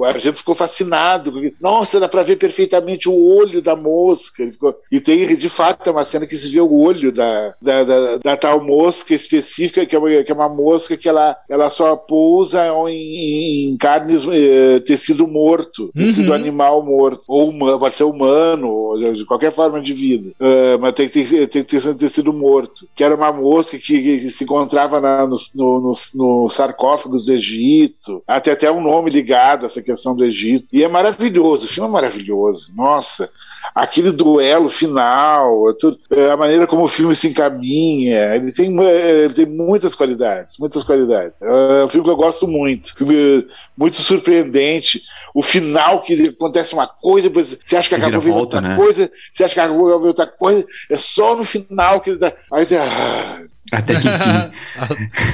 O 0.00 0.04
Argento 0.04 0.38
ficou 0.38 0.54
fascinado. 0.54 1.32
porque, 1.32 1.52
Nossa, 1.60 2.00
dá 2.00 2.08
para 2.08 2.22
ver 2.22 2.36
perfeitamente 2.36 3.08
o 3.08 3.14
olho 3.14 3.60
da 3.62 3.76
mosca. 3.76 4.44
Ficou- 4.44 4.74
e 4.90 5.00
tem, 5.00 5.26
de 5.36 5.48
fato, 5.48 5.88
é 5.88 5.90
uma 5.92 6.04
cena 6.04 6.26
que 6.26 6.36
se 6.36 6.48
vê 6.48 6.60
o 6.60 6.72
olho 6.72 7.12
da, 7.12 7.54
da, 7.60 7.84
da- 7.84 8.16
da 8.18 8.36
tal 8.36 8.64
mosca 8.64 9.14
específica, 9.14 9.84
que 9.86 9.94
é 9.94 9.98
uma, 9.98 10.22
que 10.24 10.32
é 10.32 10.34
uma 10.34 10.48
mosca 10.48 10.96
que 10.96 11.08
ela, 11.08 11.36
ela 11.48 11.68
só 11.70 11.96
pousa 11.96 12.66
em, 12.88 13.72
em 13.72 13.76
carnes, 13.76 14.26
eh, 14.30 14.80
tecido 14.80 15.26
morto, 15.26 15.90
tecido 15.94 16.28
Uhum. 16.30 16.34
animal 16.34 16.82
morto. 16.82 17.22
Ou 17.28 17.48
humano, 17.50 17.78
pode 17.78 17.94
ser 17.94 18.04
humano, 18.04 18.68
ou 18.70 18.98
de 18.98 19.24
qualquer 19.26 19.52
forma 19.52 19.80
de 19.80 19.92
vida. 19.94 20.30
Eh, 20.40 20.76
mas 20.78 20.92
tem 20.94 21.08
que 21.08 21.24
ter, 21.24 21.46
tem 21.46 21.62
que 21.64 21.78
ter 21.80 21.94
tecido 21.94 22.32
morto. 22.32 22.86
Que 22.94 23.04
era 23.04 23.14
uma 23.14 23.32
mosca 23.32 23.78
que, 23.78 24.00
que 24.20 24.30
se 24.30 24.44
encontrava 24.44 25.00
na- 25.00 25.26
nos 25.26 25.52
no, 25.54 25.80
nos- 25.80 26.12
nos 26.14 26.54
sarcófagos 26.54 27.24
do 27.26 27.32
Egito. 27.32 28.22
Até 28.26 28.52
até 28.52 28.70
um 28.70 28.80
nome 28.82 29.10
ligado 29.10 29.62
a 29.64 29.66
essa 29.66 29.82
questão 29.90 30.16
do 30.16 30.24
Egito. 30.24 30.66
E 30.72 30.82
é 30.84 30.88
maravilhoso, 30.88 31.64
o 31.64 31.68
filme 31.68 31.88
é 31.88 31.92
maravilhoso. 31.92 32.72
Nossa, 32.74 33.30
aquele 33.74 34.10
duelo 34.10 34.68
final, 34.68 35.68
é 35.70 36.20
é 36.20 36.30
a 36.30 36.36
maneira 36.36 36.66
como 36.66 36.84
o 36.84 36.88
filme 36.88 37.14
se 37.14 37.28
encaminha, 37.28 38.34
ele 38.34 38.52
tem, 38.52 38.78
é, 38.84 39.24
ele 39.24 39.34
tem 39.34 39.46
muitas 39.46 39.94
qualidades, 39.94 40.56
muitas 40.58 40.82
qualidades. 40.82 41.34
É 41.40 41.84
um 41.84 41.88
filme 41.88 42.04
que 42.04 42.12
eu 42.12 42.16
gosto 42.16 42.46
muito, 42.48 42.94
filme 42.96 43.46
muito 43.76 43.96
surpreendente. 43.96 45.02
O 45.32 45.42
final 45.42 46.02
que 46.02 46.28
acontece 46.28 46.74
uma 46.74 46.88
coisa, 46.88 47.28
depois 47.28 47.56
você 47.62 47.76
acha 47.76 47.88
que 47.88 47.94
acabou 47.94 48.20
volta, 48.20 48.40
outra 48.40 48.60
né? 48.60 48.76
coisa, 48.76 49.10
você 49.30 49.44
acha 49.44 49.54
que 49.54 49.60
acabou 49.60 49.86
vendo 49.86 50.08
outra 50.08 50.26
coisa, 50.26 50.66
é 50.90 50.98
só 50.98 51.36
no 51.36 51.44
final 51.44 52.00
que 52.00 52.10
ele 52.10 52.18
dá. 52.18 52.32
Aí 52.52 52.66
você. 52.66 52.76
ah, 52.76 53.44
Até 53.72 53.94
que 54.00 54.08
enfim. 54.08 54.50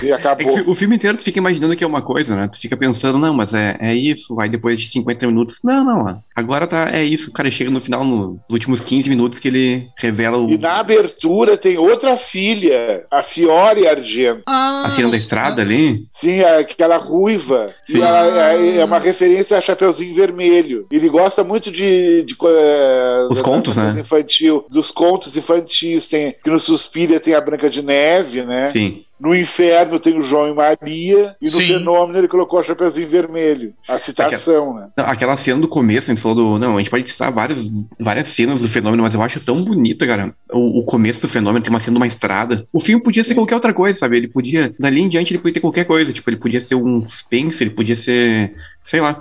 e 0.06 0.10
É 0.10 0.14
acabou. 0.14 0.54
que 0.54 0.60
o 0.70 0.74
filme 0.74 0.96
inteiro 0.96 1.16
tu 1.16 1.24
fica 1.24 1.38
imaginando 1.38 1.76
que 1.76 1.84
é 1.84 1.86
uma 1.86 2.02
coisa, 2.02 2.36
né? 2.36 2.48
Tu 2.48 2.58
fica 2.58 2.76
pensando, 2.76 3.18
não, 3.18 3.34
mas 3.34 3.54
é, 3.54 3.76
é 3.80 3.94
isso. 3.94 4.38
Aí 4.40 4.48
depois 4.48 4.80
de 4.80 4.88
50 4.90 5.26
minutos, 5.26 5.58
não, 5.64 5.84
não. 5.84 6.22
Agora 6.34 6.66
tá, 6.66 6.90
é 6.92 7.02
isso. 7.04 7.30
O 7.30 7.32
cara 7.32 7.50
chega 7.50 7.70
no 7.70 7.80
final, 7.80 8.04
no- 8.04 8.32
nos 8.32 8.40
últimos 8.50 8.80
15 8.80 9.08
minutos, 9.08 9.38
que 9.38 9.48
ele 9.48 9.88
revela 9.98 10.38
o, 10.38 10.50
E 10.50 10.58
na 10.58 10.76
abertura 10.78 11.56
tem 11.56 11.78
outra 11.78 12.16
filha, 12.16 13.02
a 13.10 13.22
Fiore 13.22 13.86
Argento. 13.88 14.42
ah, 14.46 14.84
a 14.86 14.90
cena 14.90 15.10
da 15.10 15.16
estrada 15.16 15.62
ali. 15.62 16.06
Sim, 16.12 16.40
aquela 16.42 16.96
ruiva. 16.96 17.74
Sim. 17.84 17.98
E 17.98 18.02
ela 18.02 18.52
é, 18.52 18.78
é 18.78 18.84
uma 18.84 18.98
referência 18.98 19.56
a 19.56 19.60
Chapeuzinho 19.60 20.14
Vermelho. 20.14 20.86
Ele 20.90 21.08
gosta 21.08 21.42
muito 21.44 21.70
de. 21.70 22.22
de 22.24 22.36
eh, 22.44 23.26
Os 23.30 23.38
da- 23.38 23.44
contos, 23.44 23.76
da 23.76 23.92
né? 23.92 24.00
Infantil, 24.00 24.64
dos 24.70 24.90
contos 24.90 25.36
infantis. 25.36 26.06
Tem, 26.08 26.34
que 26.42 26.50
no 26.50 26.58
Suspira 26.58 27.18
tem 27.20 27.34
a 27.34 27.40
Branca 27.40 27.68
de 27.70 27.82
Neve, 27.82 28.25
né? 28.44 28.70
Sim. 28.70 29.02
No 29.18 29.34
Inferno 29.34 29.98
tem 29.98 30.18
o 30.18 30.22
João 30.22 30.50
e 30.50 30.54
Maria. 30.54 31.34
E 31.40 31.46
no 31.46 31.50
Sim. 31.50 31.66
Fenômeno 31.68 32.18
ele 32.18 32.28
colocou 32.28 32.58
a 32.58 32.62
Chapeuzinho 32.62 33.08
Vermelho. 33.08 33.72
A 33.88 33.98
citação, 33.98 34.74
né? 34.74 34.88
Não, 34.94 35.06
Aquela 35.06 35.36
cena 35.38 35.58
do 35.60 35.68
começo, 35.68 36.10
a 36.10 36.14
gente 36.14 36.22
falou 36.22 36.36
do. 36.36 36.58
Não, 36.58 36.76
a 36.76 36.80
gente 36.80 36.90
pode 36.90 37.10
citar 37.10 37.32
várias, 37.32 37.66
várias 37.98 38.28
cenas 38.28 38.60
do 38.60 38.68
fenômeno, 38.68 39.02
mas 39.02 39.14
eu 39.14 39.22
acho 39.22 39.42
tão 39.42 39.62
bonita, 39.64 40.06
cara. 40.06 40.34
O, 40.52 40.80
o 40.80 40.84
começo 40.84 41.22
do 41.22 41.28
fenômeno 41.28 41.64
tem 41.64 41.70
uma 41.70 41.80
cena 41.80 41.94
de 41.94 41.98
uma 41.98 42.06
estrada. 42.06 42.66
O 42.70 42.78
filme 42.78 43.02
podia 43.02 43.24
ser 43.24 43.34
qualquer 43.34 43.54
outra 43.54 43.72
coisa, 43.72 43.98
sabe? 43.98 44.18
Ele 44.18 44.28
podia. 44.28 44.74
Dali 44.78 45.00
em 45.00 45.08
diante 45.08 45.32
ele 45.32 45.38
podia 45.38 45.54
ter 45.54 45.60
qualquer 45.60 45.86
coisa. 45.86 46.12
Tipo, 46.12 46.28
ele 46.28 46.36
podia 46.36 46.60
ser 46.60 46.74
um 46.74 47.00
suspense, 47.08 47.64
ele 47.64 47.70
podia 47.70 47.96
ser. 47.96 48.54
sei 48.84 49.00
lá. 49.00 49.18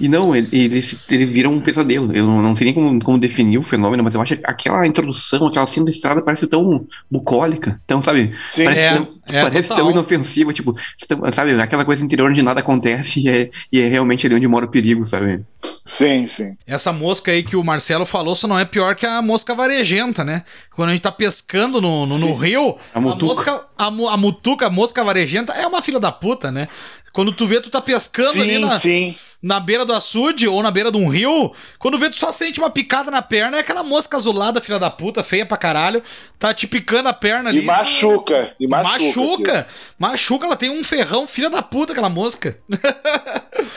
E 0.00 0.08
não, 0.08 0.34
ele- 0.34 0.48
eles, 0.52 0.96
eles 1.10 1.30
viram 1.30 1.52
um 1.52 1.60
pesadelo. 1.60 2.12
Eu 2.14 2.26
não, 2.26 2.40
não 2.42 2.54
sei 2.56 2.66
nem 2.66 2.74
como, 2.74 3.00
como 3.02 3.18
definir 3.18 3.58
o 3.58 3.62
fenômeno, 3.62 4.02
mas 4.04 4.14
eu 4.14 4.20
acho 4.20 4.36
que 4.36 4.42
aquela 4.46 4.86
introdução, 4.86 5.46
aquela 5.46 5.66
cena 5.66 5.86
da 5.86 5.90
estrada 5.90 6.22
parece 6.22 6.46
tão 6.46 6.86
bucólica. 7.10 7.80
Então, 7.84 8.00
sabe? 8.00 8.34
Sim. 8.48 8.64
parece 8.64 8.80
é, 8.82 8.94
tão, 8.94 9.08
é, 9.30 9.42
parece 9.42 9.68
total. 9.68 9.84
tão 9.84 9.90
inofensiva, 9.92 10.52
tipo, 10.52 10.74
tão- 11.08 11.32
sabe? 11.32 11.60
Aquela 11.60 11.84
coisa 11.84 12.04
interior 12.04 12.30
onde 12.30 12.42
nada 12.42 12.60
acontece 12.60 13.20
e 13.20 13.28
é, 13.28 13.50
e 13.72 13.80
é 13.80 13.88
realmente 13.88 14.26
ali 14.26 14.36
onde 14.36 14.46
mora 14.48 14.66
o 14.66 14.70
perigo, 14.70 15.02
sabe? 15.04 15.44
Sim, 15.86 16.26
sim. 16.26 16.56
Essa 16.66 16.92
mosca 16.92 17.30
aí 17.32 17.42
que 17.42 17.56
o 17.56 17.64
Marcelo 17.64 18.06
falou 18.06 18.34
só 18.34 18.46
não 18.46 18.58
é 18.58 18.64
pior 18.64 18.94
que 18.94 19.06
a 19.06 19.20
mosca 19.20 19.54
varejenta, 19.54 20.22
né? 20.24 20.44
Quando 20.74 20.90
a 20.90 20.92
gente 20.92 21.02
tá 21.02 21.10
pescando 21.12 21.80
no, 21.80 22.06
no, 22.06 22.18
no 22.18 22.34
rio, 22.34 22.76
A 22.94 23.00
mutuca. 23.00 23.26
mosca, 23.26 23.64
a, 23.76 23.86
a 23.86 24.16
mutuca, 24.16 24.66
a 24.66 24.70
mosca 24.70 25.02
varejenta 25.02 25.52
é 25.54 25.66
uma 25.66 25.82
filha 25.82 25.98
da 25.98 26.12
puta, 26.12 26.52
né? 26.52 26.68
Quando 27.12 27.32
tu 27.32 27.46
vê, 27.46 27.60
tu 27.60 27.70
tá 27.70 27.80
pescando 27.80 28.40
ali 28.42 28.54
Sim, 28.56 28.60
na, 28.60 28.78
sim. 28.78 29.14
Na 29.42 29.60
beira 29.60 29.84
do 29.84 29.92
açude 29.92 30.48
ou 30.48 30.62
na 30.62 30.70
beira 30.70 30.90
de 30.90 30.96
um 30.98 31.08
rio, 31.08 31.52
quando 31.78 31.96
vê 31.98 32.10
tu 32.10 32.16
só 32.16 32.32
sente 32.32 32.58
uma 32.58 32.70
picada 32.70 33.10
na 33.10 33.22
perna, 33.22 33.56
é 33.56 33.60
aquela 33.60 33.82
mosca 33.84 34.16
azulada, 34.16 34.60
filha 34.60 34.78
da 34.78 34.90
puta, 34.90 35.22
feia 35.22 35.46
pra 35.46 35.56
caralho, 35.56 36.02
tá 36.38 36.52
te 36.52 36.66
picando 36.66 37.08
a 37.08 37.12
perna 37.12 37.48
ali. 37.50 37.60
E 37.60 37.62
machuca. 37.64 38.52
E 38.58 38.66
machuca. 38.66 38.98
Machuca, 38.98 39.66
machuca, 39.98 40.46
ela 40.46 40.56
tem 40.56 40.70
um 40.70 40.82
ferrão, 40.82 41.26
filha 41.26 41.48
da 41.50 41.62
puta, 41.62 41.92
aquela 41.92 42.08
mosca. 42.08 42.58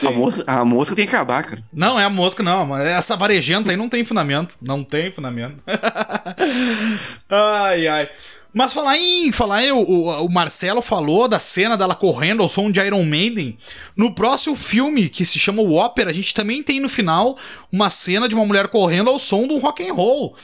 A 0.06 0.10
mosca, 0.10 0.44
a 0.46 0.64
mosca 0.64 0.96
tem 0.96 1.06
que 1.06 1.14
acabar, 1.14 1.44
cara. 1.44 1.62
Não, 1.72 1.98
é 1.98 2.04
a 2.04 2.10
mosca, 2.10 2.42
não. 2.42 2.66
mas 2.66 2.84
Essa 2.86 3.16
varejenta 3.16 3.70
aí 3.70 3.76
não 3.76 3.88
tem 3.88 4.04
fundamento. 4.04 4.56
Não 4.60 4.82
tem 4.82 5.12
fundamento. 5.12 5.62
ai, 7.28 7.86
ai. 7.86 8.08
Mas 8.54 8.72
falar 8.74 8.98
em. 8.98 9.32
Falar 9.32 9.64
em. 9.64 9.72
O, 9.72 9.78
o- 9.80 10.26
o 10.26 10.30
Marcelo 10.30 10.82
falou 10.82 11.26
da 11.26 11.38
cena 11.40 11.76
dela 11.76 11.94
correndo 11.94 12.42
ao 12.42 12.48
som 12.48 12.70
de 12.70 12.80
Iron 12.80 13.02
Maiden. 13.04 13.56
No 13.96 14.14
próximo 14.14 14.54
filme, 14.54 15.08
que 15.08 15.24
se 15.24 15.38
chama 15.38 15.51
o 15.60 15.74
Ópera, 15.74 16.10
a 16.10 16.12
gente 16.12 16.32
também 16.32 16.62
tem 16.62 16.80
no 16.80 16.88
final 16.88 17.36
uma 17.70 17.90
cena 17.90 18.28
de 18.28 18.34
uma 18.34 18.46
mulher 18.46 18.68
correndo 18.68 19.10
ao 19.10 19.18
som 19.18 19.46
do 19.46 19.56
rock 19.56 19.86
and 19.86 19.92
roll. 19.92 20.34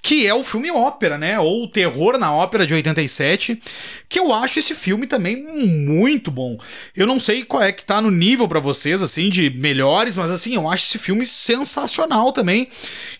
Que 0.00 0.26
é 0.26 0.34
o 0.34 0.44
filme 0.44 0.70
Ópera, 0.70 1.16
né? 1.16 1.40
Ou 1.40 1.64
o 1.64 1.68
Terror 1.68 2.18
na 2.18 2.32
Ópera 2.32 2.66
de 2.66 2.74
87. 2.74 3.58
Que 4.08 4.18
eu 4.18 4.32
acho 4.32 4.58
esse 4.58 4.74
filme 4.74 5.06
também 5.06 5.36
muito 5.36 6.30
bom. 6.30 6.58
Eu 6.94 7.06
não 7.06 7.18
sei 7.18 7.42
qual 7.42 7.62
é 7.62 7.72
que 7.72 7.84
tá 7.84 8.02
no 8.02 8.10
nível 8.10 8.46
pra 8.46 8.60
vocês, 8.60 9.02
assim, 9.02 9.30
de 9.30 9.48
melhores, 9.50 10.18
mas 10.18 10.30
assim, 10.30 10.54
eu 10.54 10.68
acho 10.68 10.84
esse 10.84 10.98
filme 10.98 11.24
sensacional 11.24 12.32
também. 12.32 12.68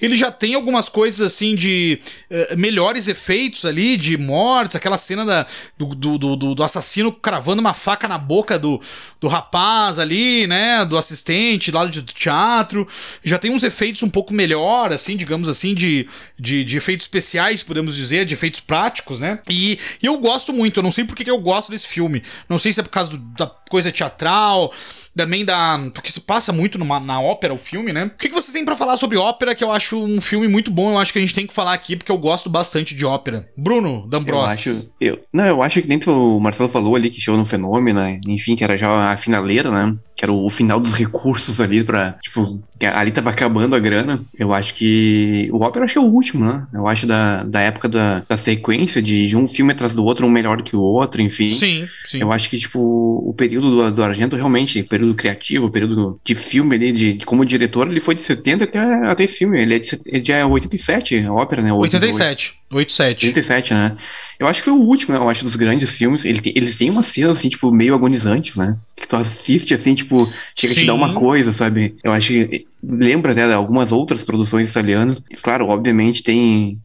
Ele 0.01 0.15
já 0.15 0.31
tem 0.31 0.55
algumas 0.55 0.91
coisas, 0.91 1.21
assim, 1.21 1.55
de 1.55 1.99
eh, 2.29 2.55
melhores 2.55 3.09
efeitos 3.09 3.65
ali, 3.65 3.97
de 3.97 4.19
mortes, 4.19 4.77
aquela 4.77 4.99
cena 4.99 5.25
da, 5.25 5.47
do, 5.79 5.95
do, 5.95 6.19
do, 6.19 6.55
do 6.55 6.63
assassino 6.63 7.11
cravando 7.11 7.61
uma 7.61 7.73
faca 7.73 8.07
na 8.07 8.19
boca 8.19 8.59
do, 8.59 8.79
do 9.19 9.27
rapaz 9.27 9.99
ali, 9.99 10.47
né? 10.47 10.85
Do 10.85 10.99
assistente 10.99 11.34
lá 11.73 11.85
do 11.85 12.03
teatro. 12.03 12.87
Já 13.23 13.39
tem 13.39 13.51
uns 13.51 13.63
efeitos 13.63 14.03
um 14.03 14.11
pouco 14.11 14.33
melhor, 14.33 14.93
assim, 14.93 15.17
digamos 15.17 15.49
assim, 15.49 15.75
de, 15.75 16.07
de, 16.39 16.65
de 16.65 16.77
efeitos 16.77 17.05
especiais, 17.05 17.63
podemos 17.63 17.97
dizer, 17.97 18.25
de 18.25 18.35
efeitos 18.35 18.61
práticos, 18.61 19.21
né? 19.21 19.39
E, 19.49 19.79
e 20.03 20.07
eu 20.07 20.19
gosto 20.19 20.53
muito, 20.53 20.79
eu 20.79 20.83
não 20.83 20.93
sei 20.93 21.05
por 21.05 21.15
que 21.17 21.29
eu 21.31 21.39
gosto 21.39 21.71
desse 21.71 21.87
filme. 21.87 22.23
Não 22.49 22.59
sei 22.59 22.73
se 22.73 22.81
é 22.81 22.83
por 22.83 22.91
causa 22.91 23.11
do- 23.13 23.19
da 23.37 23.47
coisa 23.71 23.91
teatral, 23.91 24.73
também 25.17 25.45
da. 25.45 25.79
Porque 25.93 26.11
se 26.11 26.21
passa 26.21 26.53
muito 26.53 26.79
numa, 26.79 27.01
na 27.01 27.21
ópera 27.21 27.53
o 27.55 27.59
filme, 27.59 27.93
né? 27.93 28.05
O 28.07 28.11
que, 28.11 28.29
que 28.29 28.35
você 28.35 28.53
tem 28.53 28.65
pra 28.65 28.77
falar 28.77 28.97
sobre 28.97 29.17
ópera 29.17 29.55
que 29.55 29.65
eu 29.65 29.71
acho 29.73 30.03
um 30.03 30.21
filme 30.21 30.47
muito 30.49 30.71
bom? 30.71 30.93
Eu 30.93 30.99
acho 30.99 31.13
que 31.13 31.19
a 31.19 31.23
gente 31.23 31.35
tem 31.35 31.47
que 31.47 31.55
falar 31.55 31.73
aqui 31.73 31.97
porque 31.97 32.13
eu 32.13 32.19
gosto 32.19 32.49
bastante 32.51 32.95
de 32.95 33.05
ópera. 33.05 33.49
Bruno 33.57 34.03
Eu 34.05 34.07
D'Ambros. 34.09 34.53
acho. 34.53 34.93
Eu, 35.01 35.21
não, 35.33 35.45
eu 35.47 35.63
acho 35.63 35.81
que 35.83 35.89
dentro 35.89 36.13
o 36.13 36.41
Marcelo 36.41 36.69
falou 36.69 36.95
ali 36.95 37.11
que 37.11 37.21
chegou 37.21 37.39
no 37.39 37.45
fenômeno? 37.47 38.01
Enfim, 38.29 38.55
que 38.57 38.63
era 38.65 38.77
já 38.77 39.13
a 39.13 39.17
finaleira, 39.17 39.71
né? 39.71 39.95
Que 40.17 40.25
era 40.25 40.33
o, 40.33 40.45
o 40.45 40.51
final 40.51 40.79
dos 40.79 40.95
recursos 40.95 41.24
ali 41.61 41.85
pra. 41.85 42.13
Tipo, 42.21 42.63
ali 42.87 43.11
tava 43.11 43.31
acabando 43.31 43.75
a 43.75 43.79
grana. 43.79 44.21
Eu 44.39 44.53
acho 44.55 44.75
que. 44.75 45.49
O 45.53 45.61
Ópera 45.63 45.81
eu 45.81 45.85
acho 45.85 45.93
que 45.95 45.99
é 45.99 46.03
o 46.03 46.05
último, 46.13 46.45
né? 46.45 46.67
Eu 46.73 46.87
acho 46.87 47.07
da, 47.07 47.43
da 47.45 47.61
época 47.61 47.89
da, 47.89 48.21
da 48.29 48.37
sequência, 48.37 49.01
de, 49.03 49.27
de 49.27 49.37
um 49.37 49.47
filme 49.49 49.73
atrás 49.73 49.95
do 49.95 50.05
outro, 50.05 50.27
um 50.27 50.31
melhor 50.31 50.63
que 50.63 50.77
o 50.77 50.81
outro, 50.81 51.21
enfim. 51.23 51.51
Sim, 51.51 51.87
sim. 52.05 52.21
Eu 52.21 52.33
acho 52.33 52.49
que, 52.51 52.59
tipo, 52.59 52.81
o 52.81 53.33
período 53.35 53.71
do, 53.71 53.91
do 53.93 54.03
Argento 54.03 54.37
realmente, 54.37 54.83
período 54.83 55.15
criativo, 55.15 55.71
período 55.71 56.19
de 56.25 56.35
filme 56.35 56.75
ali, 56.77 56.93
de, 56.93 57.15
de 57.15 57.27
como 57.27 57.45
diretor, 57.45 57.89
ele 57.91 58.01
foi 58.01 58.15
de 58.15 58.23
70 58.23 58.65
até, 58.65 58.79
até 58.79 59.25
esse 59.25 59.39
filme. 59.39 59.61
Ele 59.61 59.75
é 59.75 59.79
de, 59.79 59.87
set- 59.87 60.09
é 60.13 60.19
de 60.19 60.33
87, 60.33 61.19
a 61.25 61.33
ópera, 61.33 61.63
né? 61.63 61.73
87. 61.73 62.55
87. 62.71 63.27
87, 63.27 63.75
né? 63.75 63.97
Eu 64.39 64.47
acho 64.49 64.61
que 64.63 64.69
foi 64.71 64.79
o 64.79 64.83
último, 64.83 65.15
né? 65.15 65.21
Eu 65.21 65.29
acho 65.29 65.45
dos 65.45 65.57
grandes 65.57 65.97
filmes. 65.97 66.25
Ele 66.25 66.41
tem- 66.41 66.53
eles 66.57 66.77
têm 66.77 66.91
umas 66.91 67.07
cenas, 67.07 67.39
assim, 67.39 67.49
tipo, 67.49 67.71
meio 67.71 67.95
agonizantes, 67.95 68.57
né? 68.57 68.77
Que 68.97 69.07
tu 69.07 69.17
assiste, 69.17 69.73
assim, 69.75 69.95
tipo, 69.95 70.29
chega 70.57 70.73
a 70.73 70.75
te 70.75 70.81
Sim. 70.81 70.87
dar 70.87 70.95
uma 70.95 71.15
coisa, 71.15 71.53
sabe? 71.53 71.95
Eu 72.03 72.13
acho 72.13 72.29
que 72.29 72.67
lembra 72.89 73.35
né, 73.35 73.47
de 73.47 73.53
algumas 73.53 73.93
outras 73.93 74.23
produções 74.23 74.71
italianas. 74.71 75.21
Claro, 75.43 75.69
obviamente 75.69 76.23
tem. 76.23 76.79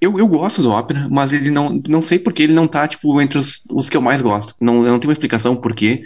eu, 0.00 0.18
eu 0.18 0.26
gosto 0.26 0.62
do 0.62 0.70
ópera, 0.70 1.08
mas 1.10 1.32
ele 1.32 1.50
não. 1.50 1.80
Não 1.88 2.02
sei 2.02 2.18
porque 2.18 2.42
ele 2.42 2.52
não 2.52 2.66
tá, 2.66 2.86
tipo, 2.86 3.20
entre 3.20 3.38
os, 3.38 3.62
os 3.70 3.88
que 3.88 3.96
eu 3.96 4.02
mais 4.02 4.20
gosto. 4.20 4.54
Não, 4.60 4.82
não 4.82 4.98
tenho 4.98 5.10
uma 5.10 5.12
explicação 5.12 5.56
por 5.56 5.74
quê. 5.74 6.04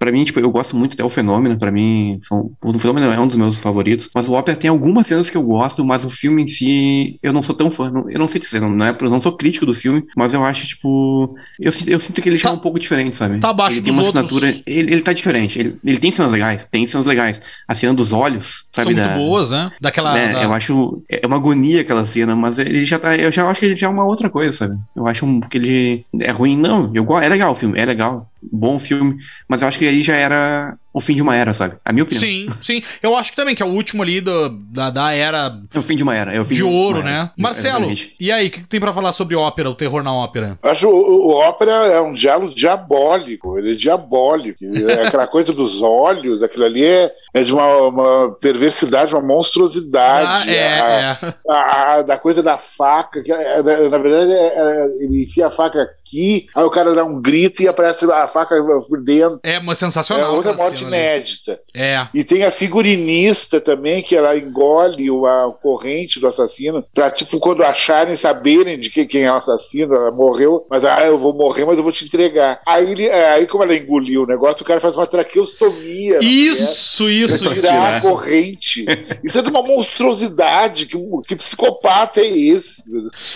Pra 0.00 0.10
mim, 0.10 0.24
tipo, 0.24 0.40
eu 0.40 0.50
gosto 0.50 0.74
muito 0.74 0.94
até 0.94 1.04
o 1.04 1.10
Fenômeno, 1.10 1.58
pra 1.58 1.70
mim, 1.70 2.18
são, 2.22 2.50
o 2.64 2.72
Fenômeno 2.78 3.12
é 3.12 3.20
um 3.20 3.28
dos 3.28 3.36
meus 3.36 3.58
favoritos, 3.58 4.08
mas 4.14 4.30
o 4.30 4.32
Ópera 4.32 4.56
tem 4.56 4.70
algumas 4.70 5.06
cenas 5.06 5.28
que 5.28 5.36
eu 5.36 5.42
gosto, 5.42 5.84
mas 5.84 6.06
o 6.06 6.08
filme 6.08 6.42
em 6.42 6.46
si, 6.46 7.18
eu 7.22 7.34
não 7.34 7.42
sou 7.42 7.54
tão 7.54 7.70
fã, 7.70 7.90
não- 7.90 8.08
eu 8.08 8.18
não 8.18 8.26
sei 8.26 8.40
dizer, 8.40 8.62
não, 8.62 8.70
não 8.70 8.86
é, 8.86 8.96
eu 8.98 9.10
não 9.10 9.20
sou 9.20 9.36
crítico 9.36 9.66
do 9.66 9.74
filme, 9.74 10.02
mas 10.16 10.32
eu 10.32 10.42
acho, 10.42 10.66
tipo, 10.66 11.36
eu, 11.60 11.70
sinto- 11.70 11.90
eu 11.90 12.00
sinto 12.00 12.22
que 12.22 12.30
ele 12.30 12.38
já 12.38 12.48
é 12.48 12.52
Tá- 12.52 12.56
um 12.56 12.60
pouco 12.60 12.78
diferente, 12.78 13.14
sabe? 13.14 13.38
tá 13.40 13.50
abaixo 13.50 13.76
ele 13.76 13.82
tem 13.84 13.92
uma 13.92 14.02
outros. 14.02 14.24
assinatura, 14.24 14.62
ele, 14.66 14.92
ele 14.94 15.02
tá 15.02 15.12
diferente, 15.12 15.58
ele, 15.60 15.76
ele 15.84 15.98
tem 15.98 16.10
cenas 16.10 16.32
legais, 16.32 16.66
tem 16.70 16.86
cenas 16.86 17.06
legais, 17.06 17.38
a 17.68 17.74
cena 17.74 17.92
dos 17.92 18.14
olhos, 18.14 18.64
São 18.72 18.82
sabe? 18.84 18.94
muito 18.94 19.06
da- 19.06 19.14
boas, 19.14 19.50
né? 19.50 19.70
Daquela. 19.82 20.14
né, 20.14 20.32
da- 20.32 20.42
Eu 20.42 20.54
acho. 20.54 21.02
É 21.10 21.26
uma 21.26 21.36
agonia 21.36 21.82
aquela 21.82 22.06
cena, 22.06 22.34
mas 22.34 22.58
ele 22.58 22.86
já 22.86 22.98
tá. 22.98 23.14
Eu 23.16 23.30
já 23.30 23.46
acho 23.50 23.60
que 23.60 23.66
ele 23.66 23.76
já 23.76 23.86
é 23.86 23.90
uma 23.90 24.06
outra 24.06 24.30
coisa, 24.30 24.50
sabe? 24.54 24.78
Eu 24.96 25.06
acho 25.06 25.40
que 25.50 25.58
ele. 25.58 26.04
É 26.20 26.30
ruim, 26.30 26.56
não. 26.56 26.90
Eu, 26.94 27.06
é 27.18 27.28
legal 27.28 27.52
o 27.52 27.54
filme, 27.54 27.78
é 27.78 27.84
legal. 27.84 28.30
Bom 28.42 28.78
filme. 28.78 29.16
Mas 29.48 29.62
eu 29.62 29.68
acho 29.68 29.78
que 29.78 29.86
aí 29.86 30.02
já 30.02 30.16
era 30.16 30.78
o 30.92 31.00
fim 31.00 31.14
de 31.14 31.22
uma 31.22 31.36
era, 31.36 31.54
sabe? 31.54 31.76
A 31.84 31.92
minha 31.92 32.02
opinião. 32.04 32.20
Sim, 32.22 32.48
sim. 32.60 32.82
Eu 33.02 33.16
acho 33.16 33.30
que 33.30 33.36
também 33.36 33.54
que 33.54 33.62
é 33.62 33.66
o 33.66 33.70
último 33.70 34.02
ali 34.02 34.20
do- 34.20 34.48
da, 34.48 34.90
da 34.90 35.12
era 35.12 35.56
É 35.74 35.78
o 35.78 35.82
fim 35.82 35.94
de 35.96 36.02
uma 36.02 36.14
era. 36.16 36.32
É 36.34 36.40
o 36.40 36.44
fim 36.44 36.54
de 36.56 36.62
uma 36.64 36.72
ouro, 36.72 37.02
né? 37.02 37.30
Marcelo, 37.38 37.76
Exatamente. 37.90 38.14
e 38.18 38.30
aí, 38.32 38.48
o 38.48 38.50
que 38.50 38.60
tem 38.64 38.80
pra 38.80 38.92
falar 38.92 39.12
sobre 39.12 39.36
ópera, 39.36 39.70
o 39.70 39.74
terror 39.74 40.02
na 40.02 40.12
ópera? 40.14 40.58
Acho 40.62 40.88
o, 40.88 41.28
o 41.28 41.34
ópera 41.34 41.72
é 41.86 42.00
um 42.00 42.12
diálogo 42.14 42.54
diabólico, 42.54 43.58
ele 43.58 43.72
é 43.72 43.74
diabólico. 43.74 44.58
É 44.90 45.06
aquela 45.06 45.26
coisa 45.26 45.52
dos 45.52 45.80
olhos, 45.82 46.42
aquilo 46.42 46.64
ali 46.64 46.84
é, 46.84 47.10
é 47.34 47.42
de 47.42 47.52
uma, 47.52 47.76
uma 47.88 48.38
perversidade, 48.40 49.14
uma 49.14 49.22
monstruosidade. 49.22 50.50
Ah, 50.50 50.52
é, 50.52 50.80
a, 50.80 51.18
é. 51.22 51.34
a- 51.48 51.94
a- 51.98 52.02
da 52.02 52.18
coisa 52.18 52.42
da 52.42 52.58
faca, 52.58 53.22
que 53.22 53.32
é- 53.32 53.58
é- 53.58 53.62
na 53.88 53.98
verdade 53.98 54.32
é- 54.32 54.54
é- 54.56 54.86
ele 55.04 55.22
enfia 55.22 55.46
a 55.46 55.50
faca 55.50 55.80
aqui, 55.82 56.46
aí 56.54 56.64
o 56.64 56.70
cara 56.70 56.94
dá 56.94 57.04
um 57.04 57.20
grito 57.20 57.62
e 57.62 57.68
aparece 57.68 58.04
a 58.10 58.26
faca 58.26 58.56
por 58.88 59.02
dentro. 59.02 59.40
É 59.42 59.58
uma 59.58 59.72
É 59.72 59.76
sensacional. 59.76 60.34
outra 60.34 60.50
aquela 60.52 60.68
morte 60.68 60.79
cena 60.84 60.96
ali. 60.96 61.06
inédita. 61.06 61.60
É. 61.74 62.06
E 62.14 62.24
tem 62.24 62.44
a 62.44 62.50
figurinista 62.50 63.60
também, 63.60 64.02
que 64.02 64.16
ela 64.16 64.36
engole 64.36 65.10
o- 65.10 65.26
a 65.26 65.52
corrente 65.52 66.18
do 66.20 66.26
assassino, 66.26 66.84
pra, 66.94 67.10
tipo, 67.10 67.38
quando 67.38 67.62
acharem, 67.62 68.16
saberem 68.16 68.78
de 68.78 68.90
que, 68.90 69.06
quem 69.06 69.22
é 69.24 69.32
o 69.32 69.36
assassino, 69.36 69.94
ela 69.94 70.10
morreu, 70.10 70.66
mas 70.70 70.84
ah, 70.84 71.04
eu 71.04 71.18
vou 71.18 71.32
morrer, 71.34 71.64
mas 71.64 71.76
eu 71.78 71.82
vou 71.82 71.92
te 71.92 72.04
entregar. 72.04 72.60
Aí, 72.66 72.90
ele- 72.90 73.06
é, 73.06 73.30
aí 73.30 73.46
como 73.46 73.62
ela 73.64 73.76
engoliu 73.76 74.22
o 74.22 74.26
negócio, 74.26 74.62
o 74.62 74.66
cara 74.66 74.80
faz 74.80 74.94
uma 74.96 75.06
traqueostomia. 75.06 76.14
na 76.14 76.22
mulher. 76.22 76.22
Isso, 76.22 77.08
isso, 77.08 77.44
Pra 77.44 77.52
isso. 77.54 77.60
tirar 77.66 77.94
a 77.94 77.96
isso. 77.98 78.08
corrente. 78.08 78.84
Isso 79.24 79.38
é 79.38 79.42
de 79.42 79.48
uma 79.50 79.62
monstruosidade. 79.62 80.86
Que, 80.86 80.96
que 81.26 81.36
psicopata 81.36 82.20
é 82.20 82.26
esse? 82.28 82.82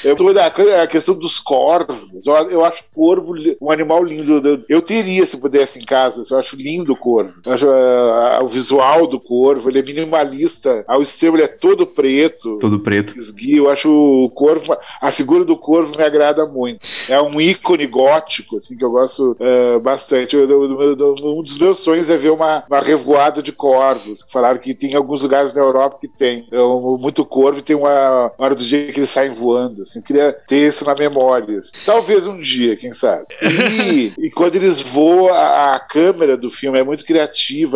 Eu 0.05 0.17
tô 0.17 0.33
da 0.33 0.47
a 0.47 0.87
questão 0.87 1.15
dos 1.15 1.39
corvos. 1.39 2.27
Eu, 2.27 2.35
eu 2.51 2.65
acho 2.65 2.85
corvo 2.95 3.35
um 3.61 3.71
animal 3.71 4.03
lindo. 4.03 4.41
Eu, 4.47 4.63
eu 4.69 4.83
teria, 4.83 5.25
se 5.27 5.37
pudesse, 5.37 5.79
em 5.79 5.85
casa. 5.85 6.23
Eu 6.31 6.39
acho 6.39 6.57
lindo 6.57 6.93
o 6.93 6.97
corvo. 6.97 7.34
Ah, 7.47 8.41
o 8.43 8.49
visual 8.49 9.07
do 9.07 9.19
corvo. 9.21 9.69
Ele 9.69 9.79
é 9.79 9.83
minimalista. 9.83 10.85
Ao 10.87 11.01
extremo, 11.03 11.37
ele 11.37 11.45
é 11.45 11.49
todo 11.49 11.87
preto. 11.87 12.59
Todo 12.59 12.81
preto. 12.81 13.19
Esguio. 13.19 13.65
Eu 13.65 13.71
acho 13.71 13.91
o 13.91 14.31
corvo, 14.31 14.77
a 15.01 15.11
figura 15.13 15.45
do 15.45 15.57
corvo 15.57 15.97
me 15.97 16.03
agrada 16.05 16.47
muito. 16.47 16.87
É 17.09 17.21
um 17.21 17.41
ícone 17.41 17.87
gótico, 17.87 18.57
assim, 18.57 18.77
que 18.77 18.85
eu 18.85 18.91
gosto 18.91 19.37
eh, 19.41 19.79
bastante. 19.79 20.37
Eu- 20.37 20.49
eu- 20.49 20.81
eu- 20.81 20.97
eu- 20.99 21.15
um 21.39 21.43
dos 21.43 21.59
meus 21.59 21.79
sonhos 21.79 22.11
é 22.11 22.17
ver 22.17 22.31
uma, 22.31 22.65
uma 22.69 22.81
revoada 22.81 23.43
de 23.43 23.53
corvos. 23.53 24.25
Falaram 24.31 24.59
que 24.59 24.75
tem 24.75 24.95
alguns 24.95 25.23
lugares 25.23 25.53
na 25.53 25.61
Europa 25.63 25.99
que 26.01 26.09
tem. 26.09 26.45
Então, 26.49 26.99
muito 26.99 27.25
corvo 27.25 27.59
e 27.59 27.63
tem 27.63 27.77
uma 27.77 28.33
hora 28.39 28.55
do 28.55 28.65
dia 28.65 28.91
que 28.93 29.01
eles 29.01 29.11
saem 29.11 29.31
voando. 29.33 29.83
Assim, 29.83 29.99
eu 29.99 30.05
queria 30.05 30.33
ter 30.33 30.69
isso 30.69 30.85
na 30.85 30.95
memória. 30.95 31.59
assim. 31.59 31.73
Talvez 31.85 32.27
um 32.27 32.41
dia, 32.41 32.77
quem 32.77 32.93
sabe. 32.93 33.27
E, 33.43 34.13
e 34.27 34.31
quando 34.31 34.57
eles 34.57 34.81
voam, 34.81 35.29
a, 35.33 35.75
a 35.75 35.81
câmera 35.81 36.37
do 36.37 36.51
filme 36.51 36.79
é 36.79 36.83
muito 36.85 37.05
criativa. 37.05 37.24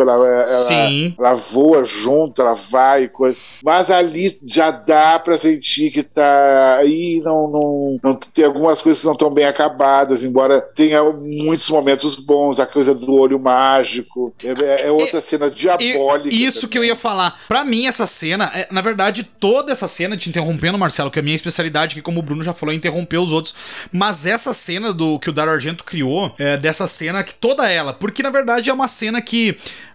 Ela, 0.01 0.13
ela, 0.13 0.47
Sim. 0.47 1.15
ela 1.17 1.33
voa 1.33 1.83
junto, 1.83 2.41
ela 2.41 2.53
vai, 2.53 3.07
coisa. 3.07 3.37
Mas 3.63 3.89
ali 3.89 4.37
já 4.43 4.71
dá 4.71 5.19
pra 5.19 5.37
sentir 5.37 5.91
que 5.91 6.03
tá 6.03 6.77
aí 6.79 7.21
não, 7.23 7.43
não, 7.43 7.99
não 8.03 8.15
tem 8.15 8.45
algumas 8.45 8.81
coisas 8.81 9.01
que 9.01 9.05
não 9.07 9.13
estão 9.13 9.29
bem 9.29 9.45
acabadas, 9.45 10.23
embora 10.23 10.61
tenha 10.61 11.03
muitos 11.03 11.69
momentos 11.69 12.15
bons, 12.15 12.59
a 12.59 12.65
coisa 12.65 12.93
do 12.93 13.13
olho 13.13 13.39
mágico. 13.39 14.33
É, 14.43 14.87
é 14.87 14.91
outra 14.91 15.21
cena 15.21 15.47
E- 15.47 15.51
diabólica. 15.51 16.35
Isso 16.35 16.67
que 16.67 16.77
eu 16.77 16.83
ia 16.83 16.95
falar. 16.95 17.39
Pra 17.47 17.63
mim, 17.65 17.85
essa 17.87 18.07
cena, 18.07 18.51
é, 18.53 18.67
na 18.71 18.81
verdade, 18.81 19.23
toda 19.23 19.71
essa 19.71 19.87
cena, 19.87 20.17
te 20.17 20.29
interrompendo, 20.29 20.77
Marcelo, 20.77 21.11
que 21.11 21.19
é 21.19 21.21
a 21.21 21.23
minha 21.23 21.35
especialidade, 21.35 21.95
que 21.95 22.01
como 22.01 22.19
o 22.19 22.23
Bruno 22.23 22.43
já 22.43 22.53
falou, 22.53 22.73
é 22.73 22.75
interromper 22.75 23.17
os 23.17 23.31
outros. 23.31 23.53
Mas 23.91 24.25
essa 24.25 24.53
cena 24.53 24.93
do 24.93 25.19
que 25.19 25.29
o 25.29 25.33
Dario 25.33 25.53
Argento 25.53 25.83
criou, 25.83 26.33
é, 26.37 26.57
dessa 26.57 26.87
cena, 26.87 27.23
que 27.23 27.33
toda 27.33 27.69
ela, 27.69 27.93
porque 27.93 28.23
na 28.23 28.29
verdade 28.29 28.69
é 28.69 28.73
uma 28.73 28.87
cena 28.87 29.21
que 29.21 29.38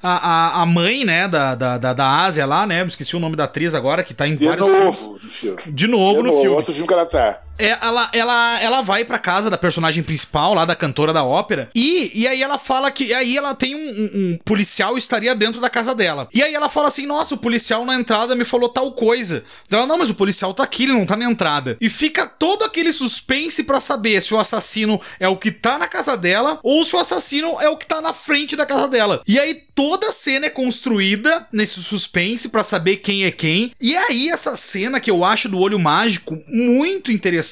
a, 0.03 0.59
a, 0.59 0.63
a 0.63 0.67
mãe, 0.67 1.05
né, 1.05 1.27
da, 1.29 1.55
da, 1.55 1.79
da, 1.79 1.93
da 1.93 2.09
Ásia 2.25 2.45
lá, 2.47 2.67
né, 2.67 2.85
esqueci 2.85 3.17
o 3.17 3.21
nome 3.21 3.37
da 3.37 3.45
atriz 3.45 3.75
agora, 3.75 4.03
que 4.03 4.13
tá 4.15 4.27
em 4.27 4.35
De 4.35 4.47
vários 4.47 4.67
filmes. 4.67 5.07
novo 5.07 5.13
no 5.23 5.29
filme. 5.31 5.59
De 5.67 5.87
novo 5.87 6.17
De 6.17 6.23
no 6.23 6.29
novo, 6.29 6.41
filme. 6.41 6.57
Outro 6.57 6.73
filme 6.73 6.87
que 6.89 6.95
ela 6.95 7.07
tá. 7.07 7.41
É, 7.59 7.77
ela, 7.81 8.11
ela, 8.13 8.61
ela 8.63 8.83
vai 8.83 9.05
pra 9.05 9.19
casa 9.19 9.49
da 9.49 9.57
personagem 9.57 10.03
principal, 10.03 10.55
lá 10.55 10.65
da 10.65 10.75
cantora 10.75 11.13
da 11.13 11.23
ópera, 11.25 11.71
e, 11.75 12.11
e 12.15 12.27
aí 12.27 12.43
ela 12.43 12.59
fala 12.59 12.91
que. 12.91 13.13
Aí 13.15 13.37
ela 13.37 13.55
tem 13.55 13.75
um, 13.75 13.79
um- 13.79 14.11
um 14.33 14.39
policial 14.45 14.97
estaria 14.99 15.35
dentro 15.35 15.61
da 15.61 15.71
casa 15.71 15.95
dela. 15.95 16.29
E 16.35 16.43
aí 16.43 16.53
ela 16.55 16.69
fala 16.69 16.89
assim: 16.89 17.07
Nossa, 17.07 17.35
o 17.35 17.39
policial 17.39 17.85
na 17.85 17.95
entrada 17.95 18.35
me 18.35 18.45
falou 18.45 18.69
tal 18.69 18.93
coisa. 18.93 19.45
Ela, 19.71 19.87
não, 19.87 19.99
mas 19.99 20.11
o 20.11 20.15
policial 20.15 20.53
tá 20.53 20.63
aqui, 20.65 20.83
ele 20.85 20.93
não 20.93 21.07
tá 21.07 21.17
na 21.17 21.25
entrada. 21.31 21.77
E 21.81 21.89
fica 21.89 22.27
todo 22.27 22.65
aquele 22.65 22.93
suspense 22.93 23.63
pra 23.63 23.81
saber 23.81 24.23
se 24.23 24.35
o 24.35 24.39
assassino 24.41 25.01
é 25.21 25.29
o 25.29 25.37
que 25.37 25.51
tá 25.53 25.79
na 25.79 25.87
casa 25.87 26.17
dela 26.17 26.59
ou 26.63 26.85
se 26.85 26.97
o 26.97 26.99
assassino 26.99 27.61
é 27.61 27.69
o 27.69 27.77
que 27.77 27.87
tá 27.87 28.01
na 28.01 28.13
frente 28.13 28.57
da 28.57 28.67
casa 28.67 28.89
dela. 28.89 29.23
E 29.29 29.39
aí 29.39 29.55
toda 29.75 30.09
a 30.09 30.13
cena 30.13 30.47
é 30.47 30.51
construída 30.51 31.47
nesse 31.53 31.83
suspense 31.83 32.49
pra 32.49 32.65
saber 32.65 32.97
quem 32.97 33.25
é 33.25 33.31
quem. 33.31 33.73
E 33.81 33.97
aí 33.97 34.29
essa 34.29 34.57
cena 34.57 35.01
que 35.01 35.11
eu 35.11 35.25
acho 35.25 35.49
do 35.49 35.59
olho 35.59 35.79
mágico 35.79 36.39
muito 36.49 37.11
interessante, 37.13 37.44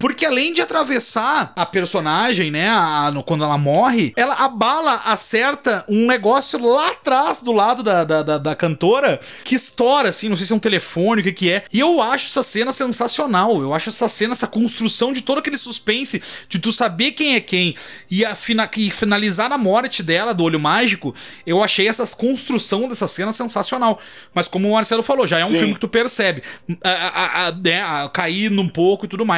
porque 0.00 0.24
além 0.24 0.52
de 0.54 0.60
atravessar 0.60 1.52
a 1.56 1.66
personagem, 1.66 2.50
né, 2.50 2.68
a- 2.68 3.10
no- 3.12 3.22
quando 3.22 3.44
ela 3.44 3.58
morre, 3.58 4.12
ela 4.16 4.34
abala, 4.34 5.02
acerta 5.04 5.84
um 5.88 6.06
negócio 6.06 6.58
lá 6.64 6.88
atrás 6.90 7.42
do 7.42 7.52
lado 7.52 7.82
da, 7.82 8.04
da, 8.04 8.22
da, 8.22 8.38
da 8.38 8.54
cantora 8.54 9.20
que 9.44 9.54
estoura, 9.54 10.08
assim, 10.08 10.28
não 10.28 10.36
sei 10.36 10.46
se 10.46 10.52
é 10.52 10.56
um 10.56 10.58
telefone, 10.58 11.20
o 11.20 11.24
que 11.24 11.32
que 11.32 11.50
é. 11.50 11.64
E 11.72 11.80
eu 11.80 12.00
acho 12.02 12.26
essa 12.28 12.42
cena 12.42 12.72
sensacional. 12.72 13.60
Eu 13.60 13.74
acho 13.74 13.88
essa 13.88 14.08
cena, 14.08 14.32
essa 14.32 14.46
construção 14.46 15.12
de 15.12 15.22
todo 15.22 15.38
aquele 15.38 15.58
suspense, 15.58 16.22
de 16.48 16.58
tu 16.58 16.72
saber 16.72 17.12
quem 17.12 17.34
é 17.34 17.40
quem 17.40 17.74
e, 18.10 18.24
a 18.24 18.34
fina- 18.34 18.70
e 18.76 18.90
finalizar 18.90 19.48
na 19.48 19.58
morte 19.58 20.02
dela, 20.02 20.32
do 20.34 20.44
olho 20.44 20.60
mágico, 20.60 21.14
eu 21.46 21.62
achei 21.62 21.88
essa 21.88 22.06
construção 22.16 22.88
dessa 22.88 23.06
cena 23.06 23.32
sensacional. 23.32 24.00
Mas 24.34 24.46
como 24.48 24.68
o 24.68 24.72
Marcelo 24.72 25.02
falou, 25.02 25.26
já 25.26 25.38
é 25.38 25.44
um 25.44 25.50
Sim. 25.50 25.58
filme 25.58 25.74
que 25.74 25.80
tu 25.80 25.88
percebe. 25.88 26.42
A, 26.82 26.90
a, 26.90 27.46
a, 27.48 27.52
né, 27.52 27.82
a 27.82 28.08
cair 28.08 28.50
num 28.50 28.68
pouco 28.68 29.04
e 29.04 29.08
tudo 29.08 29.24
mais. 29.26 29.31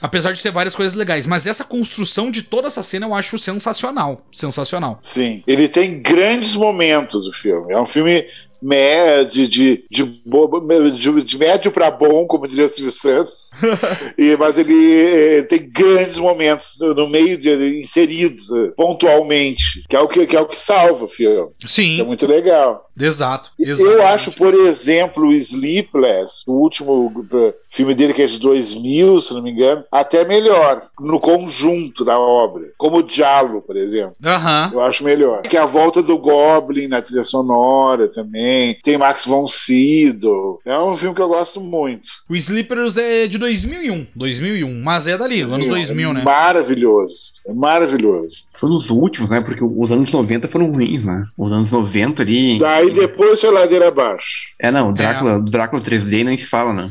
Apesar 0.00 0.32
de 0.32 0.42
ter 0.42 0.50
várias 0.50 0.74
coisas 0.74 0.94
legais. 0.94 1.26
Mas 1.26 1.46
essa 1.46 1.64
construção 1.64 2.30
de 2.30 2.42
toda 2.42 2.68
essa 2.68 2.82
cena 2.82 3.06
eu 3.06 3.14
acho 3.14 3.38
sensacional. 3.38 4.24
Sensacional. 4.32 4.98
Sim. 5.02 5.42
Ele 5.46 5.68
tem 5.68 6.00
grandes 6.00 6.54
momentos 6.54 7.26
o 7.26 7.32
filme. 7.32 7.72
É 7.72 7.80
um 7.80 7.86
filme 7.86 8.26
médio, 8.66 9.48
de, 9.48 9.84
de, 9.90 10.04
de, 10.24 11.22
de 11.24 11.38
médio 11.38 11.70
para 11.70 11.90
bom, 11.90 12.26
como 12.26 12.48
diria 12.48 12.64
o 12.64 12.68
Silvio 12.68 12.90
Santos. 12.90 13.50
E, 14.18 14.36
mas 14.36 14.58
ele 14.58 14.94
eh, 14.94 15.42
tem 15.42 15.68
grandes 15.70 16.18
momentos 16.18 16.76
no, 16.80 16.94
no 16.94 17.08
meio 17.08 17.36
de 17.36 17.80
inseridos 17.80 18.50
eh, 18.50 18.72
pontualmente, 18.76 19.84
que 19.88 19.94
é 19.94 20.00
o 20.00 20.08
que, 20.08 20.26
que 20.26 20.36
é 20.36 20.40
o 20.40 20.46
que 20.46 20.58
salva 20.58 21.04
o 21.04 21.08
filme. 21.08 21.50
É 21.62 21.66
Sim, 21.66 22.02
muito 22.02 22.26
legal. 22.26 22.88
exato. 22.98 23.50
Eu 23.58 23.72
exatamente. 23.72 24.02
acho, 24.02 24.32
por 24.32 24.54
exemplo, 24.54 25.26
o 25.26 25.34
Sleepless, 25.34 26.42
o 26.46 26.52
último 26.52 27.08
uh, 27.08 27.54
filme 27.70 27.94
dele 27.94 28.14
que 28.14 28.22
é 28.22 28.26
de 28.26 28.40
2000, 28.40 29.20
se 29.20 29.34
não 29.34 29.42
me 29.42 29.50
engano, 29.50 29.84
até 29.92 30.24
melhor 30.24 30.88
no 30.98 31.20
conjunto 31.20 32.04
da 32.04 32.18
obra, 32.18 32.72
como 32.78 32.98
o 32.98 33.02
Diallo, 33.02 33.60
por 33.60 33.76
exemplo. 33.76 34.16
Aham. 34.24 34.70
Eu 34.72 34.82
acho 34.82 35.04
melhor. 35.04 35.42
Que 35.42 35.56
é 35.56 35.60
a 35.60 35.66
volta 35.66 36.02
do 36.02 36.16
Goblin 36.16 36.88
na 36.88 37.02
trilha 37.02 37.24
sonora 37.24 38.08
também. 38.08 38.55
Tem 38.82 38.98
Max 38.98 39.24
von 39.24 39.46
Sydow. 39.46 40.60
É 40.64 40.78
um 40.78 40.96
filme 40.96 41.14
que 41.14 41.22
eu 41.22 41.28
gosto 41.28 41.60
muito. 41.60 42.02
O 42.28 42.36
Sleepers 42.36 42.96
é 42.96 43.26
de 43.26 43.38
2001. 43.38 44.06
2001. 44.14 44.82
Mas 44.82 45.06
é 45.06 45.16
dali, 45.16 45.40
anos 45.40 45.68
2000, 45.68 46.10
é 46.10 46.12
né? 46.14 46.22
Maravilhoso. 46.22 47.16
É 47.46 47.52
maravilhoso. 47.52 48.34
Foi 48.52 48.68
nos 48.68 48.90
últimos, 48.90 49.30
né? 49.30 49.40
Porque 49.40 49.62
os 49.62 49.92
anos 49.92 50.10
90 50.10 50.48
foram 50.48 50.70
ruins, 50.70 51.04
né? 51.04 51.26
Os 51.36 51.52
anos 51.52 51.70
90 51.72 52.22
ali. 52.22 52.58
Daí 52.58 52.92
depois 52.92 53.40
foi 53.40 53.50
ladeira 53.50 53.88
abaixo. 53.88 54.50
É, 54.58 54.70
não, 54.70 54.90
o 54.90 54.92
Drácula, 54.92 55.36
o 55.36 55.50
Drácula 55.50 55.82
3D 55.82 56.24
nem 56.24 56.36
se 56.36 56.46
fala, 56.46 56.72
né? 56.72 56.88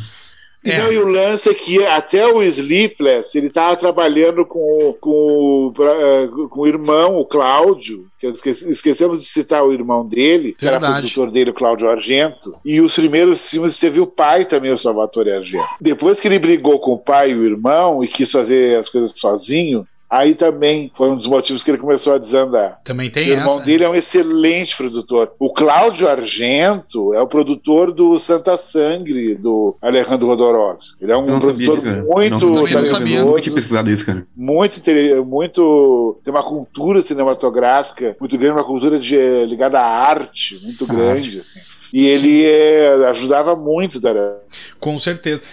É. 0.65 0.79
Não, 0.79 0.91
e 0.91 0.97
o 0.97 1.07
lance 1.07 1.47
é 1.47 1.53
que 1.53 1.83
até 1.85 2.25
o 2.25 2.41
Sleepless, 2.41 3.37
ele 3.37 3.49
tava 3.49 3.75
trabalhando 3.75 4.45
com, 4.45 4.95
com, 4.99 5.71
eh, 5.79 6.27
com 6.49 6.61
o 6.61 6.67
irmão, 6.67 7.17
o 7.19 7.25
Cláudio, 7.25 8.07
que 8.19 8.27
esqueci- 8.27 8.69
esquecemos 8.69 9.21
de 9.21 9.27
citar 9.27 9.63
o 9.63 9.71
irmão 9.71 10.05
dele, 10.05 10.55
que 10.57 10.65
era 10.65 10.79
Verdade. 10.79 11.01
produtor 11.01 11.31
dele, 11.31 11.51
o 11.51 11.53
Cláudio 11.53 11.87
Argento. 11.89 12.55
E 12.65 12.81
os 12.81 12.95
primeiros 12.95 13.49
filmes 13.49 13.77
teve 13.77 13.99
o 13.99 14.07
pai 14.07 14.43
também, 14.45 14.71
o 14.71 14.77
Salvatore 14.77 15.31
Argento. 15.31 15.67
Depois 15.79 16.19
que 16.19 16.27
ele 16.27 16.39
brigou 16.39 16.79
com 16.79 16.93
o 16.93 16.99
pai 16.99 17.31
e 17.31 17.35
o 17.35 17.43
irmão 17.45 18.03
e 18.03 18.07
quis 18.07 18.31
fazer 18.31 18.77
as 18.77 18.89
coisas 18.89 19.13
sozinho, 19.15 19.85
aí 20.09 20.35
também 20.35 20.91
foi 20.95 21.09
um 21.09 21.15
dos 21.17 21.27
motivos 21.27 21.63
que 21.63 21.71
ele 21.71 21.77
começou 21.77 22.13
a 22.13 22.17
desandar. 22.17 22.79
Também 22.83 23.09
tem 23.09 23.29
O 23.29 23.33
irmão 23.33 23.55
essa. 23.57 23.65
dele 23.65 23.83
é 23.83 23.89
um 23.89 23.95
excelente 23.95 24.75
produtor. 24.77 25.31
O 25.39 25.51
Cláudio 25.53 26.07
Argento 26.07 27.13
é 27.13 27.21
o 27.21 27.27
produtor 27.27 27.91
do 27.91 28.17
Santa 28.19 28.57
Sangre, 28.57 29.35
do 29.35 29.75
Alejandro 29.81 30.27
Rodorovsky. 30.27 31.03
Ele 31.03 31.11
é 31.11 31.17
um 31.17 31.25
não 31.25 31.39
produtor 31.39 31.75
disso, 31.77 31.87
muito 32.07 32.49
não, 32.49 32.63
não 32.63 32.85
sabia. 32.85 33.19
Eu 33.19 33.25
nunca 33.25 33.41
tinha 33.41 33.55
pesquisado 33.55 33.89
isso, 33.89 34.05
cara. 34.05 34.25
muito, 34.35 34.81
muito. 35.25 36.19
tem 36.23 36.33
uma 36.33 36.43
cultura 36.43 37.01
cinematográfica 37.01 38.15
muito 38.19 38.37
grande, 38.37 38.57
uma 38.57 38.63
cultura 38.65 38.99
de- 38.99 39.45
ligada 39.45 39.79
à 39.79 39.85
arte 39.85 40.59
muito 40.63 40.83
À 40.85 40.87
grande. 40.93 41.39
Assim. 41.39 41.59
E 41.93 42.07
ele 42.07 42.45
é, 42.45 43.07
ajudava 43.09 43.55
muito, 43.55 43.99
Dara. 43.99 44.41
Com 44.79 44.97
certeza. 44.99 45.43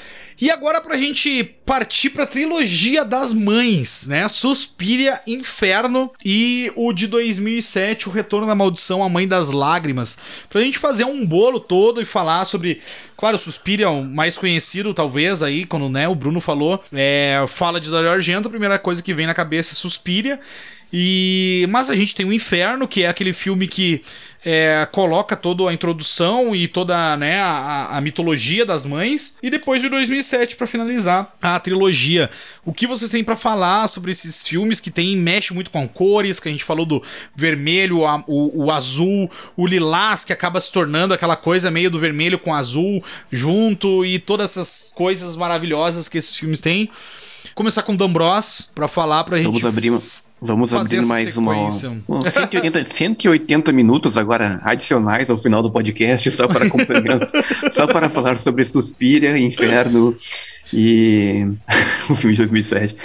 E 0.42 0.50
agora 0.50 0.80
pra 0.80 0.96
gente 0.96 1.44
partir 1.64 2.10
pra 2.10 2.26
trilogia 2.26 3.04
das 3.04 3.32
mães, 3.32 4.08
né? 4.08 4.26
Suspiria, 4.26 5.20
Inferno 5.24 6.10
e 6.24 6.72
o 6.74 6.92
de 6.92 7.06
2007, 7.06 8.08
O 8.08 8.10
Retorno 8.10 8.48
da 8.48 8.52
Maldição, 8.52 9.04
A 9.04 9.08
Mãe 9.08 9.28
das 9.28 9.52
Lágrimas. 9.52 10.18
Pra 10.50 10.60
gente 10.60 10.80
fazer 10.80 11.04
um 11.04 11.24
bolo 11.24 11.60
todo 11.60 12.02
e 12.02 12.04
falar 12.04 12.44
sobre... 12.44 12.82
Claro, 13.16 13.38
Suspiria 13.38 13.86
é 13.86 13.88
o 13.88 14.02
mais 14.02 14.36
conhecido, 14.36 14.92
talvez, 14.92 15.44
aí, 15.44 15.64
quando 15.64 15.88
né, 15.88 16.08
o 16.08 16.14
Bruno 16.16 16.40
falou. 16.40 16.82
É, 16.92 17.44
fala 17.46 17.80
de 17.80 17.88
Dario 17.88 18.10
Argento, 18.10 18.48
a 18.48 18.50
primeira 18.50 18.80
coisa 18.80 19.00
que 19.00 19.14
vem 19.14 19.28
na 19.28 19.34
cabeça 19.34 19.72
é 19.72 19.76
Suspiria. 19.76 20.40
E 20.92 21.66
mas 21.70 21.88
a 21.88 21.96
gente 21.96 22.14
tem 22.14 22.26
o 22.26 22.32
Inferno, 22.32 22.86
que 22.86 23.02
é 23.02 23.08
aquele 23.08 23.32
filme 23.32 23.66
que 23.66 24.02
é, 24.44 24.86
coloca 24.92 25.34
toda 25.36 25.70
a 25.70 25.72
introdução 25.72 26.54
e 26.54 26.66
toda 26.68 27.16
né, 27.16 27.40
a, 27.40 27.96
a 27.96 28.00
mitologia 28.00 28.66
das 28.66 28.84
mães. 28.84 29.36
E 29.42 29.48
depois 29.48 29.80
de 29.80 29.88
2007 29.88 30.56
para 30.56 30.66
finalizar 30.66 31.34
a 31.40 31.58
trilogia. 31.60 32.28
O 32.64 32.72
que 32.72 32.86
vocês 32.86 33.10
têm 33.10 33.24
para 33.24 33.36
falar 33.36 33.88
sobre 33.88 34.10
esses 34.10 34.46
filmes 34.46 34.80
que 34.80 34.90
tem 34.90 35.16
mexe 35.16 35.54
muito 35.54 35.70
com 35.70 35.88
cores, 35.88 36.38
que 36.40 36.48
a 36.48 36.52
gente 36.52 36.64
falou 36.64 36.84
do 36.84 37.02
vermelho, 37.34 38.04
a- 38.04 38.22
o, 38.26 38.64
o 38.64 38.70
azul, 38.70 39.30
o 39.56 39.66
lilás 39.66 40.24
que 40.24 40.32
acaba 40.32 40.60
se 40.60 40.70
tornando 40.70 41.14
aquela 41.14 41.36
coisa 41.36 41.70
meio 41.70 41.90
do 41.90 41.98
vermelho 41.98 42.38
com 42.38 42.54
azul 42.54 43.02
junto 43.30 44.04
e 44.04 44.18
todas 44.18 44.50
essas 44.50 44.92
coisas 44.94 45.36
maravilhosas 45.36 46.08
que 46.08 46.18
esses 46.18 46.34
filmes 46.36 46.60
têm. 46.60 46.90
Começar 47.54 47.82
com 47.82 47.94
D'Ambros 47.96 48.70
para 48.74 48.88
falar 48.88 49.24
pra 49.24 49.38
gente 49.38 49.46
Vamos 49.46 49.64
abrir, 49.64 49.92
vamos 50.42 50.70
fazer 50.70 50.96
abrir 50.96 51.08
mais 51.08 51.36
uma. 51.36 51.70
sequência. 51.70 52.02
um 52.08 52.20
180, 52.22 52.84
180 52.84 53.72
minutos 53.72 54.18
agora 54.18 54.60
adicionais 54.64 55.30
ao 55.30 55.38
final 55.38 55.62
do 55.62 55.70
podcast, 55.70 56.30
só 56.30 56.48
para 56.48 56.66
só 57.72 57.86
para 57.86 58.08
falar 58.08 58.38
sobre 58.38 58.64
Suspira, 58.64 59.38
Inferno 59.38 60.16
e 60.72 61.46
o 62.10 62.14
filme 62.14 62.34
de 62.34 62.42
2007. 62.42 62.96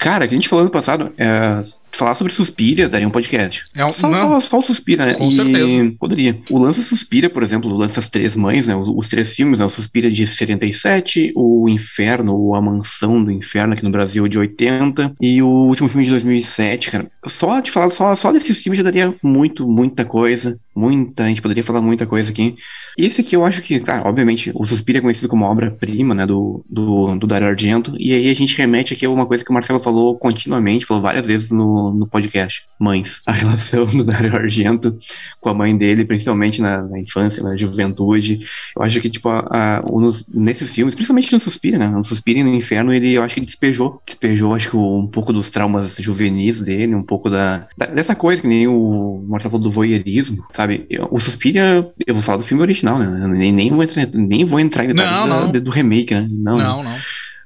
Cara, 0.00 0.26
que 0.26 0.34
a 0.34 0.36
gente 0.36 0.48
falou 0.48 0.62
ano 0.62 0.70
passado, 0.70 1.12
é, 1.18 1.62
falar 1.92 2.14
sobre 2.14 2.32
Suspira 2.32 2.88
daria 2.88 3.06
um 3.06 3.10
podcast. 3.10 3.64
É 3.76 3.84
um- 3.84 3.92
só, 3.92 4.10
só, 4.10 4.40
só 4.40 4.58
o 4.58 4.62
Suspira, 4.62 5.04
né? 5.04 5.12
Com 5.12 5.28
E 5.28 5.32
certeza. 5.32 5.92
Poderia. 6.00 6.40
O 6.50 6.58
lance 6.58 6.82
Suspira, 6.82 7.28
por 7.28 7.42
exemplo, 7.42 7.70
o 7.70 7.76
lance 7.76 7.96
das 7.96 8.08
três 8.08 8.34
mães, 8.34 8.66
né? 8.66 8.74
Os, 8.74 8.88
os 8.88 9.08
três 9.10 9.34
filmes, 9.36 9.58
né? 9.58 9.64
O 9.66 9.68
Suspira 9.68 10.10
de 10.10 10.26
77, 10.26 11.32
o 11.36 11.68
Inferno, 11.68 12.34
ou 12.34 12.54
A 12.54 12.62
Mansão 12.62 13.22
do 13.22 13.30
Inferno 13.30 13.74
aqui 13.74 13.82
no 13.84 13.90
Brasil 13.90 14.26
de 14.26 14.38
80, 14.38 15.14
e 15.20 15.42
o 15.42 15.48
último 15.48 15.86
filme 15.86 16.04
de 16.04 16.10
2007, 16.12 16.90
cara. 16.90 17.10
Só 17.26 17.60
de 17.60 17.70
falar, 17.70 17.90
só, 17.90 18.14
só 18.14 18.32
desses 18.32 18.62
filmes 18.62 18.78
já 18.78 18.84
daria 18.84 19.14
muito, 19.22 19.68
muita 19.68 20.04
coisa. 20.04 20.58
Muita, 20.80 21.24
a 21.24 21.28
gente 21.28 21.42
poderia 21.42 21.62
falar 21.62 21.80
muita 21.82 22.06
coisa 22.06 22.30
aqui. 22.30 22.56
Esse 22.98 23.20
aqui 23.20 23.36
eu 23.36 23.44
acho 23.44 23.60
que, 23.62 23.78
claro, 23.80 24.08
obviamente, 24.08 24.50
o 24.54 24.64
Suspira 24.64 24.98
é 24.98 25.00
conhecido 25.02 25.28
como 25.28 25.44
obra-prima, 25.44 26.14
né, 26.14 26.24
do, 26.24 26.64
do, 26.68 27.14
do 27.16 27.26
Dario 27.26 27.48
Argento, 27.48 27.94
e 27.98 28.14
aí 28.14 28.30
a 28.30 28.34
gente 28.34 28.56
remete 28.56 28.94
aqui 28.94 29.04
a 29.04 29.10
uma 29.10 29.26
coisa 29.26 29.44
que 29.44 29.50
o 29.50 29.54
Marcelo 29.54 29.78
falou 29.78 30.18
continuamente, 30.18 30.86
falou 30.86 31.02
várias 31.02 31.26
vezes 31.26 31.50
no, 31.50 31.92
no 31.92 32.06
podcast. 32.06 32.62
Mães. 32.80 33.20
A 33.26 33.32
relação 33.32 33.84
do 33.84 34.02
Dario 34.04 34.34
Argento 34.34 34.96
com 35.38 35.50
a 35.50 35.54
mãe 35.54 35.76
dele, 35.76 36.04
principalmente 36.04 36.62
na, 36.62 36.80
na 36.82 36.98
infância, 36.98 37.42
na 37.42 37.54
juventude. 37.56 38.40
Eu 38.76 38.82
acho 38.82 39.00
que, 39.00 39.10
tipo, 39.10 39.28
a, 39.28 39.40
a- 39.50 39.82
nos- 39.82 40.26
nesses 40.28 40.72
filmes, 40.74 40.94
principalmente 40.94 41.32
no 41.32 41.38
Suspira, 41.40 41.78
né, 41.78 41.88
no 41.88 42.02
Suspira 42.04 42.40
e 42.40 42.42
no 42.44 42.54
Inferno, 42.54 42.92
ele, 42.92 43.12
eu 43.12 43.22
acho 43.22 43.34
que 43.34 43.40
despejou, 43.42 44.00
despejou, 44.06 44.54
acho 44.54 44.70
que 44.70 44.76
um 44.76 45.06
pouco 45.06 45.32
dos 45.32 45.50
traumas 45.50 45.96
juvenis 46.00 46.58
dele, 46.60 46.94
um 46.94 47.02
pouco 47.02 47.28
da, 47.28 47.68
da- 47.76 47.86
dessa 47.86 48.14
coisa 48.14 48.40
que 48.40 48.48
nem 48.48 48.66
o 48.66 49.24
Marcelo 49.28 49.52
falou 49.52 49.64
do 49.64 49.70
voyeurismo, 49.70 50.42
sabe? 50.52 50.69
Eu- 50.88 51.08
o 51.10 51.18
Suspira, 51.18 51.90
eu 52.06 52.14
vou 52.14 52.22
falar 52.22 52.38
do 52.38 52.44
filme 52.44 52.62
original, 52.62 52.98
né? 52.98 53.24
Eu 53.24 53.28
nem, 53.28 53.52
nem, 53.52 53.70
vou, 53.70 53.82
entrar, 53.82 54.06
nem 54.12 54.44
vou 54.44 54.60
entrar 54.60 54.84
em 54.84 54.88
detalhes 54.88 55.20
Não, 55.20 55.28
da- 55.28 55.52
não. 55.52 55.52
do 55.60 55.70
remake, 55.70 56.14
né? 56.14 56.28
Não, 56.30 56.58
Não, 56.58 56.82
não. 56.82 56.96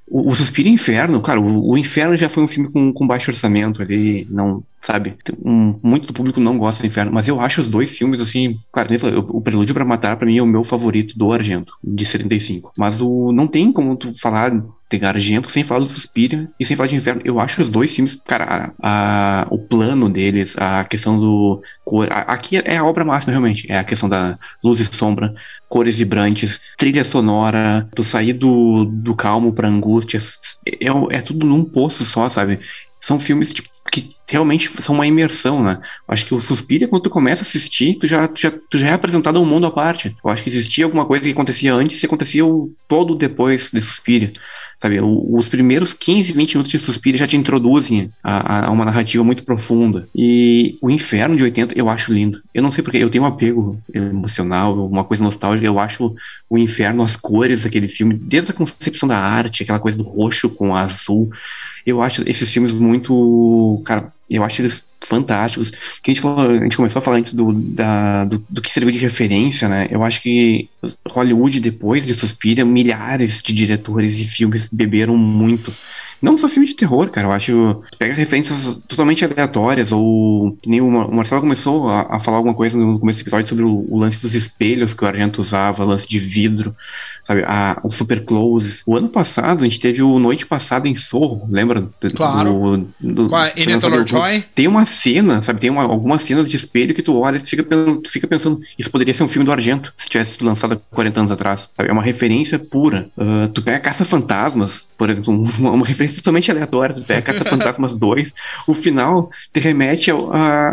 O, 0.07 0.35
Suspiro 0.35 0.69
Inferno, 0.69 1.21
claro, 1.23 1.43
o, 1.43 1.71
o 1.73 1.79
Inferno 1.79 2.17
já 2.17 2.29
foi 2.29 2.43
um 2.43 2.47
filme 2.49 2.71
com, 2.71 2.93
com 2.93 3.07
baixo 3.07 3.31
orçamento, 3.31 3.83
ele 3.83 4.27
não, 4.31 4.63
sabe, 4.81 5.17
um- 5.45 5.79
muito 5.83 6.07
do 6.07 6.13
público 6.13 6.39
não 6.41 6.59
gosta 6.59 6.83
do 6.83 6.87
Inferno, 6.87 7.11
mas 7.13 7.27
eu 7.27 7.41
acho 7.41 7.61
os 7.61 7.69
dois 7.71 7.97
filmes, 7.97 8.21
assim, 8.21 8.57
claro, 8.73 8.91
nem 8.91 8.99
falei, 8.99 9.17
o, 9.17 9.41
Prelúdio 9.41 9.75
pra 9.75 9.85
Matar, 9.85 10.17
pra 10.17 10.27
mim, 10.27 10.37
é 10.39 10.43
o 10.43 10.47
meu 10.47 10.63
favorito 10.63 11.17
do 11.19 11.33
Argento, 11.33 11.73
de 11.83 12.05
75, 12.05 12.73
mas 12.77 13.01
o, 13.01 13.33
não 13.33 13.47
tem 13.49 13.73
como 13.73 13.97
tu 13.97 14.13
falar 14.21 14.51
de 14.91 15.05
Argento 15.05 15.51
sem 15.51 15.65
falar 15.65 15.81
do 15.81 15.87
Suspiria 15.87 16.49
e 16.61 16.65
sem 16.65 16.77
falar 16.77 16.87
de 16.89 16.95
Inferno, 16.97 17.23
eu 17.25 17.41
acho 17.41 17.61
os 17.61 17.71
dois 17.71 17.93
filmes, 17.95 18.15
cara, 18.15 18.73
a, 18.81 19.43
a- 19.43 19.47
o 19.51 19.59
plano 19.59 20.09
deles, 20.09 20.55
a 20.59 20.85
questão 20.85 21.19
do 21.19 21.63
cor, 21.85 22.07
a- 22.13 22.21
aqui 22.33 22.59
é 22.59 22.77
a 22.77 22.85
obra 22.85 23.05
máxima, 23.05 23.33
realmente, 23.33 23.67
é 23.71 23.79
a 23.79 23.85
questão 23.85 24.09
da 24.09 24.39
luz 24.63 24.79
e 24.81 24.85
sombra, 24.85 25.35
cores 25.75 25.99
vibrantes, 25.99 26.61
trilha 26.79 27.03
sonora, 27.03 27.89
tu 27.97 28.05
sair 28.05 28.33
do, 28.33 28.85
do 28.85 29.17
calmo 29.17 29.53
pra 29.53 29.67
angústias, 29.67 30.39
é, 30.65 31.17
é 31.17 31.21
tudo 31.21 31.45
num 31.45 31.65
poço 31.65 32.05
só, 32.05 32.29
sabe? 32.29 32.61
São 33.01 33.19
filmes 33.19 33.53
tipo, 33.53 33.69
realmente 34.29 34.69
são 34.83 34.95
uma 34.95 35.07
imersão, 35.07 35.63
né? 35.63 35.79
Acho 36.09 36.25
que 36.27 36.35
o 36.35 36.41
Suspiria, 36.41 36.89
quando 36.89 37.03
tu 37.03 37.11
começa 37.11 37.43
a 37.43 37.47
assistir, 37.47 37.97
tu 37.99 38.07
já, 38.07 38.27
tu 38.27 38.41
já, 38.41 38.51
tu 38.51 38.79
já 38.79 38.89
é 38.89 38.93
apresentado 38.93 39.37
a 39.39 39.41
um 39.41 39.45
mundo 39.47 39.67
à 39.67 39.71
parte. 39.71 40.17
Eu 40.25 40.31
acho 40.31 40.43
que 40.43 40.49
existia 40.49 40.85
alguma 40.85 41.05
coisa 41.07 41.25
que 41.25 41.31
acontecia 41.31 41.75
antes 41.75 42.03
e 42.03 42.07
acontecia 42.07 42.45
o, 42.45 42.71
todo 42.89 43.15
depois 43.15 43.71
de 43.73 43.83
Suspiria. 43.83 44.33
Sabe, 44.81 45.01
o- 45.01 45.37
os 45.37 45.49
primeiros 45.49 45.95
15, 45.95 46.33
20 46.33 46.55
minutos 46.55 46.73
de 46.73 46.79
Suspiria 46.79 47.19
já 47.19 47.27
te 47.27 47.37
introduzem 47.37 48.11
a, 48.23 48.61
a- 48.65 48.67
a 48.67 48.71
uma 48.71 48.85
narrativa 48.85 49.23
muito 49.25 49.45
profunda. 49.45 50.09
E 50.15 50.77
o 50.83 50.91
Inferno 50.91 51.37
de 51.37 51.43
80 51.45 51.75
eu 51.79 51.89
acho 51.89 52.13
lindo. 52.13 52.43
Eu 52.53 52.63
não 52.63 52.73
sei 52.73 52.83
porque, 52.85 52.99
eu 52.99 53.11
tenho 53.11 53.25
um 53.25 53.27
apego 53.27 53.79
emocional, 53.93 54.87
uma 54.87 55.05
coisa 55.05 55.23
nostálgica. 55.25 55.67
Eu 55.67 55.79
acho 55.79 56.15
o 56.49 56.59
Inferno, 56.59 57.03
as 57.03 57.17
cores 57.17 57.65
daquele 57.65 57.89
filme, 57.89 58.15
desde 58.15 58.51
a 58.51 58.55
concepção 58.55 59.09
da 59.09 59.19
arte, 59.19 59.63
aquela 59.63 59.79
coisa 59.79 59.97
do 59.99 60.05
roxo 60.05 60.49
com 60.51 60.75
azul. 60.75 61.31
Eu 61.87 62.03
acho 62.03 62.23
esses 62.29 62.51
filmes 62.53 62.73
muito. 62.73 63.83
Cara, 63.85 64.13
eu 64.31 64.43
acho 64.43 64.63
eles 64.63 64.85
fantásticos. 65.05 65.71
Que 66.03 66.11
a 66.11 66.15
gente, 66.15 66.21
falou, 66.21 66.51
a 66.51 66.63
gente 66.63 66.77
começou 66.77 67.01
a 67.01 67.03
falar 67.03 67.19
antes 67.19 67.35
do, 67.35 67.53
da, 67.53 68.25
do, 68.25 68.45
do 68.49 68.63
que 68.63 68.71
serviu 68.71 68.91
de 68.91 68.99
referência, 68.99 69.69
né? 69.69 69.87
Eu 69.91 70.03
acho 70.03 70.23
que 70.23 70.69
Hollywood, 71.09 71.61
depois 71.61 72.07
de 72.07 72.15
Suspiria, 72.15 72.65
milhares 72.65 73.43
de 73.43 73.53
diretores 73.53 74.19
e 74.21 74.25
filmes 74.25 74.69
beberam 74.73 75.17
muito. 75.17 75.73
Não 76.25 76.39
só 76.39 76.49
filme 76.49 76.67
de 76.67 76.75
terror, 76.75 77.11
cara. 77.11 77.27
Eu 77.29 77.33
acho. 77.33 77.83
Pega 77.99 78.15
referências 78.15 78.83
totalmente 78.89 79.25
aleatórias, 79.25 79.93
ou 79.93 80.53
que 80.63 80.69
nem 80.71 80.81
o 80.81 80.91
Mar- 80.91 81.09
o 81.09 81.15
Marcelo 81.15 81.41
começou 81.43 81.89
a, 81.89 82.17
a 82.17 82.19
falar 82.19 82.39
alguma 82.39 82.55
coisa 82.55 82.79
no 82.79 82.99
começo 82.99 83.19
do 83.19 83.23
episódio 83.23 83.49
sobre 83.49 83.65
o, 83.65 83.87
o 83.89 83.99
lance 83.99 84.21
dos 84.23 84.35
espelhos 84.35 84.95
que 84.95 85.05
o 85.05 85.07
Argento 85.07 85.41
usava, 85.41 85.85
lance 85.85 86.09
de 86.09 86.19
vidro, 86.19 86.75
sabe? 87.23 87.43
A, 87.47 87.81
o 87.85 87.91
super 87.91 88.25
close. 88.25 88.83
O 88.87 88.97
ano 88.97 89.09
passado, 89.09 89.63
a 89.63 89.65
gente 89.65 89.79
teve 89.81 90.03
o 90.03 90.19
Noite 90.19 90.47
Passada 90.47 90.89
em 90.89 90.95
Sorro, 90.97 91.47
lembra? 91.51 91.81
Do, 92.01 92.13
Claro. 92.15 92.89
Do, 93.01 93.15
do, 93.25 93.29
Com 93.29 93.37
a 93.37 93.51
foi 93.51 93.63
Anya 93.63 93.75
lançado 93.75 93.91
Taylor-Joy. 93.91 94.39
o- 94.39 94.45
Tem 94.55 94.67
uma 94.69 94.85
cena, 94.85 95.43
sabe? 95.43 95.61
Tem 95.61 95.71
uma- 95.71 95.83
algumas 95.85 96.23
cenas 96.23 96.49
de 96.49 96.57
espelho 96.57 96.95
que 96.95 97.03
tu 97.03 97.17
olha 97.19 97.37
e 97.37 97.41
tu 97.41 97.49
fica, 97.51 97.63
tu 97.63 98.09
fica 98.11 98.27
pensando, 98.27 98.61
isso 98.79 98.91
poderia 98.91 99.13
ser 99.13 99.25
um 99.25 99.29
filme 99.29 99.45
do 99.45 99.53
Argento, 99.53 99.93
se 99.97 100.09
tivesse 100.09 100.33
sido 100.33 100.45
lançado 100.47 100.75
há 100.75 100.95
40 100.95 101.21
anos 101.21 101.33
atrás. 101.33 101.71
sabe? 101.77 101.89
É 101.91 101.93
uma 101.93 102.03
referência 102.03 102.59
pura. 102.59 103.11
Ah, 103.19 103.49
tu 103.53 103.63
pega 103.63 103.81
Caça-Fantasmas, 103.81 104.87
por 104.97 105.11
exemplo, 105.11 105.35
uma, 105.59 105.71
uma 105.73 105.87
referência 105.87 106.14
coisas 106.15 106.23
totalmente 106.23 106.51
aleatórias. 106.51 107.01
Tu 107.01 107.05
pega 107.07 107.23
Caça 107.23 107.45
Fantasmas 107.45 107.97
2, 107.99 108.33
o 108.67 108.75
final 108.75 109.29
te 109.53 109.61
remete 109.61 110.11
a, 110.11 110.15
a- 110.15 110.71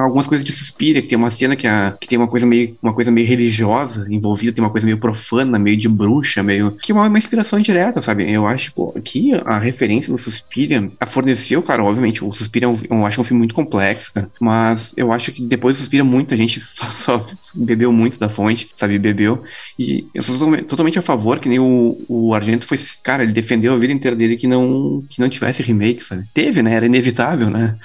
a 0.00 0.04
algumas 0.04 0.26
coisas 0.26 0.44
de 0.44 0.52
Suspiria, 0.52 1.02
que 1.02 1.08
tem 1.08 1.18
uma 1.18 1.30
cena 1.30 1.56
que, 1.56 1.66
a- 1.66 1.96
que 2.00 2.06
tem 2.08 2.18
uma 2.18 2.28
coisa, 2.28 2.46
meio, 2.46 2.76
uma 2.82 2.92
coisa 2.94 3.10
meio 3.10 3.26
religiosa 3.26 4.06
envolvida, 4.10 4.52
tem 4.52 4.62
uma 4.64 4.70
coisa 4.70 4.86
meio 4.86 4.98
profana, 4.98 5.58
meio 5.58 5.76
de 5.76 5.88
bruxa, 5.88 6.42
meio. 6.42 6.72
que 6.72 6.92
é 6.92 6.94
uma, 6.94 7.06
uma 7.08 7.18
inspiração 7.18 7.58
direta, 7.60 8.00
sabe? 8.00 8.30
Eu 8.30 8.46
acho 8.46 8.72
pô, 8.74 8.92
que 9.04 9.30
a 9.44 9.58
referência 9.58 10.12
do 10.12 10.18
Suspiria 10.18 10.90
a 11.00 11.06
forneceu, 11.06 11.62
cara, 11.62 11.82
obviamente, 11.84 12.24
o 12.24 12.32
Suspiria 12.32 12.66
é 12.66 12.68
um, 12.70 12.76
eu 12.90 13.06
acho 13.06 13.20
um 13.20 13.24
filme 13.24 13.38
muito 13.38 13.54
complexo, 13.54 14.12
cara, 14.12 14.30
mas 14.40 14.92
eu 14.96 15.12
acho 15.12 15.32
que 15.32 15.42
depois 15.42 15.76
do 15.76 15.78
Suspiria 15.80 16.04
muita 16.04 16.36
gente 16.36 16.60
só, 16.64 16.84
só 16.86 17.20
bebeu 17.54 17.92
muito 17.92 18.18
da 18.18 18.28
fonte, 18.28 18.68
sabe? 18.74 18.98
Bebeu. 18.98 19.42
E 19.78 20.06
eu 20.14 20.22
sou 20.22 20.34
totalmente 20.62 20.98
a 20.98 21.02
favor, 21.02 21.38
que 21.40 21.48
nem 21.48 21.58
o, 21.58 21.96
o 22.08 22.34
Argento 22.34 22.64
foi, 22.66 22.78
cara, 23.02 23.22
ele 23.22 23.32
defendeu 23.32 23.72
a 23.72 23.78
vida 23.78 23.92
inteira 23.92 24.16
dele 24.16 24.36
que 24.36 24.46
não, 24.46 24.63
que 25.08 25.20
não 25.20 25.28
tivesse 25.28 25.62
remake, 25.62 26.02
sabe? 26.02 26.28
Teve, 26.32 26.62
né? 26.62 26.74
Era 26.74 26.86
inevitável, 26.86 27.50
né? 27.50 27.76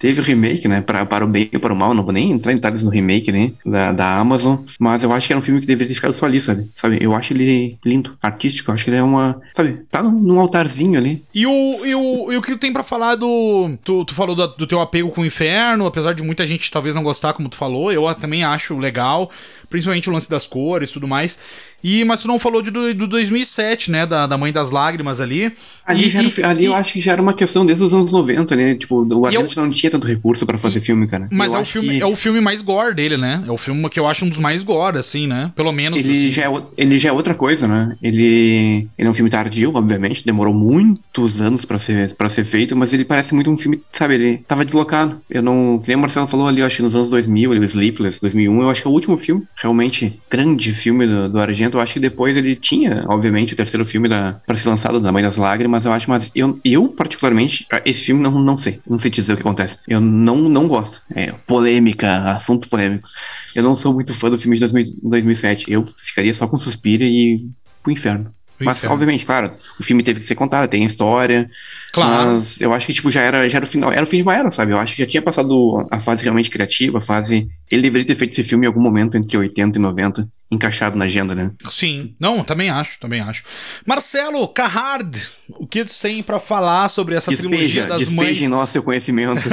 Teve 0.00 0.18
o 0.20 0.24
remake, 0.24 0.66
né? 0.66 0.80
Pra, 0.80 1.04
para 1.04 1.24
o 1.24 1.28
bem 1.28 1.48
e 1.52 1.58
para 1.58 1.74
o 1.74 1.76
mal. 1.76 1.92
Não 1.92 2.02
vou 2.02 2.12
nem 2.12 2.30
entrar 2.32 2.52
em 2.52 2.54
detalhes 2.56 2.82
no 2.82 2.90
remake, 2.90 3.30
né? 3.30 3.52
Da, 3.64 3.92
da 3.92 4.16
Amazon. 4.16 4.56
Mas 4.78 5.04
eu 5.04 5.12
acho 5.12 5.26
que 5.26 5.32
era 5.34 5.38
um 5.38 5.42
filme 5.42 5.60
que 5.60 5.66
deveria 5.66 5.88
ter 5.88 5.94
ficado 5.94 6.14
só 6.14 6.24
ali, 6.24 6.40
sabe? 6.40 6.70
sabe? 6.74 6.96
Eu 7.00 7.14
acho 7.14 7.34
ele 7.34 7.76
lindo, 7.84 8.16
artístico. 8.22 8.70
Eu 8.70 8.74
acho 8.74 8.84
que 8.84 8.90
ele 8.90 8.96
é 8.96 9.02
uma. 9.02 9.38
Sabe? 9.54 9.82
Tá 9.90 10.02
num, 10.02 10.40
altarzinho 10.40 10.98
ali. 10.98 11.22
E 11.34 11.46
o, 11.46 11.84
e 11.84 11.94
o, 11.94 12.32
e 12.32 12.36
o 12.38 12.42
que 12.42 12.52
tu 12.52 12.58
tem 12.58 12.72
pra 12.72 12.82
falar 12.82 13.14
do. 13.14 13.70
Tu, 13.84 14.04
tu 14.06 14.14
falou 14.14 14.34
do, 14.34 14.46
do 14.48 14.66
teu 14.66 14.80
apego 14.80 15.10
com 15.10 15.20
o 15.20 15.26
inferno, 15.26 15.84
apesar 15.84 16.14
de 16.14 16.22
muita 16.22 16.46
gente 16.46 16.70
talvez 16.70 16.94
não 16.94 17.02
gostar, 17.02 17.34
como 17.34 17.50
tu 17.50 17.56
falou, 17.56 17.92
eu 17.92 18.12
também 18.14 18.42
acho 18.42 18.78
legal, 18.78 19.30
principalmente 19.68 20.08
o 20.08 20.12
lance 20.14 20.30
das 20.30 20.46
cores 20.46 20.88
e 20.88 20.92
tudo 20.94 21.06
mais. 21.06 21.38
E, 21.82 22.04
mas 22.04 22.20
tu 22.20 22.28
não 22.28 22.38
falou 22.38 22.60
de, 22.60 22.70
do, 22.70 22.92
do 22.94 23.06
2007, 23.06 23.90
né? 23.90 24.06
Da, 24.06 24.26
da 24.26 24.36
Mãe 24.36 24.52
das 24.52 24.70
Lágrimas 24.70 25.20
ali. 25.20 25.52
Ali, 25.86 26.08
E- 26.08 26.16
era- 26.16 26.26
e- 26.26 26.44
ali 26.44 26.64
eu 26.66 26.72
e- 26.72 26.74
acho 26.74 26.92
que 26.94 27.00
já 27.00 27.12
era 27.12 27.22
uma 27.22 27.32
questão 27.34 27.64
desde 27.64 27.84
os 27.84 27.92
anos 27.94 28.12
90, 28.12 28.56
né? 28.56 28.74
Tipo, 28.74 29.02
o 29.06 29.26
Argento 29.26 29.60
não 29.60 29.70
tinha 29.70 29.89
tanto 29.90 30.06
recurso 30.06 30.46
pra 30.46 30.58
fazer 30.58 30.80
filme, 30.80 31.06
cara. 31.06 31.28
Mas 31.32 31.52
Eu 31.52 31.58
é 31.58 31.62
o, 31.62 31.64
filme, 31.64 31.88
que 31.88 32.02
é 32.02 32.06
o 32.06 32.16
filme 32.16 32.40
mais 32.40 32.62
gore 32.62 32.94
dele, 32.94 33.16
né? 33.16 33.42
É 33.46 33.50
o 33.50 33.58
filme 33.58 33.88
que 33.88 33.98
eu 33.98 34.06
acho 34.06 34.24
um 34.24 34.28
dos 34.28 34.38
mais 34.38 34.62
gore, 34.62 34.98
assim, 34.98 35.26
né? 35.26 35.52
Pelo 35.54 35.72
menos. 35.72 35.98
Ele 35.98 36.10
assim. 36.10 36.30
já, 36.30 36.50
é, 36.50 36.62
ele 36.76 36.98
já 36.98 37.10
é 37.10 37.12
outra 37.12 37.34
coisa, 37.34 37.66
né? 37.66 37.96
Ele, 38.02 38.88
ele 38.96 39.08
é 39.08 39.10
um 39.10 39.14
filme 39.14 39.30
tardio, 39.30 39.72
obviamente, 39.74 40.24
demorou 40.24 40.54
muitos 40.54 41.40
anos 41.40 41.64
pra 41.64 41.78
ser, 41.78 42.14
pra 42.14 42.28
ser 42.28 42.44
feito, 42.44 42.76
mas 42.76 42.92
ele 42.92 43.04
parece 43.04 43.34
muito 43.34 43.50
um 43.50 43.56
filme, 43.56 43.82
sabe, 43.92 44.14
ele 44.14 44.38
tava 44.46 44.64
deslocado. 44.64 45.20
Eu 45.28 45.42
não, 45.42 45.78
que 45.78 45.88
nem 45.88 45.96
o 45.96 46.00
Marcelo 46.00 46.26
falou 46.26 46.46
ali, 46.46 46.60
eu 46.60 46.66
acho 46.66 46.76
que 46.76 46.82
nos 46.82 46.94
anos 46.94 47.10
2000, 47.10 47.52
ele, 47.52 47.60
o 47.60 47.64
Sleepless, 47.64 48.20
2001, 48.20 48.62
eu 48.62 48.70
acho 48.70 48.82
que 48.82 48.88
é 48.88 48.90
o 48.90 48.94
último 48.94 49.16
filme, 49.16 49.42
realmente 49.56 50.20
grande 50.30 50.72
filme 50.72 51.06
do, 51.06 51.28
do 51.28 51.40
Argento. 51.40 51.76
Eu 51.76 51.82
acho 51.82 51.94
que 51.94 52.00
depois 52.00 52.36
ele 52.36 52.54
tinha, 52.56 53.04
obviamente, 53.08 53.54
o 53.54 53.56
terceiro 53.56 53.84
filme 53.84 54.08
da, 54.08 54.40
pra 54.46 54.56
ser 54.56 54.68
lançado, 54.68 55.00
da 55.00 55.12
Mãe 55.12 55.22
das 55.22 55.36
Lágrimas, 55.36 55.84
eu 55.84 55.92
acho, 55.92 56.08
mas 56.08 56.30
eu, 56.34 56.58
eu 56.64 56.88
particularmente, 56.88 57.66
esse 57.84 58.06
filme 58.06 58.22
não, 58.22 58.42
não 58.42 58.56
sei, 58.56 58.80
não 58.88 58.98
sei 58.98 59.10
dizer 59.10 59.32
o 59.32 59.36
que 59.36 59.42
acontece. 59.42 59.78
Eu 59.88 60.00
não, 60.00 60.48
não 60.48 60.68
gosto. 60.68 61.02
É 61.14 61.32
polêmica, 61.32 62.32
assunto 62.32 62.68
polêmico. 62.68 63.08
Eu 63.54 63.62
não 63.62 63.74
sou 63.74 63.92
muito 63.92 64.14
fã 64.14 64.30
do 64.30 64.38
filme 64.38 64.56
de 64.56 64.60
2000 64.60 65.00
2007. 65.02 65.70
Eu 65.70 65.84
ficaria 65.96 66.34
só 66.34 66.46
com 66.46 66.58
Suspira 66.58 67.04
e 67.04 67.48
pro 67.82 67.92
inferno. 67.92 68.34
Mas, 68.64 68.84
obviamente, 68.84 69.24
claro, 69.24 69.52
o 69.78 69.82
filme 69.82 70.02
teve 70.02 70.20
que 70.20 70.26
ser 70.26 70.34
contado, 70.34 70.68
tem 70.68 70.82
a 70.82 70.86
história. 70.86 71.50
Claro. 71.92 72.34
Mas 72.34 72.60
eu 72.60 72.72
acho 72.74 72.86
que, 72.86 72.92
tipo, 72.94 73.10
já 73.10 73.22
era, 73.22 73.48
já 73.48 73.58
era 73.58 73.64
o 73.64 73.68
final. 73.68 73.92
Era 73.92 74.02
o 74.02 74.06
fim 74.06 74.18
de 74.18 74.22
uma 74.22 74.36
era, 74.36 74.50
sabe? 74.50 74.72
Eu 74.72 74.78
acho 74.78 74.94
que 74.94 75.02
já 75.02 75.08
tinha 75.08 75.22
passado 75.22 75.86
a 75.90 76.00
fase 76.00 76.22
realmente 76.22 76.50
criativa, 76.50 76.98
a 76.98 77.00
fase. 77.00 77.48
Ele 77.70 77.82
deveria 77.82 78.06
ter 78.06 78.14
feito 78.14 78.32
esse 78.32 78.42
filme 78.42 78.66
em 78.66 78.68
algum 78.68 78.80
momento 78.80 79.16
entre 79.16 79.36
80 79.36 79.78
e 79.78 79.80
90, 79.80 80.28
encaixado 80.50 80.96
na 80.96 81.04
agenda, 81.06 81.34
né? 81.34 81.52
Sim. 81.70 82.14
Não, 82.18 82.42
também 82.44 82.70
acho, 82.70 82.98
também 82.98 83.20
acho. 83.20 83.42
Marcelo 83.86 84.46
Carrard, 84.48 85.18
o 85.50 85.66
que 85.66 85.84
tu 85.84 85.92
tem 86.00 86.22
pra 86.22 86.38
falar 86.38 86.88
sobre 86.88 87.14
essa 87.14 87.30
trilogia 87.34 87.58
Despeja, 87.58 87.86
das 87.86 87.98
despeja 88.00 88.22
mães? 88.22 88.42
em 88.42 88.48
nós 88.48 88.70
seu 88.70 88.82
conhecimento. 88.82 89.48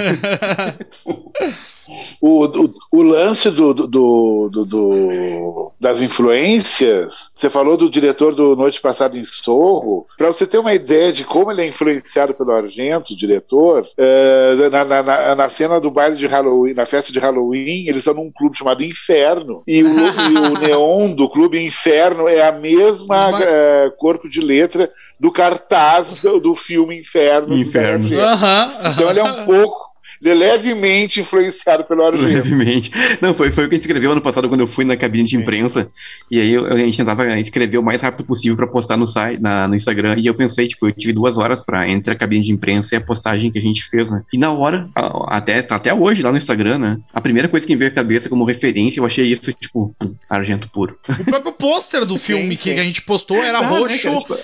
O, 2.22 2.46
o, 2.46 2.70
o 2.92 3.02
lance 3.02 3.50
do, 3.52 3.74
do, 3.74 3.88
do- 3.88 4.66
do- 4.66 5.72
das 5.80 6.02
influências, 6.02 7.30
você 7.36 7.50
falou 7.50 7.78
do 7.78 7.90
diretor 7.90 8.34
do 8.36 8.56
Noite 8.56 8.82
Passada 8.82 9.18
em 9.18 9.24
Sorro, 9.24 10.04
para 10.18 10.28
você 10.28 10.46
ter 10.48 10.58
uma 10.58 10.74
ideia 10.74 11.12
de 11.12 11.24
como 11.24 11.52
ele 11.52 11.62
é 11.62 11.68
influenciado 11.68 12.34
pelo 12.34 12.52
Argento, 12.52 13.14
o 13.14 13.18
diretor, 13.18 13.88
é, 13.98 14.56
na, 14.72 14.84
na- 14.86 15.04
na- 15.04 15.36
na 15.36 15.50
cena 15.50 15.80
do 15.80 15.92
baile 15.92 16.16
de 16.16 16.26
Halloween, 16.28 16.74
na 16.74 16.86
festa 16.86 17.12
de 17.14 17.20
Halloween, 17.20 17.88
eles 17.88 17.98
estão 17.98 18.14
num 18.14 18.32
clube 18.32 18.58
chamado 18.58 18.84
Inferno, 18.84 19.62
e 19.68 19.84
o, 19.84 19.88
e 19.90 20.38
o 20.38 20.58
neon 20.60 21.12
do 21.14 21.30
clube 21.30 21.64
Inferno 21.64 22.28
é 22.28 22.48
a 22.48 22.52
mesma 22.52 23.32
Mas- 23.32 23.44
é, 23.46 23.92
corpo 23.98 24.28
de 24.30 24.40
letra 24.42 24.90
do 25.20 25.32
cartaz 25.32 26.20
do, 26.22 26.40
do 26.40 26.56
filme 26.56 26.98
Inferno. 27.00 27.48
do 27.50 27.58
Inferno. 27.58 28.20
Aham. 28.20 28.70
Então 28.94 29.10
ele 29.10 29.20
é 29.20 29.24
um 29.24 29.46
pouco, 29.46 29.87
levemente 30.22 31.20
influenciado 31.22 31.84
pelo 31.84 32.06
Argento. 32.06 32.26
Levemente. 32.28 32.92
Não, 33.22 33.34
foi, 33.34 33.52
foi 33.52 33.66
o 33.66 33.70
que 33.70 33.76
a 33.76 33.78
gente 33.78 33.84
escreveu 33.86 34.12
ano 34.12 34.22
passado 34.22 34.48
quando 34.50 34.62
eu 34.62 34.68
fui 34.68 34.86
na 34.86 34.96
cabine 34.98 35.28
de 35.28 35.36
imprensa. 35.38 35.88
E 36.30 36.40
aí 36.40 36.54
eu- 36.54 36.66
a 36.66 36.78
gente 36.78 36.98
tentava 36.98 37.40
escrever 37.40 37.78
o 37.78 37.84
mais 37.84 38.02
rápido 38.02 38.26
possível 38.26 38.58
pra 38.58 38.68
postar 38.68 38.98
no 38.98 39.06
site, 39.08 39.40
na, 39.42 39.68
no 39.68 39.76
Instagram. 39.76 40.16
E 40.18 40.26
eu 40.28 40.34
pensei, 40.34 40.68
tipo, 40.68 40.88
eu 40.88 40.92
tive 40.94 41.14
duas 41.14 41.38
horas 41.38 41.64
pra 41.64 41.88
entre 41.88 42.12
a 42.12 42.16
cabine 42.16 42.44
de 42.44 42.52
imprensa 42.52 42.96
e 42.96 42.98
a 42.98 43.02
postagem 43.02 43.52
que 43.52 43.60
a 43.60 43.62
gente 43.62 43.84
fez, 43.90 44.10
né? 44.12 44.22
E 44.34 44.38
na 44.38 44.52
hora, 44.52 44.88
a- 44.96 45.38
até, 45.38 45.66
até 45.70 45.94
hoje 45.94 46.22
lá 46.24 46.32
no 46.32 46.38
Instagram, 46.38 46.78
né? 46.80 46.98
A 47.14 47.22
primeira 47.22 47.48
coisa 47.48 47.66
que 47.66 47.74
me 47.74 47.80
veio 47.80 47.92
à 47.92 47.94
cabeça 47.94 48.30
como 48.30 48.44
referência, 48.46 49.00
eu 49.00 49.06
achei 49.06 49.26
isso, 49.28 49.52
tipo, 49.54 49.94
pum, 50.00 50.16
argento 50.30 50.70
puro. 50.70 50.98
O 51.20 51.26
próprio 51.26 51.52
pôster 51.54 52.06
do 52.06 52.18
filme 52.20 52.58
sim. 52.58 52.74
que 52.74 52.80
a 52.80 52.84
gente 52.84 53.02
postou 53.04 53.38
era 53.38 53.60
Ah, 53.60 53.62
né, 53.62 53.68
roxo. 53.68 54.02
cara, 54.04 54.18
tipo, 54.20 54.38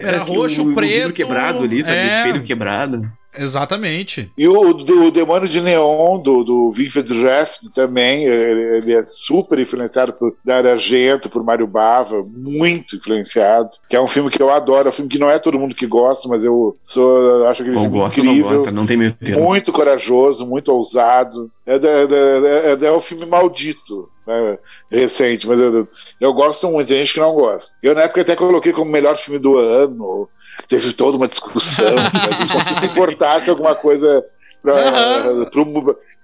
era 0.00 0.20
que 0.24 0.30
roxo, 0.30 0.62
o, 0.62 0.72
O 0.72 0.74
preto, 0.74 0.92
vidro 0.94 1.12
quebrado 1.12 1.58
ali, 1.64 1.82
sabe? 1.82 1.96
é. 1.96 2.04
O 2.04 2.26
espelho 2.26 2.44
quebrado. 2.44 3.10
Exatamente. 3.38 4.30
E 4.36 4.46
o, 4.48 4.72
do- 4.72 5.04
o 5.06 5.10
Demônio 5.10 5.48
de 5.48 5.60
Neon, 5.60 6.18
do, 6.20 6.44
do 6.44 6.70
Winfried 6.70 7.12
Refn, 7.22 7.68
também, 7.74 8.24
ele, 8.24 8.76
ele 8.78 8.92
é 8.94 9.02
super 9.02 9.58
influenciado 9.58 10.12
por 10.12 10.34
Dario 10.44 10.70
Argento, 10.72 11.30
por 11.30 11.42
Mário 11.44 11.66
Bava, 11.66 12.18
muito 12.36 12.96
influenciado, 12.96 13.70
que 13.88 13.96
é 13.96 14.00
um 14.00 14.06
filme 14.06 14.30
que 14.30 14.42
eu 14.42 14.50
adoro, 14.50 14.88
é 14.88 14.90
um 14.90 14.92
filme 14.94 15.10
que 15.10 15.18
não 15.18 15.30
é 15.30 15.38
todo 15.38 15.58
mundo 15.58 15.74
que 15.74 15.86
gosta, 15.86 16.28
mas 16.28 16.44
eu 16.44 16.76
sou, 16.84 17.46
acho 17.46 17.62
aquele 17.62 17.76
Ou 17.76 17.82
filme 17.82 17.98
gosta 17.98 18.20
ou 18.20 18.26
não 18.26 18.32
incrível, 18.32 18.56
gosta, 18.56 18.70
não 18.72 18.86
tem 18.86 18.96
meio 18.96 19.12
termo. 19.12 19.42
muito 19.44 19.72
corajoso, 19.72 20.46
muito 20.46 20.72
ousado, 20.72 21.50
é, 21.66 21.78
da- 21.78 22.06
da- 22.06 22.16
é, 22.16 22.86
é 22.86 22.92
um 22.92 23.00
filme 23.00 23.26
maldito, 23.26 24.08
né, 24.28 24.58
recente, 24.90 25.48
mas 25.48 25.58
eu, 25.58 25.88
eu 26.20 26.34
gosto 26.34 26.68
muito, 26.68 26.88
tem 26.88 26.98
gente 26.98 27.14
que 27.14 27.20
não 27.20 27.32
gosta. 27.32 27.72
Eu 27.82 27.94
na 27.94 28.02
época 28.02 28.20
até 28.20 28.36
coloquei 28.36 28.72
como 28.72 28.90
melhor 28.90 29.16
filme 29.16 29.40
do 29.40 29.56
ano, 29.56 30.28
teve 30.68 30.92
toda 30.92 31.16
uma 31.16 31.26
discussão, 31.26 31.94
né, 31.96 32.10
como 32.52 32.74
se 32.74 32.86
importasse 32.86 33.48
alguma 33.48 33.74
coisa 33.74 34.22
para 34.60 35.32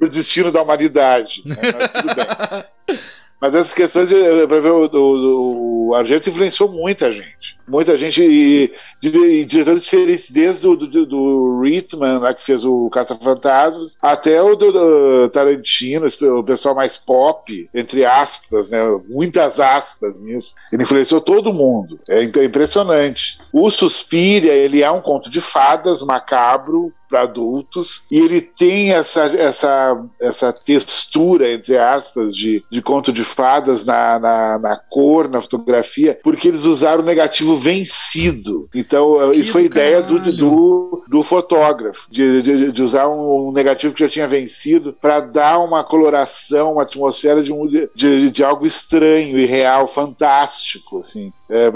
o 0.00 0.08
destino 0.08 0.52
da 0.52 0.62
humanidade. 0.62 1.42
Né? 1.46 1.56
Mas 1.56 1.90
tudo 1.90 2.14
bem. 2.14 2.98
Mas 3.40 3.54
essas 3.54 3.74
questões, 3.74 4.08
de, 4.08 4.14
pra 4.46 4.58
ver, 4.58 4.70
o, 4.70 4.86
o, 4.86 5.88
o 5.88 5.94
Argento 5.94 6.30
influenciou 6.30 6.70
muita 6.70 7.12
gente. 7.12 7.58
Muita 7.66 7.96
gente, 7.96 8.22
e, 8.22 8.72
e 9.02 9.44
diretores 9.44 9.84
diferentes, 9.84 10.30
desde 10.30 10.66
o 10.68 10.76
do, 10.76 11.06
do 11.06 11.60
Ritman, 11.60 12.18
lá 12.18 12.34
que 12.34 12.44
fez 12.44 12.64
o 12.64 12.90
Caça-Fantasmas, 12.90 13.98
até 14.00 14.42
o 14.42 14.54
do, 14.54 14.72
do 14.72 15.28
Tarantino, 15.30 16.06
o 16.38 16.44
pessoal 16.44 16.74
mais 16.74 16.96
pop, 16.96 17.68
entre 17.74 18.04
aspas, 18.04 18.68
né? 18.68 18.78
Muitas 19.08 19.60
aspas 19.60 20.20
nisso. 20.20 20.54
Ele 20.72 20.82
influenciou 20.82 21.20
todo 21.20 21.52
mundo. 21.52 21.98
É 22.08 22.22
imp- 22.22 22.36
impressionante. 22.36 23.38
O 23.52 23.70
Suspiria, 23.70 24.52
ele 24.52 24.82
é 24.82 24.90
um 24.90 25.00
conto 25.00 25.30
de 25.30 25.40
fadas 25.40 26.02
macabro, 26.02 26.92
para 27.14 27.22
adultos 27.22 28.06
e 28.10 28.18
ele 28.18 28.40
tem 28.40 28.92
essa, 28.92 29.22
essa, 29.26 30.04
essa 30.20 30.52
textura, 30.52 31.52
entre 31.52 31.78
aspas, 31.78 32.34
de, 32.34 32.64
de 32.68 32.82
conto 32.82 33.12
de 33.12 33.22
fadas 33.22 33.84
na, 33.84 34.18
na, 34.18 34.58
na 34.58 34.76
cor, 34.76 35.28
na 35.28 35.40
fotografia, 35.40 36.18
porque 36.24 36.48
eles 36.48 36.64
usaram 36.64 37.02
o 37.02 37.06
negativo 37.06 37.53
vencido. 37.56 38.68
Então, 38.74 39.30
Que 39.32 39.40
isso 39.40 39.52
foi 39.52 39.62
do 39.62 39.66
ideia 39.66 40.02
do, 40.02 40.18
do, 40.32 41.04
do 41.08 41.22
fotógrafo, 41.22 42.06
de, 42.10 42.42
de, 42.42 42.72
de 42.72 42.82
usar 42.82 43.08
um 43.08 43.52
negativo 43.52 43.94
que 43.94 44.00
já 44.00 44.08
tinha 44.08 44.28
vencido 44.28 44.92
para 44.92 45.20
dar 45.20 45.58
uma 45.58 45.84
coloração, 45.84 46.72
uma 46.72 46.82
atmosfera 46.82 47.42
de, 47.42 47.52
um, 47.52 47.66
de, 47.66 48.30
de 48.30 48.44
algo 48.44 48.66
estranho, 48.66 49.38
irreal, 49.38 49.86
fantástico, 49.86 50.98
assim 50.98 51.32
é, 51.48 51.70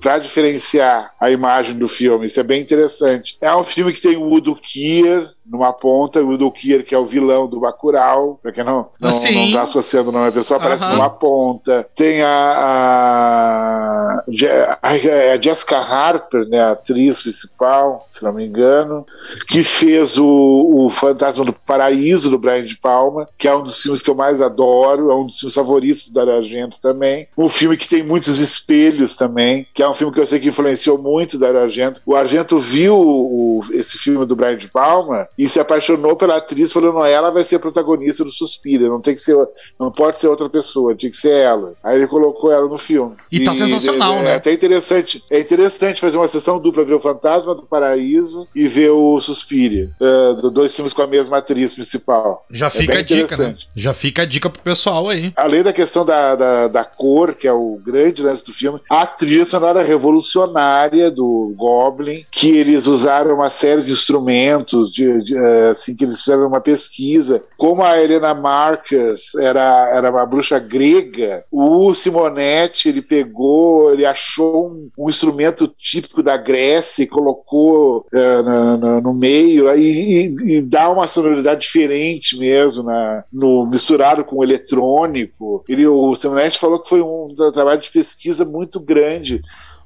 para 0.00 0.18
diferenciar 0.18 1.12
a 1.20 1.30
imagem 1.30 1.76
do 1.76 1.88
filme. 1.88 2.26
Isso 2.26 2.40
é 2.40 2.42
bem 2.42 2.60
interessante. 2.60 3.36
É 3.40 3.54
um 3.54 3.62
filme 3.62 3.92
que 3.92 4.00
tem 4.02 4.16
o 4.16 4.30
Udo 4.32 4.54
Kier 4.56 5.30
numa 5.46 5.72
ponta, 5.74 6.22
o 6.22 6.30
Udo 6.30 6.50
Kier 6.50 6.84
que 6.86 6.94
é 6.94 6.98
o 6.98 7.04
vilão 7.04 7.46
do 7.46 7.60
Bacurau, 7.60 8.38
para 8.42 8.50
quem 8.52 8.64
não 8.64 8.88
não, 8.98 9.10
Ah, 9.10 9.12
sim. 9.12 9.46
não 9.46 9.52
tá 9.52 9.62
associando 9.64 10.08
o 10.08 10.12
nome, 10.12 10.28
a 10.28 10.32
pessoa 10.32 10.58
aparece 10.58 10.84
Aham. 10.84 10.94
numa 10.94 11.10
ponta. 11.10 11.86
Tem 11.94 12.22
a, 12.22 12.28
a, 14.18 14.24
Je- 14.28 14.48
a, 14.82 15.40
Jessica 15.40 15.78
Harper, 15.78 16.48
né, 16.48 16.60
a 16.60 16.70
atriz 16.72 17.22
principal, 17.22 18.08
se 18.10 18.22
não 18.22 18.32
me 18.32 18.44
engano, 18.46 19.04
que 19.48 19.62
fez 19.62 20.16
o, 20.18 20.26
o 20.86 20.90
Fantasma 20.90 21.44
do 21.44 21.52
Paraíso 21.52 22.30
do 22.30 22.38
Brian 22.38 22.64
de 22.64 22.76
Palma, 22.76 23.28
que 23.36 23.46
é 23.48 23.54
um 23.54 23.62
dos 23.62 23.80
filmes 23.82 24.02
que 24.02 24.10
eu 24.10 24.14
mais 24.14 24.40
adoro, 24.40 25.10
é 25.10 25.14
um 25.14 25.26
dos 25.26 25.38
filmes 25.38 25.54
favoritos 25.54 26.10
Dario 26.10 26.36
Argento 26.36 26.80
também. 26.80 27.28
Um 27.36 27.48
filme 27.48 27.76
que 27.76 27.88
tem 27.88 28.02
muitos 28.02 28.38
espelhos 28.38 29.13
Unidos 29.14 29.16
também, 29.16 29.66
que 29.72 29.82
é 29.82 29.88
um 29.88 29.94
filme 29.94 30.12
que 30.12 30.20
eu 30.20 30.26
sei 30.26 30.38
que 30.40 30.48
influenciou 30.48 30.98
muito 30.98 31.38
Dario 31.38 31.60
Argento. 31.60 32.00
O 32.04 32.14
Argento 32.14 32.58
viu 32.58 32.96
o- 32.96 33.62
esse 33.72 33.96
filme 33.98 34.24
do 34.26 34.36
Brian 34.36 34.56
de 34.56 34.68
Palma 34.68 35.28
e 35.38 35.48
se 35.48 35.58
apaixonou 35.60 36.16
pela 36.16 36.36
atriz, 36.36 36.72
falou: 36.72 36.92
não, 36.92 37.04
ela 37.04 37.30
vai 37.30 37.42
ser 37.44 37.56
a 37.56 37.60
protagonista 37.60 38.24
do 38.24 38.30
Suspira, 38.30 38.88
não 38.88 39.00
tem 39.00 39.14
que 39.14 39.20
ser, 39.20 39.36
não 39.78 39.90
pode 39.90 40.18
ser 40.18 40.28
outra 40.28 40.48
pessoa, 40.48 40.94
tinha 40.94 41.10
que 41.10 41.16
ser 41.16 41.32
ela. 41.32 41.74
Aí 41.82 41.96
ele 41.96 42.06
colocou 42.06 42.50
ela 42.52 42.68
no 42.68 42.78
filme. 42.78 43.16
E 43.30 43.44
tá 43.44 43.54
sensacional, 43.54 44.16
é, 44.18 44.22
né? 44.22 44.30
É 44.32 44.34
até 44.36 44.52
interessante, 44.52 45.22
é 45.30 45.38
interessante 45.38 46.00
fazer 46.00 46.16
uma 46.16 46.28
sessão 46.28 46.58
dupla, 46.58 46.84
ver 46.84 46.94
o 46.94 46.98
Fantasma 47.00 47.54
do 47.54 47.62
Paraíso 47.62 48.46
e 48.54 48.66
ver 48.68 48.90
o 48.90 49.18
Suspiria, 49.20 49.90
é, 50.00 50.34
do- 50.34 50.50
dois 50.50 50.74
filmes 50.74 50.92
com 50.92 51.02
a 51.02 51.06
mesma 51.06 51.38
atriz 51.38 51.74
principal. 51.74 52.44
Já 52.50 52.66
É 52.66 52.70
fica 52.70 52.98
a 52.98 53.02
dica, 53.02 53.36
né? 53.36 53.56
Já 53.74 53.92
fica 53.94 54.22
a 54.22 54.24
dica 54.24 54.50
pro 54.50 54.62
pessoal 54.62 55.08
aí. 55.08 55.32
Além 55.36 55.62
da 55.62 55.72
questão 55.72 56.04
da, 56.04 56.34
da, 56.34 56.68
da 56.68 56.84
cor, 56.84 57.34
que 57.34 57.46
é 57.48 57.52
o 57.52 57.80
grande 57.84 58.22
lance 58.22 58.44
do 58.44 58.52
filme, 58.52 58.80
a 58.90 59.03
trilha 59.06 59.44
sonora 59.44 59.82
revolucionária 59.82 61.10
do 61.10 61.52
Goblin, 61.56 62.24
que 62.30 62.56
eles 62.56 62.86
usaram 62.86 63.34
uma 63.34 63.50
série 63.50 63.82
de 63.82 63.92
instrumentos, 63.92 64.90
de, 64.92 65.22
de, 65.22 65.36
eh, 65.36 65.68
assim, 65.70 65.94
que 65.96 66.04
eles 66.04 66.20
fizeram 66.20 66.46
uma 66.46 66.60
pesquisa. 66.60 67.42
Como 67.56 67.82
a 67.82 68.00
Helena 68.02 68.34
Marcus 68.34 69.34
era, 69.36 69.88
era 69.94 70.10
uma 70.10 70.26
bruxa 70.26 70.58
grega, 70.58 71.44
o 71.50 71.92
Simonetti, 71.94 72.88
ele 72.88 73.02
pegou, 73.02 73.92
ele 73.92 74.04
achou 74.04 74.68
um, 74.68 74.88
um 74.98 75.08
instrumento 75.08 75.68
típico 75.78 76.22
da 76.22 76.36
Grécia 76.36 77.02
e 77.02 77.06
colocou 77.06 78.06
eh, 78.12 78.42
na- 78.42 78.76
na- 78.76 79.00
no 79.00 79.14
meio, 79.14 79.68
aí, 79.68 80.28
e, 80.40 80.58
e 80.58 80.62
dá 80.62 80.88
uma 80.90 81.06
sonoridade 81.08 81.60
diferente 81.62 82.38
mesmo, 82.38 82.82
na, 82.82 83.24
no, 83.32 83.66
misturado 83.66 84.24
com 84.24 84.36
o 84.36 84.44
eletrônico. 84.44 85.62
Ele, 85.68 85.86
o 85.86 86.14
Simonetti 86.14 86.58
falou 86.58 86.80
que 86.80 86.88
foi 86.88 87.00
um 87.00 87.34
trabalho 87.52 87.80
de 87.80 87.90
pesquisa 87.90 88.44
muito 88.44 88.78
grande. 88.80 88.93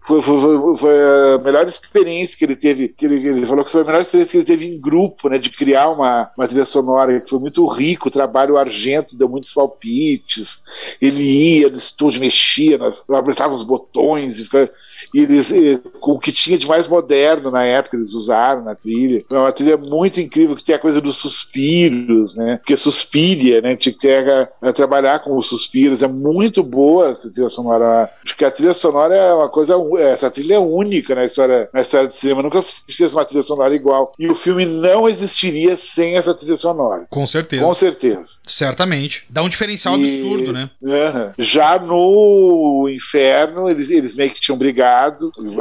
Foi, 0.01 0.23
foi- 0.23 0.41
foi- 0.41 0.77
foi 0.77 0.97
a 1.35 1.39
melhor 1.39 1.67
experiência 1.67 2.39
que 2.39 2.45
ele 2.45 2.57
teve. 2.57 2.89
Que 2.89 3.05
ele, 3.05 3.17
ele 3.29 3.45
falou 3.47 3.65
que 3.65 3.73
foi 3.73 3.83
a 3.83 3.85
melhor 3.85 4.01
experiência 4.01 4.31
que 4.33 4.37
ele 4.39 4.45
teve 4.45 4.67
em 4.67 4.81
grupo, 4.81 5.29
né? 5.29 5.39
De 5.39 5.51
criar 5.51 5.91
uma, 5.91 6.31
uma 6.37 6.47
trilha 6.47 6.65
sonora, 6.65 7.21
que 7.21 7.29
foi 7.29 7.39
muito 7.39 7.67
rico. 7.67 8.09
O 8.09 8.11
trabalho 8.13 8.57
argento 8.57 9.19
deu 9.19 9.29
muitos 9.29 9.53
palpites. 9.53 10.63
Ele 11.03 11.23
ia 11.61 11.69
no 11.69 11.77
estúdio, 11.77 12.21
mexia, 12.21 12.79
apertava 13.11 13.55
os 13.55 13.63
botões 13.63 14.39
e 14.41 14.45
ficava. 14.45 14.71
E 15.15 15.21
eles, 15.21 15.53
com 16.01 16.13
o 16.13 16.19
que 16.19 16.33
tinha 16.33 16.59
de 16.59 16.67
mais 16.67 16.87
moderno 16.89 17.51
na 17.51 17.65
época, 17.65 17.97
eles 17.97 18.15
usaram 18.15 18.65
na 18.65 18.75
trilha. 18.75 19.25
É 19.31 19.35
uma 19.39 19.53
trilha 19.53 19.77
muito 19.77 20.21
incrível, 20.21 20.57
que 20.57 20.65
tem 20.65 20.75
a 20.75 20.79
coisa 20.79 21.01
dos 21.01 21.17
suspiros, 21.17 22.35
né? 22.37 22.57
Porque 22.59 22.77
suspiria, 22.77 23.61
né? 23.61 23.77
Tinha 23.77 23.93
que 23.93 24.01
ter 24.01 24.29
a, 24.31 24.49
a 24.63 24.73
trabalhar 24.73 25.21
com 25.21 25.37
os 25.37 25.47
suspiros. 25.47 26.03
É 26.03 26.09
muito 26.09 26.63
boa 26.63 27.11
essa 27.11 27.31
trilha 27.33 27.49
sonora. 27.49 28.11
Acho 28.25 28.37
que 28.37 28.45
a 28.45 28.51
trilha 28.51 28.75
sonora 28.75 29.15
é 29.15 29.33
uma 29.35 29.49
coisa. 29.49 29.75
Essa 30.01 30.31
trilha 30.31 30.55
é 30.55 30.59
única 30.59 31.15
na 31.15 31.25
história, 31.25 31.69
na 31.73 31.81
história 31.81 32.09
do 32.09 32.15
cinema. 32.15 32.43
Nunca 32.43 32.61
se 32.63 32.83
fez 32.97 33.13
uma 33.13 33.25
trilha 33.25 33.43
sonora 33.43 33.75
igual. 33.75 34.13
E 34.19 34.29
o 34.29 34.35
filme 34.35 34.65
não 34.67 35.09
existiria 35.09 35.77
sem 35.77 36.17
essa 36.17 36.35
trilha 36.35 36.57
sonora. 36.57 37.07
Com 37.11 37.27
certeza. 37.27 37.65
Com 37.65 37.75
certeza. 37.75 38.31
Certamente. 38.47 39.25
Dá 39.31 39.43
um 39.43 39.49
diferencial 39.49 39.97
E- 39.99 40.03
absurdo, 40.05 40.53
né? 40.53 40.71
Aham. 40.85 41.33
Já 41.39 41.79
no 41.79 42.89
inferno, 42.89 43.69
eles, 43.69 43.91
eles 43.91 44.15
meio 44.15 44.31
que 44.31 44.41
tinham 44.41 44.57
brigado, 44.59 44.88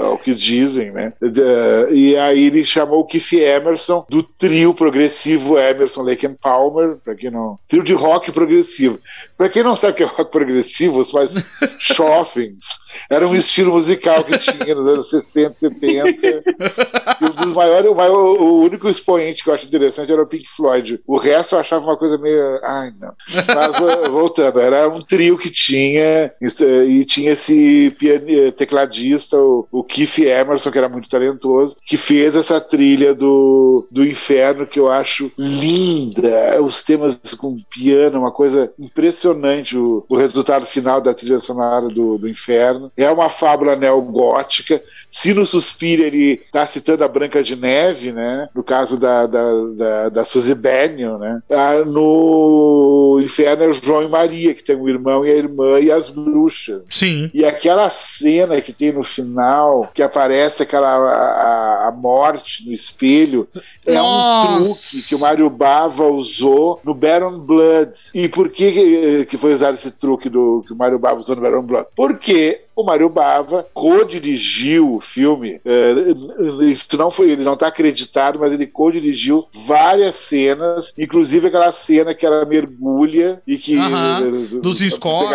é 0.02 0.08
o 0.08 0.18
que 0.18 0.34
dizem, 0.34 0.92
né? 0.92 1.14
De- 1.22 1.94
E 1.94 2.16
aí 2.18 2.46
ele 2.46 2.66
chamou 2.66 3.00
o 3.02 3.06
Keith 3.06 3.34
Emerson 3.34 4.06
do 4.10 4.24
trio 4.24 4.74
progressivo 4.74 5.58
Emerson, 5.58 6.02
Lake 6.04 6.26
and 6.26 6.36
Palmer, 6.42 6.98
pra 7.04 7.16
quem 7.16 7.30
não. 7.32 7.58
Trio 7.68 7.84
de 7.84 7.94
rock 7.94 8.32
progressivo. 8.32 9.00
Pra 9.38 9.50
quem 9.50 9.64
não 9.64 9.76
sabe 9.76 9.94
o 9.94 9.96
que 9.96 10.04
é 10.04 10.06
rock 10.06 10.32
progressivo, 10.32 11.00
os 11.00 11.12
mais 11.12 11.34
Schoffins 11.80 12.66
era 13.10 13.28
um 13.28 13.36
estilo 13.36 13.74
musical 13.74 14.24
que 14.24 14.38
tinha 14.38 14.76
nos 14.76 14.88
anos 14.88 15.10
60, 15.10 15.58
70. 15.58 16.44
E 17.22 17.26
um 17.26 17.30
dos 17.44 17.54
maiores, 17.54 17.90
o, 17.92 17.96
maior- 17.96 18.40
o 18.42 18.62
único 18.62 18.90
expoente 18.90 19.44
que 19.44 19.50
eu 19.50 19.54
acho 19.54 19.66
interessante 19.68 20.12
era 20.12 20.22
o 20.22 20.28
Pink 20.28 20.50
Floyd. 20.50 21.00
O 21.08 21.18
resto 21.18 21.56
eu 21.56 21.60
achava 21.60 21.86
uma 21.86 21.98
coisa 21.98 22.18
meio. 22.18 22.60
Ai, 22.64 22.92
não. 23.00 23.14
Mas 23.56 23.80
vo- 23.80 24.12
voltando, 24.12 24.60
era 24.60 24.88
um 24.90 25.02
trio 25.02 25.38
que 25.38 25.50
tinha, 25.50 26.32
eh, 26.42 26.86
e 26.86 27.06
tinha 27.06 27.32
esse 27.32 27.96
piani- 28.00 28.52
tecladista, 29.18 29.38
o, 29.38 29.68
o 29.72 29.84
Keith 29.84 30.20
Emerson, 30.20 30.72
que 30.72 30.78
era 30.78 30.90
muito 30.90 31.10
talentoso, 31.10 31.78
que 31.84 31.98
fez 31.98 32.36
essa 32.36 32.62
trilha 32.62 33.14
do, 33.14 33.88
do 33.92 34.06
inferno 34.06 34.68
que 34.68 34.80
eu 34.80 34.90
acho 34.90 35.32
linda. 35.38 36.62
Os 36.62 36.84
temas 36.84 37.20
com 37.38 37.58
piano, 37.70 38.20
uma 38.20 38.32
coisa 38.32 38.72
impressionante, 38.80 39.78
o, 39.78 40.06
o 40.08 40.16
resultado 40.16 40.66
final 40.66 41.02
da 41.02 41.14
trilha 41.14 41.40
sonora 41.40 41.88
do, 41.90 42.18
do 42.18 42.30
inferno. 42.30 42.92
É 42.96 43.10
uma 43.10 43.30
fábula 43.30 43.76
neogótica. 43.76 44.82
Se 45.08 45.34
no 45.34 45.46
Suspiro 45.46 46.04
ele 46.04 46.42
está 46.46 46.66
citando 46.66 47.04
a 47.04 47.08
Branca 47.08 47.42
de 47.42 47.56
Neve, 47.56 48.12
né? 48.12 48.50
No 48.54 48.64
caso 48.64 49.00
da, 49.00 49.26
da, 49.26 49.52
da, 49.76 50.10
da 50.10 50.24
Suzy 50.24 50.54
Bennion, 50.54 51.18
né? 51.18 51.42
Ah, 51.50 51.84
no 51.86 53.20
Inferno 53.24 53.64
é 53.64 53.68
o 53.68 53.74
João 53.74 54.04
e 54.04 54.08
Maria, 54.08 54.54
que 54.54 54.64
tem 54.64 54.76
um 54.76 54.90
irmão 54.90 55.26
e 55.26 55.32
a 55.32 55.36
irmã 55.36 55.80
e 55.80 55.92
as 55.92 56.10
bruxas. 56.10 56.86
Sim. 56.90 57.32
E 57.34 57.46
aquela 57.46 57.90
cena 57.90 58.60
que 58.62 58.74
tem 58.74 58.92
no 58.92 59.04
final, 59.08 59.90
que 59.94 60.02
aparece 60.04 60.64
aquela 60.64 60.88
a, 60.90 61.88
a 61.88 61.92
morte 61.92 62.66
no 62.66 62.74
espelho, 62.74 63.48
é 63.86 63.94
Nossa! 63.96 64.60
um 64.60 64.64
truque 64.64 65.08
que 65.08 65.16
o 65.16 65.20
Mário 65.20 65.50
Bava 65.50 66.06
usou 66.08 66.80
no 66.84 66.94
Baron 66.94 67.40
Blood. 67.40 67.92
E 68.14 68.28
por 68.28 68.50
que 68.50 68.72
que- 68.72 69.26
que 69.26 69.38
foi 69.38 69.54
usado 69.54 69.76
esse 69.76 69.92
truque 69.92 70.30
do 70.30 70.64
que 70.68 70.74
o 70.74 70.78
Mário 70.78 71.00
Bava 71.00 71.20
usou 71.20 71.36
no 71.36 71.42
Baron 71.42 71.64
Blood? 71.64 71.88
Porque 71.96 72.62
o 72.78 72.84
Mário 72.84 73.10
Bava 73.10 73.66
co-dirigiu 73.74 74.94
o 74.96 75.00
filme. 75.00 75.60
é, 75.66 75.94
isso 76.70 76.98
não 76.98 77.10
foi, 77.12 77.32
ele 77.32 77.44
não 77.44 77.54
está 77.54 77.68
acreditado, 77.68 78.40
mas 78.40 78.54
ele 78.54 78.68
co-dirigiu 78.68 79.46
várias 79.66 80.16
cenas, 80.16 80.94
inclusive 80.98 81.48
aquela 81.48 81.72
cena 81.72 82.14
que 82.14 82.26
ela 82.26 82.46
mergulha 82.46 83.42
e 83.48 83.58
que 83.58 83.76
eh, 83.78 84.60
Dos 84.62 84.78
pegar 84.78 84.88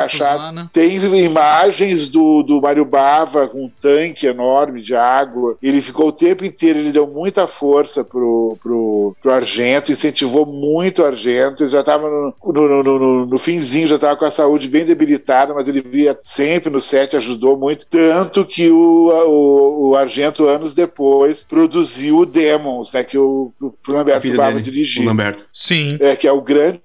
escorpos 0.06 0.18
lá, 0.20 0.52
né? 0.52 0.68
Tem 0.72 0.96
imagens 0.96 2.08
do, 2.08 2.42
do 2.42 2.60
Mário 2.60 2.84
Bava 2.84 3.48
com 3.48 3.64
um 3.64 3.70
tanque 3.80 4.26
enorme 4.26 4.80
de 4.80 4.94
água. 4.94 5.56
Ele 5.62 5.80
ficou 5.80 6.08
o 6.08 6.12
tempo 6.12 6.44
inteiro, 6.44 6.78
ele 6.78 6.92
deu 6.92 7.06
muita 7.06 7.46
força 7.46 8.04
pro, 8.04 8.56
pro, 8.62 9.16
pro 9.20 9.32
Argento, 9.32 9.90
incentivou 9.92 10.46
muito 10.46 11.02
o 11.02 11.04
Argento. 11.06 11.64
Ele 11.64 11.70
já 11.70 11.80
estava 11.80 12.08
no, 12.08 12.34
no, 12.52 12.82
no, 12.82 12.98
no- 12.98 13.26
no 13.26 13.38
finzinho, 13.38 13.88
já 13.88 13.96
estava 13.96 14.16
com 14.16 14.24
a 14.24 14.30
saúde 14.30 14.68
bem 14.68 14.84
debilitada, 14.84 15.54
mas 15.54 15.68
ele 15.68 15.80
via 15.80 16.18
sempre 16.22 16.70
no 16.70 16.80
set, 16.80 17.16
ajudou 17.32 17.56
muito. 17.56 17.86
Tanto 17.86 18.44
que 18.44 18.70
o, 18.70 19.08
o, 19.08 19.90
o 19.90 19.96
Argento, 19.96 20.48
anos 20.48 20.72
depois, 20.74 21.42
produziu 21.42 22.18
o 22.18 22.26
Demons, 22.26 22.92
né, 22.92 23.02
que 23.02 23.18
o, 23.18 23.52
o 23.60 23.72
Lamberto 23.88 24.32
Bava 24.36 24.60
dirigiu. 24.60 25.02
o 25.02 25.06
Lamberto. 25.06 25.46
Sim. 25.52 25.96
É, 26.00 26.14
que 26.16 26.26
é 26.28 26.32
o 26.32 26.40
grande, 26.40 26.80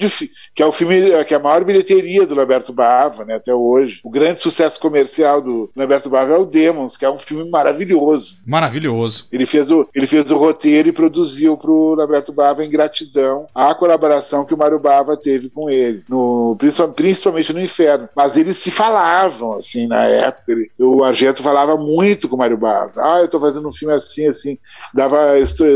que 0.55 0.63
é 0.63 0.65
o 0.65 0.71
filme, 0.71 1.23
que 1.25 1.33
é 1.33 1.37
a 1.37 1.39
maior 1.39 1.63
bilheteria 1.63 2.25
do 2.25 2.35
Lamberto 2.35 2.73
Bava, 2.73 3.23
né, 3.25 3.35
até 3.35 3.53
hoje. 3.53 3.99
O 4.03 4.09
grande 4.09 4.39
sucesso 4.41 4.79
comercial 4.79 5.41
do 5.41 5.69
Lamberto 5.75 6.09
Bava 6.09 6.33
é 6.33 6.37
o 6.37 6.45
Demons, 6.45 6.97
que 6.97 7.05
é 7.05 7.09
um 7.09 7.17
filme 7.17 7.49
maravilhoso. 7.49 8.41
Maravilhoso. 8.45 9.27
Ele 9.31 9.45
fez 9.45 9.71
o, 9.71 9.87
ele 9.93 10.07
fez 10.07 10.31
o 10.31 10.37
roteiro 10.37 10.89
e 10.89 10.91
produziu 10.93 11.57
pro 11.57 11.95
Lamberto 11.95 12.31
Bava 12.31 12.63
em 12.63 12.69
gratidão 12.69 13.47
à 13.53 13.73
colaboração 13.75 14.45
que 14.45 14.53
o 14.53 14.57
Mário 14.57 14.79
Bava 14.79 15.15
teve 15.17 15.49
com 15.49 15.69
ele, 15.69 16.03
no, 16.09 16.55
principal- 16.57 16.93
principalmente 16.93 17.53
no 17.53 17.61
Inferno. 17.61 18.09
Mas 18.15 18.37
eles 18.37 18.57
se 18.57 18.71
falavam, 18.71 19.53
assim, 19.53 19.87
na 19.87 20.05
época. 20.05 20.36
Ele- 20.47 20.69
o 20.79 21.03
Argento 21.03 21.41
falava 21.43 21.75
muito 21.77 22.27
com 22.29 22.35
o 22.35 22.39
Mário 22.39 22.57
Bava. 22.57 22.91
Ah, 22.97 23.19
eu 23.21 23.27
tô 23.27 23.39
fazendo 23.39 23.67
um 23.67 23.71
filme 23.71 23.93
assim, 23.93 24.27
assim. 24.27 24.57
Dava, 24.93 25.17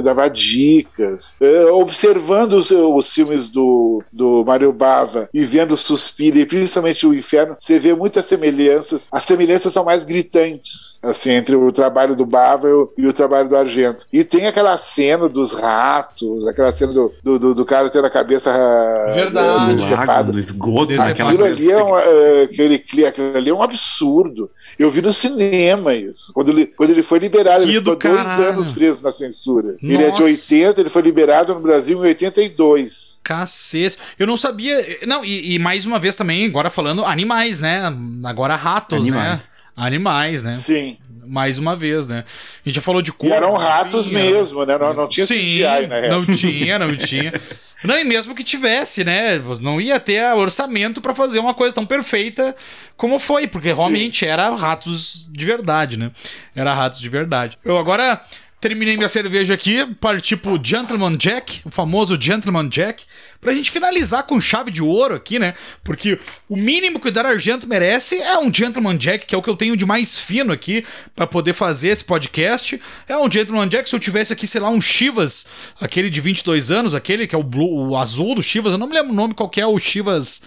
dava 0.03 0.29
dicas. 0.29 1.35
Eh, 1.41 1.65
observando 1.71 2.53
os, 2.53 2.71
os 2.71 3.13
filmes 3.13 3.49
do, 3.49 4.03
do 4.11 4.43
Mário 4.45 4.71
Bava 4.71 5.29
e 5.33 5.43
vendo 5.43 5.71
o 5.73 5.77
Suspiro 5.77 6.37
e 6.37 6.45
principalmente 6.45 7.05
o 7.05 7.13
Inferno, 7.13 7.55
você 7.59 7.77
vê 7.79 7.93
muitas 7.93 8.25
semelhanças. 8.25 9.07
As 9.11 9.23
semelhanças 9.23 9.73
são 9.73 9.83
mais 9.83 10.05
gritantes, 10.05 10.99
assim, 11.01 11.31
entre 11.31 11.55
o 11.55 11.71
trabalho 11.71 12.15
do 12.15 12.25
Bava 12.25 12.67
e 12.69 12.71
o, 12.73 12.93
e 12.97 13.07
o 13.07 13.13
trabalho 13.13 13.49
do 13.49 13.55
Argento. 13.55 14.05
E 14.11 14.23
tem 14.23 14.47
aquela 14.47 14.77
cena 14.77 15.27
dos 15.27 15.53
ratos, 15.53 16.47
aquela 16.47 16.71
cena 16.71 16.93
do, 16.93 17.11
do, 17.23 17.39
do- 17.39 17.55
do 17.55 17.65
cara 17.65 17.89
tendo 17.89 18.05
a 18.07 18.09
cabeça 18.09 18.51
ah, 18.51 19.11
Verdade. 19.13 19.73
No 19.75 19.89
lago, 20.05 20.33
no 20.33 20.39
esgoto, 20.39 20.93
Aquilo 21.01 21.37
coisa. 21.37 21.61
ali, 21.61 21.71
é 21.71 21.83
um, 21.83 21.97
é, 21.97 22.43
aquele, 22.43 23.05
aquilo 23.05 23.37
ali 23.37 23.49
é 23.49 23.53
um 23.53 23.61
absurdo. 23.63 24.49
Eu 24.79 24.89
vi 24.89 25.01
no 25.01 25.11
cinema 25.13 25.93
isso. 25.93 26.31
Quando 26.33 26.49
ele, 26.51 26.65
quando 26.67 26.89
ele 26.91 27.03
foi 27.03 27.19
liberado, 27.19 27.63
Que 27.63 27.69
ele 27.69 27.79
ficou 27.79 27.95
dois 27.95 28.15
caralho. 28.15 28.43
anos 28.49 28.71
preso 28.71 29.03
na 29.03 29.11
censura. 29.11 29.75
Ele 29.81 29.95
é 29.97 30.05
de 30.05 30.11
Nossa. 30.11 30.23
80, 30.23 30.81
ele 30.81 30.89
foi 30.89 31.01
liberado 31.01 31.53
no 31.53 31.59
Brasil 31.59 31.97
em 31.99 32.07
82. 32.07 33.19
Cacete. 33.23 33.97
Eu 34.17 34.25
não 34.27 34.37
sabia. 34.37 34.99
Não, 35.05 35.23
e, 35.23 35.55
e 35.55 35.59
mais 35.59 35.85
uma 35.85 35.99
vez 35.99 36.15
também, 36.15 36.45
agora 36.45 36.69
falando 36.69 37.05
animais, 37.05 37.61
né? 37.61 37.81
Agora 38.23 38.55
ratos, 38.55 39.01
Animais. 39.01 39.39
né? 39.41 39.45
Animais, 39.75 40.43
né? 40.43 40.55
Sim. 40.61 40.97
Mais 41.31 41.57
uma 41.57 41.75
vez, 41.75 42.07
né? 42.09 42.25
A 42.27 42.67
gente 42.69 42.75
já 42.75 42.81
falou 42.81 43.01
de 43.01 43.09
E 43.09 43.13
corvo. 43.13 43.33
eram 43.33 43.53
ratos 43.55 44.07
era- 44.07 44.15
mesmo, 44.15 44.65
né? 44.65 44.77
Não, 44.77 44.93
não 44.93 45.07
tinha 45.07 45.25
Sim, 45.25 45.35
CGI, 45.35 45.57
real. 45.61 46.09
não 46.09 46.25
tinha, 46.25 46.77
não 46.79 46.95
tinha. 46.95 47.33
Não, 47.83 47.97
e 47.97 48.03
mesmo 48.03 48.35
que 48.35 48.43
tivesse, 48.43 49.03
né? 49.03 49.41
Não 49.59 49.81
ia 49.81 49.99
ter 49.99 50.21
orçamento 50.35 51.01
pra 51.01 51.15
fazer 51.15 51.39
uma 51.39 51.51
coisa 51.55 51.73
tão 51.73 51.83
perfeita 51.83 52.55
como 52.95 53.17
foi, 53.17 53.47
porque 53.47 53.73
realmente 53.73 54.23
era 54.23 54.51
ratos 54.51 55.27
de 55.31 55.43
verdade, 55.43 55.97
né? 55.97 56.11
Era 56.55 56.75
ratos 56.75 56.99
de 57.01 57.09
verdade. 57.09 57.57
Eu 57.65 57.75
agora 57.79 58.21
terminei 58.61 58.95
minha 58.95 59.09
cerveja 59.09 59.55
aqui, 59.55 59.83
parti 59.99 60.37
pro 60.37 60.59
Gentleman 60.63 61.17
Jack, 61.17 61.61
o 61.65 61.71
famoso 61.71 62.15
Gentleman 62.21 62.69
Jack, 62.69 63.03
pra 63.41 63.55
gente 63.55 63.71
finalizar 63.71 64.21
com 64.21 64.39
chave 64.39 64.69
de 64.69 64.83
ouro 64.83 65.15
aqui, 65.15 65.39
né? 65.39 65.55
Porque 65.83 66.19
o 66.47 66.55
mínimo 66.55 66.99
que 66.99 67.07
o 67.07 67.11
Dar 67.11 67.25
Argento 67.25 67.67
merece 67.67 68.21
é 68.21 68.37
um 68.37 68.53
Gentleman 68.53 68.95
Jack, 68.97 69.25
que 69.25 69.33
é 69.33 69.37
o 69.37 69.41
que 69.41 69.49
eu 69.49 69.55
tenho 69.55 69.75
de 69.75 69.83
mais 69.83 70.19
fino 70.19 70.53
aqui 70.53 70.85
pra 71.15 71.25
poder 71.25 71.53
fazer 71.53 71.87
esse 71.87 72.03
podcast. 72.03 72.79
É 73.07 73.17
um 73.17 73.29
Gentleman 73.29 73.67
Jack, 73.67 73.89
se 73.89 73.95
eu 73.95 73.99
tivesse 73.99 74.31
aqui, 74.31 74.45
sei 74.45 74.61
lá, 74.61 74.69
um 74.69 74.79
Chivas, 74.79 75.47
aquele 75.79 76.11
de 76.11 76.21
22 76.21 76.69
anos, 76.69 76.93
aquele 76.93 77.25
que 77.25 77.33
é 77.33 77.37
o, 77.37 77.43
blue, 77.43 77.89
o 77.89 77.97
azul 77.97 78.35
do 78.35 78.43
Chivas, 78.43 78.73
eu 78.73 78.77
não 78.77 78.87
me 78.87 78.93
lembro 78.93 79.11
o 79.11 79.15
nome 79.15 79.33
qual 79.33 79.49
é 79.57 79.65
o 79.65 79.79
Chivas. 79.79 80.43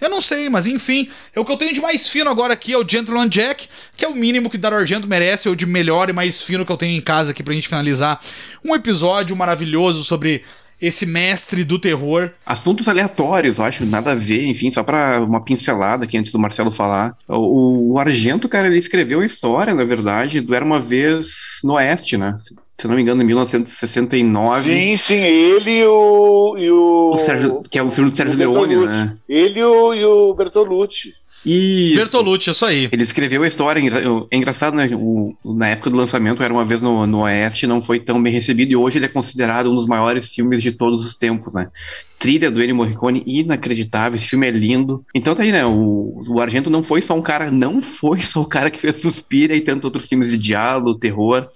Eu 0.00 0.10
não 0.10 0.20
sei, 0.20 0.48
mas 0.48 0.66
enfim, 0.66 1.08
é 1.34 1.40
o 1.40 1.44
que 1.44 1.52
eu 1.52 1.56
tenho 1.56 1.72
de 1.72 1.80
mais 1.80 2.08
fino 2.08 2.30
agora 2.30 2.52
aqui 2.52 2.72
é 2.72 2.78
o 2.78 2.88
Gentleman 2.88 3.28
Jack, 3.28 3.68
que 3.96 4.04
é 4.04 4.08
o 4.08 4.14
mínimo 4.14 4.50
que 4.50 4.58
Dar 4.58 4.72
Argento 4.72 5.08
merece, 5.08 5.48
é 5.48 5.50
o 5.50 5.56
de 5.56 5.66
melhor 5.66 6.08
e 6.08 6.12
mais 6.12 6.42
fino 6.42 6.64
que 6.64 6.72
eu 6.72 6.76
tenho 6.76 6.96
em 6.96 7.00
casa 7.00 7.32
aqui 7.32 7.42
pra 7.42 7.54
gente 7.54 7.68
finalizar 7.68 8.18
um 8.64 8.74
episódio 8.74 9.36
maravilhoso 9.36 10.04
sobre 10.04 10.42
esse 10.80 11.06
mestre 11.06 11.64
do 11.64 11.78
terror. 11.78 12.30
Assuntos 12.44 12.88
aleatórios, 12.88 13.58
eu 13.58 13.64
acho, 13.64 13.86
nada 13.86 14.12
a 14.12 14.14
ver, 14.14 14.46
enfim, 14.46 14.70
só 14.70 14.82
pra 14.82 15.20
uma 15.20 15.42
pincelada 15.42 16.04
aqui 16.04 16.18
antes 16.18 16.32
do 16.32 16.38
Marcelo 16.38 16.70
falar. 16.70 17.16
O, 17.28 17.92
o 17.94 17.98
Argento, 17.98 18.48
cara, 18.48 18.66
ele 18.66 18.78
escreveu 18.78 19.20
a 19.20 19.24
história, 19.24 19.74
na 19.74 19.84
verdade, 19.84 20.40
do 20.40 20.54
Era 20.54 20.64
Uma 20.64 20.80
Vez 20.80 21.60
no 21.64 21.74
Oeste, 21.74 22.16
né? 22.16 22.34
Se 22.84 22.88
não 22.88 22.96
me 22.96 23.00
engano, 23.00 23.22
em 23.22 23.24
1969. 23.24 24.68
Sim, 24.68 24.96
sim, 24.98 25.14
ele 25.14 25.78
e 25.78 25.84
o. 25.86 26.54
E 26.58 26.70
o, 26.70 27.10
O 27.14 27.16
Sérgio, 27.16 27.62
que 27.70 27.78
é 27.78 27.82
o 27.82 27.90
filme 27.90 28.10
do 28.10 28.16
Sérgio 28.16 28.36
Leone, 28.36 28.76
né? 28.76 29.16
Ele 29.26 29.60
e 29.60 29.64
o, 29.64 29.94
e 29.94 30.04
o 30.04 30.34
Bertolucci. 30.34 31.14
Isso. 31.46 31.96
Bertolucci, 31.96 32.50
isso 32.50 32.64
aí. 32.66 32.88
Ele 32.92 33.02
escreveu 33.02 33.42
a 33.42 33.46
história, 33.46 33.80
é 34.30 34.36
engraçado, 34.36 34.74
né? 34.76 34.88
O- 34.94 35.34
na 35.44 35.68
época 35.68 35.88
do 35.88 35.96
lançamento, 35.96 36.42
Era 36.42 36.52
Uma 36.52 36.64
Vez 36.64 36.82
no, 36.82 37.06
no 37.06 37.20
Oeste, 37.22 37.66
não 37.66 37.80
foi 37.82 38.00
tão 38.00 38.22
bem 38.22 38.32
recebido 38.32 38.72
e 38.72 38.76
hoje 38.76 38.98
ele 38.98 39.06
é 39.06 39.08
considerado 39.08 39.70
um 39.70 39.74
dos 39.74 39.86
maiores 39.86 40.34
filmes 40.34 40.62
de 40.62 40.72
todos 40.72 41.04
os 41.06 41.14
tempos, 41.16 41.54
né? 41.54 41.68
Trilha 42.18 42.50
do 42.50 42.62
Ennio 42.62 42.76
Morricone, 42.76 43.22
inacreditável, 43.26 44.16
esse 44.16 44.26
filme 44.28 44.46
é 44.46 44.50
lindo. 44.50 45.04
Então 45.14 45.34
tá 45.34 45.42
aí, 45.42 45.52
né? 45.52 45.64
O, 45.66 46.22
o 46.28 46.40
Argento 46.40 46.70
não 46.70 46.82
foi 46.82 47.02
só 47.02 47.14
um 47.14 47.20
cara, 47.22 47.50
não 47.50 47.80
foi 47.82 48.20
só 48.22 48.40
o 48.40 48.48
cara 48.48 48.70
que 48.70 48.78
fez 48.78 48.96
Suspira 48.96 49.54
e 49.54 49.60
tantos 49.60 49.84
outros 49.84 50.06
filmes 50.08 50.30
de 50.30 50.38
diálogo, 50.38 50.94
terror. 50.98 51.46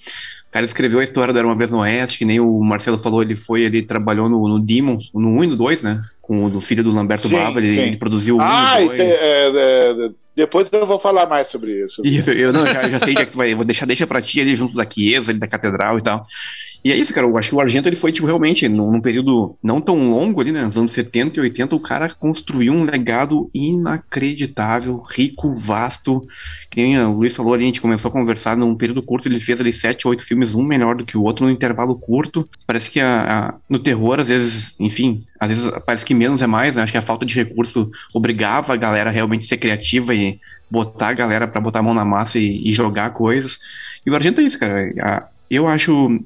O 0.48 0.50
cara 0.50 0.64
escreveu 0.64 0.98
a 1.00 1.04
história 1.04 1.32
do 1.32 1.38
Era 1.38 1.46
Uma 1.46 1.56
Vez 1.56 1.70
no 1.70 1.78
Oeste, 1.80 2.18
que 2.18 2.24
nem 2.24 2.40
o 2.40 2.60
Marcelo 2.62 2.96
falou, 2.96 3.20
ele 3.22 3.36
foi, 3.36 3.62
ele 3.62 3.82
trabalhou 3.82 4.28
no, 4.30 4.48
no 4.48 4.58
Demon, 4.58 4.98
no 5.14 5.28
1 5.40 5.44
e 5.44 5.46
no 5.48 5.56
2, 5.56 5.82
né? 5.82 6.00
Com 6.22 6.44
o 6.46 6.50
do 6.50 6.60
filho 6.60 6.82
do 6.82 6.90
Lamberto 6.90 7.28
Sim, 7.28 7.34
Bava, 7.36 7.58
ele, 7.58 7.78
ele 7.78 7.96
produziu 7.98 8.36
o 8.36 8.38
1 8.38 8.42
Ah, 8.42 8.80
e 8.80 8.84
o 8.84 8.86
2. 8.88 8.98
tem- 8.98 9.08
é, 9.10 9.48
é, 9.48 10.10
depois 10.34 10.68
eu 10.72 10.86
vou 10.86 10.98
falar 10.98 11.26
mais 11.26 11.48
sobre 11.48 11.84
isso. 11.84 12.00
Isso, 12.04 12.30
eu 12.30 12.52
não, 12.52 12.64
já, 12.66 12.88
já 12.88 12.98
sei, 12.98 13.12
já 13.12 13.26
que 13.26 13.32
tu 13.32 13.38
vai, 13.38 13.54
vou 13.54 13.64
deixar, 13.64 13.84
deixa 13.86 14.06
pra 14.06 14.22
ti 14.22 14.40
ali 14.40 14.54
junto 14.54 14.74
da 14.74 14.88
Chiesa, 14.88 15.32
ali 15.32 15.38
da 15.38 15.46
Catedral 15.48 15.98
e 15.98 16.02
tal. 16.02 16.24
E 16.84 16.92
é 16.92 16.96
isso, 16.96 17.12
cara, 17.12 17.26
eu 17.26 17.36
acho 17.36 17.50
que 17.50 17.55
o 17.56 17.60
Argento, 17.60 17.88
ele 17.88 17.96
foi, 17.96 18.12
tipo, 18.12 18.26
realmente, 18.26 18.68
num, 18.68 18.90
num 18.92 19.00
período 19.00 19.59
não 19.62 19.80
tão 19.80 20.10
longo 20.10 20.40
ali, 20.40 20.52
né, 20.52 20.64
nos 20.64 20.78
anos 20.78 20.92
70 20.92 21.38
e 21.38 21.42
80, 21.42 21.74
o 21.74 21.82
cara 21.82 22.09
construiu 22.14 22.72
um 22.72 22.84
legado 22.84 23.50
inacreditável, 23.52 25.02
rico, 25.10 25.52
vasto, 25.55 26.24
que 26.70 26.80
nem 26.82 26.98
o 27.00 27.12
Luiz 27.14 27.34
falou 27.34 27.52
ali, 27.55 27.64
a 27.64 27.66
gente 27.66 27.80
começou 27.80 28.09
a 28.09 28.12
conversar, 28.12 28.56
num 28.56 28.76
período 28.76 29.02
curto 29.02 29.28
ele 29.28 29.40
fez 29.40 29.60
ali 29.60 29.72
sete, 29.72 30.06
oito 30.06 30.24
filmes, 30.24 30.55
um 30.55 30.62
melhor 30.62 30.94
do 30.96 31.05
que 31.05 31.16
o 31.18 31.22
outro, 31.22 31.44
num 31.44 31.50
intervalo 31.52 31.98
curto, 31.98 32.48
parece 32.66 32.90
que 32.90 33.00
a, 33.00 33.48
a- 33.48 33.55
no 33.68 33.78
terror, 33.78 34.20
às 34.20 34.28
vezes, 34.28 34.76
enfim, 34.78 35.24
às 35.40 35.48
vezes 35.48 35.70
parece 35.84 36.05
que 36.05 36.14
menos 36.14 36.42
é 36.42 36.46
mais, 36.46 36.76
né, 36.76 36.82
acho 36.82 36.92
que 36.92 36.98
a 36.98 37.02
falta 37.02 37.26
de 37.26 37.34
recurso 37.34 37.90
obrigava 38.14 38.72
a 38.72 38.76
galera 38.76 39.10
a 39.10 39.12
realmente 39.12 39.46
ser 39.46 39.56
criativa 39.59 40.14
e 40.14 40.38
botar 40.70 41.09
a 41.09 41.14
galera 41.14 41.48
pra 41.48 41.60
botar 41.60 41.80
a 41.80 41.82
mão 41.82 41.94
na 41.94 42.05
massa 42.05 42.38
e, 42.38 42.62
e 42.68 42.72
jogar 42.72 43.10
coisas. 43.10 43.59
E 44.06 44.10
o 44.10 44.14
Argento 44.14 44.40
é 44.40 44.44
isso, 44.44 44.59
cara. 44.59 44.92
A- 45.02 45.28
Eu 45.50 45.66
acho. 45.66 46.20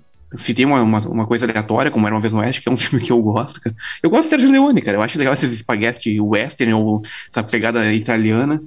Tem 0.54 0.64
uma, 0.64 0.82
uma, 0.82 0.98
uma 1.00 1.26
coisa 1.26 1.46
aleatória, 1.46 1.90
como 1.90 2.06
era 2.06 2.14
uma 2.14 2.20
vez 2.20 2.32
no 2.32 2.40
Oeste, 2.40 2.62
que 2.62 2.68
é 2.68 2.72
um 2.72 2.76
filme 2.78 3.04
que 3.04 3.12
eu 3.12 3.20
gosto, 3.22 3.60
cara. 3.60 3.74
Eu 4.02 4.10
gosto 4.10 4.24
de 4.24 4.30
Sérgio 4.30 4.50
Leone, 4.50 4.80
cara. 4.80 4.96
Eu 4.96 5.02
acho 5.02 5.18
legal 5.18 5.34
esses 5.34 5.52
espaguete 5.52 6.20
western 6.20 6.74
ou 6.74 7.02
essa 7.30 7.42
pegada 7.42 7.92
italiana. 7.92 8.62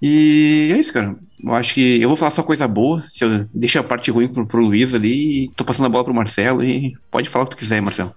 E 0.00 0.70
é 0.72 0.78
isso, 0.78 0.92
cara. 0.92 1.16
Eu 1.42 1.54
acho 1.54 1.74
que 1.74 2.00
eu 2.00 2.08
vou 2.08 2.16
falar 2.16 2.30
só 2.30 2.42
coisa 2.42 2.66
boa. 2.66 3.02
Se 3.06 3.24
eu 3.24 3.80
a 3.80 3.84
parte 3.84 4.10
ruim 4.10 4.28
pro, 4.28 4.46
pro 4.46 4.62
Luiz 4.62 4.94
ali 4.94 5.50
tô 5.56 5.64
passando 5.64 5.86
a 5.86 5.88
bola 5.88 6.04
pro 6.04 6.14
Marcelo. 6.14 6.64
E 6.64 6.96
pode 7.10 7.28
falar 7.28 7.44
o 7.44 7.48
que 7.48 7.56
tu 7.56 7.58
quiser, 7.58 7.80
Marcelo. 7.80 8.12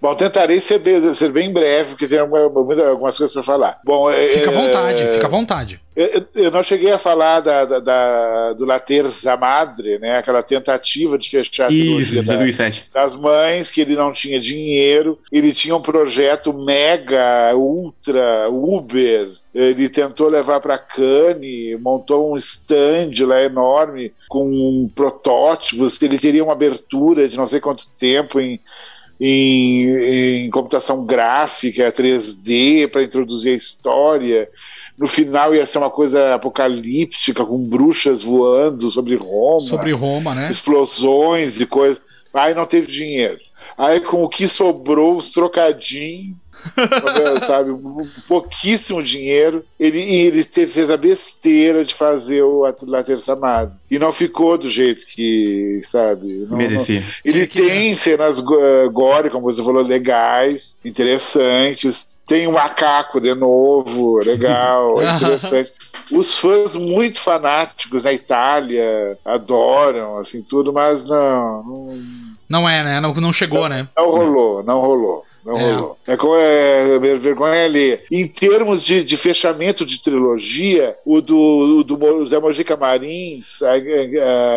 Bom, 0.00 0.14
tentarei 0.14 0.60
ser 0.60 0.78
bem, 0.78 1.12
ser 1.12 1.32
bem 1.32 1.52
breve, 1.52 1.90
porque 1.90 2.06
tem 2.06 2.18
algumas 2.20 3.18
coisas 3.18 3.32
para 3.32 3.42
falar. 3.42 3.80
Bom, 3.84 4.08
é- 4.08 4.28
Fica 4.28 4.50
à 4.50 4.52
é- 4.52 4.56
vontade, 4.56 5.06
fica 5.08 5.26
à 5.26 5.30
vontade. 5.30 5.80
Eu, 5.96 6.24
eu 6.36 6.50
não 6.52 6.62
cheguei 6.62 6.92
a 6.92 6.98
falar 6.98 7.40
da, 7.40 7.64
da, 7.64 7.80
da- 7.80 8.52
do 8.52 8.64
La 8.64 8.78
Terza 8.78 9.36
Madre, 9.36 9.98
né? 9.98 10.18
Aquela 10.18 10.40
tentativa 10.44 11.18
de 11.18 11.28
fechar 11.28 11.66
a 11.68 11.72
Isso, 11.72 12.12
trilogia 12.12 12.22
da- 12.22 12.34
2007. 12.36 12.90
das 12.94 13.16
mães, 13.16 13.72
que 13.72 13.80
ele 13.80 13.96
não 13.96 14.12
tinha 14.12 14.38
dinheiro, 14.38 15.18
ele 15.32 15.52
tinha 15.52 15.74
um 15.74 15.82
projeto 15.82 16.52
mega, 16.54 17.52
ultra, 17.56 18.48
Uber. 18.48 19.30
Ele 19.52 19.88
tentou 19.88 20.28
levar 20.28 20.60
para 20.60 20.78
Cannes, 20.78 21.80
montou 21.80 22.32
um 22.32 22.36
stand 22.36 23.10
lá 23.26 23.42
enorme 23.42 24.12
com 24.28 24.88
protótipos. 24.94 26.00
Ele 26.00 26.18
teria 26.18 26.44
uma 26.44 26.52
abertura 26.52 27.28
de 27.28 27.36
não 27.36 27.46
sei 27.48 27.58
quanto 27.58 27.88
tempo 27.98 28.38
em, 28.38 28.60
em, 29.20 30.44
em 30.44 30.50
computação 30.50 31.04
gráfica 31.04 31.92
3D 31.92 32.88
para 32.88 33.02
introduzir 33.02 33.52
a 33.52 33.56
história. 33.56 34.48
No 34.96 35.06
final 35.06 35.54
ia 35.54 35.66
ser 35.66 35.78
uma 35.78 35.90
coisa 35.90 36.34
apocalíptica, 36.34 37.44
com 37.44 37.58
bruxas 37.58 38.22
voando 38.22 38.90
sobre 38.90 39.16
Roma 39.16 39.60
Sobre 39.60 39.92
Roma, 39.92 40.34
né? 40.34 40.48
explosões 40.50 41.60
e 41.60 41.66
coisas. 41.66 42.02
Aí 42.34 42.54
não 42.54 42.66
teve 42.66 42.90
dinheiro. 42.90 43.38
Aí 43.76 44.00
com 44.00 44.24
o 44.24 44.28
que 44.28 44.48
sobrou, 44.48 45.16
os 45.16 45.30
trocadinhos, 45.30 46.36
sabe, 47.46 47.72
pouquíssimo 48.26 49.02
dinheiro, 49.02 49.64
ele, 49.78 49.98
e 50.00 50.14
ele 50.26 50.42
fez 50.42 50.90
a 50.90 50.96
besteira 50.96 51.84
de 51.84 51.94
fazer 51.94 52.42
o 52.42 52.64
At- 52.64 52.82
La 52.86 53.02
Terça 53.02 53.34
Madre. 53.36 53.74
E 53.90 53.98
não 53.98 54.12
ficou 54.12 54.58
do 54.58 54.68
jeito 54.68 55.06
que, 55.06 55.80
sabe, 55.84 56.26
não- 56.40 56.48
não- 56.50 56.56
Merecia. 56.58 57.02
ele 57.24 57.46
Que- 57.46 57.60
que- 57.60 57.68
tem 57.68 57.94
cenas 57.94 58.38
go- 58.40 58.58
gore, 58.92 59.30
como 59.30 59.44
você 59.50 59.62
falou, 59.62 59.82
legais, 59.82 60.78
interessantes. 60.84 62.18
Tem 62.26 62.46
um 62.46 62.52
macaco 62.52 63.20
de 63.20 63.34
novo, 63.34 64.18
legal, 64.18 64.94
interessante. 65.02 65.72
Os 66.12 66.38
fãs 66.38 66.74
muito 66.74 67.18
fanáticos 67.20 68.02
na 68.04 68.12
Itália 68.12 69.16
adoram, 69.24 70.18
assim, 70.18 70.42
tudo, 70.42 70.72
mas 70.72 71.04
não, 71.06 71.62
não, 71.64 72.02
Não 72.48 72.68
é, 72.68 72.82
né? 72.84 73.00
Não, 73.00 73.14
não 73.14 73.32
chegou, 73.32 73.68
né? 73.68 73.88
não 73.96 74.10
rolou, 74.10 74.62
não 74.62 74.80
rolou. 74.80 75.24
Não 75.48 75.58
É. 75.58 75.72
rolou. 75.72 75.98
É 76.06 76.16
como 76.16 76.34
é, 76.36 76.98
vergonha 77.16 77.64
ali. 77.64 77.98
Em 78.12 78.26
termos 78.28 78.82
de, 78.82 79.02
de 79.02 79.16
fechamento 79.16 79.84
de 79.86 80.02
trilogia, 80.02 80.94
o 81.06 81.20
do, 81.22 81.36
o 81.78 81.82
do 81.84 82.24
Zé 82.26 82.38
Mojica 82.38 82.76
Marins, 82.76 83.62
a, 83.62 83.72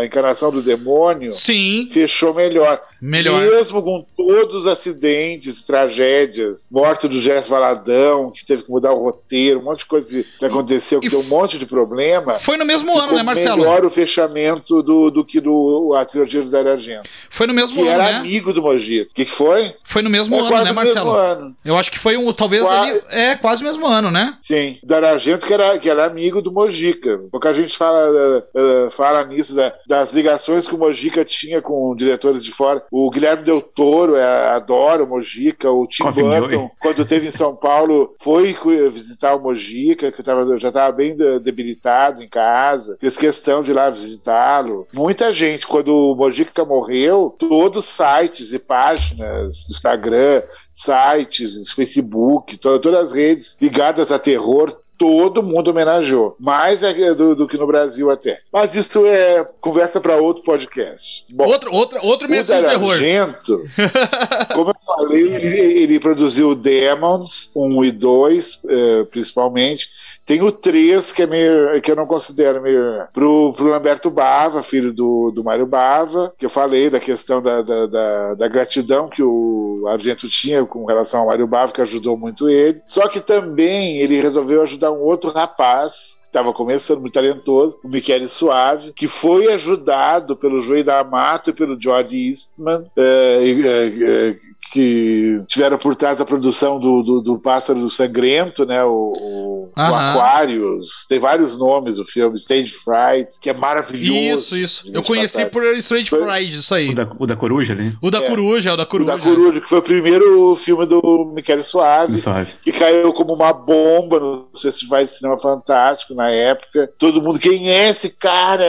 a 0.02 0.06
encarnação 0.06 0.52
do 0.52 0.62
demônio, 0.62 1.32
Sim, 1.32 1.88
fechou 1.90 2.34
melhor. 2.34 2.82
melhor. 3.02 3.42
Mesmo 3.42 3.82
com 3.82 4.06
todos 4.18 4.62
os 4.62 4.68
acidentes, 4.68 5.64
tragédias, 5.64 6.68
morte 6.72 7.08
do 7.08 7.22
Jess 7.22 7.48
Valadão, 7.48 8.32
que 8.32 8.46
teve 8.46 8.64
que 8.64 8.70
mudar 8.70 8.92
o 8.94 9.02
roteiro, 9.04 9.60
um 9.60 9.64
monte 9.64 9.80
de 9.80 9.86
coisa 9.86 10.24
que 10.40 10.46
aconteceu, 10.46 11.00
que 11.00 11.08
e 11.08 11.10
deu 11.10 11.20
um 11.20 11.24
monte 11.24 11.58
de 11.58 11.66
problema. 11.66 12.36
Foi 12.36 12.58
no 12.58 12.66
mesmo 12.66 12.98
ano, 13.00 13.14
né, 13.16 13.24
Marcelo? 13.24 13.60
melhor 13.64 13.86
o 13.86 13.90
fechamento 13.90 14.82
do, 14.84 15.10
do 15.10 15.24
que 15.26 15.40
do, 15.40 15.94
a 15.96 16.04
trilogia 16.06 16.42
do 16.42 16.50
Dario 16.50 16.72
Argento. 16.74 17.10
Foi 17.30 17.48
no 17.48 17.54
mesmo 17.54 17.82
Que 17.82 17.88
ano, 17.88 18.02
era 18.02 18.12
né? 18.12 18.18
amigo 18.20 18.54
do 18.54 18.62
Mojica. 18.62 19.10
O 19.12 19.14
que, 19.14 19.26
que 19.26 19.32
foi? 19.34 19.74
Foi 19.84 20.02
no 20.02 20.10
mesmo 20.10 20.36
É 20.36 20.40
ano, 20.40 20.64
né, 20.66 20.72
o 20.72 20.76
Marcelo? 20.84 21.12
mesmo 21.14 21.18
ano. 21.26 21.56
Eu 21.64 21.78
acho 21.78 21.92
que 21.92 22.00
foi 22.00 22.18
um, 22.18 22.32
talvez 22.34 22.66
Qua- 22.68 22.82
ali, 22.82 23.02
é 23.10 23.36
quase 23.36 23.64
o 23.64 23.66
mesmo 23.66 23.88
ano, 23.88 24.12
né? 24.12 24.38
Sim, 24.42 24.78
Dario 24.84 25.10
Argento 25.10 25.46
que 25.46 25.54
era, 25.54 25.78
que 25.80 25.90
era 25.90 26.06
amigo 26.06 26.42
do 26.42 26.52
Mojica. 26.52 27.20
Pouca 27.32 27.54
gente 27.54 27.78
fala, 27.78 28.44
eh, 28.56 28.90
fala 28.92 29.24
nisso, 29.26 29.56
da- 29.56 29.74
das 29.88 30.14
ligações 30.14 30.68
que 30.68 30.76
o 30.76 30.78
Mojica 30.78 31.24
tinha 31.26 31.62
com 31.62 31.96
diretores 31.96 32.44
de 32.44 32.52
fora. 32.52 32.84
O 32.92 33.10
Guilherme 33.10 33.44
Del 33.44 33.62
Toro 33.62 34.16
eh, 34.16 34.50
adora 34.50 35.04
o 35.04 35.08
Mojica, 35.08 35.70
o 35.72 35.86
Tim 35.88 36.04
Burton, 36.50 36.72
quando 36.82 37.06
teve 37.06 37.28
em 37.28 37.32
São 37.32 37.56
Paulo, 37.56 38.14
foi 38.22 38.56
visitar 38.92 39.36
o 39.36 39.40
Mojica, 39.42 40.12
que 40.12 40.24
tava, 40.24 40.58
já 40.58 40.68
estava 40.70 40.92
bem 40.92 41.16
de- 41.16 41.40
debilitado 41.40 42.24
em 42.24 42.30
casa, 42.30 42.98
fez 43.00 43.18
questão 43.18 43.62
de 43.62 43.72
ir 43.72 43.74
lá 43.74 43.90
visitá-lo. 43.90 44.88
Muita 44.94 45.32
gente, 45.34 45.66
quando 45.68 45.90
o 45.94 46.16
Mojica 46.16 46.64
morreu, 46.66 47.36
todos 47.38 47.86
os 47.86 47.92
sites 47.92 48.54
e 48.54 48.60
páginas 48.60 49.66
do 49.66 49.72
Instagram, 49.72 50.44
sites, 50.74 51.72
Facebook, 51.74 52.58
to- 52.58 52.80
todas 52.80 53.08
as 53.08 53.12
redes 53.12 53.58
ligadas 53.62 54.12
a 54.12 54.20
terror, 54.20 54.78
todo 54.98 55.42
mundo 55.42 55.70
homenageou. 55.72 56.36
Mais 56.40 56.84
é 56.84 57.14
do, 57.16 57.36
do 57.36 57.48
que 57.48 57.58
no 57.58 57.66
Brasil 57.66 58.12
até. 58.12 58.38
Mas 58.54 58.76
isso 58.76 59.06
é 59.08 59.44
conversa 59.60 60.00
para 60.00 60.18
outro 60.18 60.44
podcast. 60.44 61.26
Bom, 61.34 61.46
Outro, 61.48 61.74
outro, 61.74 62.00
outro 62.06 62.30
mês 62.30 62.46
de 62.46 62.54
terror. 62.62 62.92
Argento, 62.94 63.62
como 64.54 64.70
eu 64.70 64.76
falei, 64.86 65.34
ele, 65.36 65.58
ele 65.84 66.00
produziu 66.00 66.54
Demons 66.54 67.52
1 67.56 67.84
e 67.86 67.92
2, 67.92 68.60
eh, 68.70 69.04
principalmente. 69.10 69.88
Tem 70.32 70.42
o 70.42 70.50
3, 70.50 71.12
que, 71.12 71.24
é 71.24 71.82
que 71.82 71.92
eu 71.92 71.96
não 71.98 72.08
considero 72.08 72.62
meio. 72.62 73.06
Pro, 73.12 73.52
pro 73.52 73.66
Lamberto 73.66 74.10
Bava, 74.10 74.64
filho 74.64 74.94
do, 74.94 75.30
do 75.30 75.44
Mário 75.44 75.68
Bava, 75.68 76.34
que 76.38 76.46
eu 76.46 76.50
falei 76.50 76.90
da 76.90 77.02
questão 77.02 77.42
da, 77.42 77.62
da, 77.62 77.86
da, 77.86 78.36
da 78.36 78.48
gratidão 78.48 79.10
que 79.10 79.22
o 79.22 79.84
Argento 79.90 80.30
tinha 80.30 80.66
com 80.66 80.86
relação 80.86 81.20
ao 81.20 81.28
Mário 81.28 81.46
Bava, 81.46 81.74
que 81.74 81.82
ajudou 81.82 82.16
muito 82.16 82.50
ele. 82.50 82.82
Só 82.88 83.10
que 83.10 83.20
também 83.20 83.98
ele 83.98 84.22
resolveu 84.22 84.62
ajudar 84.62 84.94
um 84.94 85.02
outro 85.02 85.32
rapaz 85.32 86.22
estava 86.32 86.54
começando, 86.54 87.02
muito 87.02 87.14
talentoso, 87.14 87.78
o 87.84 87.90
Michele 87.90 88.26
Suave, 88.26 88.94
que 88.94 89.06
foi 89.06 89.52
ajudado 89.52 90.38
pelo 90.38 90.62
Joey 90.62 90.82
D'Amato 90.82 91.50
e 91.50 91.54
pelo 91.54 91.78
George 91.78 92.30
Eastman, 92.30 92.90
eh, 92.96 93.42
eh, 93.44 93.94
eh, 94.02 94.36
que 94.72 95.42
tiveram 95.48 95.78
por 95.78 95.96
trás 95.96 96.18
da 96.20 96.26
produção 96.26 96.80
do, 96.80 97.04
do, 97.04 97.22
do 97.22 97.40
Pássaro 97.40 97.80
do 97.80 97.90
Sangrento, 97.90 98.66
né? 98.66 98.84
O, 98.84 99.12
o, 99.16 99.64
o. 99.66 99.72
Aquarius. 99.76 101.06
Tem 101.08 101.20
vários 101.20 101.58
nomes 101.58 101.96
do 101.98 102.06
filme, 102.06 102.36
Stage 102.38 102.70
Fright, 102.74 103.40
que 103.42 103.50
é 103.50 103.54
maravilhoso. 103.54 104.56
Isso, 104.56 104.58
isso. 104.58 104.92
Eu 104.94 105.04
conheci 105.04 105.46
por 105.46 105.64
Strange 105.78 106.10
Foi- 106.10 106.20
Fried, 106.26 106.54
isso 106.56 106.74
aí. 106.74 106.90
O 106.90 106.94
da, 106.96 107.08
o 107.20 107.28
da 107.28 107.36
coruja 107.36 107.74
ali. 107.74 107.94
O 108.02 108.10
da 108.10 108.20
É. 108.20 108.28
coruja, 108.28 108.74
o 108.74 108.78
da 108.78 108.84
O 108.84 108.88
coruja. 108.88 109.12
da 109.12 109.20
Coruja, 109.20 109.62
que 109.62 109.70
foi 109.70 109.80
o 109.80 109.82
primeiro 109.84 110.56
filme 110.56 110.86
do 110.86 111.32
Michele 111.36 111.64
Suave. 111.64 112.18
Suave. 112.18 112.54
que 112.64 112.72
caiu 112.72 113.12
como 113.14 113.34
uma 113.34 113.52
bomba 113.54 114.20
nos 114.20 114.62
festivais 114.62 115.10
de 115.10 115.16
cinema 115.18 115.38
fantástico 115.38 116.14
na 116.14 116.30
época. 116.30 116.90
Todo 116.98 117.22
mundo, 117.22 117.40
quem 117.40 117.70
é 117.70 117.90
esse 117.90 118.10
cara? 118.10 118.64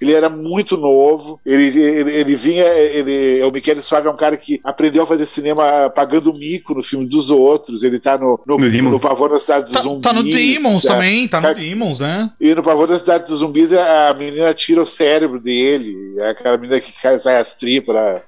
Ele 0.00 0.12
era 0.12 0.28
muito 0.28 0.76
novo. 0.76 1.38
Ele, 1.44 1.78
ele, 1.78 2.10
ele 2.12 2.34
vinha, 2.36 2.64
ele, 2.66 3.42
o 3.44 3.50
Michele 3.50 3.80
Suave 3.82 4.08
é 4.08 4.10
um 4.10 4.16
cara 4.16 4.36
que 4.36 4.60
aprendeu 4.72 5.02
a 5.04 5.06
fazer 5.06 5.26
cinema 5.26 5.88
pagando 5.90 6.32
mico 6.34 6.74
no 6.74 6.82
filme 6.82 7.06
dos 7.06 7.30
outros. 7.30 7.82
Ele 7.84 7.98
tá 7.98 8.18
no, 8.18 8.40
no, 8.46 8.58
No 8.58 8.90
no 8.90 9.00
Pavor 9.00 9.30
na 9.30 9.38
Cidade 9.38 9.64
dos 9.66 9.74
Tá, 9.74 9.82
Zumbis. 9.82 10.00
tá 10.02 10.12
no 10.12 10.22
Demons 10.22 10.82
tá? 10.82 10.94
também, 10.94 11.28
tá 11.28 11.40
no 11.40 11.46
Tá- 11.48 11.52
Demons, 11.52 12.00
né? 12.00 12.30
E 12.40 12.54
no 12.54 12.62
Pavor 12.62 12.86
da 12.88 12.98
Cidade 12.98 13.26
dos 13.28 13.38
Zumbis, 13.38 13.72
a 13.72 14.12
menina 14.14 14.52
tira 14.54 14.82
o 14.82 14.86
cérebro 14.86 15.38
dele. 15.40 15.94
É 16.18 16.30
aquela 16.30 16.56
menina 16.56 16.80
que 16.80 16.92
cai- 16.92 17.18
sai 17.18 17.38
as 17.38 17.56
tripas 17.56 17.94
na, 17.94 18.20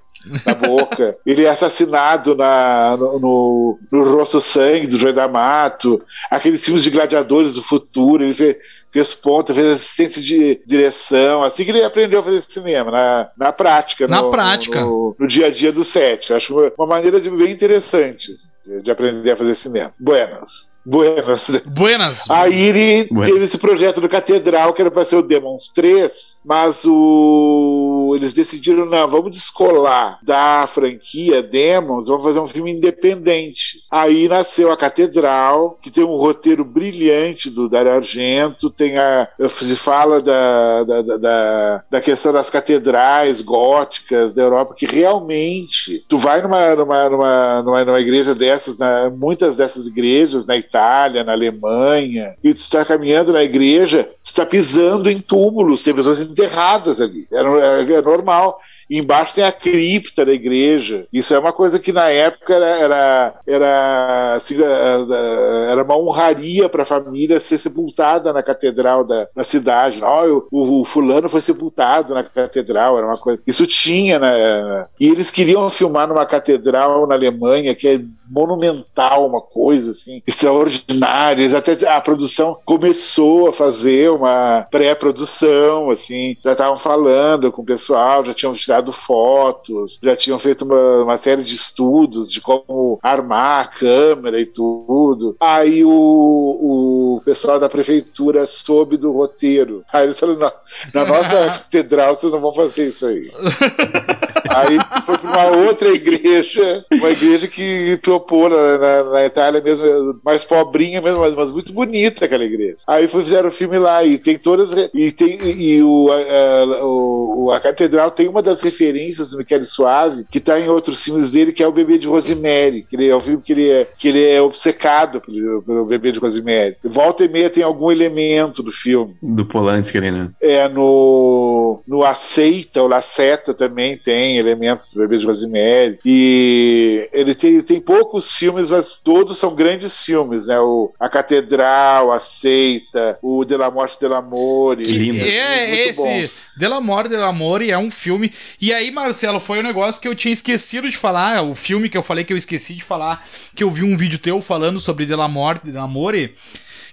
na 0.46 0.54
boca. 0.68 1.16
Ele 1.26 1.44
é 1.44 1.50
assassinado 1.50 2.34
na, 2.34 2.96
no, 2.96 3.18
no, 3.20 3.78
no 3.92 4.04
Rosto 4.14 4.40
Sangue, 4.40 4.86
do 4.86 4.98
Joey 4.98 5.12
D'Amato. 5.12 6.00
Aqueles 6.30 6.64
filmes 6.64 6.82
de 6.82 6.90
gladiadores 6.90 7.54
do 7.54 7.62
futuro. 7.62 8.22
Ele 8.24 8.34
fez, 8.34 8.56
fez 8.94 9.12
ponta, 9.12 9.52
fez 9.52 9.66
assistência 9.66 10.22
de 10.22 10.62
direção. 10.64 11.42
Assim 11.42 11.64
que 11.64 11.72
ele 11.72 11.82
aprendeu 11.82 12.20
a 12.20 12.22
fazer 12.22 12.40
cinema, 12.42 12.92
na, 12.92 13.28
na 13.36 13.52
prática. 13.52 14.06
Na 14.06 14.22
no- 14.22 14.30
prática. 14.30 14.80
No, 14.82 15.16
no 15.18 15.26
dia 15.26 15.48
a 15.48 15.50
dia 15.50 15.72
do 15.72 15.82
set. 15.82 16.32
Acho 16.32 16.56
uma, 16.56 16.72
uma 16.78 16.86
maneira 16.86 17.20
de, 17.20 17.28
bem 17.28 17.50
interessante 17.50 18.30
de, 18.64 18.82
de 18.82 18.90
aprender 18.92 19.32
a 19.32 19.36
fazer 19.36 19.56
cinema. 19.56 19.92
Buenas. 19.98 20.70
Buenas. 20.85 21.62
Buenas. 21.66 22.31
Aí 22.31 22.62
ele 22.66 23.09
Ué. 23.12 23.27
teve 23.27 23.44
esse 23.44 23.59
projeto 23.59 24.01
do 24.01 24.09
Catedral, 24.09 24.73
que 24.73 24.82
era 24.82 24.90
para 24.90 25.05
ser 25.05 25.16
o 25.16 25.23
Demons 25.23 25.70
3, 25.74 26.40
mas 26.44 26.85
o... 26.85 28.12
eles 28.15 28.32
decidiram, 28.32 28.85
não, 28.85 29.09
vamos 29.09 29.32
descolar 29.32 30.19
da 30.23 30.66
franquia 30.66 31.43
Demons, 31.43 32.09
vamos 32.09 32.23
fazer 32.23 32.40
um 32.40 32.47
filme 32.47 32.73
independente. 32.73 33.81
Aí 33.90 34.28
nasceu 34.28 34.70
a 34.70 34.77
Catedral, 34.77 35.78
que 35.81 35.90
tem 35.90 36.05
um 36.05 36.16
roteiro 36.16 36.65
brilhante 36.65 37.48
do 37.48 37.69
Dario 37.69 37.93
Argento, 37.93 38.69
tem 38.70 38.98
a... 38.98 39.28
se 39.48 39.77
fala 39.77 40.20
da, 40.20 40.85
da, 40.85 41.02
da- 41.02 41.85
da, 41.90 42.01
questão 42.01 42.32
das 42.32 42.51
catedrais 42.51 43.40
góticas 43.40 44.32
da 44.32 44.43
Europa, 44.43 44.74
que 44.74 44.86
realmente, 44.86 46.05
tu 46.09 46.19
vai 46.19 46.43
numa, 46.43 46.74
numa, 46.74 47.09
numa, 47.09 47.62
numa, 47.62 47.85
numa 47.85 48.01
igreja 48.01 48.35
dessas, 48.35 48.77
na, 48.77 49.11
muitas 49.11 49.56
dessas 49.56 49.86
igrejas, 49.86 50.44
na 50.47 50.56
Itália, 50.56 50.73
na 50.78 51.32
Alemanha, 51.32 52.34
e 52.42 52.52
tu 52.52 52.60
está 52.60 52.84
caminhando 52.84 53.32
na 53.32 53.42
igreja, 53.42 54.05
tu 54.24 54.26
está 54.26 54.44
pisando 54.46 55.10
em 55.10 55.20
túmulos, 55.20 55.82
tem 55.82 55.94
pessoas 55.94 56.20
enterradas 56.20 57.01
ali. 57.01 57.26
Era, 57.30 57.51
era- 57.60 57.94
é 57.94 58.02
normal. 58.02 58.59
Embaixo 58.90 59.35
tem 59.35 59.44
a 59.44 59.52
cripta 59.52 60.24
da 60.24 60.32
igreja. 60.32 61.06
Isso 61.12 61.35
é 61.35 61.39
uma 61.39 61.52
coisa 61.52 61.78
que 61.78 61.93
na 61.93 62.09
época 62.11 62.55
era, 62.55 62.66
era, 62.66 63.35
era, 63.47 64.35
assim, 64.35 64.56
era- 64.62 65.70
era 65.70 65.82
uma 65.82 65.97
honraria 65.97 66.69
para 66.69 66.82
a 66.82 66.86
família 66.86 67.40
ser 67.40 67.59
sepultada 67.59 68.32
na 68.32 68.43
catedral 68.43 69.05
da, 69.05 69.28
da 69.35 69.44
cidade. 69.44 70.01
Ó, 70.02 70.27
o, 70.51 70.81
o- 70.81 70.85
fulano 70.85 71.28
foi 71.28 71.40
sepultado 71.40 72.15
na 72.15 72.23
catedral, 72.23 72.98
era 72.98 73.06
uma 73.06 73.19
coisa. 73.19 73.43
Isso 73.47 73.66
tinha, 73.66 74.19
né? 74.19 74.82
E 75.01 75.09
eles 75.09 75.31
queriam 75.31 75.69
filmar 75.70 76.06
numa 76.09 76.27
catedral 76.27 77.06
na 77.06 77.15
Alemanha 77.15 77.74
que 77.74 77.89
é 77.89 78.01
monumental, 78.28 79.27
uma 79.27 79.40
coisa 79.40 79.90
assim, 79.93 80.23
extraordinária. 80.27 81.56
Até 81.56 81.89
a 81.89 82.01
produção 82.01 82.59
começou 82.65 83.48
a 83.48 83.52
fazer 83.52 84.11
uma 84.11 84.66
pré-produção, 84.70 85.90
assim, 85.90 86.36
já 86.44 86.52
estavam 86.52 86.77
falando 86.77 87.51
com 87.52 87.62
o 87.62 87.65
pessoal, 87.65 88.24
já 88.24 88.35
tinham 88.35 88.52
tirado 88.55 88.73
fotos, 88.92 89.98
já 90.02 90.16
tinham 90.16 90.38
feito 90.38 90.64
uma, 90.64 91.02
uma 91.02 91.16
série 91.16 91.42
de 91.42 91.55
estudos 91.55 92.30
de 92.30 92.40
como 92.40 92.98
armar 93.02 93.64
a 93.64 93.68
câmera 93.68 94.40
e 94.40 94.46
tudo. 94.46 95.36
Aí 95.40 95.84
o, 95.84 95.90
o 95.90 97.22
pessoal 97.24 97.59
da 97.59 97.68
prefeitura 97.68 98.46
soube 98.46 98.96
do 98.96 99.12
roteiro. 99.12 99.84
Aí 99.92 100.05
eles 100.05 100.18
falaram, 100.18 100.40
na, 100.40 100.52
na 100.92 101.06
nossa 101.06 101.46
catedral 101.64 102.14
vocês 102.14 102.32
não 102.32 102.40
vão 102.40 102.52
fazer 102.52 102.88
isso 102.88 103.06
aí. 103.06 103.30
Aí 104.50 104.78
foi 105.04 105.18
para 105.18 105.30
uma 105.30 105.66
outra 105.66 105.88
igreja, 105.88 106.84
uma 106.92 107.10
igreja 107.10 107.48
que 107.48 107.98
topou 108.02 108.48
na, 108.48 108.78
na, 108.78 109.04
na 109.04 109.24
Itália 109.24 109.60
mesmo, 109.60 110.20
mais 110.24 110.44
pobrinha 110.44 111.00
mesmo, 111.00 111.20
mas, 111.20 111.34
mas 111.34 111.50
muito 111.50 111.72
bonita 111.72 112.24
aquela 112.24 112.44
igreja. 112.44 112.76
Aí 112.86 113.08
foi, 113.08 113.22
fizeram 113.22 113.48
o 113.48 113.52
filme 113.52 113.78
lá 113.78 114.04
e 114.04 114.18
tem 114.18 114.38
todas 114.38 114.70
e 114.92 115.10
tem 115.10 115.38
e 115.42 115.82
o, 115.82 116.08
a, 116.10 116.84
o, 116.84 117.50
a 117.50 117.60
catedral 117.60 118.10
tem 118.10 118.28
uma 118.28 118.42
das 118.42 118.60
referências 118.62 119.30
do 119.30 119.38
Michele 119.38 119.64
Suave 119.64 120.26
que 120.30 120.38
está 120.38 120.60
em 120.60 120.68
outros 120.68 121.02
filmes 121.02 121.30
dele 121.30 121.52
que 121.52 121.62
é 121.62 121.66
o 121.66 121.72
Bebê 121.72 121.98
de 121.98 122.06
Rosemary, 122.06 122.86
que 122.88 122.96
ele 122.96 123.08
é 123.08 123.14
o 123.14 123.20
filme 123.20 123.42
que 123.42 123.52
ele 123.52 123.70
é 123.70 123.88
que 123.98 124.08
ele 124.08 124.24
é 124.24 124.40
obcecado 124.40 125.20
pelo, 125.20 125.62
pelo 125.62 125.84
Bebê 125.86 126.12
de 126.12 126.18
Rosemary. 126.18 126.76
Volta 126.84 127.24
e 127.24 127.28
meia 127.28 127.50
tem 127.50 127.64
algum 127.64 127.90
elemento 127.90 128.62
do 128.62 128.70
filme. 128.70 129.14
Do 129.22 129.46
Polanski 129.46 130.00
né? 130.00 130.30
É, 130.40 130.68
no, 130.68 131.80
no 131.86 132.04
Aceita, 132.04 132.82
o 132.82 132.86
Laceta 132.86 133.54
também 133.54 133.96
tem 133.96 134.34
elementos 134.39 134.89
do 134.89 135.01
Bebê 135.01 135.19
de 135.19 135.27
Rosemary. 135.27 135.98
E 136.05 137.09
ele 137.12 137.35
tem, 137.35 137.61
tem 137.62 137.81
poucos 137.81 138.32
filmes, 138.32 138.70
mas 138.70 139.01
todos 139.02 139.39
são 139.39 139.55
grandes 139.55 140.05
filmes, 140.05 140.47
né? 140.47 140.59
O, 140.61 140.93
a 140.98 141.09
Catedral, 141.09 142.12
Aceita, 142.12 143.19
o 143.23 143.44
De 143.44 143.56
La 143.56 143.70
Morte 143.70 143.98
de 143.98 144.09
L'Amore. 144.09 144.85
Que 144.85 144.93
lindo. 144.93 145.24
É, 145.24 145.89
esse 145.89 146.02
bons. 146.02 146.44
Delamore, 146.56 147.09
Delamore 147.09 147.70
é 147.70 147.78
um 147.78 147.90
filme. 147.90 148.32
E 148.61 148.73
aí, 148.73 148.90
Marcelo, 148.90 149.40
foi 149.40 149.59
um 149.59 149.62
negócio 149.62 150.01
que 150.01 150.06
eu 150.06 150.15
tinha 150.15 150.32
esquecido 150.32 150.89
de 150.89 150.97
falar. 150.97 151.43
O 151.43 151.55
filme 151.55 151.89
que 151.89 151.98
eu 151.98 152.02
falei 152.02 152.24
que 152.24 152.32
eu 152.32 152.36
esqueci 152.36 152.74
de 152.74 152.85
falar, 152.85 153.27
que 153.55 153.65
eu 153.65 153.70
vi 153.70 153.82
um 153.82 153.97
vídeo 153.97 154.19
teu 154.19 154.40
falando 154.40 154.78
sobre 154.78 155.06
Delamore, 155.06 155.61
Delamore. 155.65 156.35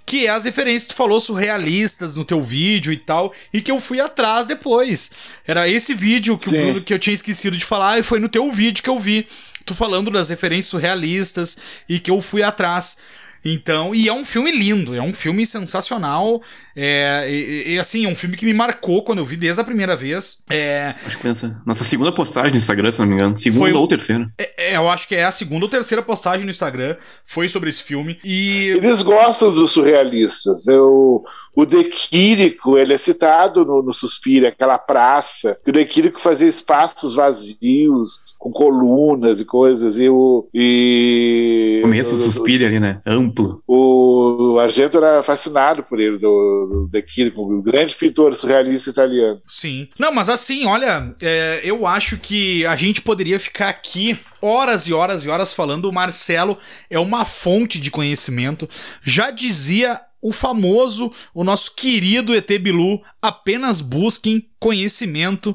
Que 0.04 0.26
é 0.26 0.30
as 0.30 0.44
referências 0.44 0.82
que 0.84 0.90
tu 0.90 0.96
falou 0.96 1.20
surrealistas 1.20 2.16
no 2.16 2.24
teu 2.24 2.42
vídeo 2.42 2.92
e 2.92 2.96
tal, 2.96 3.32
e 3.52 3.62
que 3.62 3.70
eu 3.70 3.80
fui 3.80 4.00
atrás 4.00 4.46
depois. 4.46 5.10
Era 5.46 5.68
esse 5.68 5.94
vídeo 5.94 6.36
que. 6.36 6.50
Bruno, 6.50 6.82
que 6.82 6.92
eu 6.92 6.98
tinha 6.98 7.14
esquecido 7.14 7.56
de 7.56 7.64
falar, 7.64 7.98
e 7.98 8.02
foi 8.02 8.18
no 8.18 8.28
teu 8.28 8.50
vídeo 8.50 8.82
que 8.82 8.90
eu 8.90 8.98
vi. 8.98 9.26
Tu 9.64 9.74
falando 9.74 10.10
das 10.10 10.28
referências 10.28 10.66
surrealistas 10.66 11.56
e 11.88 12.00
que 12.00 12.10
eu 12.10 12.20
fui 12.20 12.42
atrás. 12.42 12.98
Então, 13.44 13.94
e 13.94 14.08
é 14.08 14.12
um 14.12 14.24
filme 14.24 14.50
lindo, 14.52 14.94
é 14.94 15.02
um 15.02 15.12
filme 15.12 15.44
sensacional. 15.44 16.40
É, 16.74 17.26
e, 17.28 17.74
e, 17.74 17.78
assim, 17.78 18.04
é 18.04 18.08
um 18.08 18.14
filme 18.14 18.36
que 18.36 18.44
me 18.46 18.54
marcou 18.54 19.02
quando 19.02 19.18
eu 19.18 19.24
vi 19.26 19.36
desde 19.36 19.60
a 19.60 19.64
primeira 19.64 19.94
vez. 19.96 20.38
É, 20.50 20.94
Acho 21.04 21.16
que 21.16 21.22
foi 21.22 21.30
essa 21.32 21.60
nossa 21.66 21.84
segunda 21.84 22.12
postagem 22.12 22.52
no 22.52 22.56
Instagram, 22.58 22.90
se 22.92 23.00
não 23.00 23.06
me 23.06 23.14
engano. 23.14 23.38
Segunda 23.38 23.64
Foi 23.64 23.72
ou 23.72 23.88
terceira. 23.88 24.32
é- 24.38 24.76
eu 24.76 24.88
acho 24.88 25.06
que 25.08 25.14
é 25.14 25.24
a 25.24 25.30
segunda 25.32 25.64
ou 25.66 25.70
terceira 25.70 26.02
postagem 26.02 26.44
no 26.44 26.50
Instagram 26.50 26.96
foi 27.26 27.48
sobre 27.48 27.68
esse 27.68 27.82
filme. 27.82 28.18
E 28.24 28.68
Eles 28.68 29.02
gostam 29.02 29.52
dos 29.52 29.72
surrealistas. 29.72 30.66
Eu, 30.66 31.22
O 31.54 31.66
De 31.66 31.84
Quirico, 31.84 32.78
ele 32.78 32.94
é 32.94 32.98
citado 32.98 33.64
no, 33.64 33.82
no 33.82 33.92
Suspira, 33.92 34.48
aquela 34.48 34.78
praça, 34.78 35.58
que 35.62 35.70
o 35.70 35.72
De 35.72 35.84
Quirico 35.84 36.20
fazia 36.20 36.48
espaços 36.48 37.14
vazios, 37.14 38.20
com 38.38 38.50
colunas 38.50 39.40
e 39.40 39.44
coisas, 39.44 39.98
e 39.98 40.08
o... 40.08 40.48
E, 40.54 41.80
Começo 41.82 42.10
do 42.10 42.16
Suspira 42.16 42.66
ali, 42.66 42.80
né? 42.80 43.02
Amplo. 43.06 43.62
O 43.66 44.58
Argento 44.58 44.96
era 44.96 45.22
fascinado 45.22 45.82
por 45.82 46.00
ele, 46.00 46.18
do, 46.18 46.68
do 46.70 46.88
De 46.90 47.02
Quirico, 47.02 47.42
o 47.42 47.62
grande 47.62 47.94
pintor 47.94 48.34
surrealista 48.34 48.90
italiano. 48.90 49.40
Sim. 49.46 49.88
Não, 49.98 50.12
mas 50.12 50.28
assim, 50.28 50.66
olha, 50.66 51.14
é, 51.20 51.60
eu 51.64 51.86
acho 51.86 52.16
que 52.16 52.64
a 52.66 52.76
gente 52.76 53.02
poderia 53.02 53.38
ficar 53.38 53.68
aqui 53.68 54.18
horas 54.40 54.88
e 54.88 54.92
horas 54.92 55.24
e 55.24 55.28
horas 55.28 55.52
falando. 55.52 55.88
O 55.88 55.92
Marcelo 55.92 56.58
é 56.90 56.98
uma 56.98 57.24
fonte 57.24 57.78
de 57.78 57.90
conhecimento. 57.90 58.68
Já 59.04 59.30
dizia 59.30 60.00
o 60.22 60.30
famoso, 60.30 61.12
o 61.34 61.42
nosso 61.42 61.74
querido 61.74 62.32
ET 62.34 62.48
Bilu, 62.58 63.02
apenas 63.20 63.80
busquem 63.80 64.48
conhecimento. 64.60 65.54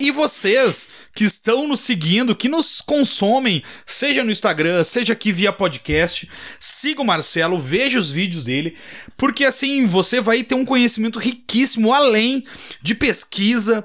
E 0.00 0.10
vocês 0.10 0.88
que 1.12 1.24
estão 1.24 1.66
nos 1.66 1.80
seguindo, 1.80 2.36
que 2.36 2.48
nos 2.48 2.80
consomem, 2.80 3.62
seja 3.84 4.22
no 4.22 4.30
Instagram, 4.30 4.84
seja 4.84 5.12
aqui 5.12 5.32
via 5.32 5.52
podcast, 5.52 6.30
siga 6.60 7.02
o 7.02 7.04
Marcelo, 7.04 7.58
veja 7.58 7.98
os 7.98 8.08
vídeos 8.08 8.44
dele, 8.44 8.76
porque 9.16 9.44
assim 9.44 9.84
você 9.84 10.20
vai 10.20 10.44
ter 10.44 10.54
um 10.54 10.64
conhecimento 10.64 11.18
riquíssimo 11.18 11.92
além 11.92 12.44
de 12.80 12.94
pesquisa. 12.94 13.84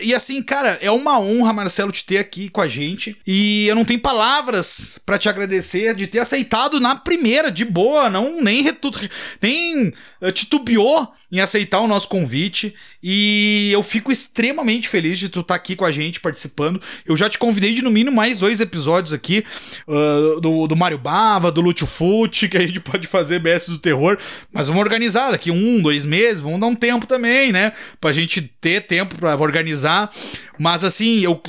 E 0.00 0.14
assim, 0.14 0.42
cara, 0.42 0.78
é 0.82 0.90
uma 0.90 1.18
honra, 1.18 1.52
Marcelo, 1.54 1.90
te 1.92 2.04
ter 2.04 2.18
aqui 2.18 2.50
com 2.50 2.60
a 2.60 2.68
gente. 2.68 3.16
E 3.26 3.66
eu 3.66 3.74
não 3.74 3.84
tenho 3.84 4.00
palavras 4.00 4.98
para 5.06 5.18
te 5.18 5.28
agradecer 5.28 5.94
de 5.94 6.06
ter 6.06 6.18
aceitado 6.18 6.78
na 6.80 6.94
primeira, 6.94 7.50
de 7.50 7.64
boa, 7.64 8.10
não 8.10 8.42
nem 8.42 8.62
retudo, 8.62 8.98
nem 9.40 9.88
uh, 10.20 10.32
titubeou 10.32 11.10
em 11.32 11.40
aceitar 11.40 11.80
o 11.80 11.88
nosso 11.88 12.08
convite. 12.08 12.74
E 13.02 13.70
eu 13.72 13.82
fico 13.82 14.12
extremamente 14.12 14.88
feliz 14.88 15.18
de 15.18 15.28
tu 15.28 15.40
estar 15.40 15.53
aqui 15.54 15.76
com 15.76 15.84
a 15.84 15.90
gente 15.90 16.20
participando. 16.20 16.80
Eu 17.06 17.16
já 17.16 17.28
te 17.28 17.38
convidei 17.38 17.74
de 17.74 17.82
no 17.82 17.90
mínimo 17.90 18.16
mais 18.16 18.38
dois 18.38 18.60
episódios 18.60 19.12
aqui 19.12 19.44
uh, 19.86 20.40
do, 20.40 20.66
do 20.66 20.76
Mario 20.76 20.98
Bava, 20.98 21.50
do 21.50 21.60
Lúcio 21.60 21.86
Fute, 21.86 22.48
que 22.48 22.56
a 22.56 22.66
gente 22.66 22.80
pode 22.80 23.06
fazer 23.06 23.38
BS 23.38 23.68
do 23.68 23.78
terror. 23.78 24.18
Mas 24.52 24.68
vamos 24.68 24.82
organizar 24.82 25.30
daqui 25.30 25.50
um, 25.50 25.82
dois 25.82 26.04
meses, 26.04 26.40
vamos 26.40 26.60
dar 26.60 26.66
um 26.66 26.74
tempo 26.74 27.06
também, 27.06 27.52
né? 27.52 27.72
Pra 28.00 28.12
gente 28.12 28.40
ter 28.60 28.86
tempo 28.86 29.16
para 29.16 29.36
organizar. 29.36 30.10
Mas 30.58 30.84
assim, 30.84 31.20
eu, 31.20 31.40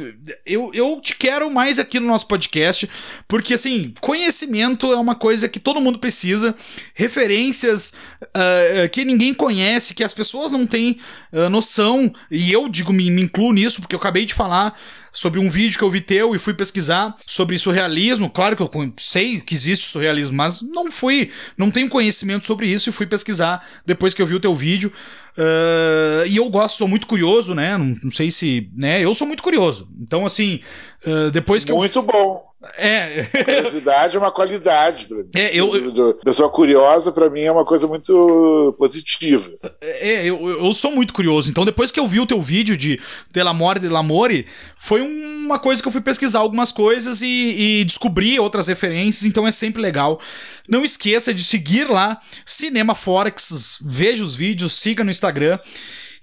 eu, 0.45 0.71
eu 0.73 0.99
te 1.01 1.15
quero 1.15 1.49
mais 1.51 1.77
aqui 1.77 1.99
no 1.99 2.07
nosso 2.07 2.27
podcast, 2.27 2.89
porque 3.27 3.53
assim, 3.53 3.93
conhecimento 4.01 4.91
é 4.91 4.97
uma 4.97 5.15
coisa 5.15 5.47
que 5.47 5.59
todo 5.59 5.81
mundo 5.81 5.99
precisa, 5.99 6.55
referências 6.93 7.93
uh, 8.23 8.89
que 8.91 9.05
ninguém 9.05 9.33
conhece, 9.33 9.93
que 9.93 10.03
as 10.03 10.13
pessoas 10.13 10.51
não 10.51 10.65
têm 10.65 10.97
uh, 11.31 11.49
noção, 11.49 12.11
e 12.31 12.51
eu 12.51 12.67
digo, 12.67 12.91
me, 12.91 13.09
me 13.11 13.21
incluo 13.21 13.53
nisso, 13.53 13.79
porque 13.81 13.94
eu 13.95 13.99
acabei 13.99 14.25
de 14.25 14.33
falar 14.33 14.77
sobre 15.15 15.39
um 15.39 15.49
vídeo 15.49 15.77
que 15.77 15.83
eu 15.83 15.89
vi 15.89 16.01
teu 16.01 16.35
e 16.35 16.39
fui 16.39 16.53
pesquisar 16.53 17.15
sobre 17.25 17.57
surrealismo. 17.57 18.29
Claro 18.29 18.55
que 18.57 18.61
eu 18.61 18.69
sei 18.97 19.39
que 19.39 19.55
existe 19.55 19.85
surrealismo, 19.85 20.35
mas 20.35 20.61
não 20.61 20.91
fui, 20.91 21.31
não 21.57 21.71
tenho 21.71 21.89
conhecimento 21.89 22.45
sobre 22.45 22.67
isso 22.67 22.89
e 22.89 22.91
fui 22.91 23.07
pesquisar 23.07 23.65
depois 23.85 24.13
que 24.13 24.21
eu 24.21 24.27
vi 24.27 24.35
o 24.35 24.39
teu 24.39 24.53
vídeo. 24.53 24.91
Uh, 25.37 26.25
e 26.27 26.37
eu 26.37 26.49
gosto, 26.49 26.77
sou 26.77 26.87
muito 26.87 27.07
curioso, 27.07 27.53
né? 27.53 27.77
Não, 27.77 27.93
não, 28.03 28.11
sei 28.11 28.29
se. 28.31 28.69
né? 28.75 29.01
Eu 29.01 29.13
sou 29.15 29.27
muito 29.27 29.43
curioso. 29.43 29.87
Então, 30.01 30.25
assim, 30.25 30.61
uh, 31.05 31.31
depois 31.31 31.65
que 31.65 31.73
muito 31.73 31.97
eu. 31.97 32.03
Muito 32.03 32.11
bom. 32.11 32.55
É. 32.77 33.27
Curiosidade 33.43 34.15
é 34.15 34.19
uma 34.19 34.31
qualidade. 34.31 35.07
É, 35.35 35.55
eu, 35.55 35.75
eu... 35.75 36.13
Pessoa 36.23 36.49
curiosa, 36.49 37.11
para 37.11 37.29
mim, 37.29 37.41
é 37.41 37.51
uma 37.51 37.65
coisa 37.65 37.85
muito 37.85 38.75
positiva. 38.77 39.51
É, 39.81 40.25
eu, 40.25 40.47
eu 40.47 40.73
sou 40.73 40.91
muito 40.91 41.13
curioso. 41.13 41.49
Então, 41.49 41.65
depois 41.65 41.91
que 41.91 41.99
eu 41.99 42.07
vi 42.07 42.19
o 42.19 42.25
teu 42.25 42.41
vídeo 42.41 42.75
de 42.75 42.99
Delamore 43.31 43.79
Delamore, 43.79 44.47
foi 44.77 45.01
uma 45.05 45.59
coisa 45.59 45.81
que 45.81 45.87
eu 45.87 45.91
fui 45.91 46.01
pesquisar 46.01 46.39
algumas 46.39 46.71
coisas 46.71 47.21
e, 47.21 47.81
e 47.81 47.85
descobri 47.85 48.39
outras 48.39 48.67
referências. 48.67 49.25
Então, 49.25 49.47
é 49.47 49.51
sempre 49.51 49.81
legal. 49.81 50.19
Não 50.67 50.83
esqueça 50.83 51.33
de 51.33 51.43
seguir 51.43 51.89
lá, 51.89 52.19
Cinema 52.45 52.95
Forex, 52.95 53.77
veja 53.81 54.23
os 54.23 54.35
vídeos, 54.35 54.73
siga 54.73 55.03
no 55.03 55.11
Instagram. 55.11 55.59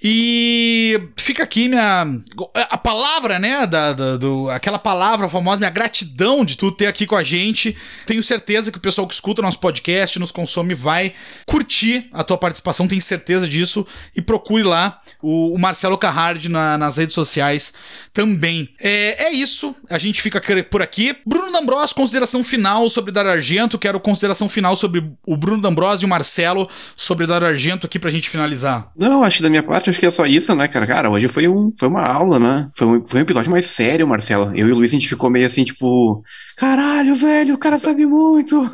E 0.03 1.01
fica 1.17 1.45
aqui 1.45 1.69
minha. 1.69 2.07
A 2.55 2.77
palavra, 2.77 3.39
né? 3.39 3.65
Da, 3.67 3.93
da, 3.93 4.17
do, 4.17 4.51
aquela 4.51 4.79
palavra 4.79 5.29
famosa, 5.29 5.61
minha 5.61 5.71
gratidão 5.71 6.45
de 6.45 6.57
tu 6.57 6.73
ter 6.73 6.87
aqui 6.87 7.07
com 7.07 7.15
a 7.15 7.23
gente. 7.23 7.77
Tenho 8.05 8.23
certeza 8.23 8.73
que 8.73 8.79
o 8.79 8.81
pessoal 8.81 9.07
que 9.07 9.15
escuta 9.15 9.41
nosso 9.41 9.61
podcast, 9.61 10.19
nos 10.19 10.33
consome, 10.33 10.75
vai 10.75 11.15
curtir 11.47 12.09
a 12.13 12.25
tua 12.25 12.37
participação, 12.37 12.89
tenho 12.89 13.01
certeza 13.01 13.47
disso. 13.47 13.87
E 14.17 14.21
procure 14.21 14.65
lá 14.65 14.99
o, 15.23 15.55
o 15.55 15.59
Marcelo 15.59 15.97
Carrard 15.97 16.49
na, 16.49 16.77
nas 16.77 16.97
redes 16.97 17.15
sociais 17.15 17.73
também. 18.13 18.69
É, 18.81 19.27
é 19.27 19.33
isso. 19.33 19.73
A 19.89 19.99
gente 19.99 20.21
fica 20.21 20.43
por 20.69 20.83
aqui. 20.83 21.15
Bruno 21.25 21.53
D'Ambros, 21.53 21.93
consideração 21.93 22.43
final 22.43 22.89
sobre 22.89 23.13
Dar 23.13 23.27
Argento. 23.27 23.79
Quero 23.79 24.01
consideração 24.01 24.49
final 24.49 24.75
sobre 24.75 25.13
o 25.25 25.37
Bruno 25.37 25.63
D'Ambros 25.63 26.03
e 26.03 26.05
o 26.05 26.09
Marcelo 26.09 26.69
sobre 26.97 27.25
Dar 27.25 27.45
Argento 27.45 27.87
aqui 27.87 28.01
pra 28.01 28.11
gente 28.11 28.29
finalizar. 28.29 28.91
Não, 28.97 29.23
acho 29.23 29.37
que 29.37 29.43
da 29.45 29.51
minha 29.51 29.63
parte 29.63 29.92
acho 29.93 30.01
que 30.01 30.07
é 30.07 30.11
só 30.11 30.27
isso, 30.27 30.55
né, 30.55 30.67
cara? 30.67 30.87
Cara, 30.87 31.11
hoje 31.11 31.29
foi, 31.29 31.47
um, 31.47 31.71
foi 31.79 31.89
uma 31.89 32.03
aula, 32.03 32.39
né? 32.39 32.71
Foi 32.75 32.87
um, 32.87 33.07
foi 33.07 33.21
um 33.21 33.23
episódio 33.23 33.51
mais 33.51 33.67
sério, 33.67 34.09
Marcelo. 34.09 34.51
Eu 34.57 34.69
e 34.69 34.73
o 34.73 34.75
Luiz, 34.75 34.91
a 34.91 34.93
gente 34.93 35.09
ficou 35.09 35.31
meio 35.31 35.47
assim, 35.47 35.65
tipo, 35.65 36.23
caralho, 36.57 37.15
velho, 37.15 37.55
o 37.55 37.59
cara 37.59 37.79
sabe 37.79 38.07
muito. 38.07 38.61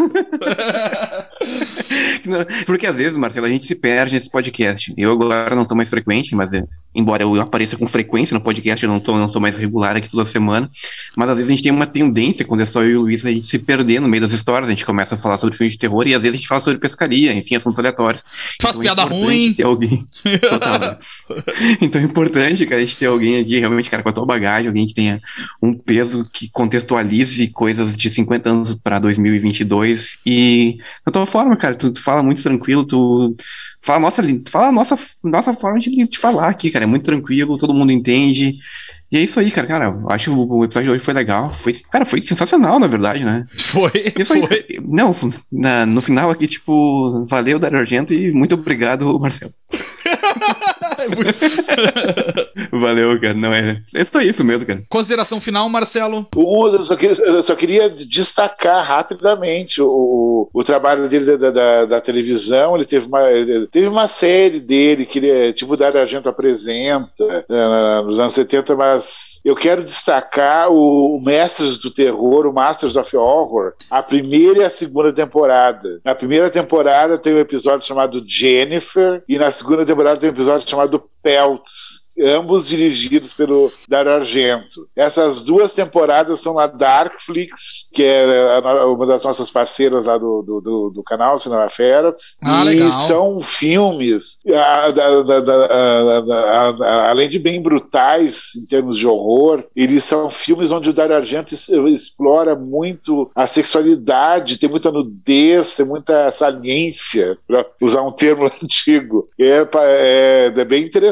Porque 2.67 2.87
às 2.87 2.97
vezes, 2.97 3.17
Marcelo, 3.17 3.47
a 3.47 3.51
gente 3.51 3.65
se 3.65 3.75
perde 3.75 4.15
nesse 4.15 4.31
podcast. 4.31 4.93
Eu 4.97 5.13
agora 5.13 5.55
não 5.55 5.65
sou 5.65 5.77
mais 5.77 5.89
frequente, 5.89 6.35
mas 6.35 6.53
é, 6.53 6.65
embora 6.95 7.23
eu 7.23 7.41
apareça 7.41 7.77
com 7.77 7.87
frequência 7.87 8.35
no 8.35 8.41
podcast, 8.41 8.85
eu 8.85 8.91
não, 8.91 8.99
tô, 8.99 9.17
não 9.17 9.29
sou 9.29 9.41
mais 9.41 9.57
regular 9.57 9.97
aqui 9.97 10.09
toda 10.09 10.25
semana. 10.25 10.69
Mas 11.17 11.31
às 11.31 11.37
vezes 11.37 11.51
a 11.51 11.55
gente 11.55 11.63
tem 11.63 11.73
uma 11.73 11.87
tendência, 11.87 12.45
quando 12.45 12.63
é 12.63 12.67
só 12.67 12.83
eu 12.83 12.91
e 12.91 12.97
o 12.97 13.01
Luiz, 13.03 13.25
a 13.25 13.31
gente 13.31 13.47
se 13.47 13.59
perder 13.59 14.01
no 14.01 14.09
meio 14.09 14.23
das 14.23 14.33
histórias. 14.33 14.69
A 14.69 14.71
gente 14.71 14.85
começa 14.85 15.15
a 15.15 15.19
falar 15.19 15.39
sobre 15.39 15.57
filmes 15.57 15.73
de 15.73 15.79
terror 15.79 16.07
e 16.07 16.15
às 16.15 16.23
vezes 16.23 16.35
a 16.35 16.39
gente 16.39 16.49
fala 16.49 16.61
sobre 16.61 16.81
pescaria, 16.81 17.33
enfim, 17.33 17.55
assuntos 17.55 17.79
aleatórios. 17.79 18.23
Faz 18.61 18.77
então, 18.77 18.83
piada 18.83 19.03
é 19.03 19.05
ruim. 19.05 19.55
Ter 19.55 19.63
alguém. 19.63 20.01
Total, 20.49 20.79
né? 20.79 20.97
Então 21.81 22.01
é 22.01 22.05
importante, 22.05 22.67
cara, 22.67 22.81
a 22.81 22.85
gente 22.85 22.97
ter 22.97 23.07
alguém 23.07 23.41
aqui, 23.41 23.59
realmente, 23.59 23.89
cara, 23.89 24.03
com 24.03 24.09
a 24.09 24.13
tua 24.13 24.27
bagagem, 24.27 24.69
alguém 24.69 24.87
que 24.87 24.95
tenha 24.95 25.21
um 25.63 25.75
peso 25.75 26.29
que 26.33 26.51
contextualize 26.51 27.49
coisas 27.49 27.78
de 27.85 28.11
50 28.11 28.49
anos 28.49 28.75
para 28.75 28.99
2022 28.99 30.19
e 30.25 30.79
da 31.05 31.13
tua 31.13 31.27
forma, 31.27 31.57
cara, 31.57 31.75
tu, 31.75 31.93
tu 31.93 32.03
fala 32.03 32.23
muito 32.23 32.43
tranquilo, 32.43 32.87
tu 32.87 33.35
fala 33.83 34.01
nossa, 34.01 34.23
tu 34.23 34.51
fala 34.51 34.69
a 34.69 34.73
nossa, 34.73 34.97
nossa 35.25 35.53
forma 35.53 35.79
de, 35.79 36.07
de 36.07 36.19
falar 36.19 36.49
aqui, 36.49 36.71
cara, 36.71 36.85
é 36.85 36.89
muito 36.89 37.05
tranquilo, 37.05 37.59
todo 37.59 37.75
mundo 37.75 37.93
entende. 37.93 38.55
E 39.11 39.17
é 39.17 39.23
isso 39.23 39.41
aí, 39.41 39.51
cara. 39.51 39.67
Cara, 39.67 39.85
eu 39.87 40.11
acho 40.11 40.31
que 40.31 40.37
o 40.39 40.65
episódio 40.65 40.89
de 40.89 40.95
hoje 40.95 41.05
foi 41.05 41.15
legal. 41.15 41.51
Foi, 41.51 41.73
cara, 41.91 42.05
foi 42.05 42.21
sensacional, 42.21 42.79
na 42.79 42.87
verdade, 42.87 43.25
né? 43.25 43.45
Foi. 43.57 43.91
Isso 44.19 44.35
foi. 44.35 44.67
Aí, 44.69 44.81
não, 44.87 45.15
na, 45.51 45.87
no 45.87 46.01
final 46.01 46.31
aqui, 46.31 46.47
tipo, 46.47 47.25
valeu, 47.27 47.59
Dario 47.59 47.79
Argento, 47.79 48.13
e 48.13 48.31
muito 48.33 48.55
obrigado, 48.55 49.19
Marcelo. 49.19 49.53
Valeu, 52.73 53.21
cara. 53.21 53.35
Não 53.35 53.53
é. 53.53 53.81
É 53.95 54.05
só 54.05 54.21
isso 54.21 54.45
mesmo, 54.45 54.67
cara. 54.67 54.83
Consideração 54.89 55.41
final, 55.41 55.69
Marcelo. 55.69 56.27
Eu 56.37 56.83
só 56.83 56.97
queria, 56.97 57.25
eu 57.25 57.43
só 57.43 57.55
queria 57.55 57.89
destacar 57.89 58.85
rapidamente 58.85 59.81
o, 59.83 60.49
o 60.53 60.63
trabalho 60.63 61.09
dele 61.09 61.37
da, 61.37 61.51
da, 61.51 61.85
da 61.85 62.01
televisão. 62.01 62.75
Ele 62.75 62.85
teve 62.85 63.07
uma, 63.07 63.31
ele 63.31 63.67
teve 63.67 63.87
uma 63.87 64.09
série 64.09 64.61
dele 64.61 65.07
que 65.07 65.19
ele, 65.19 65.53
tipo, 65.53 65.77
Dario 65.77 66.01
Argento 66.01 66.29
apresenta 66.29 67.45
né, 67.49 68.03
nos 68.05 68.19
anos 68.19 68.33
70, 68.33 68.77
mas 68.77 69.41
eu 69.45 69.55
quero 69.55 69.85
destacar 69.85 70.71
o 70.71 71.21
Mestres 71.25 71.79
do 71.79 71.91
Terror, 71.91 72.47
o 72.47 72.53
Masters 72.53 72.97
of 72.97 73.17
Horror, 73.17 73.73
a 73.91 74.03
primeira 74.03 74.61
e 74.61 74.65
a 74.65 74.71
segunda 74.71 75.13
temporada. 75.13 76.01
Na 76.05 76.15
primeira 76.15 76.51
temporada 76.51 77.19
tem 77.19 77.35
um 77.35 77.39
episódio 77.39 77.87
chamado 77.87 78.23
Jennifer, 78.27 79.23
e 79.29 79.39
na 79.39 79.51
segunda 79.51 79.85
temporada 79.85 80.19
tem 80.19 80.31
um 80.31 80.33
episódio 80.33 80.69
chamado 80.69 80.88
do 80.89 81.11
Peltz 81.23 82.09
ambos 82.21 82.67
dirigidos 82.67 83.33
pelo 83.33 83.71
Dario 83.89 84.13
Argento. 84.13 84.89
Essas 84.97 85.43
duas 85.43 85.73
temporadas 85.75 86.39
estão 86.39 86.55
na 86.55 86.67
Darkflix, 86.67 87.89
que 87.93 88.03
é 88.03 88.61
uma 88.87 89.07
das 89.07 89.25
nossas 89.25 89.51
parceiras 89.51 90.07
lá 90.07 90.19
do, 90.19 90.43
do, 90.43 90.61
do, 90.61 90.91
do 90.91 91.03
canal 91.03 91.39
Cinema 91.39 91.69
Ferox. 91.69 92.37
Ah, 92.43 92.63
e 92.65 92.81
legal. 92.81 93.01
são 93.01 93.41
filmes, 93.41 94.39
a, 94.53 94.93
além 97.11 97.29
de 97.29 97.39
bem 97.39 97.61
brutais 97.61 98.53
em 98.57 98.67
termos 98.67 98.97
de 98.97 99.07
horror, 99.07 99.65
eles 99.75 100.05
são 100.05 100.29
filmes 100.31 100.73
onde 100.73 100.91
o 100.91 100.95
Dario 100.95 101.17
Argento 101.17 101.55
explora 101.55 102.57
muito 102.57 103.31
a 103.35 103.47
sexualidade, 103.47 104.59
tem 104.59 104.69
muita 104.69 104.91
nudez, 104.91 105.77
tem 105.77 105.87
muita 105.87 106.31
saliência, 106.33 107.39
para 107.47 107.65
usar 107.83 108.03
um 108.03 108.13
termo 108.13 108.47
antigo. 108.63 109.29
É, 109.39 109.67
é, 109.75 110.53
é 110.57 110.65
bem 110.65 110.85
interessante, 110.85 111.08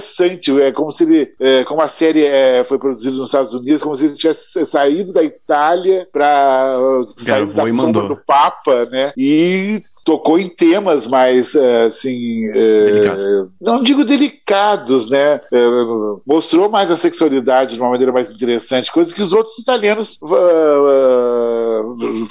é 0.60 0.73
como 0.73 0.90
se 0.90 1.05
ele, 1.05 1.35
é, 1.40 1.64
como 1.64 1.81
a 1.82 1.89
série 1.89 2.24
é, 2.24 2.64
foi 2.64 2.78
produzida 2.78 3.16
nos 3.16 3.27
Estados 3.27 3.55
Unidos, 3.55 3.82
como 3.82 3.97
se 3.97 4.06
ele 4.06 4.14
tivesse 4.14 4.64
saído 4.64 5.12
da 5.12 5.23
Itália 5.23 6.09
para 6.12 6.77
sair 7.16 7.47
da 7.47 7.66
sombra 7.68 8.09
do 8.09 8.16
Papa, 8.16 8.86
né? 8.86 9.12
E 9.16 9.81
tocou 10.05 10.39
em 10.39 10.48
temas 10.48 11.06
mais, 11.06 11.55
é, 11.55 11.85
assim, 11.85 12.48
é, 12.48 13.47
não 13.60 13.82
digo 13.82 14.05
delicados, 14.05 15.10
né? 15.10 15.40
É, 15.52 15.66
mostrou 16.27 16.68
mais 16.68 16.90
a 16.90 16.97
sexualidade 16.97 17.74
de 17.74 17.81
uma 17.81 17.90
maneira 17.90 18.12
mais 18.12 18.31
interessante, 18.31 18.93
coisa 18.93 19.14
que 19.14 19.23
os 19.23 19.32
outros 19.32 19.59
italianos 19.59 20.18
ah, 20.23 20.27
ah, 20.28 21.65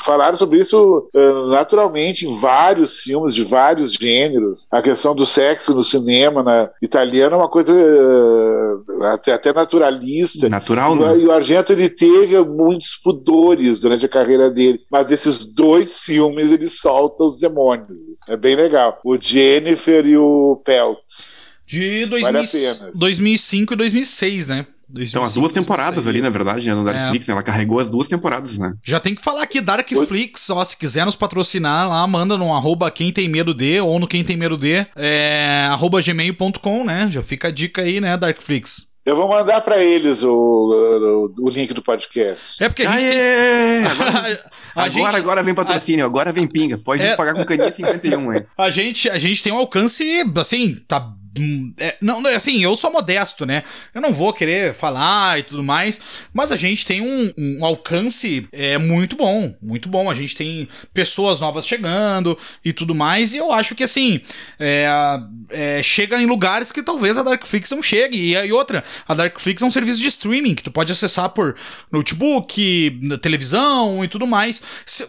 falaram 0.04 0.36
sobre 0.38 0.60
isso 0.60 1.08
ah, 1.16 1.48
naturalmente 1.50 2.26
em 2.26 2.40
vários 2.40 3.02
filmes 3.02 3.34
de 3.34 3.44
vários 3.44 3.94
gêneros. 3.94 4.68
A 4.72 4.82
questão 4.82 5.14
do 5.16 5.26
sexo 5.26 5.74
no 5.74 5.84
cinema 5.84 6.44
na, 6.44 6.70
italiano 6.82 7.36
é 7.36 7.38
uma 7.40 7.50
coisa 7.50 7.74
ah, 9.02 9.14
até, 9.14 9.34
até 9.34 9.54
naturalista. 9.54 10.50
Natural, 10.50 10.96
E 10.96 11.00
o- 11.00 11.02
né? 11.16 11.18
E 11.24 11.26
o 11.28 11.32
Argento 11.32 11.72
ele 11.74 11.90
teve 11.90 12.40
muitos 12.44 12.96
pudores 12.96 13.80
durante 13.80 14.06
a 14.06 14.10
carreira 14.10 14.50
dele, 14.50 14.80
mas 14.92 15.08
desses 15.08 15.46
dois 15.54 16.00
filmes 16.00 16.52
ele 16.52 16.68
solta 16.68 17.24
os 17.24 17.38
demônios. 17.40 17.90
É 18.28 18.36
bem 18.38 18.56
legal. 18.56 19.00
O 19.04 19.18
Jennifer 19.20 20.06
e 20.06 20.18
o 20.18 20.62
Peltz. 20.64 21.46
De 21.68 22.06
Vale 22.06 22.22
2000, 22.22 22.72
a 22.72 22.76
pena. 22.76 22.92
2005 22.94 23.74
e 23.74 23.76
2006, 23.78 24.48
né? 24.50 24.66
Então, 24.98 25.24
as 25.24 25.34
duas 25.34 25.52
temporadas 25.52 26.06
ali, 26.08 26.22
na 26.22 26.30
verdade, 26.30 26.68
né, 26.68 26.76
no 26.76 26.84
Netflix, 26.84 27.28
né, 27.28 27.34
ela 27.34 27.44
carregou 27.44 27.80
as 27.80 27.90
duas 27.90 28.08
temporadas, 28.08 28.58
né? 28.58 28.74
Já 28.84 29.00
tem 29.00 29.16
que 29.16 29.22
falar 29.22 29.44
aqui, 29.44 29.60
Darkflix, 29.62 30.50
ó, 30.50 30.64
se 30.64 30.78
quiser 30.78 31.06
nos 31.06 31.16
patrocinar 31.16 31.90
lá, 31.90 32.06
manda 32.08 32.38
no 32.38 32.54
arroba 32.54 32.90
quem 32.92 33.12
tem 33.12 33.28
medo 33.28 33.54
de, 33.54 33.80
ou 33.80 34.00
no 34.00 34.08
quem 34.08 34.24
tem 34.24 34.38
medo 34.38 34.58
de, 34.58 34.86
é, 34.96 35.68
arroba 35.72 36.02
gmail.com, 36.02 36.84
né? 36.84 37.08
Já 37.12 37.22
fica 37.24 37.48
a 37.48 37.52
dica 37.52 37.82
aí, 37.82 38.00
né, 38.00 38.16
Darkflix. 38.18 38.94
Eu 39.06 39.16
vou 39.16 39.30
mandar 39.30 39.62
para 39.62 39.78
eles 39.84 40.24
o, 40.24 40.32
o, 40.32 41.46
o 41.46 41.50
link 41.50 41.72
do 41.76 41.82
podcast. 41.84 42.62
É 42.64 42.68
porque 42.68 42.84
a 42.88 42.92
gente 42.92 43.02
tem... 43.08 43.20
Aê! 43.20 43.84
Agora, 43.86 44.42
a 44.76 44.84
agora, 44.84 44.90
gente- 44.92 45.16
agora 45.24 45.44
vem 45.44 45.54
patrocínio, 45.56 46.06
agora 46.06 46.32
vem 46.34 46.46
pinga. 46.48 46.78
Pode 46.78 47.02
É. 47.04 47.16
pagar 47.16 47.34
com 47.36 47.46
caninha 47.46 47.72
51, 47.72 48.34
hein? 48.34 48.46
A 48.58 48.70
gente, 48.70 49.10
a 49.10 49.18
gente 49.18 49.42
tem 49.42 49.54
um 49.54 49.58
alcance, 49.58 50.04
assim, 50.36 50.76
tá. 50.88 51.14
Hum, 51.38 51.74
é, 51.78 51.98
não, 52.02 52.22
não, 52.22 52.30
assim, 52.30 52.62
eu 52.64 52.76
sou 52.76 52.92
modesto, 52.92 53.46
né? 53.46 53.64
Eu 53.94 54.02
não 54.02 54.14
vou 54.14 54.34
querer 54.34 54.74
falar 54.74 55.40
e 55.40 55.44
tudo 55.44 55.64
mais, 55.64 56.02
mas 56.34 56.52
a 56.52 56.56
gente 56.56 56.86
tem 56.86 57.02
um, 57.02 57.32
um 57.38 57.66
alcance 57.66 58.48
é, 58.52 58.78
muito 58.78 59.16
bom, 59.16 59.56
muito 59.62 59.90
bom. 59.90 60.10
A 60.10 60.16
gente 60.16 60.36
tem 60.36 60.68
pessoas 60.94 61.40
novas 61.40 61.68
chegando 61.68 62.38
e 62.64 62.72
tudo 62.72 62.96
mais, 62.96 63.34
e 63.34 63.38
eu 63.38 63.52
acho 63.52 63.76
que, 63.76 63.84
assim, 63.84 64.22
é, 64.60 64.88
é, 65.50 65.84
chega 65.84 66.22
em 66.22 66.26
lugares 66.26 66.72
que 66.72 66.82
talvez 66.82 67.18
a 67.18 67.24
Darkflix 67.24 67.72
não 67.72 67.84
chegue. 67.84 68.18
E, 68.18 68.34
e 68.34 68.52
outra, 68.52 68.84
a 69.08 69.14
Darkflix 69.14 69.62
é 69.62 69.66
um 69.66 69.72
serviço 69.72 70.02
de 70.02 70.08
streaming 70.08 70.56
que 70.56 70.64
tu 70.64 70.72
pode 70.72 70.92
acessar 70.92 71.30
por 71.30 71.56
notebook, 71.92 73.00
televisão 73.22 74.04
e 74.04 74.08
tudo 74.08 74.26
mais. 74.26 74.62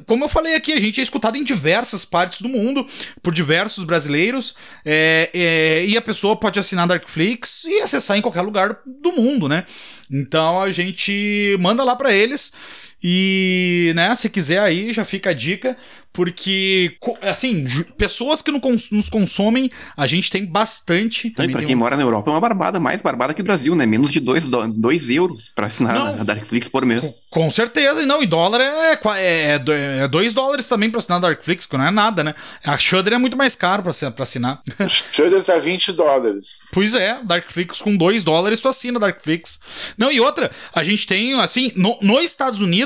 Como 0.07 0.25
eu 0.25 0.29
falei 0.29 0.55
aqui, 0.55 0.73
a 0.73 0.81
gente 0.81 1.01
é 1.01 1.03
escutado 1.03 1.37
em 1.37 1.45
diversas 1.45 2.05
partes 2.05 2.41
do 2.41 2.49
mundo, 2.49 2.87
por 3.23 3.33
diversos 3.33 3.85
brasileiros, 3.85 4.55
é, 4.85 5.31
é, 5.33 5.85
e 5.87 5.97
a 5.97 6.03
pessoa 6.03 6.16
pode 6.37 6.59
assinar 6.59 6.87
Darkflix 6.87 7.65
e 7.65 7.81
acessar 7.81 8.17
em 8.17 8.23
qualquer 8.23 8.43
lugar 8.43 8.81
do 8.85 9.13
mundo, 9.13 9.49
né? 9.49 9.65
Então 10.11 10.63
a 10.63 10.71
gente 10.71 11.57
manda 11.61 11.83
lá 11.85 11.97
pra 11.97 12.13
eles. 12.13 12.53
E, 13.03 13.93
né, 13.95 14.15
se 14.15 14.29
quiser 14.31 14.59
aí, 14.61 14.93
já 14.93 15.05
fica 15.05 15.31
a 15.31 15.33
dica, 15.35 15.77
porque, 16.13 16.97
assim, 17.23 17.67
pessoas 17.99 18.41
que 18.41 18.51
nos 18.51 19.09
consomem, 19.11 19.69
a 19.97 20.07
gente 20.07 20.31
tem 20.31 20.45
bastante. 20.47 21.29
E 21.29 21.31
Também 21.31 21.51
pra 21.53 21.59
tem 21.61 21.67
quem 21.69 21.77
um- 21.77 21.79
mora 21.79 21.95
na 21.97 22.03
Europa 22.03 22.31
é 22.31 22.33
uma 22.35 22.41
barbada, 22.41 22.81
mais 22.81 23.03
barbada 23.03 23.35
que 23.35 23.43
o 23.43 23.45
Brasil, 23.45 23.75
né? 23.77 23.85
Menos 23.85 24.11
de 24.11 24.19
2 24.19 24.47
dois 24.75 25.11
euros 25.11 25.53
pra 25.55 25.67
assinar 25.67 25.95
Não. 25.95 26.21
a 26.21 26.25
Darkflix 26.25 26.69
por 26.69 26.87
mês. 26.87 27.05
Com 27.31 27.51
certeza, 27.51 28.03
e 28.03 28.07
não, 28.07 28.23
e 28.23 28.27
dólar 28.27 28.61
é 28.63 28.97
2 28.97 29.19
é, 29.19 29.59
do- 29.59 29.73
é 29.73 30.09
dois 30.09 30.33
dólares 30.33 30.67
também 30.67 30.89
pra 30.91 30.99
assinar 30.99 31.19
a 31.19 31.21
Darkflix, 31.23 31.67
que 31.67 31.77
não 31.77 31.87
é 31.87 31.91
nada, 31.91 32.25
né? 32.25 32.35
A 32.65 32.79
Shudder 32.79 33.13
é 33.13 33.19
muito 33.19 33.37
mais 33.37 33.55
caro 33.55 33.83
pra, 33.83 33.93
pra 34.11 34.23
assinar. 34.23 34.61
Shudder 35.13 35.45
tá 35.45 35.59
20 35.59 35.93
dólares. 35.93 36.61
Pois 36.73 36.95
é, 36.95 37.21
Darkflix 37.23 37.83
com 37.83 37.95
2 37.95 38.25
dólares 38.25 38.59
tu 38.61 38.69
assina 38.69 38.99
Darkflix. 38.99 39.61
Não, 39.99 40.11
e 40.11 40.19
outra, 40.19 40.51
a 40.75 40.83
gente 40.83 41.07
tem, 41.07 41.35
assim, 41.41 41.71
no, 41.77 41.99
nos 42.01 42.25
Estados 42.25 42.63
Unidos, 42.63 42.86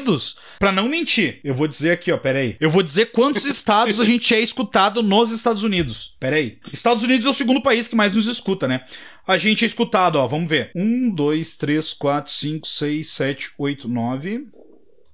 pra 0.58 0.72
não 0.72 0.88
mentir, 0.88 1.40
eu 1.44 1.54
vou 1.54 1.68
dizer 1.68 1.92
aqui, 1.92 2.10
ó, 2.12 2.18
peraí. 2.18 2.56
Eu 2.60 2.70
vou 2.70 2.82
dizer 2.82 3.06
quantos 3.12 3.44
estados 3.46 4.00
a 4.00 4.04
gente 4.04 4.34
é 4.34 4.40
escutado 4.40 5.02
nos 5.02 5.30
Estados 5.30 5.62
Unidos. 5.62 6.16
Peraí. 6.18 6.58
Estados 6.72 7.02
Unidos 7.02 7.26
é 7.26 7.30
o 7.30 7.34
segundo 7.34 7.62
país 7.62 7.88
que 7.88 7.96
mais 7.96 8.14
nos 8.14 8.26
escuta, 8.26 8.66
né? 8.66 8.82
A 9.26 9.36
gente 9.36 9.64
é 9.64 9.66
escutado, 9.66 10.16
ó, 10.16 10.26
vamos 10.26 10.48
ver. 10.48 10.70
1, 10.74 11.10
2, 11.14 11.56
3, 11.56 11.92
4, 11.92 12.32
5, 12.32 12.66
6, 12.66 13.08
7, 13.08 13.50
8, 13.58 13.88
9... 13.88 14.46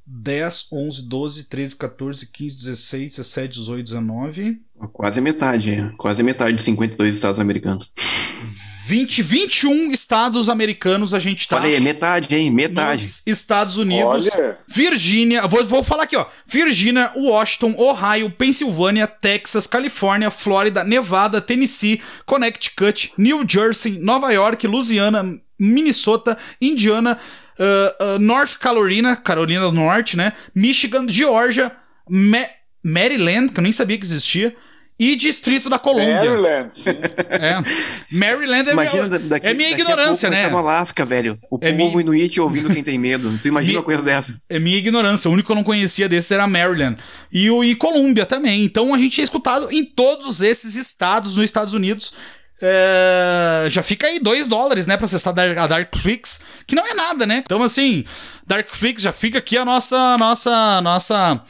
10, 0.08 0.68
11, 0.72 1.08
12, 1.08 1.44
13, 1.48 1.74
14, 1.74 2.30
15, 2.30 2.56
16, 2.58 3.10
17, 3.10 3.58
18, 3.58 3.84
19... 3.84 4.60
Quase 4.92 5.20
metade. 5.20 5.92
Quase 5.96 6.22
metade 6.22 6.56
de 6.56 6.62
52 6.62 7.14
estados 7.14 7.40
americanos. 7.40 7.90
20, 8.86 9.20
21 9.20 9.90
estados 9.90 10.48
americanos 10.48 11.12
a 11.12 11.18
gente 11.18 11.48
tá. 11.48 11.56
Falei, 11.56 11.74
é 11.74 11.80
metade, 11.80 12.32
hein? 12.36 12.52
Metade. 12.52 13.02
nos 13.02 13.26
Estados 13.26 13.78
Unidos. 13.78 14.28
Olha. 14.32 14.58
Virgínia, 14.68 15.44
vou, 15.48 15.64
vou 15.64 15.82
falar 15.82 16.04
aqui, 16.04 16.16
ó. 16.16 16.24
Virgínia, 16.46 17.10
Washington, 17.16 17.74
Ohio, 17.78 18.30
Pensilvânia, 18.30 19.08
Texas, 19.08 19.66
Califórnia, 19.66 20.30
Flórida, 20.30 20.84
Nevada, 20.84 21.40
Tennessee, 21.40 22.00
Connecticut, 22.24 23.12
New 23.18 23.44
Jersey, 23.48 23.98
Nova 23.98 24.30
York, 24.32 24.64
Louisiana, 24.68 25.36
Minnesota, 25.58 26.38
Indiana, 26.60 27.18
ah, 27.58 27.96
ah, 27.98 28.18
North 28.20 28.56
Carolina, 28.56 29.16
Carolina 29.16 29.62
do 29.62 29.72
Norte, 29.72 30.16
né? 30.16 30.32
Michigan, 30.54 31.08
Georgia, 31.08 31.72
Ma- 32.08 32.46
Maryland, 32.84 33.48
que 33.52 33.58
eu 33.58 33.64
nem 33.64 33.72
sabia 33.72 33.98
que 33.98 34.04
existia, 34.04 34.54
e 34.98 35.14
Distrito 35.16 35.68
da 35.68 35.78
Colômbia. 35.78 36.14
Maryland. 36.24 36.68
sim. 36.72 36.90
É. 37.28 37.62
Maryland 38.10 38.68
é, 38.68 38.72
Imagina 38.72 39.06
minha, 39.08 39.18
daqui, 39.20 39.46
é 39.46 39.54
minha 39.54 39.70
daqui 39.70 39.82
ignorância, 39.82 40.28
a 40.28 40.32
pouco 40.32 40.42
vai 40.42 40.50
né? 40.50 40.50
no 40.50 40.58
Alasca, 40.58 41.04
velho. 41.04 41.38
O 41.50 41.58
É 41.60 41.72
povo 41.72 41.96
mi- 41.96 42.02
inuit 42.02 42.40
ouvindo 42.40 42.72
quem 42.72 42.82
tem 42.82 42.98
medo. 42.98 43.38
Tu 43.42 43.48
imagina 43.48 43.72
Mi- 43.72 43.78
uma 43.78 43.84
coisa 43.84 44.02
dessa. 44.02 44.34
É 44.48 44.58
minha 44.58 44.78
ignorância. 44.78 45.28
O 45.28 45.32
único 45.34 45.46
que 45.46 45.52
eu 45.52 45.56
não 45.56 45.64
conhecia 45.64 46.08
desses 46.08 46.30
era 46.30 46.46
Maryland. 46.46 46.96
E 47.32 47.50
o 47.50 47.62
e 47.62 47.74
Colômbia 47.74 48.24
também. 48.24 48.64
Então 48.64 48.94
a 48.94 48.98
gente 48.98 49.20
é 49.20 49.24
escutado 49.24 49.70
em 49.70 49.84
todos 49.84 50.40
esses 50.40 50.74
estados 50.76 51.36
nos 51.36 51.44
Estados 51.44 51.74
Unidos. 51.74 52.14
É, 52.62 53.66
já 53.68 53.82
fica 53.82 54.06
aí 54.06 54.18
2 54.18 54.46
dólares, 54.48 54.86
né, 54.86 54.96
pra 54.96 55.04
acessar 55.04 55.34
Dar- 55.34 55.58
a 55.58 55.66
Darkflix, 55.66 56.40
que 56.66 56.74
não 56.74 56.86
é 56.86 56.94
nada, 56.94 57.26
né? 57.26 57.42
Então, 57.44 57.62
assim, 57.62 58.02
Darkflix 58.46 59.02
já 59.02 59.12
fica 59.12 59.38
aqui 59.38 59.58
a 59.58 59.64
nossa, 59.64 60.16
nossa, 60.16 60.80
nossa 60.80 61.42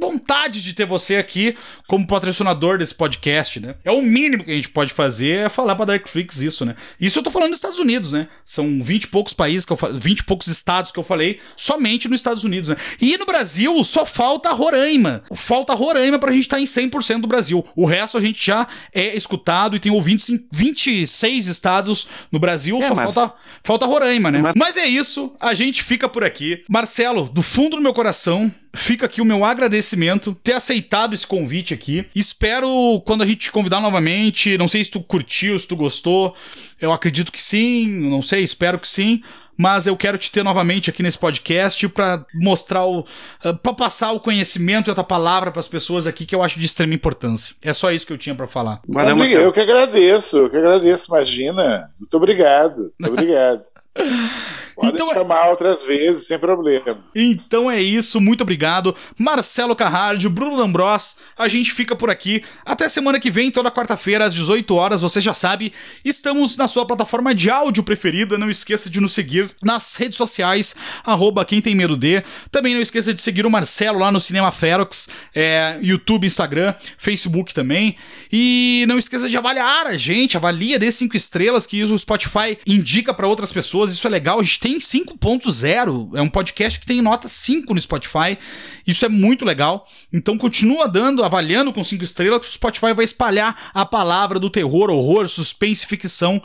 vontade 0.00 0.62
de 0.62 0.72
ter 0.74 0.84
você 0.86 1.16
aqui 1.16 1.54
como 1.86 2.06
patrocinador 2.06 2.78
desse 2.78 2.94
podcast, 2.94 3.60
né? 3.60 3.74
É 3.84 3.90
o 3.90 4.00
mínimo 4.02 4.42
que 4.44 4.50
a 4.50 4.54
gente 4.54 4.70
pode 4.70 4.92
fazer 4.92 5.46
é 5.46 5.48
falar 5.48 5.74
pra 5.76 5.84
Darkflix 5.84 6.40
isso, 6.40 6.64
né? 6.64 6.74
Isso 7.00 7.18
eu 7.18 7.22
tô 7.22 7.30
falando 7.30 7.50
dos 7.50 7.58
Estados 7.58 7.78
Unidos, 7.78 8.12
né? 8.12 8.28
São 8.44 8.82
20 8.82 9.04
e 9.04 9.08
poucos 9.08 9.32
países 9.32 9.64
que 9.64 9.72
eu 9.72 9.76
fa- 9.76 9.88
20 9.92 10.20
e 10.20 10.24
poucos 10.24 10.46
estados 10.46 10.90
que 10.90 10.98
eu 10.98 11.02
falei 11.02 11.38
somente 11.56 12.08
nos 12.08 12.18
Estados 12.20 12.44
Unidos, 12.44 12.70
né? 12.70 12.76
E 13.00 13.16
no 13.18 13.26
Brasil 13.26 13.82
só 13.84 14.06
falta 14.06 14.50
Roraima. 14.50 15.22
Falta 15.34 15.74
Roraima 15.74 16.18
pra 16.18 16.32
gente 16.32 16.42
estar 16.42 16.60
em 16.60 16.64
100% 16.64 17.20
do 17.20 17.26
Brasil. 17.28 17.64
O 17.76 17.84
resto 17.86 18.16
a 18.16 18.20
gente 18.20 18.44
já 18.44 18.66
é 18.92 19.14
escutado 19.16 19.76
e 19.76 19.80
tem 19.80 19.92
ouvintes 19.92 20.28
em 20.30 20.44
26 20.52 21.46
estados 21.46 22.06
no 22.32 22.38
Brasil, 22.38 22.78
É, 22.78 22.88
só 22.88 22.94
mas- 22.94 23.12
falta 23.12 23.34
falta 23.62 23.86
Roraima, 23.86 24.30
né? 24.30 24.38
Mas- 24.40 24.54
Mas 24.56 24.76
é 24.76 24.86
isso, 24.86 25.32
a 25.40 25.52
gente 25.54 25.82
fica 25.82 26.08
por 26.08 26.24
aqui. 26.24 26.62
Marcelo, 26.70 27.28
do 27.28 27.42
fundo 27.42 27.76
do 27.76 27.82
meu 27.82 27.92
coração, 27.92 28.50
fica 28.74 29.06
aqui 29.06 29.20
o 29.20 29.24
meu 29.24 29.44
agradecimento 29.44 29.89
ter 30.42 30.54
aceitado 30.54 31.14
esse 31.14 31.26
convite 31.26 31.72
aqui. 31.74 32.06
Espero 32.14 33.02
quando 33.06 33.22
a 33.22 33.26
gente 33.26 33.38
te 33.38 33.52
convidar 33.52 33.80
novamente. 33.80 34.56
Não 34.58 34.68
sei 34.68 34.84
se 34.84 34.90
tu 34.90 35.00
curtiu, 35.00 35.58
se 35.58 35.66
tu 35.66 35.76
gostou. 35.76 36.34
Eu 36.80 36.92
acredito 36.92 37.32
que 37.32 37.40
sim, 37.42 37.86
não 38.08 38.22
sei, 38.22 38.42
espero 38.42 38.78
que 38.78 38.88
sim. 38.88 39.22
Mas 39.58 39.86
eu 39.86 39.94
quero 39.94 40.16
te 40.16 40.30
ter 40.32 40.42
novamente 40.42 40.88
aqui 40.88 41.02
nesse 41.02 41.18
podcast 41.18 41.86
pra 41.90 42.24
mostrar 42.34 42.86
o. 42.86 43.04
ah, 43.44 43.52
pra 43.52 43.74
passar 43.74 44.10
o 44.12 44.18
conhecimento 44.18 44.88
e 44.88 44.90
a 44.90 44.94
tua 44.94 45.04
palavra 45.04 45.50
pras 45.50 45.68
pessoas 45.68 46.06
aqui 46.06 46.24
que 46.24 46.34
eu 46.34 46.42
acho 46.42 46.58
de 46.58 46.64
extrema 46.64 46.94
importância. 46.94 47.54
É 47.60 47.74
só 47.74 47.92
isso 47.92 48.06
que 48.06 48.12
eu 48.12 48.16
tinha 48.16 48.34
pra 48.34 48.46
falar. 48.46 48.80
Valeu, 48.88 49.10
eu 49.10 49.16
Marcelo. 49.16 49.52
que 49.52 49.60
agradeço, 49.60 50.38
eu 50.38 50.48
que 50.50 50.56
agradeço, 50.56 51.10
imagina. 51.10 51.90
Muito 52.00 52.16
obrigado, 52.16 52.90
muito 52.98 53.12
obrigado. 53.12 53.62
Pode 54.80 54.94
Então 54.94 55.10
é- 55.10 55.14
chamar 55.14 55.48
outras 55.50 55.82
vezes, 55.82 56.26
sem 56.26 56.38
problema. 56.38 56.98
Então 57.14 57.70
é 57.70 57.80
isso, 57.82 58.18
muito 58.20 58.40
obrigado. 58.40 58.94
Marcelo 59.18 59.76
Carrardi, 59.76 60.26
Bruno 60.28 60.56
Lambros, 60.56 61.16
a 61.36 61.48
gente 61.48 61.70
fica 61.72 61.94
por 61.94 62.08
aqui. 62.08 62.42
Até 62.64 62.88
semana 62.88 63.20
que 63.20 63.30
vem, 63.30 63.50
toda 63.50 63.70
quarta-feira, 63.70 64.24
às 64.24 64.32
18 64.32 64.74
horas, 64.74 65.02
você 65.02 65.20
já 65.20 65.34
sabe, 65.34 65.72
estamos 66.02 66.56
na 66.56 66.66
sua 66.66 66.86
plataforma 66.86 67.34
de 67.34 67.50
áudio 67.50 67.82
preferida. 67.82 68.38
Não 68.38 68.48
esqueça 68.48 68.88
de 68.88 69.00
nos 69.00 69.12
seguir 69.12 69.50
nas 69.62 69.96
redes 69.96 70.16
sociais, 70.16 70.74
arroba 71.04 71.44
quem 71.44 71.60
tem 71.60 71.74
medo 71.74 71.96
de. 71.96 72.22
Também 72.50 72.72
não 72.74 72.80
esqueça 72.80 73.12
de 73.12 73.20
seguir 73.20 73.44
o 73.44 73.50
Marcelo 73.50 73.98
lá 73.98 74.10
no 74.10 74.20
Cinema 74.20 74.50
Ferox, 74.50 75.08
é, 75.34 75.78
YouTube, 75.82 76.26
Instagram, 76.26 76.74
Facebook 76.96 77.52
também. 77.52 77.96
E 78.32 78.84
não 78.88 78.98
esqueça 78.98 79.28
de 79.28 79.36
avaliar 79.36 79.86
a 79.86 79.96
gente, 79.96 80.36
avalia 80.38 80.78
de 80.78 80.90
5 80.90 81.16
estrelas, 81.16 81.66
que 81.66 81.78
isso 81.80 81.92
o 81.92 81.98
Spotify 81.98 82.56
indica 82.66 83.12
para 83.12 83.28
outras 83.28 83.52
pessoas. 83.52 83.92
Isso 83.92 84.06
é 84.06 84.10
legal. 84.10 84.40
A 84.40 84.42
gente 84.42 84.60
tem 84.60 84.69
5.0, 84.78 86.10
é 86.14 86.22
um 86.22 86.28
podcast 86.28 86.78
que 86.78 86.86
tem 86.86 87.00
nota 87.00 87.28
5 87.28 87.72
no 87.74 87.80
Spotify. 87.80 88.38
Isso 88.86 89.04
é 89.04 89.08
muito 89.08 89.44
legal. 89.44 89.86
Então 90.12 90.36
continua 90.38 90.86
dando, 90.88 91.24
avaliando 91.24 91.72
com 91.72 91.82
5 91.82 92.02
estrelas, 92.02 92.40
que 92.40 92.46
o 92.46 92.50
Spotify 92.50 92.92
vai 92.94 93.04
espalhar 93.04 93.70
a 93.74 93.84
palavra 93.84 94.38
do 94.38 94.50
terror, 94.50 94.90
horror, 94.90 95.28
suspense 95.28 95.86
ficção 95.86 96.42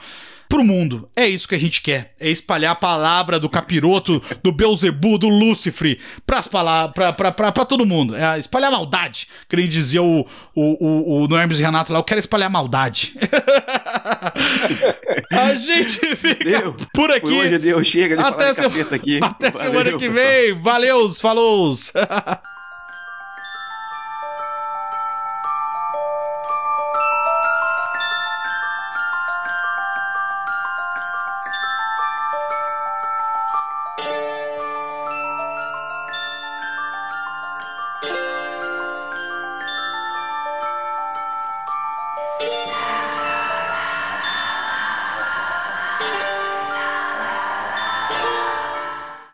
pro 0.49 0.63
mundo. 0.63 1.09
É 1.15 1.27
isso 1.27 1.47
que 1.47 1.55
a 1.55 1.59
gente 1.59 1.81
quer. 1.81 2.13
É 2.19 2.29
espalhar 2.29 2.71
a 2.71 2.75
palavra 2.75 3.39
do 3.39 3.49
capiroto, 3.49 4.21
do 4.43 4.51
Beuzebu, 4.51 5.17
do 5.17 5.27
Lúcifer 5.29 5.97
pras 6.25 6.47
palavras, 6.47 6.93
pra, 6.93 7.13
pra, 7.13 7.31
pra, 7.31 7.51
pra 7.51 7.65
todo 7.65 7.85
mundo. 7.85 8.15
É 8.15 8.37
espalhar 8.39 8.71
maldade. 8.71 9.27
Que 9.49 9.55
nem 9.55 9.67
dizia 9.67 10.01
o, 10.03 10.25
o, 10.55 11.23
o, 11.23 11.27
o 11.27 11.37
Hermes 11.37 11.59
e 11.59 11.63
Renato 11.63 11.91
lá, 11.91 11.99
eu 11.99 12.03
quero 12.03 12.19
espalhar 12.19 12.49
maldade. 12.49 13.15
a 15.31 15.55
gente 15.55 16.15
fica 16.15 16.43
Deu. 16.43 16.75
por 16.93 17.11
aqui. 17.11 17.21
Por 17.21 17.33
hoje 17.33 17.57
deu, 17.57 17.83
chega 17.83 18.15
de 18.17 18.23
Até, 18.23 18.53
falar 18.53 18.69
se- 18.71 18.95
aqui. 18.95 19.19
Até 19.21 19.51
Valeu, 19.51 19.71
semana 19.71 19.97
que 19.97 20.09
vem. 20.09 20.59
Valeu, 20.61 21.09
falou! 21.15 21.73